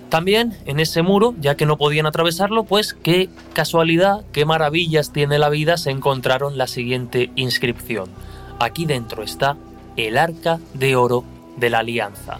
También 0.08 0.56
en 0.64 0.80
ese 0.80 1.02
muro, 1.02 1.34
ya 1.38 1.54
que 1.54 1.66
no 1.66 1.76
podían 1.76 2.06
atravesarlo, 2.06 2.64
pues 2.64 2.94
qué 2.94 3.28
casualidad, 3.52 4.24
qué 4.32 4.46
maravillas 4.46 5.12
tiene 5.12 5.38
la 5.38 5.50
vida, 5.50 5.76
se 5.76 5.90
encontraron 5.90 6.56
la 6.56 6.66
siguiente 6.66 7.30
inscripción. 7.36 8.08
Aquí 8.58 8.86
dentro 8.86 9.22
está 9.22 9.56
el 9.96 10.16
arca 10.16 10.60
de 10.72 10.96
oro 10.96 11.24
de 11.56 11.68
la 11.68 11.80
alianza. 11.80 12.38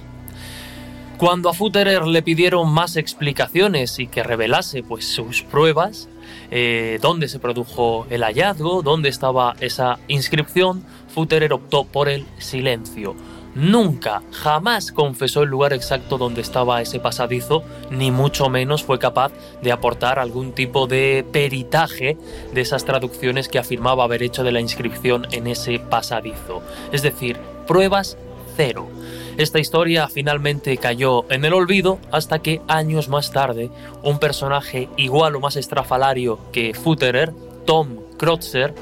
Cuando 1.19 1.51
a 1.51 1.53
Futterer 1.53 2.07
le 2.07 2.23
pidieron 2.23 2.71
más 2.71 2.97
explicaciones 2.97 3.99
y 3.99 4.07
que 4.07 4.23
revelase 4.23 4.83
pues, 4.83 5.05
sus 5.05 5.43
pruebas, 5.43 6.09
eh, 6.51 6.99
dónde 7.03 7.29
se 7.29 7.41
produjo 7.41 8.07
el 8.09 8.23
hallazgo, 8.23 8.83
dónde 8.83 9.09
estaba 9.09 9.57
esa 9.61 9.99
inscripción, 10.07 10.85
Futterer 11.09 11.53
optó 11.53 11.85
por 11.85 12.09
el 12.09 12.25
silencio 12.39 13.17
nunca, 13.55 14.23
jamás 14.33 14.93
confesó 14.93 15.43
el 15.43 15.51
lugar 15.51 15.73
exacto 15.73 16.19
donde 16.19 16.41
estaba 16.41 16.81
ese 16.83 17.01
pasadizo, 17.01 17.63
ni 17.91 18.11
mucho 18.11 18.49
menos 18.49 18.83
fue 18.83 18.99
capaz 18.99 19.33
de 19.63 19.73
aportar 19.73 20.19
algún 20.19 20.53
tipo 20.53 20.87
de 20.87 21.25
peritaje 21.31 22.17
de 22.53 22.61
esas 22.61 22.85
traducciones 22.85 23.49
que 23.49 23.59
afirmaba 23.59 24.05
haber 24.05 24.23
hecho 24.23 24.45
de 24.45 24.53
la 24.53 24.61
inscripción 24.61 25.27
en 25.33 25.47
ese 25.47 25.79
pasadizo. 25.79 26.63
Es 26.93 27.03
decir, 27.03 27.39
pruebas 27.67 28.17
cero. 28.57 28.89
Esta 29.37 29.61
historia 29.61 30.09
finalmente 30.09 30.77
cayó 30.79 31.31
en 31.31 31.45
el 31.45 31.53
olvido 31.53 32.01
hasta 32.11 32.41
que 32.41 32.61
años 32.67 33.09
más 33.09 33.31
tarde 33.31 33.71
un 34.03 34.19
personaje 34.19 34.89
igual 34.97 35.37
o 35.37 35.41
más 35.41 35.55
estrafalario 35.55 36.41
que 36.51 36.75
Futterer, 36.75 37.33
Tom 37.65 37.99
Krotzer, 38.19 38.75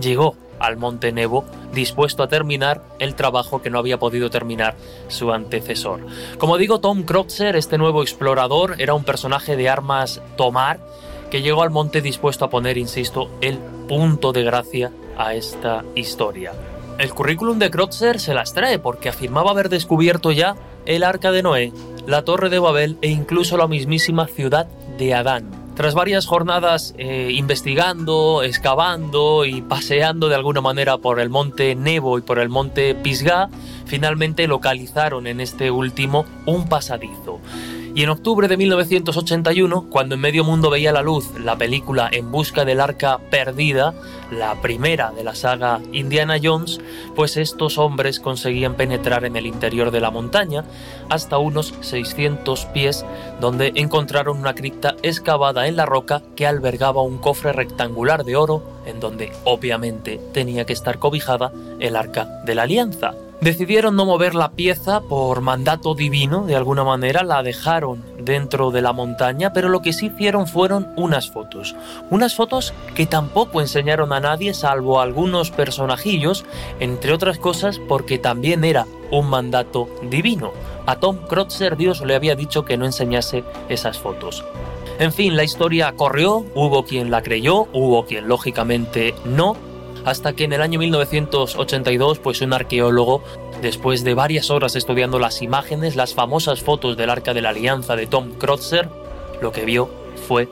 llegó 0.00 0.36
al 0.58 0.76
Monte 0.76 1.12
Nebo, 1.12 1.44
dispuesto 1.72 2.22
a 2.22 2.28
terminar 2.28 2.82
el 2.98 3.14
trabajo 3.14 3.62
que 3.62 3.70
no 3.70 3.78
había 3.78 3.98
podido 3.98 4.30
terminar 4.30 4.76
su 5.08 5.32
antecesor. 5.32 6.00
Como 6.38 6.58
digo, 6.58 6.80
Tom 6.80 7.02
Krotzer, 7.02 7.56
este 7.56 7.78
nuevo 7.78 8.02
explorador, 8.02 8.76
era 8.78 8.94
un 8.94 9.04
personaje 9.04 9.56
de 9.56 9.68
armas 9.68 10.20
tomar 10.36 10.80
que 11.30 11.42
llegó 11.42 11.62
al 11.62 11.70
monte 11.70 12.00
dispuesto 12.00 12.44
a 12.44 12.50
poner, 12.50 12.78
insisto, 12.78 13.30
el 13.40 13.58
punto 13.88 14.32
de 14.32 14.44
gracia 14.44 14.92
a 15.18 15.34
esta 15.34 15.84
historia. 15.94 16.52
El 16.98 17.12
currículum 17.12 17.58
de 17.58 17.70
Krotzer 17.70 18.20
se 18.20 18.34
las 18.34 18.52
trae 18.52 18.78
porque 18.78 19.08
afirmaba 19.08 19.50
haber 19.50 19.68
descubierto 19.68 20.30
ya 20.30 20.54
el 20.86 21.02
arca 21.02 21.32
de 21.32 21.42
Noé, 21.42 21.72
la 22.06 22.24
torre 22.24 22.50
de 22.50 22.60
Babel 22.60 22.98
e 23.02 23.08
incluso 23.08 23.56
la 23.56 23.66
mismísima 23.66 24.26
ciudad 24.26 24.66
de 24.96 25.14
Adán. 25.14 25.63
Tras 25.74 25.94
varias 25.94 26.26
jornadas 26.26 26.94
eh, 26.98 27.30
investigando, 27.32 28.44
excavando 28.44 29.44
y 29.44 29.60
paseando 29.60 30.28
de 30.28 30.36
alguna 30.36 30.60
manera 30.60 30.98
por 30.98 31.18
el 31.18 31.30
monte 31.30 31.74
Nebo 31.74 32.16
y 32.16 32.22
por 32.22 32.38
el 32.38 32.48
monte 32.48 32.94
Pisgah, 32.94 33.50
finalmente 33.84 34.46
localizaron 34.46 35.26
en 35.26 35.40
este 35.40 35.72
último 35.72 36.26
un 36.46 36.68
pasadizo. 36.68 37.40
Y 37.96 38.02
en 38.02 38.08
octubre 38.08 38.48
de 38.48 38.56
1981, 38.56 39.86
cuando 39.88 40.16
en 40.16 40.20
medio 40.20 40.42
mundo 40.42 40.68
veía 40.68 40.90
la 40.90 41.00
luz 41.00 41.30
la 41.38 41.56
película 41.56 42.08
En 42.10 42.32
busca 42.32 42.64
del 42.64 42.80
arca 42.80 43.20
perdida, 43.30 43.94
la 44.32 44.60
primera 44.60 45.12
de 45.12 45.22
la 45.22 45.36
saga 45.36 45.80
Indiana 45.92 46.38
Jones, 46.42 46.80
pues 47.14 47.36
estos 47.36 47.78
hombres 47.78 48.18
conseguían 48.18 48.74
penetrar 48.74 49.24
en 49.24 49.36
el 49.36 49.46
interior 49.46 49.92
de 49.92 50.00
la 50.00 50.10
montaña 50.10 50.64
hasta 51.08 51.38
unos 51.38 51.72
600 51.82 52.66
pies, 52.66 53.06
donde 53.40 53.70
encontraron 53.76 54.38
una 54.38 54.56
cripta 54.56 54.96
excavada 55.04 55.68
en 55.68 55.76
la 55.76 55.86
roca 55.86 56.20
que 56.34 56.48
albergaba 56.48 57.02
un 57.02 57.18
cofre 57.18 57.52
rectangular 57.52 58.24
de 58.24 58.34
oro, 58.34 58.62
en 58.86 58.98
donde 58.98 59.30
obviamente 59.44 60.20
tenía 60.32 60.66
que 60.66 60.72
estar 60.72 60.98
cobijada 60.98 61.52
el 61.78 61.94
arca 61.94 62.42
de 62.44 62.56
la 62.56 62.62
alianza. 62.62 63.14
Decidieron 63.44 63.94
no 63.94 64.06
mover 64.06 64.34
la 64.34 64.52
pieza 64.52 65.02
por 65.02 65.42
mandato 65.42 65.94
divino, 65.94 66.46
de 66.46 66.56
alguna 66.56 66.82
manera 66.82 67.22
la 67.24 67.42
dejaron 67.42 68.02
dentro 68.18 68.70
de 68.70 68.80
la 68.80 68.94
montaña, 68.94 69.52
pero 69.52 69.68
lo 69.68 69.82
que 69.82 69.92
sí 69.92 70.06
hicieron 70.06 70.46
fueron 70.46 70.94
unas 70.96 71.30
fotos. 71.30 71.76
Unas 72.08 72.34
fotos 72.34 72.72
que 72.94 73.04
tampoco 73.04 73.60
enseñaron 73.60 74.14
a 74.14 74.20
nadie 74.20 74.54
salvo 74.54 74.98
a 74.98 75.02
algunos 75.02 75.50
personajillos, 75.50 76.46
entre 76.80 77.12
otras 77.12 77.38
cosas 77.38 77.78
porque 77.86 78.16
también 78.16 78.64
era 78.64 78.86
un 79.10 79.28
mandato 79.28 79.90
divino. 80.08 80.52
A 80.86 80.96
Tom 80.96 81.18
Krotzer 81.28 81.76
Dios 81.76 82.00
le 82.00 82.14
había 82.14 82.36
dicho 82.36 82.64
que 82.64 82.78
no 82.78 82.86
enseñase 82.86 83.44
esas 83.68 83.98
fotos. 83.98 84.42
En 84.98 85.12
fin, 85.12 85.36
la 85.36 85.44
historia 85.44 85.92
corrió, 85.92 86.46
hubo 86.54 86.86
quien 86.86 87.10
la 87.10 87.22
creyó, 87.22 87.68
hubo 87.74 88.06
quien 88.06 88.26
lógicamente 88.26 89.14
no, 89.26 89.54
hasta 90.04 90.34
que 90.34 90.44
en 90.44 90.52
el 90.52 90.62
año 90.62 90.78
1982 90.78 92.18
pues 92.18 92.40
un 92.40 92.52
arqueólogo, 92.52 93.22
después 93.62 94.04
de 94.04 94.14
varias 94.14 94.50
horas 94.50 94.76
estudiando 94.76 95.18
las 95.18 95.42
imágenes, 95.42 95.96
las 95.96 96.14
famosas 96.14 96.60
fotos 96.60 96.96
del 96.96 97.10
Arca 97.10 97.34
de 97.34 97.42
la 97.42 97.50
Alianza 97.50 97.96
de 97.96 98.06
Tom 98.06 98.32
Krotzer, 98.32 98.88
lo 99.40 99.52
que 99.52 99.64
vio 99.64 99.88
fue 100.28 100.48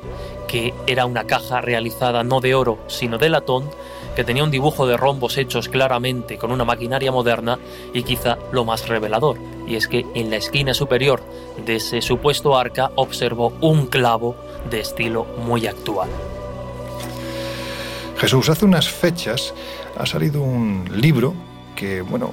que 0.49 0.74
era 0.87 1.07
una 1.07 1.24
caja 1.24 1.61
realizada 1.61 2.24
no 2.24 2.41
de 2.41 2.55
oro, 2.55 2.79
sino 2.87 3.19
de 3.19 3.31
latón, 3.31 3.70
que 4.15 4.24
tenía 4.24 4.45
un 4.45 4.51
dibujo 4.51 4.87
de 4.87 4.97
rombos 4.97 5.39
hechos 5.39 5.69
claramente 5.69 6.37
con 6.37 6.53
una 6.53 6.65
maquinaria 6.65 7.11
moderna 7.11 7.59
y 7.95 8.03
quizá 8.03 8.37
lo 8.53 8.65
más 8.65 8.87
revelador, 8.89 9.39
y 9.66 9.77
es 9.77 9.89
que 9.89 10.05
en 10.15 10.31
la 10.31 10.37
esquina 10.37 10.74
superior 10.74 11.23
de 11.65 11.77
ese 11.77 12.03
supuesto 12.03 12.57
arca 12.57 12.91
observó 12.97 13.55
un 13.61 13.87
clavo 13.87 14.37
de 14.70 14.81
estilo 14.81 15.24
muy 15.39 15.66
actual. 15.66 16.11
Jesús, 18.23 18.49
hace 18.51 18.65
unas 18.65 18.89
fechas 18.89 19.53
ha 19.99 20.07
salido 20.07 20.43
un 20.43 20.89
libro 20.94 21.35
que, 21.74 22.01
bueno, 22.01 22.32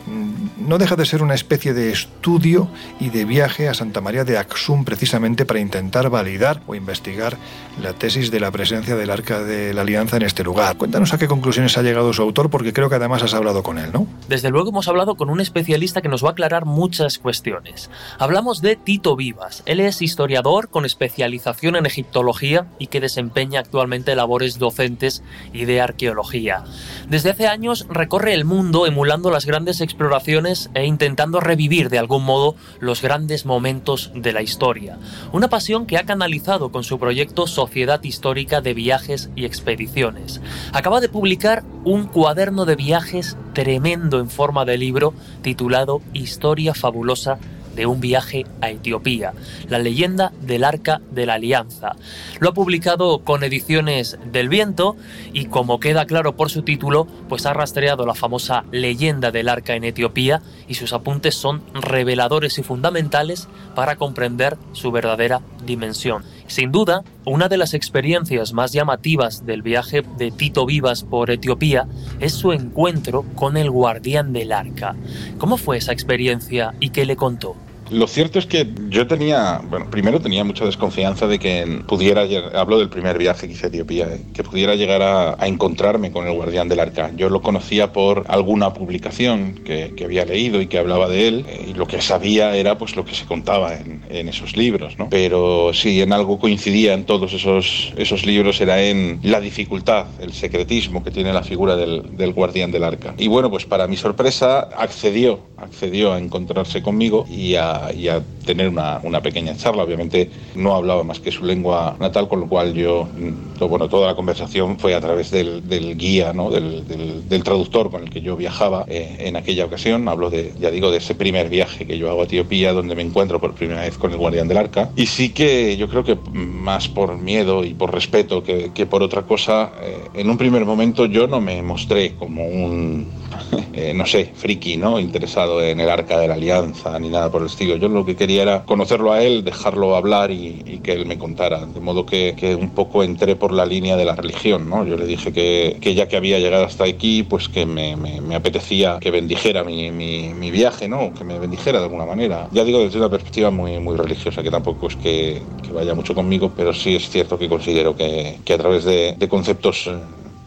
no 0.57 0.77
deja 0.77 0.95
de 0.95 1.05
ser 1.05 1.23
una 1.23 1.33
especie 1.33 1.73
de 1.73 1.91
estudio 1.91 2.69
y 2.99 3.09
de 3.09 3.25
viaje 3.25 3.67
a 3.67 3.73
Santa 3.73 4.01
María 4.01 4.23
de 4.23 4.37
Axum 4.37 4.85
precisamente 4.85 5.45
para 5.45 5.59
intentar 5.59 6.09
validar 6.09 6.61
o 6.67 6.75
investigar 6.75 7.37
la 7.81 7.93
tesis 7.93 8.31
de 8.31 8.39
la 8.39 8.51
presencia 8.51 8.95
del 8.95 9.09
Arca 9.09 9.43
de 9.43 9.73
la 9.73 9.81
Alianza 9.81 10.17
en 10.17 10.23
este 10.23 10.43
lugar. 10.43 10.77
Cuéntanos 10.77 11.13
a 11.13 11.17
qué 11.17 11.27
conclusiones 11.27 11.77
ha 11.77 11.81
llegado 11.81 12.13
su 12.13 12.21
autor, 12.21 12.49
porque 12.49 12.73
creo 12.73 12.89
que 12.89 12.95
además 12.95 13.23
has 13.23 13.33
hablado 13.33 13.63
con 13.63 13.77
él, 13.77 13.91
¿no? 13.93 14.07
Desde 14.27 14.49
luego 14.49 14.69
hemos 14.69 14.87
hablado 14.87 15.15
con 15.15 15.29
un 15.29 15.41
especialista 15.41 16.01
que 16.01 16.09
nos 16.09 16.23
va 16.23 16.29
a 16.29 16.31
aclarar 16.31 16.65
muchas 16.65 17.17
cuestiones. 17.17 17.89
Hablamos 18.17 18.61
de 18.61 18.75
Tito 18.75 19.15
Vivas. 19.15 19.63
Él 19.65 19.79
es 19.79 20.01
historiador 20.01 20.69
con 20.69 20.85
especialización 20.85 21.75
en 21.75 21.85
egiptología 21.85 22.67
y 22.79 22.87
que 22.87 22.99
desempeña 22.99 23.59
actualmente 23.59 24.15
labores 24.15 24.59
docentes 24.59 25.23
y 25.53 25.65
de 25.65 25.81
arqueología. 25.81 26.63
Desde 27.07 27.31
hace 27.31 27.47
años 27.47 27.87
recorre 27.89 28.33
el 28.33 28.45
mundo 28.45 28.85
emulando 28.85 29.28
las 29.31 29.45
grandes 29.45 29.81
exploraciones 29.81 30.69
e 30.73 30.85
intentando 30.85 31.39
revivir 31.39 31.89
de 31.89 31.99
algún 31.99 32.23
modo 32.23 32.55
los 32.79 33.01
grandes 33.01 33.45
momentos 33.45 34.11
de 34.15 34.33
la 34.33 34.41
historia. 34.41 34.97
Una 35.31 35.49
pasión 35.49 35.85
que 35.85 35.97
ha 35.97 36.05
canalizado 36.05 36.71
con 36.71 36.83
su 36.83 36.99
proyecto 36.99 37.47
Sociedad 37.47 38.03
Histórica 38.03 38.61
de 38.61 38.73
Viajes 38.73 39.29
y 39.35 39.45
Expediciones. 39.45 40.41
Acaba 40.73 40.99
de 41.01 41.09
publicar 41.09 41.63
un 41.83 42.07
cuaderno 42.07 42.65
de 42.65 42.75
viajes 42.75 43.37
tremendo 43.53 44.19
en 44.19 44.29
forma 44.29 44.65
de 44.65 44.77
libro 44.77 45.13
titulado 45.41 46.01
Historia 46.13 46.73
Fabulosa 46.73 47.39
de 47.79 47.85
un 47.85 48.01
viaje 48.01 48.45
a 48.59 48.71
Etiopía, 48.71 49.31
la 49.69 49.79
leyenda 49.79 50.33
del 50.41 50.65
Arca 50.65 50.99
de 51.11 51.25
la 51.25 51.35
Alianza. 51.35 51.95
Lo 52.41 52.49
ha 52.49 52.53
publicado 52.53 53.19
con 53.19 53.41
ediciones 53.41 54.19
del 54.33 54.49
viento 54.49 54.97
y 55.31 55.45
como 55.45 55.79
queda 55.79 56.05
claro 56.05 56.35
por 56.35 56.49
su 56.49 56.63
título, 56.63 57.07
pues 57.29 57.45
ha 57.45 57.53
rastreado 57.53 58.05
la 58.05 58.15
famosa 58.15 58.65
leyenda 58.73 59.31
del 59.31 59.47
Arca 59.47 59.75
en 59.75 59.85
Etiopía 59.85 60.41
y 60.67 60.73
sus 60.73 60.91
apuntes 60.91 61.35
son 61.35 61.61
reveladores 61.73 62.59
y 62.59 62.63
fundamentales 62.63 63.47
para 63.75 63.95
comprender 63.95 64.57
su 64.73 64.91
verdadera 64.91 65.39
dimensión. 65.65 66.25
Sin 66.47 66.73
duda, 66.73 67.03
una 67.23 67.47
de 67.47 67.57
las 67.57 67.73
experiencias 67.73 68.51
más 68.51 68.73
llamativas 68.73 69.45
del 69.45 69.61
viaje 69.61 70.03
de 70.17 70.31
Tito 70.31 70.65
Vivas 70.65 71.03
por 71.03 71.31
Etiopía 71.31 71.87
es 72.19 72.33
su 72.33 72.51
encuentro 72.51 73.23
con 73.35 73.55
el 73.55 73.71
guardián 73.71 74.33
del 74.33 74.51
arca. 74.51 74.97
¿Cómo 75.37 75.55
fue 75.55 75.77
esa 75.77 75.93
experiencia 75.93 76.73
y 76.81 76.89
qué 76.89 77.05
le 77.05 77.15
contó? 77.15 77.55
Lo 77.91 78.07
cierto 78.07 78.39
es 78.39 78.45
que 78.45 78.67
yo 78.89 79.07
tenía, 79.07 79.61
bueno, 79.69 79.89
primero 79.89 80.19
tenía 80.19 80.43
mucha 80.43 80.65
desconfianza 80.65 81.27
de 81.27 81.39
que 81.39 81.81
pudiera, 81.87 82.25
hablo 82.53 82.77
del 82.77 82.89
primer 82.89 83.17
viaje 83.17 83.47
que 83.47 83.53
hice 83.53 83.65
a 83.65 83.69
Etiopía, 83.69 84.07
eh, 84.07 84.21
que 84.33 84.43
pudiera 84.43 84.75
llegar 84.75 85.01
a, 85.01 85.47
encontrarme 85.47 86.11
con 86.11 86.27
el 86.27 86.33
guardián 86.33 86.69
del 86.69 86.79
arca. 86.79 87.11
Yo 87.15 87.29
lo 87.29 87.41
conocía 87.41 87.91
por 87.91 88.25
alguna 88.27 88.73
publicación 88.73 89.55
que, 89.65 89.93
había 90.03 90.25
leído 90.25 90.61
y 90.61 90.67
que 90.67 90.79
hablaba 90.79 91.07
de 91.07 91.27
él, 91.27 91.45
eh, 91.47 91.67
y 91.69 91.73
lo 91.73 91.87
que 91.87 92.01
sabía 92.01 92.55
era 92.55 92.77
pues 92.77 92.95
lo 92.95 93.05
que 93.05 93.13
se 93.13 93.25
contaba 93.25 93.73
en, 93.75 93.99
esos 94.09 94.55
libros, 94.57 94.97
¿no? 94.99 95.09
Pero 95.09 95.71
si 95.73 96.01
en 96.01 96.13
algo 96.13 96.39
coincidía 96.39 96.93
en 96.93 97.05
todos 97.05 97.33
esos, 97.33 97.93
esos 97.95 98.25
libros 98.25 98.59
era 98.61 98.81
en 98.81 99.19
la 99.23 99.39
dificultad, 99.39 100.05
el 100.19 100.33
secretismo 100.33 101.03
que 101.03 101.11
tiene 101.11 101.33
la 101.33 101.41
figura 101.41 101.75
del, 101.75 102.15
del 102.15 102.33
guardián 102.33 102.71
del 102.71 102.83
arca. 102.83 103.15
Y 103.17 103.27
bueno, 103.27 103.49
pues 103.49 103.65
para 103.65 103.87
mi 103.87 103.97
sorpresa 103.97 104.69
accedió, 104.77 105.39
accedió 105.57 106.13
a 106.13 106.19
encontrarse 106.19 106.81
conmigo 106.81 107.25
y 107.29 107.55
a 107.55 107.78
y 107.93 108.07
a 108.07 108.21
tener 108.45 108.69
una, 108.69 108.99
una, 109.03 109.21
pequeña 109.21 109.55
charla. 109.55 109.83
Obviamente 109.83 110.29
no 110.55 110.73
hablaba 110.73 111.03
más 111.03 111.19
que 111.19 111.31
su 111.31 111.45
lengua 111.45 111.95
natal, 111.99 112.27
con 112.27 112.41
lo 112.41 112.47
cual 112.47 112.73
yo, 112.73 113.05
mm, 113.05 113.59
bueno, 113.67 113.87
toda 113.89 114.07
la 114.07 114.15
conversación 114.15 114.79
fue 114.79 114.95
a 114.95 115.01
través 115.01 115.31
del, 115.31 115.67
del 115.67 115.97
guía, 115.97 116.33
¿no? 116.33 116.49
del, 116.49 116.87
del, 116.87 117.43
traductor 117.43 117.89
con 117.89 118.03
el 118.03 118.09
que 118.09 118.21
yo 118.21 118.35
viajaba 118.35 118.85
eh, 118.87 119.17
en 119.19 119.35
aquella 119.35 119.65
ocasión. 119.65 120.07
Hablo 120.07 120.29
de, 120.29 120.53
ya 120.59 120.71
digo, 120.71 120.91
de 120.91 120.97
ese 120.97 121.15
primer 121.15 121.49
viaje 121.49 121.85
que 121.85 121.97
yo 121.97 122.09
hago 122.09 122.21
a 122.21 122.25
Etiopía, 122.25 122.73
donde 122.73 122.95
me 122.95 123.01
encuentro 123.01 123.39
por 123.39 123.53
primera 123.53 123.81
vez 123.81 123.97
con 123.97 124.11
el 124.11 124.17
guardián 124.17 124.47
del 124.47 124.57
arca. 124.57 124.89
Y 124.95 125.05
sí 125.05 125.29
que 125.29 125.77
yo 125.77 125.87
creo 125.87 126.03
que 126.03 126.17
más 126.33 126.87
por 126.87 127.17
miedo 127.17 127.63
y 127.63 127.73
por 127.73 127.93
respeto 127.93 128.43
que, 128.43 128.71
que 128.73 128.85
por 128.85 129.03
otra 129.03 129.23
cosa, 129.23 129.71
eh, 129.81 129.97
en 130.15 130.29
un 130.29 130.37
primer 130.37 130.65
momento 130.65 131.05
yo 131.05 131.27
no 131.27 131.39
me 131.39 131.61
mostré 131.61 132.15
como 132.15 132.45
un, 132.47 133.07
eh, 133.73 133.93
no 133.93 134.05
sé, 134.05 134.31
friki, 134.35 134.77
¿no? 134.77 134.99
Interesado 134.99 135.61
en 135.61 135.79
el 135.79 135.89
arca 135.89 136.19
de 136.19 136.27
la 136.27 136.33
alianza 136.35 136.97
ni 136.99 137.09
nada 137.09 137.31
por 137.31 137.41
el 137.41 137.47
estilo. 137.47 137.75
Yo 137.75 137.87
lo 137.87 138.05
que 138.05 138.15
quería 138.15 138.41
era 138.41 138.65
conocerlo 138.65 139.11
a 139.11 139.23
él, 139.23 139.43
dejarlo 139.43 139.95
hablar 139.95 140.31
y, 140.31 140.79
que 140.83 140.93
él 140.93 141.05
me 141.05 141.17
contara. 141.17 141.65
De 141.65 141.79
modo 141.79 142.05
que, 142.05 142.57
un 142.59 142.69
poco 142.71 143.03
entré 143.03 143.35
por 143.35 143.51
la 143.51 143.65
línea 143.65 143.95
de 143.95 144.05
la 144.05 144.15
religión, 144.15 144.69
¿no? 144.69 144.85
Yo 144.85 144.95
le 144.97 145.05
dije 145.05 145.31
que, 145.31 145.95
ya 145.95 146.07
que 146.07 146.17
había 146.17 146.39
llegado 146.39 146.65
hasta 146.65 146.85
aquí, 146.85 147.23
pues 147.23 147.49
que 147.49 147.65
me, 147.65 147.95
apetecía 148.35 148.99
que 148.99 149.11
bendijera 149.11 149.63
mi, 149.63 150.51
viaje, 150.51 150.87
¿no? 150.87 151.13
Que 151.13 151.23
me 151.23 151.37
bendijera 151.39 151.79
de 151.79 151.85
alguna 151.85 152.05
manera. 152.05 152.47
Ya 152.51 152.63
digo 152.63 152.79
desde 152.79 152.97
una 152.97 153.09
perspectiva 153.09 153.51
muy, 153.51 153.79
muy 153.79 153.95
religiosa, 153.95 154.41
que 154.41 154.51
tampoco 154.51 154.87
es 154.87 154.95
que, 154.95 155.41
vaya 155.73 155.93
mucho 155.93 156.15
conmigo, 156.15 156.51
pero 156.55 156.73
sí 156.73 156.95
es 156.95 157.09
cierto 157.09 157.37
que 157.37 157.47
considero 157.47 157.95
que, 157.95 158.39
a 158.49 158.57
través 158.57 158.83
de, 158.85 159.15
conceptos 159.29 159.89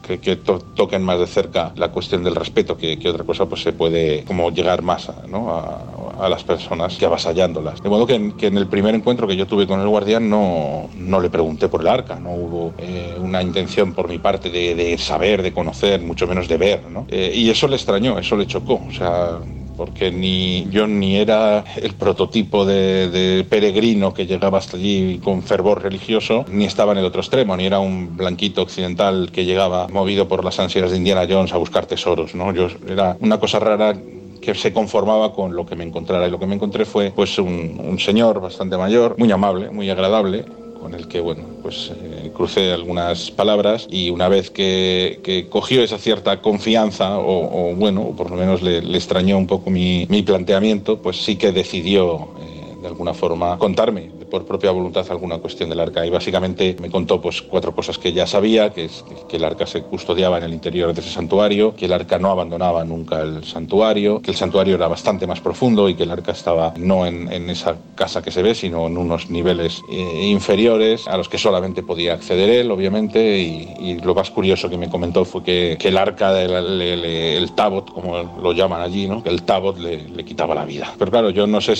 eh, 0.08 0.18
que, 0.18 0.36
toquen 0.36 1.02
más 1.02 1.18
de 1.18 1.26
cerca 1.26 1.72
la 1.76 1.90
cuestión 1.90 2.24
del 2.24 2.34
respeto 2.34 2.76
que, 2.76 2.98
otra 3.08 3.24
cosa, 3.24 3.46
pues 3.46 3.62
se 3.62 3.72
puede 3.72 4.24
como 4.24 4.50
llegar 4.50 4.82
más 4.82 5.08
a, 5.08 6.28
las 6.28 6.44
personas 6.44 6.96
que 6.96 7.06
avasallándolas. 7.06 7.82
De 7.82 7.88
modo 7.88 8.06
que 8.06 8.14
en, 8.14 8.56
el 8.56 8.66
primer 8.68 8.94
encuentro 8.94 9.26
que 9.26 9.36
yo 9.36 9.46
tuve 9.46 9.66
con 9.66 9.80
el 9.80 9.88
guardián 9.88 10.28
no, 10.30 10.88
no 10.96 11.20
le 11.20 11.30
pregunté 11.30 11.68
por 11.68 11.80
el 11.80 11.88
arca, 11.88 12.16
no 12.16 12.32
hubo 12.32 12.74
eh, 12.78 13.16
una 13.18 13.42
intención 13.42 13.92
por 13.92 14.08
mi 14.08 14.18
parte 14.18 14.50
de, 14.50 14.96
saber, 14.98 15.42
de 15.42 15.52
conocer, 15.52 16.00
mucho 16.00 16.26
menos 16.26 16.48
de 16.48 16.56
ver. 16.56 16.80
Eh, 17.08 17.32
y 17.34 17.50
eso 17.50 17.66
le 17.66 17.76
extrañó, 17.76 18.18
eso 18.18 18.36
le 18.36 18.46
chocó. 18.46 18.80
O 18.88 18.92
sea, 18.92 19.38
porque 19.76 20.10
ni 20.10 20.68
yo 20.70 20.86
ni 20.86 21.16
era 21.16 21.64
el 21.76 21.94
prototipo 21.94 22.64
de, 22.64 23.46
peregrino 23.48 24.14
que 24.14 24.26
llegaba 24.26 24.58
hasta 24.58 24.76
allí 24.76 25.18
con 25.22 25.42
fervor 25.42 25.82
religioso, 25.82 26.44
ni 26.48 26.64
estaba 26.64 26.92
en 26.92 26.98
el 26.98 27.04
otro 27.04 27.20
extremo, 27.20 27.56
ni 27.56 27.66
era 27.66 27.80
un 27.80 28.16
blanquito 28.16 28.62
occidental 28.62 29.30
que 29.32 29.44
llegaba 29.44 29.88
movido 29.88 30.28
por 30.28 30.44
las 30.44 30.58
ansias 30.58 30.90
de 30.90 30.96
Indiana 30.96 31.26
Jones 31.28 31.52
a 31.52 31.56
buscar 31.56 31.86
tesoros, 31.86 32.34
¿no? 32.34 32.52
Yo 32.52 32.68
era 32.88 33.16
una 33.20 33.38
cosa 33.38 33.58
rara 33.58 33.96
que 34.40 34.54
se 34.54 34.72
conformaba 34.72 35.32
con 35.32 35.54
lo 35.54 35.64
que 35.64 35.76
me 35.76 35.84
encontrara 35.84 36.26
y 36.26 36.30
lo 36.30 36.38
que 36.38 36.46
me 36.46 36.56
encontré 36.56 36.84
fue 36.84 37.12
pues 37.14 37.38
un, 37.38 37.80
un 37.82 37.98
señor 37.98 38.40
bastante 38.40 38.76
mayor, 38.76 39.14
muy 39.16 39.30
amable, 39.30 39.70
muy 39.70 39.88
agradable, 39.88 40.44
con 40.82 40.94
el 40.94 41.06
que, 41.06 41.20
bueno, 41.20 41.44
pues 41.62 41.92
eh, 41.94 42.32
crucé 42.34 42.72
algunas 42.72 43.30
palabras 43.30 43.86
y 43.88 44.10
una 44.10 44.28
vez 44.28 44.50
que, 44.50 45.46
cogió 45.48 45.84
esa 45.84 45.96
cierta 45.96 46.42
confianza, 46.42 47.18
o, 47.18 47.72
bueno, 47.76 48.02
o 48.02 48.16
por 48.16 48.30
lo 48.30 48.36
menos 48.36 48.62
le, 48.62 48.78
extrañó 48.96 49.38
un 49.38 49.46
poco 49.46 49.70
mi, 49.70 50.06
planteamiento, 50.26 50.98
pues 50.98 51.22
sí 51.24 51.36
que 51.36 51.52
decidió 51.52 52.28
eh, 52.40 52.76
de 52.82 52.88
alguna 52.88 53.14
forma 53.14 53.56
contarme 53.58 54.10
por 54.32 54.46
propia 54.46 54.70
voluntad 54.70 55.04
alguna 55.10 55.36
cuestión 55.36 55.68
del 55.68 55.78
arca 55.78 56.06
y 56.06 56.08
básicamente 56.08 56.74
me 56.80 56.88
contó 56.88 57.20
pues 57.20 57.42
cuatro 57.42 57.74
cosas 57.74 57.98
que 57.98 58.14
ya 58.14 58.26
sabía, 58.26 58.70
que, 58.70 58.88
que 59.28 59.36
el 59.36 59.44
arca 59.44 59.66
se 59.66 59.82
custodiaba 59.82 60.38
en 60.38 60.44
el 60.44 60.54
interior 60.54 60.94
de 60.94 61.02
ese 61.02 61.10
santuario, 61.10 61.76
que 61.76 61.84
el 61.84 61.92
arca 61.92 62.18
no 62.18 62.30
abandonaba 62.30 62.82
nunca 62.82 63.20
el 63.20 63.44
santuario, 63.44 64.22
que 64.22 64.30
el 64.30 64.36
santuario 64.38 64.76
era 64.76 64.88
bastante 64.88 65.26
más 65.26 65.42
profundo 65.42 65.86
y 65.90 65.94
que 65.94 66.04
el 66.04 66.10
arca 66.10 66.32
estaba 66.32 66.72
no 66.78 67.04
en, 67.04 67.28
esa 67.50 67.76
casa 67.94 68.22
que 68.22 68.30
se 68.30 68.40
ve, 68.40 68.54
sino 68.54 68.86
en 68.86 68.96
unos 68.96 69.28
niveles 69.28 69.82
eh, 69.90 70.26
inferiores 70.26 71.06
a 71.08 71.18
los 71.18 71.28
que 71.28 71.36
solamente 71.36 71.82
podía 71.82 72.14
acceder 72.14 72.48
él, 72.48 72.70
obviamente, 72.70 73.38
y, 73.38 74.00
lo 74.02 74.14
más 74.14 74.30
curioso 74.30 74.70
que 74.70 74.78
me 74.78 74.88
comentó 74.88 75.26
fue 75.26 75.42
que, 75.42 75.76
el 75.78 75.98
arca, 75.98 76.32
del 76.32 76.80
el 76.80 77.52
tabot, 77.52 77.92
como 77.92 78.16
lo 78.40 78.52
llaman 78.52 78.80
allí, 78.80 79.06
¿no? 79.06 79.22
que 79.22 79.28
el 79.28 79.42
tabot 79.42 79.76
le, 79.78 80.24
quitaba 80.24 80.54
la 80.54 80.64
vida. 80.64 80.94
Pero 80.98 81.10
claro, 81.10 81.30
yo 81.30 81.46
no 81.46 81.60
sé, 81.60 81.74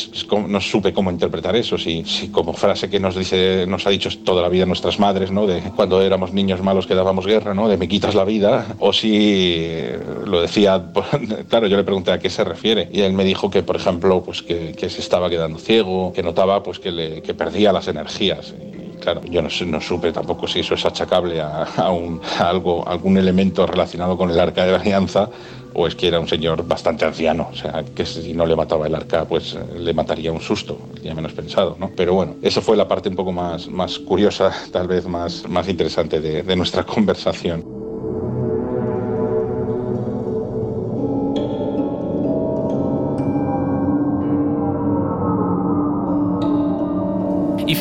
no 0.49 0.61
supe 0.61 0.93
cómo 0.93 1.11
interpretar 1.11 1.57
eso, 1.57 1.79
si, 1.79 2.05
si 2.05 2.29
como 2.45 2.55
frase 2.55 2.91
que 2.91 2.99
nos 2.99 3.15
dice, 3.15 3.67
nos 3.69 3.87
ha 3.87 3.91
dicho 3.91 4.09
toda 4.25 4.43
la 4.43 4.49
vida 4.49 4.67
nuestras 4.67 4.99
madres, 4.99 5.31
¿no? 5.31 5.47
De 5.47 5.63
cuando 5.77 6.03
éramos 6.03 6.33
niños 6.33 6.61
malos 6.61 6.89
que 6.89 6.95
dábamos 6.97 7.25
guerra, 7.25 7.55
¿no? 7.55 7.69
De 7.69 7.77
me 7.77 7.87
quitas 7.87 8.17
la 8.17 8.25
vida. 8.25 8.67
O 8.81 8.93
si 8.93 9.65
lo 10.27 10.41
decía, 10.41 10.83
claro, 11.49 11.69
yo 11.69 11.77
le 11.77 11.85
pregunté 11.85 12.11
a 12.11 12.19
qué 12.19 12.31
se 12.31 12.43
refiere. 12.43 12.89
Y 12.93 13.03
él 13.03 13.13
me 13.13 13.25
dijo 13.25 13.49
que, 13.49 13.63
por 13.63 13.77
ejemplo, 13.77 14.25
pues 14.25 14.43
que, 14.43 14.75
se 14.77 15.01
estaba 15.01 15.31
quedando 15.31 15.61
ciego, 15.61 16.13
que 16.13 16.25
notaba 16.25 16.65
pues 16.65 16.81
que, 16.81 16.91
le, 16.91 17.23
que 17.23 17.33
perdía 17.33 17.73
las 17.73 17.87
energías. 17.87 18.53
Claro, 19.01 19.21
yo 19.25 19.41
no, 19.41 19.49
no, 19.67 19.81
supe 19.81 20.13
tampoco 20.13 20.49
si 20.49 20.61
eso 20.61 20.75
es 20.75 20.85
achacable 20.85 21.41
a, 21.41 21.91
un, 21.91 22.21
algo, 22.41 22.87
algún 22.89 23.17
elemento 23.19 23.67
relacionado 23.67 24.17
con 24.17 24.31
el 24.31 24.41
arca 24.41 24.65
de 24.65 24.73
la 24.73 24.79
alianza 24.79 25.31
o 25.75 25.87
es 25.87 25.95
que 25.95 26.09
era 26.09 26.21
un 26.21 26.29
señor 26.29 26.67
bastante 26.67 27.05
anciano, 27.05 27.49
o 27.53 27.55
sea, 27.55 27.85
que 27.95 28.05
si 28.05 28.33
no 28.33 28.47
le 28.47 28.57
mataba 28.57 28.87
el 28.87 28.95
arca, 28.95 29.25
pues 29.25 29.55
eh, 29.55 29.79
le 29.79 29.95
mataría 29.95 30.33
un 30.33 30.41
susto, 30.41 30.79
ya 31.03 31.15
menos 31.15 31.33
pensado, 31.33 31.77
¿no? 31.79 31.91
Pero 31.97 32.15
bueno, 32.15 32.37
eso 32.43 32.61
fue 32.61 32.77
la 32.77 32.89
parte 32.89 33.09
un 33.09 33.17
poco 33.17 33.33
más, 33.33 33.69
más 33.69 33.99
curiosa, 33.99 34.53
tal 34.71 34.89
vez 34.89 35.07
más, 35.07 35.49
más 35.49 35.69
interesante 35.69 36.21
de, 36.21 36.43
de 36.43 36.57
nuestra 36.57 36.85
conversación. 36.95 37.92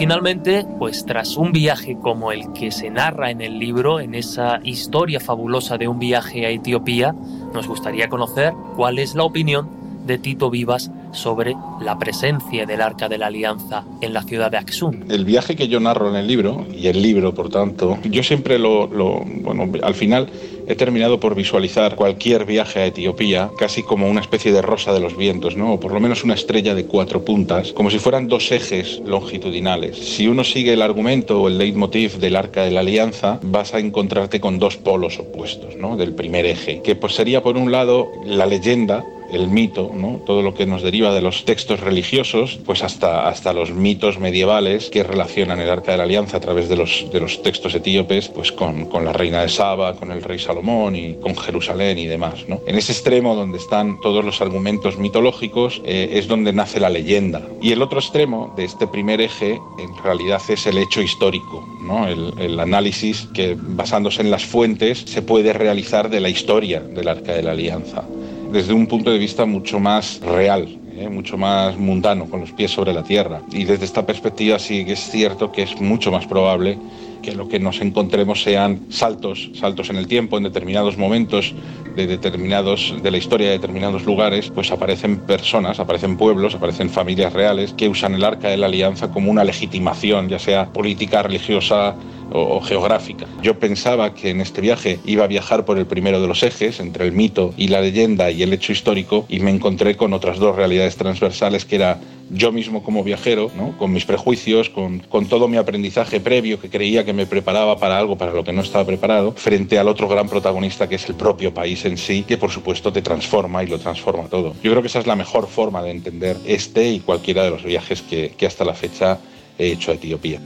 Finalmente, 0.02 0.66
pues 0.80 1.06
tras 1.06 1.38
un 1.38 1.52
viaje 1.52 1.96
como 1.96 2.32
el 2.32 2.54
que 2.54 2.72
se 2.72 2.90
narra 2.90 3.30
en 3.30 3.40
el 3.40 3.60
libro, 3.60 4.00
en 4.00 4.16
esa 4.16 4.60
historia 4.64 5.20
fabulosa 5.20 5.78
de 5.78 5.88
un 5.88 6.00
viaje 6.00 6.48
a 6.48 6.50
Etiopía, 6.50 7.14
nos 7.54 7.68
gustaría 7.68 8.10
conocer 8.10 8.52
cuál 8.76 8.98
es 8.98 9.14
la 9.14 9.26
opinión 9.26 9.70
de 10.08 10.18
Tito 10.18 10.50
Vivas 10.50 10.90
sobre 11.12 11.56
la 11.82 11.98
presencia 11.98 12.66
del 12.66 12.82
Arca 12.82 13.10
de 13.10 13.18
la 13.18 13.28
Alianza 13.28 13.84
en 14.02 14.14
la 14.14 14.24
ciudad 14.24 14.52
de 14.52 14.58
Axum. 14.58 15.04
El 15.10 15.26
viaje 15.26 15.56
que 15.56 15.68
yo 15.68 15.80
narro 15.80 16.10
en 16.10 16.16
el 16.16 16.28
libro, 16.28 16.66
y 16.74 16.88
el 16.88 17.02
libro 17.02 17.34
por 17.34 17.50
tanto, 17.50 17.98
yo 18.04 18.24
siempre 18.24 18.60
lo, 18.60 18.88
bueno, 18.88 19.70
al 19.84 19.96
final 19.96 20.30
he 20.68 20.76
terminado 20.76 21.20
por 21.20 21.36
visualizar 21.36 21.96
cualquier 21.96 22.46
viaje 22.46 22.80
a 22.80 22.86
Etiopía 22.86 23.50
casi 23.58 23.84
como 23.84 24.10
una 24.10 24.22
especie 24.22 24.52
de 24.52 24.62
rosa 24.62 24.94
de 24.94 25.00
los 25.00 25.18
vientos, 25.18 25.58
¿no? 25.58 25.74
o 25.74 25.80
por 25.80 25.92
lo 25.92 26.00
menos 26.00 26.24
una 26.24 26.34
estrella 26.34 26.76
de 26.76 26.86
cuatro 26.86 27.26
puntas, 27.26 27.74
como 27.74 27.90
si 27.90 28.00
fueran 28.00 28.28
dos 28.28 28.52
ejes 28.52 29.02
longitudinales. 29.06 29.98
Si 29.98 30.28
uno 30.28 30.44
sigue 30.44 30.74
el 30.74 30.82
argumento 30.82 31.42
o 31.42 31.48
el 31.48 31.58
leitmotiv 31.58 32.20
del 32.20 32.36
Arca 32.36 32.64
de 32.64 32.72
la 32.72 32.82
Alianza, 32.82 33.40
vas 33.42 33.74
a 33.74 33.80
encontrarte 33.80 34.40
con 34.40 34.60
dos 34.60 34.78
polos 34.78 35.20
opuestos 35.20 35.76
¿no? 35.76 35.98
del 35.98 36.14
primer 36.14 36.46
eje, 36.46 36.82
que 36.82 36.96
pues 36.96 37.16
sería 37.16 37.44
por 37.44 37.58
un 37.58 37.72
lado 37.72 38.10
la 38.26 38.46
leyenda 38.46 39.04
el 39.32 39.48
mito, 39.48 39.92
¿no? 39.94 40.22
todo 40.26 40.42
lo 40.42 40.54
que 40.54 40.66
nos 40.66 40.82
deriva 40.82 41.14
de 41.14 41.22
los 41.22 41.46
textos 41.46 41.80
religiosos, 41.80 42.60
pues 42.66 42.84
hasta, 42.84 43.28
hasta 43.28 43.54
los 43.54 43.72
mitos 43.72 44.20
medievales 44.20 44.90
que 44.90 45.04
relacionan 45.04 45.60
el 45.60 45.70
Arca 45.70 45.92
de 45.92 45.98
la 45.98 46.04
Alianza 46.04 46.38
a 46.38 46.40
través 46.40 46.70
de 46.70 46.76
los, 46.76 47.08
de 47.12 47.20
los 47.20 47.42
textos 47.42 47.74
etíopes, 47.74 48.30
pues 48.30 48.52
con, 48.52 48.86
con 48.86 49.06
la 49.06 49.14
reina 49.14 49.42
de 49.42 49.50
Saba, 49.50 49.96
con 49.96 50.12
el 50.12 50.24
rey 50.24 50.40
Salomón 50.40 50.96
y 50.96 51.16
con 51.16 51.36
Jerusalén 51.36 51.98
y 51.98 52.08
demás. 52.08 52.46
¿no? 52.48 52.62
En 52.68 52.76
ese 52.76 52.92
extremo 52.92 53.36
donde 53.36 53.58
están 53.58 54.00
todos 54.02 54.24
los 54.24 54.42
argumentos 54.42 54.98
mitológicos 54.98 55.82
eh, 55.86 56.10
es 56.14 56.28
donde 56.28 56.54
nace 56.54 56.80
la 56.80 56.90
leyenda. 56.90 57.42
Y 57.62 57.72
el 57.72 57.82
otro 57.82 58.00
extremo 58.00 58.54
de 58.58 58.66
este 58.66 58.88
primer 58.88 59.22
eje 59.22 59.60
en 59.80 60.04
realidad 60.04 60.42
es 60.50 60.66
el 60.68 60.78
hecho 60.78 61.02
histórico, 61.02 61.68
¿no? 61.82 62.08
el, 62.08 62.34
el 62.40 62.60
análisis 62.60 63.28
que 63.34 63.58
basándose 63.58 64.22
en 64.22 64.32
las 64.32 64.46
fuentes 64.46 65.00
se 65.00 65.22
puede 65.22 65.54
realizar 65.54 66.10
de 66.10 66.20
la 66.20 66.30
historia 66.30 66.82
del 66.82 67.08
Arca 67.08 67.34
de 67.34 67.44
la 67.44 67.52
Alianza 67.52 68.04
desde 68.52 68.74
un 68.74 68.88
punto 68.88 69.12
de 69.12 69.18
vista 69.18 69.46
mucho 69.46 69.80
más 69.80 70.20
real, 70.22 70.68
¿eh? 70.98 71.10
mucho 71.10 71.38
más 71.38 71.78
mundano, 71.78 72.30
con 72.30 72.42
los 72.42 72.52
pies 72.52 72.72
sobre 72.72 72.94
la 72.94 73.04
tierra. 73.04 73.42
Y 73.52 73.64
desde 73.64 73.86
esta 73.86 74.06
perspectiva 74.06 74.60
sí 74.60 74.86
que 74.86 74.94
es 74.94 75.00
cierto 75.00 75.52
que 75.52 75.64
es 75.64 75.80
mucho 75.80 76.12
más 76.12 76.26
probable 76.26 76.78
que 77.22 77.34
lo 77.34 77.48
que 77.48 77.60
nos 77.60 77.82
encontremos 77.82 78.44
sean 78.44 78.86
saltos, 78.90 79.52
saltos 79.54 79.90
en 79.90 79.98
el 79.98 80.08
tiempo, 80.08 80.38
en 80.38 80.44
determinados 80.44 80.98
momentos 80.98 81.54
de 81.96 82.08
determinados 82.08 82.96
de 83.02 83.12
la 83.12 83.18
historia 83.18 83.48
de 83.48 83.54
determinados 83.54 84.06
lugares, 84.06 84.50
pues 84.54 84.72
aparecen 84.72 85.18
personas, 85.18 85.80
aparecen 85.80 86.18
pueblos, 86.18 86.56
aparecen 86.56 86.90
familias 86.90 87.34
reales 87.34 87.74
que 87.74 87.90
usan 87.90 88.16
el 88.16 88.24
arca 88.24 88.50
de 88.50 88.58
la 88.58 88.68
alianza 88.68 89.12
como 89.12 89.30
una 89.30 89.44
legitimación, 89.44 90.30
ya 90.30 90.40
sea 90.40 90.72
política, 90.72 91.22
religiosa, 91.24 91.96
o, 92.34 92.62
geográfica. 92.62 93.26
Yo 93.42 93.60
pensaba 93.60 94.14
que 94.14 94.30
en 94.30 94.42
este 94.42 94.62
viaje 94.62 95.00
iba 95.06 95.24
a 95.24 95.28
viajar 95.28 95.66
por 95.66 95.78
el 95.78 95.86
primero 95.86 96.22
de 96.22 96.28
los 96.28 96.44
ejes, 96.44 96.80
entre 96.80 97.06
el 97.06 97.12
mito 97.12 97.54
y 97.58 97.68
la 97.68 97.82
leyenda 97.82 98.32
y 98.32 98.44
el 98.44 98.54
hecho 98.54 98.72
histórico, 98.72 99.26
y 99.30 99.40
me 99.40 99.52
encontré 99.52 99.98
con 99.98 100.14
otras 100.14 100.40
dos 100.40 100.56
realidades 100.56 100.96
transversales, 100.96 101.66
que 101.66 101.76
era 101.76 102.00
yo 102.32 102.52
mismo 102.52 102.82
como 102.84 103.04
viajero, 103.04 103.52
¿no? 103.56 103.78
con 103.78 103.92
mis 103.92 104.06
prejuicios, 104.06 104.70
con, 104.70 105.00
con, 105.00 105.28
todo 105.28 105.48
mi 105.48 105.58
aprendizaje 105.58 106.20
previo 106.20 106.60
que 106.60 106.70
creía 106.70 107.04
que 107.04 107.14
me 107.14 107.26
preparaba 107.26 107.78
para 107.78 107.98
algo 107.98 108.18
para 108.18 108.34
lo 108.34 108.44
que 108.44 108.54
no 108.54 108.62
estaba 108.62 108.86
preparado, 108.86 109.34
frente 109.34 109.78
al 109.78 109.88
otro 109.88 110.08
gran 110.08 110.30
protagonista 110.30 110.88
que 110.88 110.96
es 110.96 111.10
el 111.10 111.16
propio 111.16 111.54
país 111.54 111.84
en 111.86 111.98
sí, 111.98 112.24
que 112.24 112.38
por 112.38 112.50
supuesto 112.52 112.92
te 112.94 113.02
transforma 113.02 113.64
y 113.64 113.68
lo 113.68 113.80
transforma 113.80 114.24
todo. 114.24 114.56
Yo 114.64 114.72
creo 114.72 114.82
que 114.82 114.88
esa 114.88 115.00
es 115.00 115.08
la 115.08 115.16
mejor 115.16 115.48
forma 115.48 115.84
de 115.84 115.92
entender 115.92 116.38
este 116.46 116.90
y 116.90 117.00
cualquiera 117.02 117.44
de 117.44 117.50
los 117.50 117.64
viajes 117.64 118.02
que, 118.02 118.34
que 118.38 118.46
hasta 118.46 118.64
la 118.64 118.74
fecha 118.74 119.20
he 119.58 119.68
hecho 119.68 119.92
a 119.92 119.96
Etiopía. 119.96 120.40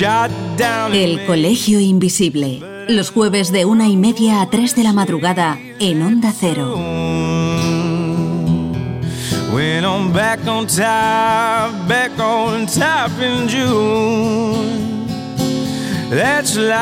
El 0.00 1.24
Colegio 1.24 1.78
Invisible. 1.78 2.60
Los 2.88 3.10
jueves 3.10 3.52
de 3.52 3.64
una 3.64 3.86
y 3.88 3.96
media 3.96 4.40
a 4.40 4.50
tres 4.50 4.74
de 4.74 4.82
la 4.82 4.92
madrugada 4.92 5.56
en 5.78 6.02
Onda 6.02 6.32
Cero. 6.32 6.74
When 9.52 9.84
I'm 9.84 10.12
back 10.12 10.44
on 10.48 10.66
top, 10.66 11.86
back 11.86 12.18
on 12.18 12.66
top 12.66 13.12
in 13.20 13.46
June. 13.46 15.06
That's 16.10 16.56
life. 16.56 16.74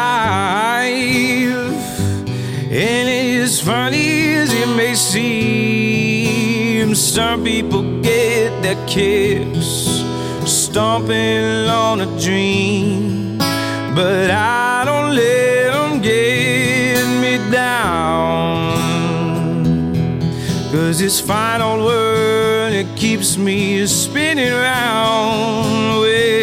And 2.71 3.11
as 3.43 3.61
funny 3.61 4.37
as 4.37 4.51
it 4.55 4.69
may 4.75 4.95
seem, 4.95 6.15
some 6.95 7.45
people 7.45 7.83
get 8.01 8.63
their 8.63 8.79
kicks 8.87 9.62
stomping 10.73 11.69
on 11.69 12.01
a 12.01 12.07
dream. 12.19 13.37
But 13.95 14.31
I 14.31 14.85
don't 14.87 15.15
let 15.15 15.71
them 15.75 16.01
get 16.01 17.05
me 17.21 17.37
down. 17.53 18.79
Cause 20.73 20.99
this 20.99 21.21
fine 21.21 21.61
old 21.61 21.81
world, 21.81 22.73
it 22.73 22.87
keeps 22.97 23.37
me 23.37 23.87
spinning 23.87 24.51
round. 24.51 26.01
Well, 26.01 26.43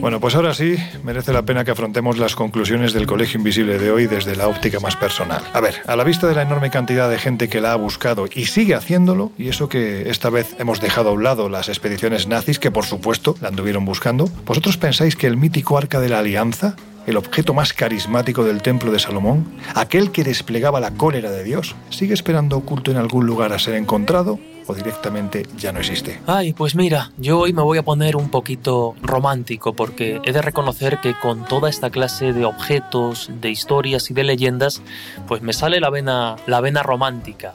Bueno, 0.00 0.18
pues 0.18 0.34
ahora 0.34 0.52
sí, 0.52 0.76
merece 1.04 1.32
la 1.32 1.42
pena 1.42 1.64
que 1.64 1.70
afrontemos 1.70 2.18
las 2.18 2.34
conclusiones 2.34 2.92
del 2.92 3.06
Colegio 3.06 3.38
Invisible 3.38 3.78
de 3.78 3.90
hoy 3.92 4.08
desde 4.08 4.34
la 4.34 4.48
óptica 4.48 4.80
más 4.80 4.96
personal. 4.96 5.42
A 5.52 5.60
ver, 5.60 5.76
a 5.86 5.94
la 5.94 6.02
vista 6.02 6.26
de 6.26 6.34
la 6.34 6.42
enorme 6.42 6.70
cantidad 6.70 7.08
de 7.08 7.18
gente 7.18 7.48
que 7.48 7.60
la 7.60 7.72
ha 7.72 7.76
buscado 7.76 8.26
y 8.26 8.46
sigue 8.46 8.74
haciéndolo, 8.74 9.30
y 9.38 9.48
eso 9.48 9.68
que 9.68 10.10
esta 10.10 10.28
vez 10.28 10.56
hemos 10.58 10.80
dejado 10.80 11.10
a 11.10 11.12
un 11.12 11.22
lado 11.22 11.48
las 11.48 11.68
expediciones 11.68 12.26
nazis 12.26 12.58
que 12.58 12.72
por 12.72 12.84
supuesto 12.84 13.36
la 13.40 13.48
anduvieron 13.48 13.84
buscando, 13.84 14.28
¿vosotros 14.44 14.76
pensáis 14.76 15.14
que 15.14 15.28
el 15.28 15.36
mítico 15.36 15.78
Arca 15.78 16.00
de 16.00 16.08
la 16.08 16.18
Alianza 16.18 16.74
el 17.06 17.16
objeto 17.16 17.54
más 17.54 17.72
carismático 17.72 18.42
del 18.42 18.62
templo 18.62 18.90
de 18.90 18.98
Salomón, 18.98 19.46
aquel 19.76 20.10
que 20.10 20.24
desplegaba 20.24 20.80
la 20.80 20.90
cólera 20.90 21.30
de 21.30 21.44
Dios, 21.44 21.76
sigue 21.88 22.14
esperando 22.14 22.56
oculto 22.56 22.90
en 22.90 22.96
algún 22.96 23.26
lugar 23.26 23.52
a 23.52 23.60
ser 23.60 23.76
encontrado 23.76 24.40
o 24.66 24.74
directamente 24.74 25.46
ya 25.56 25.72
no 25.72 25.80
existe. 25.80 26.20
Ay, 26.26 26.52
pues 26.52 26.74
mira, 26.74 27.12
yo 27.16 27.40
hoy 27.40 27.52
me 27.52 27.62
voy 27.62 27.78
a 27.78 27.84
poner 27.84 28.16
un 28.16 28.30
poquito 28.30 28.94
romántico 29.02 29.74
porque 29.74 30.20
he 30.24 30.32
de 30.32 30.42
reconocer 30.42 30.98
que 31.00 31.14
con 31.14 31.44
toda 31.44 31.68
esta 31.68 31.90
clase 31.90 32.32
de 32.32 32.44
objetos, 32.44 33.30
de 33.40 33.50
historias 33.50 34.10
y 34.10 34.14
de 34.14 34.24
leyendas, 34.24 34.82
pues 35.26 35.42
me 35.42 35.52
sale 35.52 35.80
la 35.80 35.90
vena, 35.90 36.36
la 36.46 36.60
vena 36.60 36.82
romántica. 36.82 37.54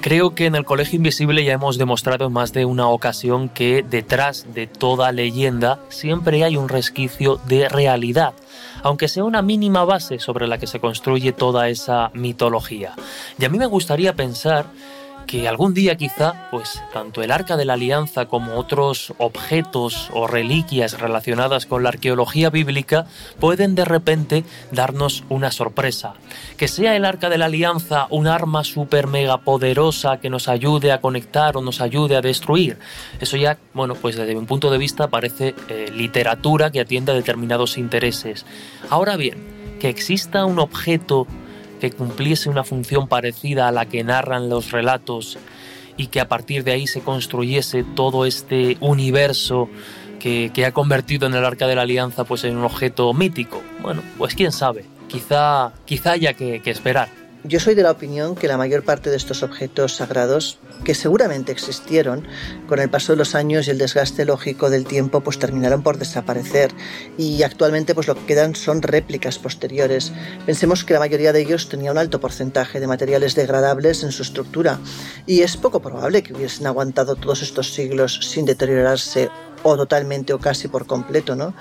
Creo 0.00 0.34
que 0.34 0.46
en 0.46 0.54
el 0.54 0.64
Colegio 0.64 0.96
Invisible 0.96 1.44
ya 1.44 1.52
hemos 1.52 1.76
demostrado 1.76 2.26
en 2.26 2.32
más 2.32 2.54
de 2.54 2.64
una 2.64 2.88
ocasión 2.88 3.50
que 3.50 3.84
detrás 3.88 4.46
de 4.54 4.66
toda 4.66 5.12
leyenda 5.12 5.78
siempre 5.90 6.42
hay 6.42 6.56
un 6.56 6.68
resquicio 6.68 7.38
de 7.46 7.68
realidad 7.68 8.32
aunque 8.82 9.08
sea 9.08 9.24
una 9.24 9.42
mínima 9.42 9.84
base 9.84 10.18
sobre 10.18 10.46
la 10.46 10.56
que 10.56 10.66
se 10.66 10.80
construye 10.80 11.32
toda 11.32 11.68
esa 11.68 12.10
mitología. 12.14 12.94
Y 13.38 13.44
a 13.44 13.50
mí 13.50 13.58
me 13.58 13.66
gustaría 13.66 14.14
pensar 14.14 14.66
que 15.30 15.46
algún 15.46 15.74
día 15.74 15.96
quizá, 15.96 16.48
pues 16.50 16.82
tanto 16.92 17.22
el 17.22 17.30
Arca 17.30 17.56
de 17.56 17.64
la 17.64 17.74
Alianza 17.74 18.26
como 18.26 18.56
otros 18.56 19.14
objetos 19.18 20.10
o 20.12 20.26
reliquias 20.26 20.98
relacionadas 20.98 21.66
con 21.66 21.84
la 21.84 21.90
arqueología 21.90 22.50
bíblica 22.50 23.06
pueden 23.38 23.76
de 23.76 23.84
repente 23.84 24.42
darnos 24.72 25.22
una 25.28 25.52
sorpresa. 25.52 26.14
Que 26.56 26.66
sea 26.66 26.96
el 26.96 27.04
Arca 27.04 27.28
de 27.28 27.38
la 27.38 27.44
Alianza 27.44 28.08
un 28.10 28.26
arma 28.26 28.64
súper 28.64 29.06
mega 29.06 29.38
poderosa 29.38 30.16
que 30.16 30.30
nos 30.30 30.48
ayude 30.48 30.90
a 30.90 31.00
conectar 31.00 31.56
o 31.56 31.62
nos 31.62 31.80
ayude 31.80 32.16
a 32.16 32.22
destruir. 32.22 32.80
Eso 33.20 33.36
ya, 33.36 33.56
bueno, 33.72 33.94
pues 33.94 34.16
desde 34.16 34.34
mi 34.34 34.44
punto 34.46 34.68
de 34.68 34.78
vista 34.78 35.10
parece 35.10 35.54
eh, 35.68 35.92
literatura 35.94 36.72
que 36.72 36.80
atiende 36.80 37.12
a 37.12 37.14
determinados 37.14 37.78
intereses. 37.78 38.44
Ahora 38.88 39.16
bien, 39.16 39.60
que 39.78 39.88
exista 39.88 40.44
un 40.44 40.58
objeto 40.58 41.28
que 41.80 41.90
cumpliese 41.90 42.48
una 42.48 42.62
función 42.62 43.08
parecida 43.08 43.66
a 43.66 43.72
la 43.72 43.86
que 43.86 44.04
narran 44.04 44.48
los 44.48 44.70
relatos 44.70 45.38
y 45.96 46.06
que 46.06 46.20
a 46.20 46.28
partir 46.28 46.62
de 46.62 46.72
ahí 46.72 46.86
se 46.86 47.00
construyese 47.00 47.82
todo 47.82 48.24
este 48.24 48.76
universo 48.80 49.68
que, 50.20 50.50
que, 50.54 50.66
ha 50.66 50.72
convertido 50.72 51.26
en 51.26 51.34
el 51.34 51.44
Arca 51.44 51.66
de 51.66 51.74
la 51.74 51.82
Alianza 51.82 52.24
pues 52.24 52.44
en 52.44 52.56
un 52.56 52.64
objeto 52.64 53.12
mítico. 53.12 53.60
Bueno, 53.82 54.02
pues 54.18 54.34
quién 54.34 54.52
sabe, 54.52 54.84
quizá, 55.08 55.72
quizá 55.86 56.12
haya 56.12 56.34
que, 56.34 56.60
que 56.62 56.70
esperar. 56.70 57.19
Yo 57.42 57.58
soy 57.58 57.74
de 57.74 57.82
la 57.82 57.90
opinión 57.90 58.34
que 58.34 58.48
la 58.48 58.58
mayor 58.58 58.84
parte 58.84 59.08
de 59.08 59.16
estos 59.16 59.42
objetos 59.42 59.96
sagrados, 59.96 60.58
que 60.84 60.94
seguramente 60.94 61.52
existieron, 61.52 62.28
con 62.68 62.80
el 62.80 62.90
paso 62.90 63.12
de 63.12 63.16
los 63.16 63.34
años 63.34 63.66
y 63.66 63.70
el 63.70 63.78
desgaste 63.78 64.26
lógico 64.26 64.68
del 64.68 64.84
tiempo, 64.84 65.22
pues 65.22 65.38
terminaron 65.38 65.82
por 65.82 65.96
desaparecer 65.96 66.70
y 67.16 67.42
actualmente 67.42 67.94
pues 67.94 68.08
lo 68.08 68.14
que 68.14 68.26
quedan 68.26 68.54
son 68.54 68.82
réplicas 68.82 69.38
posteriores. 69.38 70.12
Pensemos 70.44 70.84
que 70.84 70.92
la 70.92 71.00
mayoría 71.00 71.32
de 71.32 71.40
ellos 71.40 71.70
tenía 71.70 71.92
un 71.92 71.98
alto 71.98 72.20
porcentaje 72.20 72.78
de 72.78 72.86
materiales 72.86 73.34
degradables 73.34 74.02
en 74.02 74.12
su 74.12 74.22
estructura 74.22 74.78
y 75.26 75.40
es 75.40 75.56
poco 75.56 75.80
probable 75.80 76.22
que 76.22 76.34
hubiesen 76.34 76.66
aguantado 76.66 77.16
todos 77.16 77.40
estos 77.40 77.72
siglos 77.72 78.20
sin 78.22 78.44
deteriorarse 78.44 79.30
o 79.62 79.76
totalmente 79.76 80.32
o 80.32 80.38
casi 80.38 80.68
por 80.68 80.86
completo, 80.86 81.36
¿no? 81.36 81.54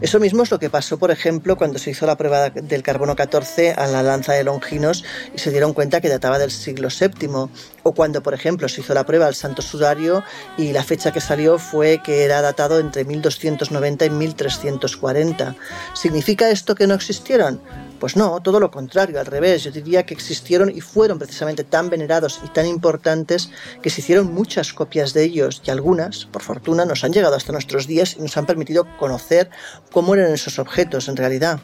Eso 0.00 0.20
mismo 0.20 0.42
es 0.42 0.50
lo 0.50 0.58
que 0.58 0.70
pasó, 0.70 0.98
por 0.98 1.10
ejemplo, 1.10 1.56
cuando 1.56 1.78
se 1.78 1.90
hizo 1.90 2.06
la 2.06 2.16
prueba 2.16 2.50
del 2.50 2.82
carbono 2.82 3.16
14 3.16 3.72
a 3.72 3.86
la 3.86 4.02
lanza 4.02 4.32
de 4.32 4.44
Longinos 4.44 5.04
y 5.34 5.38
se 5.38 5.50
dieron 5.50 5.72
cuenta 5.72 6.00
que 6.00 6.08
databa 6.08 6.38
del 6.38 6.50
siglo 6.50 6.88
VII, 6.88 7.48
o 7.82 7.92
cuando, 7.92 8.22
por 8.22 8.34
ejemplo, 8.34 8.68
se 8.68 8.80
hizo 8.80 8.94
la 8.94 9.06
prueba 9.06 9.26
al 9.26 9.34
Santo 9.34 9.62
Sudario 9.62 10.24
y 10.58 10.72
la 10.72 10.82
fecha 10.82 11.12
que 11.12 11.20
salió 11.20 11.58
fue 11.58 12.00
que 12.02 12.24
era 12.24 12.42
datado 12.42 12.80
entre 12.80 13.04
1290 13.04 14.04
y 14.04 14.10
1340. 14.10 15.56
¿Significa 15.94 16.50
esto 16.50 16.74
que 16.74 16.86
no 16.86 16.94
existieron? 16.94 17.60
Pues 17.98 18.16
no, 18.16 18.40
todo 18.42 18.60
lo 18.60 18.70
contrario, 18.70 19.18
al 19.18 19.26
revés. 19.26 19.64
Yo 19.64 19.70
diría 19.70 20.04
que 20.04 20.14
existieron 20.14 20.70
y 20.70 20.80
fueron 20.80 21.18
precisamente 21.18 21.64
tan 21.64 21.88
venerados 21.88 22.40
y 22.44 22.48
tan 22.48 22.66
importantes 22.66 23.50
que 23.82 23.90
se 23.90 24.00
hicieron 24.00 24.32
muchas 24.32 24.72
copias 24.72 25.14
de 25.14 25.24
ellos 25.24 25.62
y 25.64 25.70
algunas, 25.70 26.26
por 26.26 26.42
fortuna, 26.42 26.84
nos 26.84 27.04
han 27.04 27.12
llegado 27.12 27.36
hasta 27.36 27.52
nuestros 27.52 27.86
días 27.86 28.16
y 28.18 28.22
nos 28.22 28.36
han 28.36 28.46
permitido 28.46 28.86
conocer 28.98 29.50
cómo 29.92 30.14
eran 30.14 30.32
esos 30.32 30.58
objetos 30.58 31.08
en 31.08 31.16
realidad. 31.16 31.60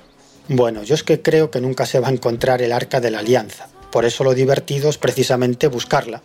Bueno, 0.48 0.82
yo 0.82 0.94
es 0.94 1.02
que 1.02 1.22
creo 1.22 1.50
que 1.50 1.60
nunca 1.60 1.86
se 1.86 2.00
va 2.00 2.08
a 2.08 2.12
encontrar 2.12 2.62
el 2.62 2.72
arca 2.72 3.00
de 3.00 3.10
la 3.10 3.20
alianza. 3.20 3.68
Por 3.90 4.04
eso 4.04 4.24
lo 4.24 4.34
divertido 4.34 4.88
es 4.88 4.98
precisamente 4.98 5.68
buscarla. 5.68 6.22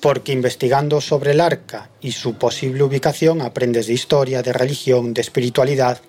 Porque 0.00 0.32
investigando 0.32 1.00
sobre 1.00 1.30
el 1.30 1.40
arca 1.40 1.90
y 2.00 2.10
su 2.10 2.34
posible 2.34 2.82
ubicación 2.82 3.40
aprendes 3.40 3.86
de 3.86 3.92
historia, 3.92 4.42
de 4.42 4.52
religión, 4.52 5.14
de 5.14 5.20
espiritualidad 5.20 6.00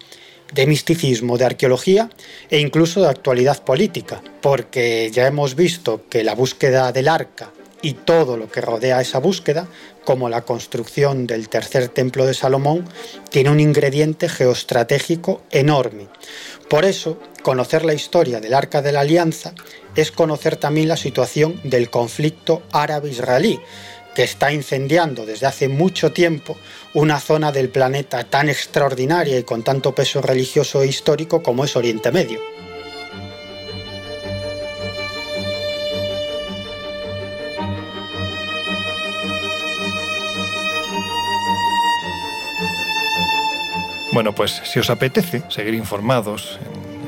de 0.53 0.67
misticismo, 0.67 1.37
de 1.37 1.45
arqueología 1.45 2.09
e 2.49 2.59
incluso 2.59 3.01
de 3.01 3.09
actualidad 3.09 3.63
política, 3.63 4.21
porque 4.41 5.09
ya 5.11 5.27
hemos 5.27 5.55
visto 5.55 6.03
que 6.09 6.23
la 6.23 6.35
búsqueda 6.35 6.91
del 6.91 7.07
arca 7.07 7.51
y 7.81 7.93
todo 7.93 8.37
lo 8.37 8.49
que 8.49 8.61
rodea 8.61 9.01
esa 9.01 9.19
búsqueda, 9.19 9.67
como 10.05 10.29
la 10.29 10.41
construcción 10.41 11.27
del 11.27 11.49
tercer 11.49 11.89
templo 11.89 12.25
de 12.25 12.33
Salomón, 12.33 12.85
tiene 13.29 13.49
un 13.49 13.59
ingrediente 13.59 14.29
geoestratégico 14.29 15.43
enorme. 15.51 16.07
Por 16.69 16.85
eso, 16.85 17.19
conocer 17.43 17.83
la 17.83 17.93
historia 17.93 18.39
del 18.39 18.53
Arca 18.53 18.81
de 18.81 18.93
la 18.93 19.01
Alianza 19.01 19.53
es 19.95 20.11
conocer 20.11 20.55
también 20.55 20.87
la 20.87 20.97
situación 20.97 21.59
del 21.63 21.89
conflicto 21.89 22.63
árabe-israelí, 22.71 23.59
que 24.13 24.23
está 24.23 24.51
incendiando 24.51 25.25
desde 25.25 25.47
hace 25.47 25.67
mucho 25.67 26.11
tiempo 26.11 26.57
una 26.93 27.19
zona 27.19 27.51
del 27.51 27.69
planeta 27.69 28.23
tan 28.23 28.49
extraordinaria 28.49 29.39
y 29.39 29.43
con 29.43 29.63
tanto 29.63 29.95
peso 29.95 30.21
religioso 30.21 30.81
e 30.81 30.87
histórico 30.87 31.41
como 31.41 31.63
es 31.65 31.75
Oriente 31.75 32.11
Medio. 32.11 32.39
Bueno, 44.13 44.35
pues 44.35 44.61
si 44.63 44.77
os 44.77 44.91
apetece 44.91 45.41
seguir 45.49 45.73
informados 45.73 46.59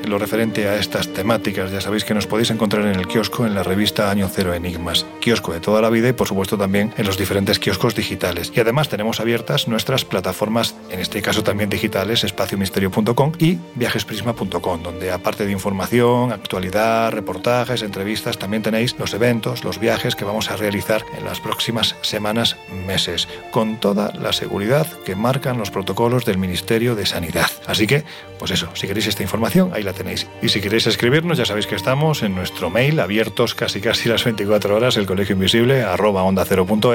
lo 0.06 0.18
referente 0.18 0.68
a 0.68 0.76
estas 0.76 1.12
temáticas, 1.12 1.70
ya 1.70 1.80
sabéis 1.80 2.04
que 2.04 2.14
nos 2.14 2.26
podéis 2.26 2.50
encontrar 2.50 2.86
en 2.86 2.98
el 2.98 3.06
kiosco 3.06 3.46
en 3.46 3.54
la 3.54 3.62
revista 3.62 4.10
Año 4.10 4.28
Cero 4.32 4.54
Enigmas, 4.54 5.04
kiosco 5.20 5.52
de 5.52 5.60
toda 5.60 5.82
la 5.82 5.90
vida 5.90 6.08
y 6.08 6.12
por 6.12 6.28
supuesto 6.28 6.56
también 6.56 6.92
en 6.96 7.06
los 7.06 7.18
diferentes 7.18 7.58
kioscos 7.58 7.94
digitales. 7.94 8.52
Y 8.54 8.60
además 8.60 8.88
tenemos 8.88 9.20
abiertas 9.20 9.68
nuestras 9.68 10.04
plataformas, 10.04 10.74
en 10.90 11.00
este 11.00 11.22
caso 11.22 11.42
también 11.42 11.70
digitales, 11.70 12.24
espaciomisterio.com 12.24 13.32
y 13.38 13.58
viajesprisma.com, 13.74 14.82
donde 14.82 15.10
aparte 15.10 15.44
de 15.44 15.52
información, 15.52 16.32
actualidad, 16.32 17.12
reportajes, 17.12 17.82
entrevistas, 17.82 18.38
también 18.38 18.62
tenéis 18.62 18.96
los 18.98 19.12
eventos, 19.14 19.64
los 19.64 19.80
viajes 19.80 20.14
que 20.14 20.24
vamos 20.24 20.50
a 20.50 20.56
realizar 20.56 21.04
en 21.18 21.24
las 21.24 21.40
próximas 21.40 21.96
semanas, 22.02 22.56
meses, 22.86 23.28
con 23.50 23.78
toda 23.80 24.12
la 24.14 24.32
seguridad 24.32 24.86
que 25.04 25.16
marcan 25.16 25.58
los 25.58 25.70
protocolos 25.70 26.24
del 26.24 26.38
Ministerio 26.38 26.94
de 26.94 27.06
Sanidad. 27.06 27.50
Así 27.66 27.86
que, 27.86 28.04
pues 28.38 28.50
eso, 28.50 28.68
si 28.74 28.86
queréis 28.86 29.06
esta 29.06 29.22
información, 29.22 29.70
ahí 29.74 29.82
la 29.82 29.92
tenéis. 29.96 30.28
Y 30.40 30.48
si 30.48 30.60
queréis 30.60 30.86
escribirnos, 30.86 31.38
ya 31.38 31.44
sabéis 31.44 31.66
que 31.66 31.74
estamos 31.74 32.22
en 32.22 32.36
nuestro 32.36 32.70
mail, 32.70 33.00
abiertos 33.00 33.54
casi 33.54 33.80
casi 33.80 34.08
las 34.08 34.24
24 34.24 34.76
horas, 34.76 34.96
el 34.96 35.06
colegio 35.06 35.34
invisible, 35.34 35.82
arroba 35.82 36.22
onda 36.22 36.44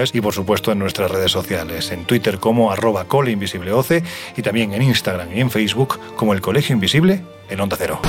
es 0.02 0.16
y 0.16 0.22
por 0.22 0.34
supuesto 0.34 0.72
en 0.72 0.80
nuestras 0.80 1.12
redes 1.12 1.32
sociales, 1.32 1.92
en 1.92 2.06
Twitter 2.06 2.40
como 2.40 2.72
arroba 2.72 3.06
coleinvisibleoce 3.06 4.04
y 4.38 4.42
también 4.42 4.74
en 4.74 4.84
Instagram 4.84 5.36
y 5.36 5.42
en 5.42 5.52
Facebook 5.52 6.00
como 6.16 6.34
el 6.34 6.42
colegio 6.42 6.74
invisible 6.74 7.22
en 7.50 7.60
onda 7.60 7.76
cero. 7.78 8.00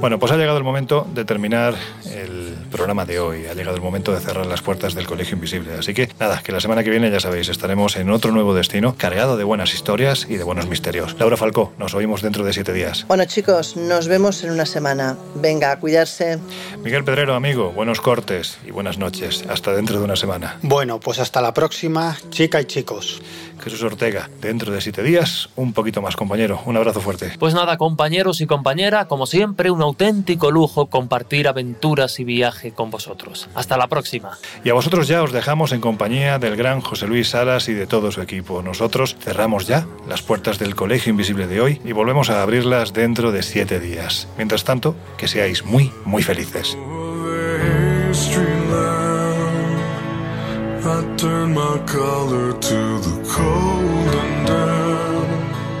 Bueno, 0.00 0.20
pues 0.20 0.30
ha 0.30 0.36
llegado 0.36 0.58
el 0.58 0.64
momento 0.64 1.06
de 1.12 1.24
terminar 1.24 1.74
el 2.06 2.56
programa 2.70 3.04
de 3.04 3.18
hoy. 3.18 3.46
Ha 3.46 3.54
llegado 3.54 3.76
el 3.76 3.82
momento 3.82 4.12
de 4.12 4.20
cerrar 4.20 4.46
las 4.46 4.62
puertas 4.62 4.94
del 4.94 5.06
Colegio 5.06 5.34
Invisible. 5.34 5.74
Así 5.74 5.92
que 5.92 6.08
nada, 6.20 6.40
que 6.42 6.52
la 6.52 6.60
semana 6.60 6.84
que 6.84 6.90
viene 6.90 7.10
ya 7.10 7.18
sabéis, 7.18 7.48
estaremos 7.48 7.96
en 7.96 8.10
otro 8.10 8.30
nuevo 8.30 8.54
destino 8.54 8.94
cargado 8.96 9.36
de 9.36 9.44
buenas 9.44 9.74
historias 9.74 10.26
y 10.28 10.36
de 10.36 10.44
buenos 10.44 10.68
misterios. 10.68 11.16
Laura 11.18 11.36
Falcó, 11.36 11.72
nos 11.78 11.94
oímos 11.94 12.22
dentro 12.22 12.44
de 12.44 12.52
siete 12.52 12.72
días. 12.72 13.06
Bueno 13.08 13.24
chicos, 13.24 13.76
nos 13.76 14.06
vemos 14.06 14.44
en 14.44 14.50
una 14.50 14.66
semana. 14.66 15.16
Venga, 15.34 15.72
a 15.72 15.80
cuidarse. 15.80 16.38
Miguel 16.82 17.02
Pedrero, 17.04 17.34
amigo, 17.34 17.72
buenos 17.72 18.00
cortes 18.00 18.58
y 18.66 18.70
buenas 18.70 18.98
noches. 18.98 19.44
Hasta 19.48 19.72
dentro 19.72 19.98
de 19.98 20.04
una 20.04 20.16
semana. 20.16 20.58
Bueno, 20.62 21.00
pues 21.00 21.18
hasta 21.18 21.40
la 21.40 21.52
próxima, 21.52 22.16
chica 22.30 22.60
y 22.60 22.66
chicos. 22.66 23.20
Jesús 23.60 23.82
Ortega, 23.82 24.30
dentro 24.40 24.72
de 24.72 24.80
siete 24.80 25.02
días, 25.02 25.48
un 25.56 25.72
poquito 25.72 26.02
más, 26.02 26.16
compañero. 26.16 26.60
Un 26.64 26.76
abrazo 26.76 27.00
fuerte. 27.00 27.32
Pues 27.38 27.54
nada, 27.54 27.76
compañeros 27.76 28.40
y 28.40 28.46
compañera, 28.46 29.06
como 29.06 29.26
siempre, 29.26 29.70
un 29.70 29.82
auténtico 29.82 30.50
lujo 30.50 30.86
compartir 30.86 31.48
aventuras 31.48 32.18
y 32.20 32.24
viaje 32.24 32.72
con 32.72 32.90
vosotros. 32.90 33.48
Hasta 33.54 33.76
la 33.76 33.88
próxima. 33.88 34.38
Y 34.64 34.70
a 34.70 34.74
vosotros 34.74 35.08
ya 35.08 35.22
os 35.22 35.32
dejamos 35.32 35.72
en 35.72 35.80
compañía 35.80 36.38
del 36.38 36.56
gran 36.56 36.80
José 36.80 37.06
Luis 37.06 37.30
Salas 37.30 37.68
y 37.68 37.74
de 37.74 37.86
todo 37.86 38.12
su 38.12 38.22
equipo. 38.22 38.62
Nosotros 38.62 39.16
cerramos 39.20 39.66
ya 39.66 39.86
las 40.08 40.22
puertas 40.22 40.58
del 40.58 40.74
Colegio 40.74 41.10
Invisible 41.10 41.46
de 41.46 41.60
hoy 41.60 41.80
y 41.84 41.92
volvemos 41.92 42.30
a 42.30 42.42
abrirlas 42.42 42.92
dentro 42.92 43.32
de 43.32 43.42
siete 43.42 43.80
días. 43.80 44.28
Mientras 44.36 44.64
tanto, 44.64 44.94
que 45.16 45.28
seáis 45.28 45.64
muy, 45.64 45.92
muy 46.04 46.22
felices. 46.22 46.76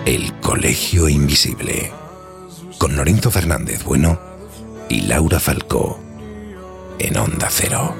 El 0.06 0.32
Colegio 0.40 1.08
Invisible. 1.08 1.92
Con 2.78 2.96
Lorenzo 2.96 3.30
Fernández 3.30 3.84
Bueno 3.84 4.18
y 4.88 5.02
Laura 5.02 5.38
Falcó. 5.38 6.00
En 6.98 7.16
Onda 7.16 7.48
Cero. 7.50 7.94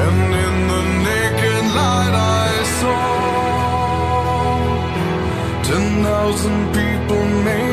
And 0.00 0.34
in 0.34 0.68
the 0.68 0.97
thousand 6.28 6.74
people 6.74 7.24
made 7.42 7.67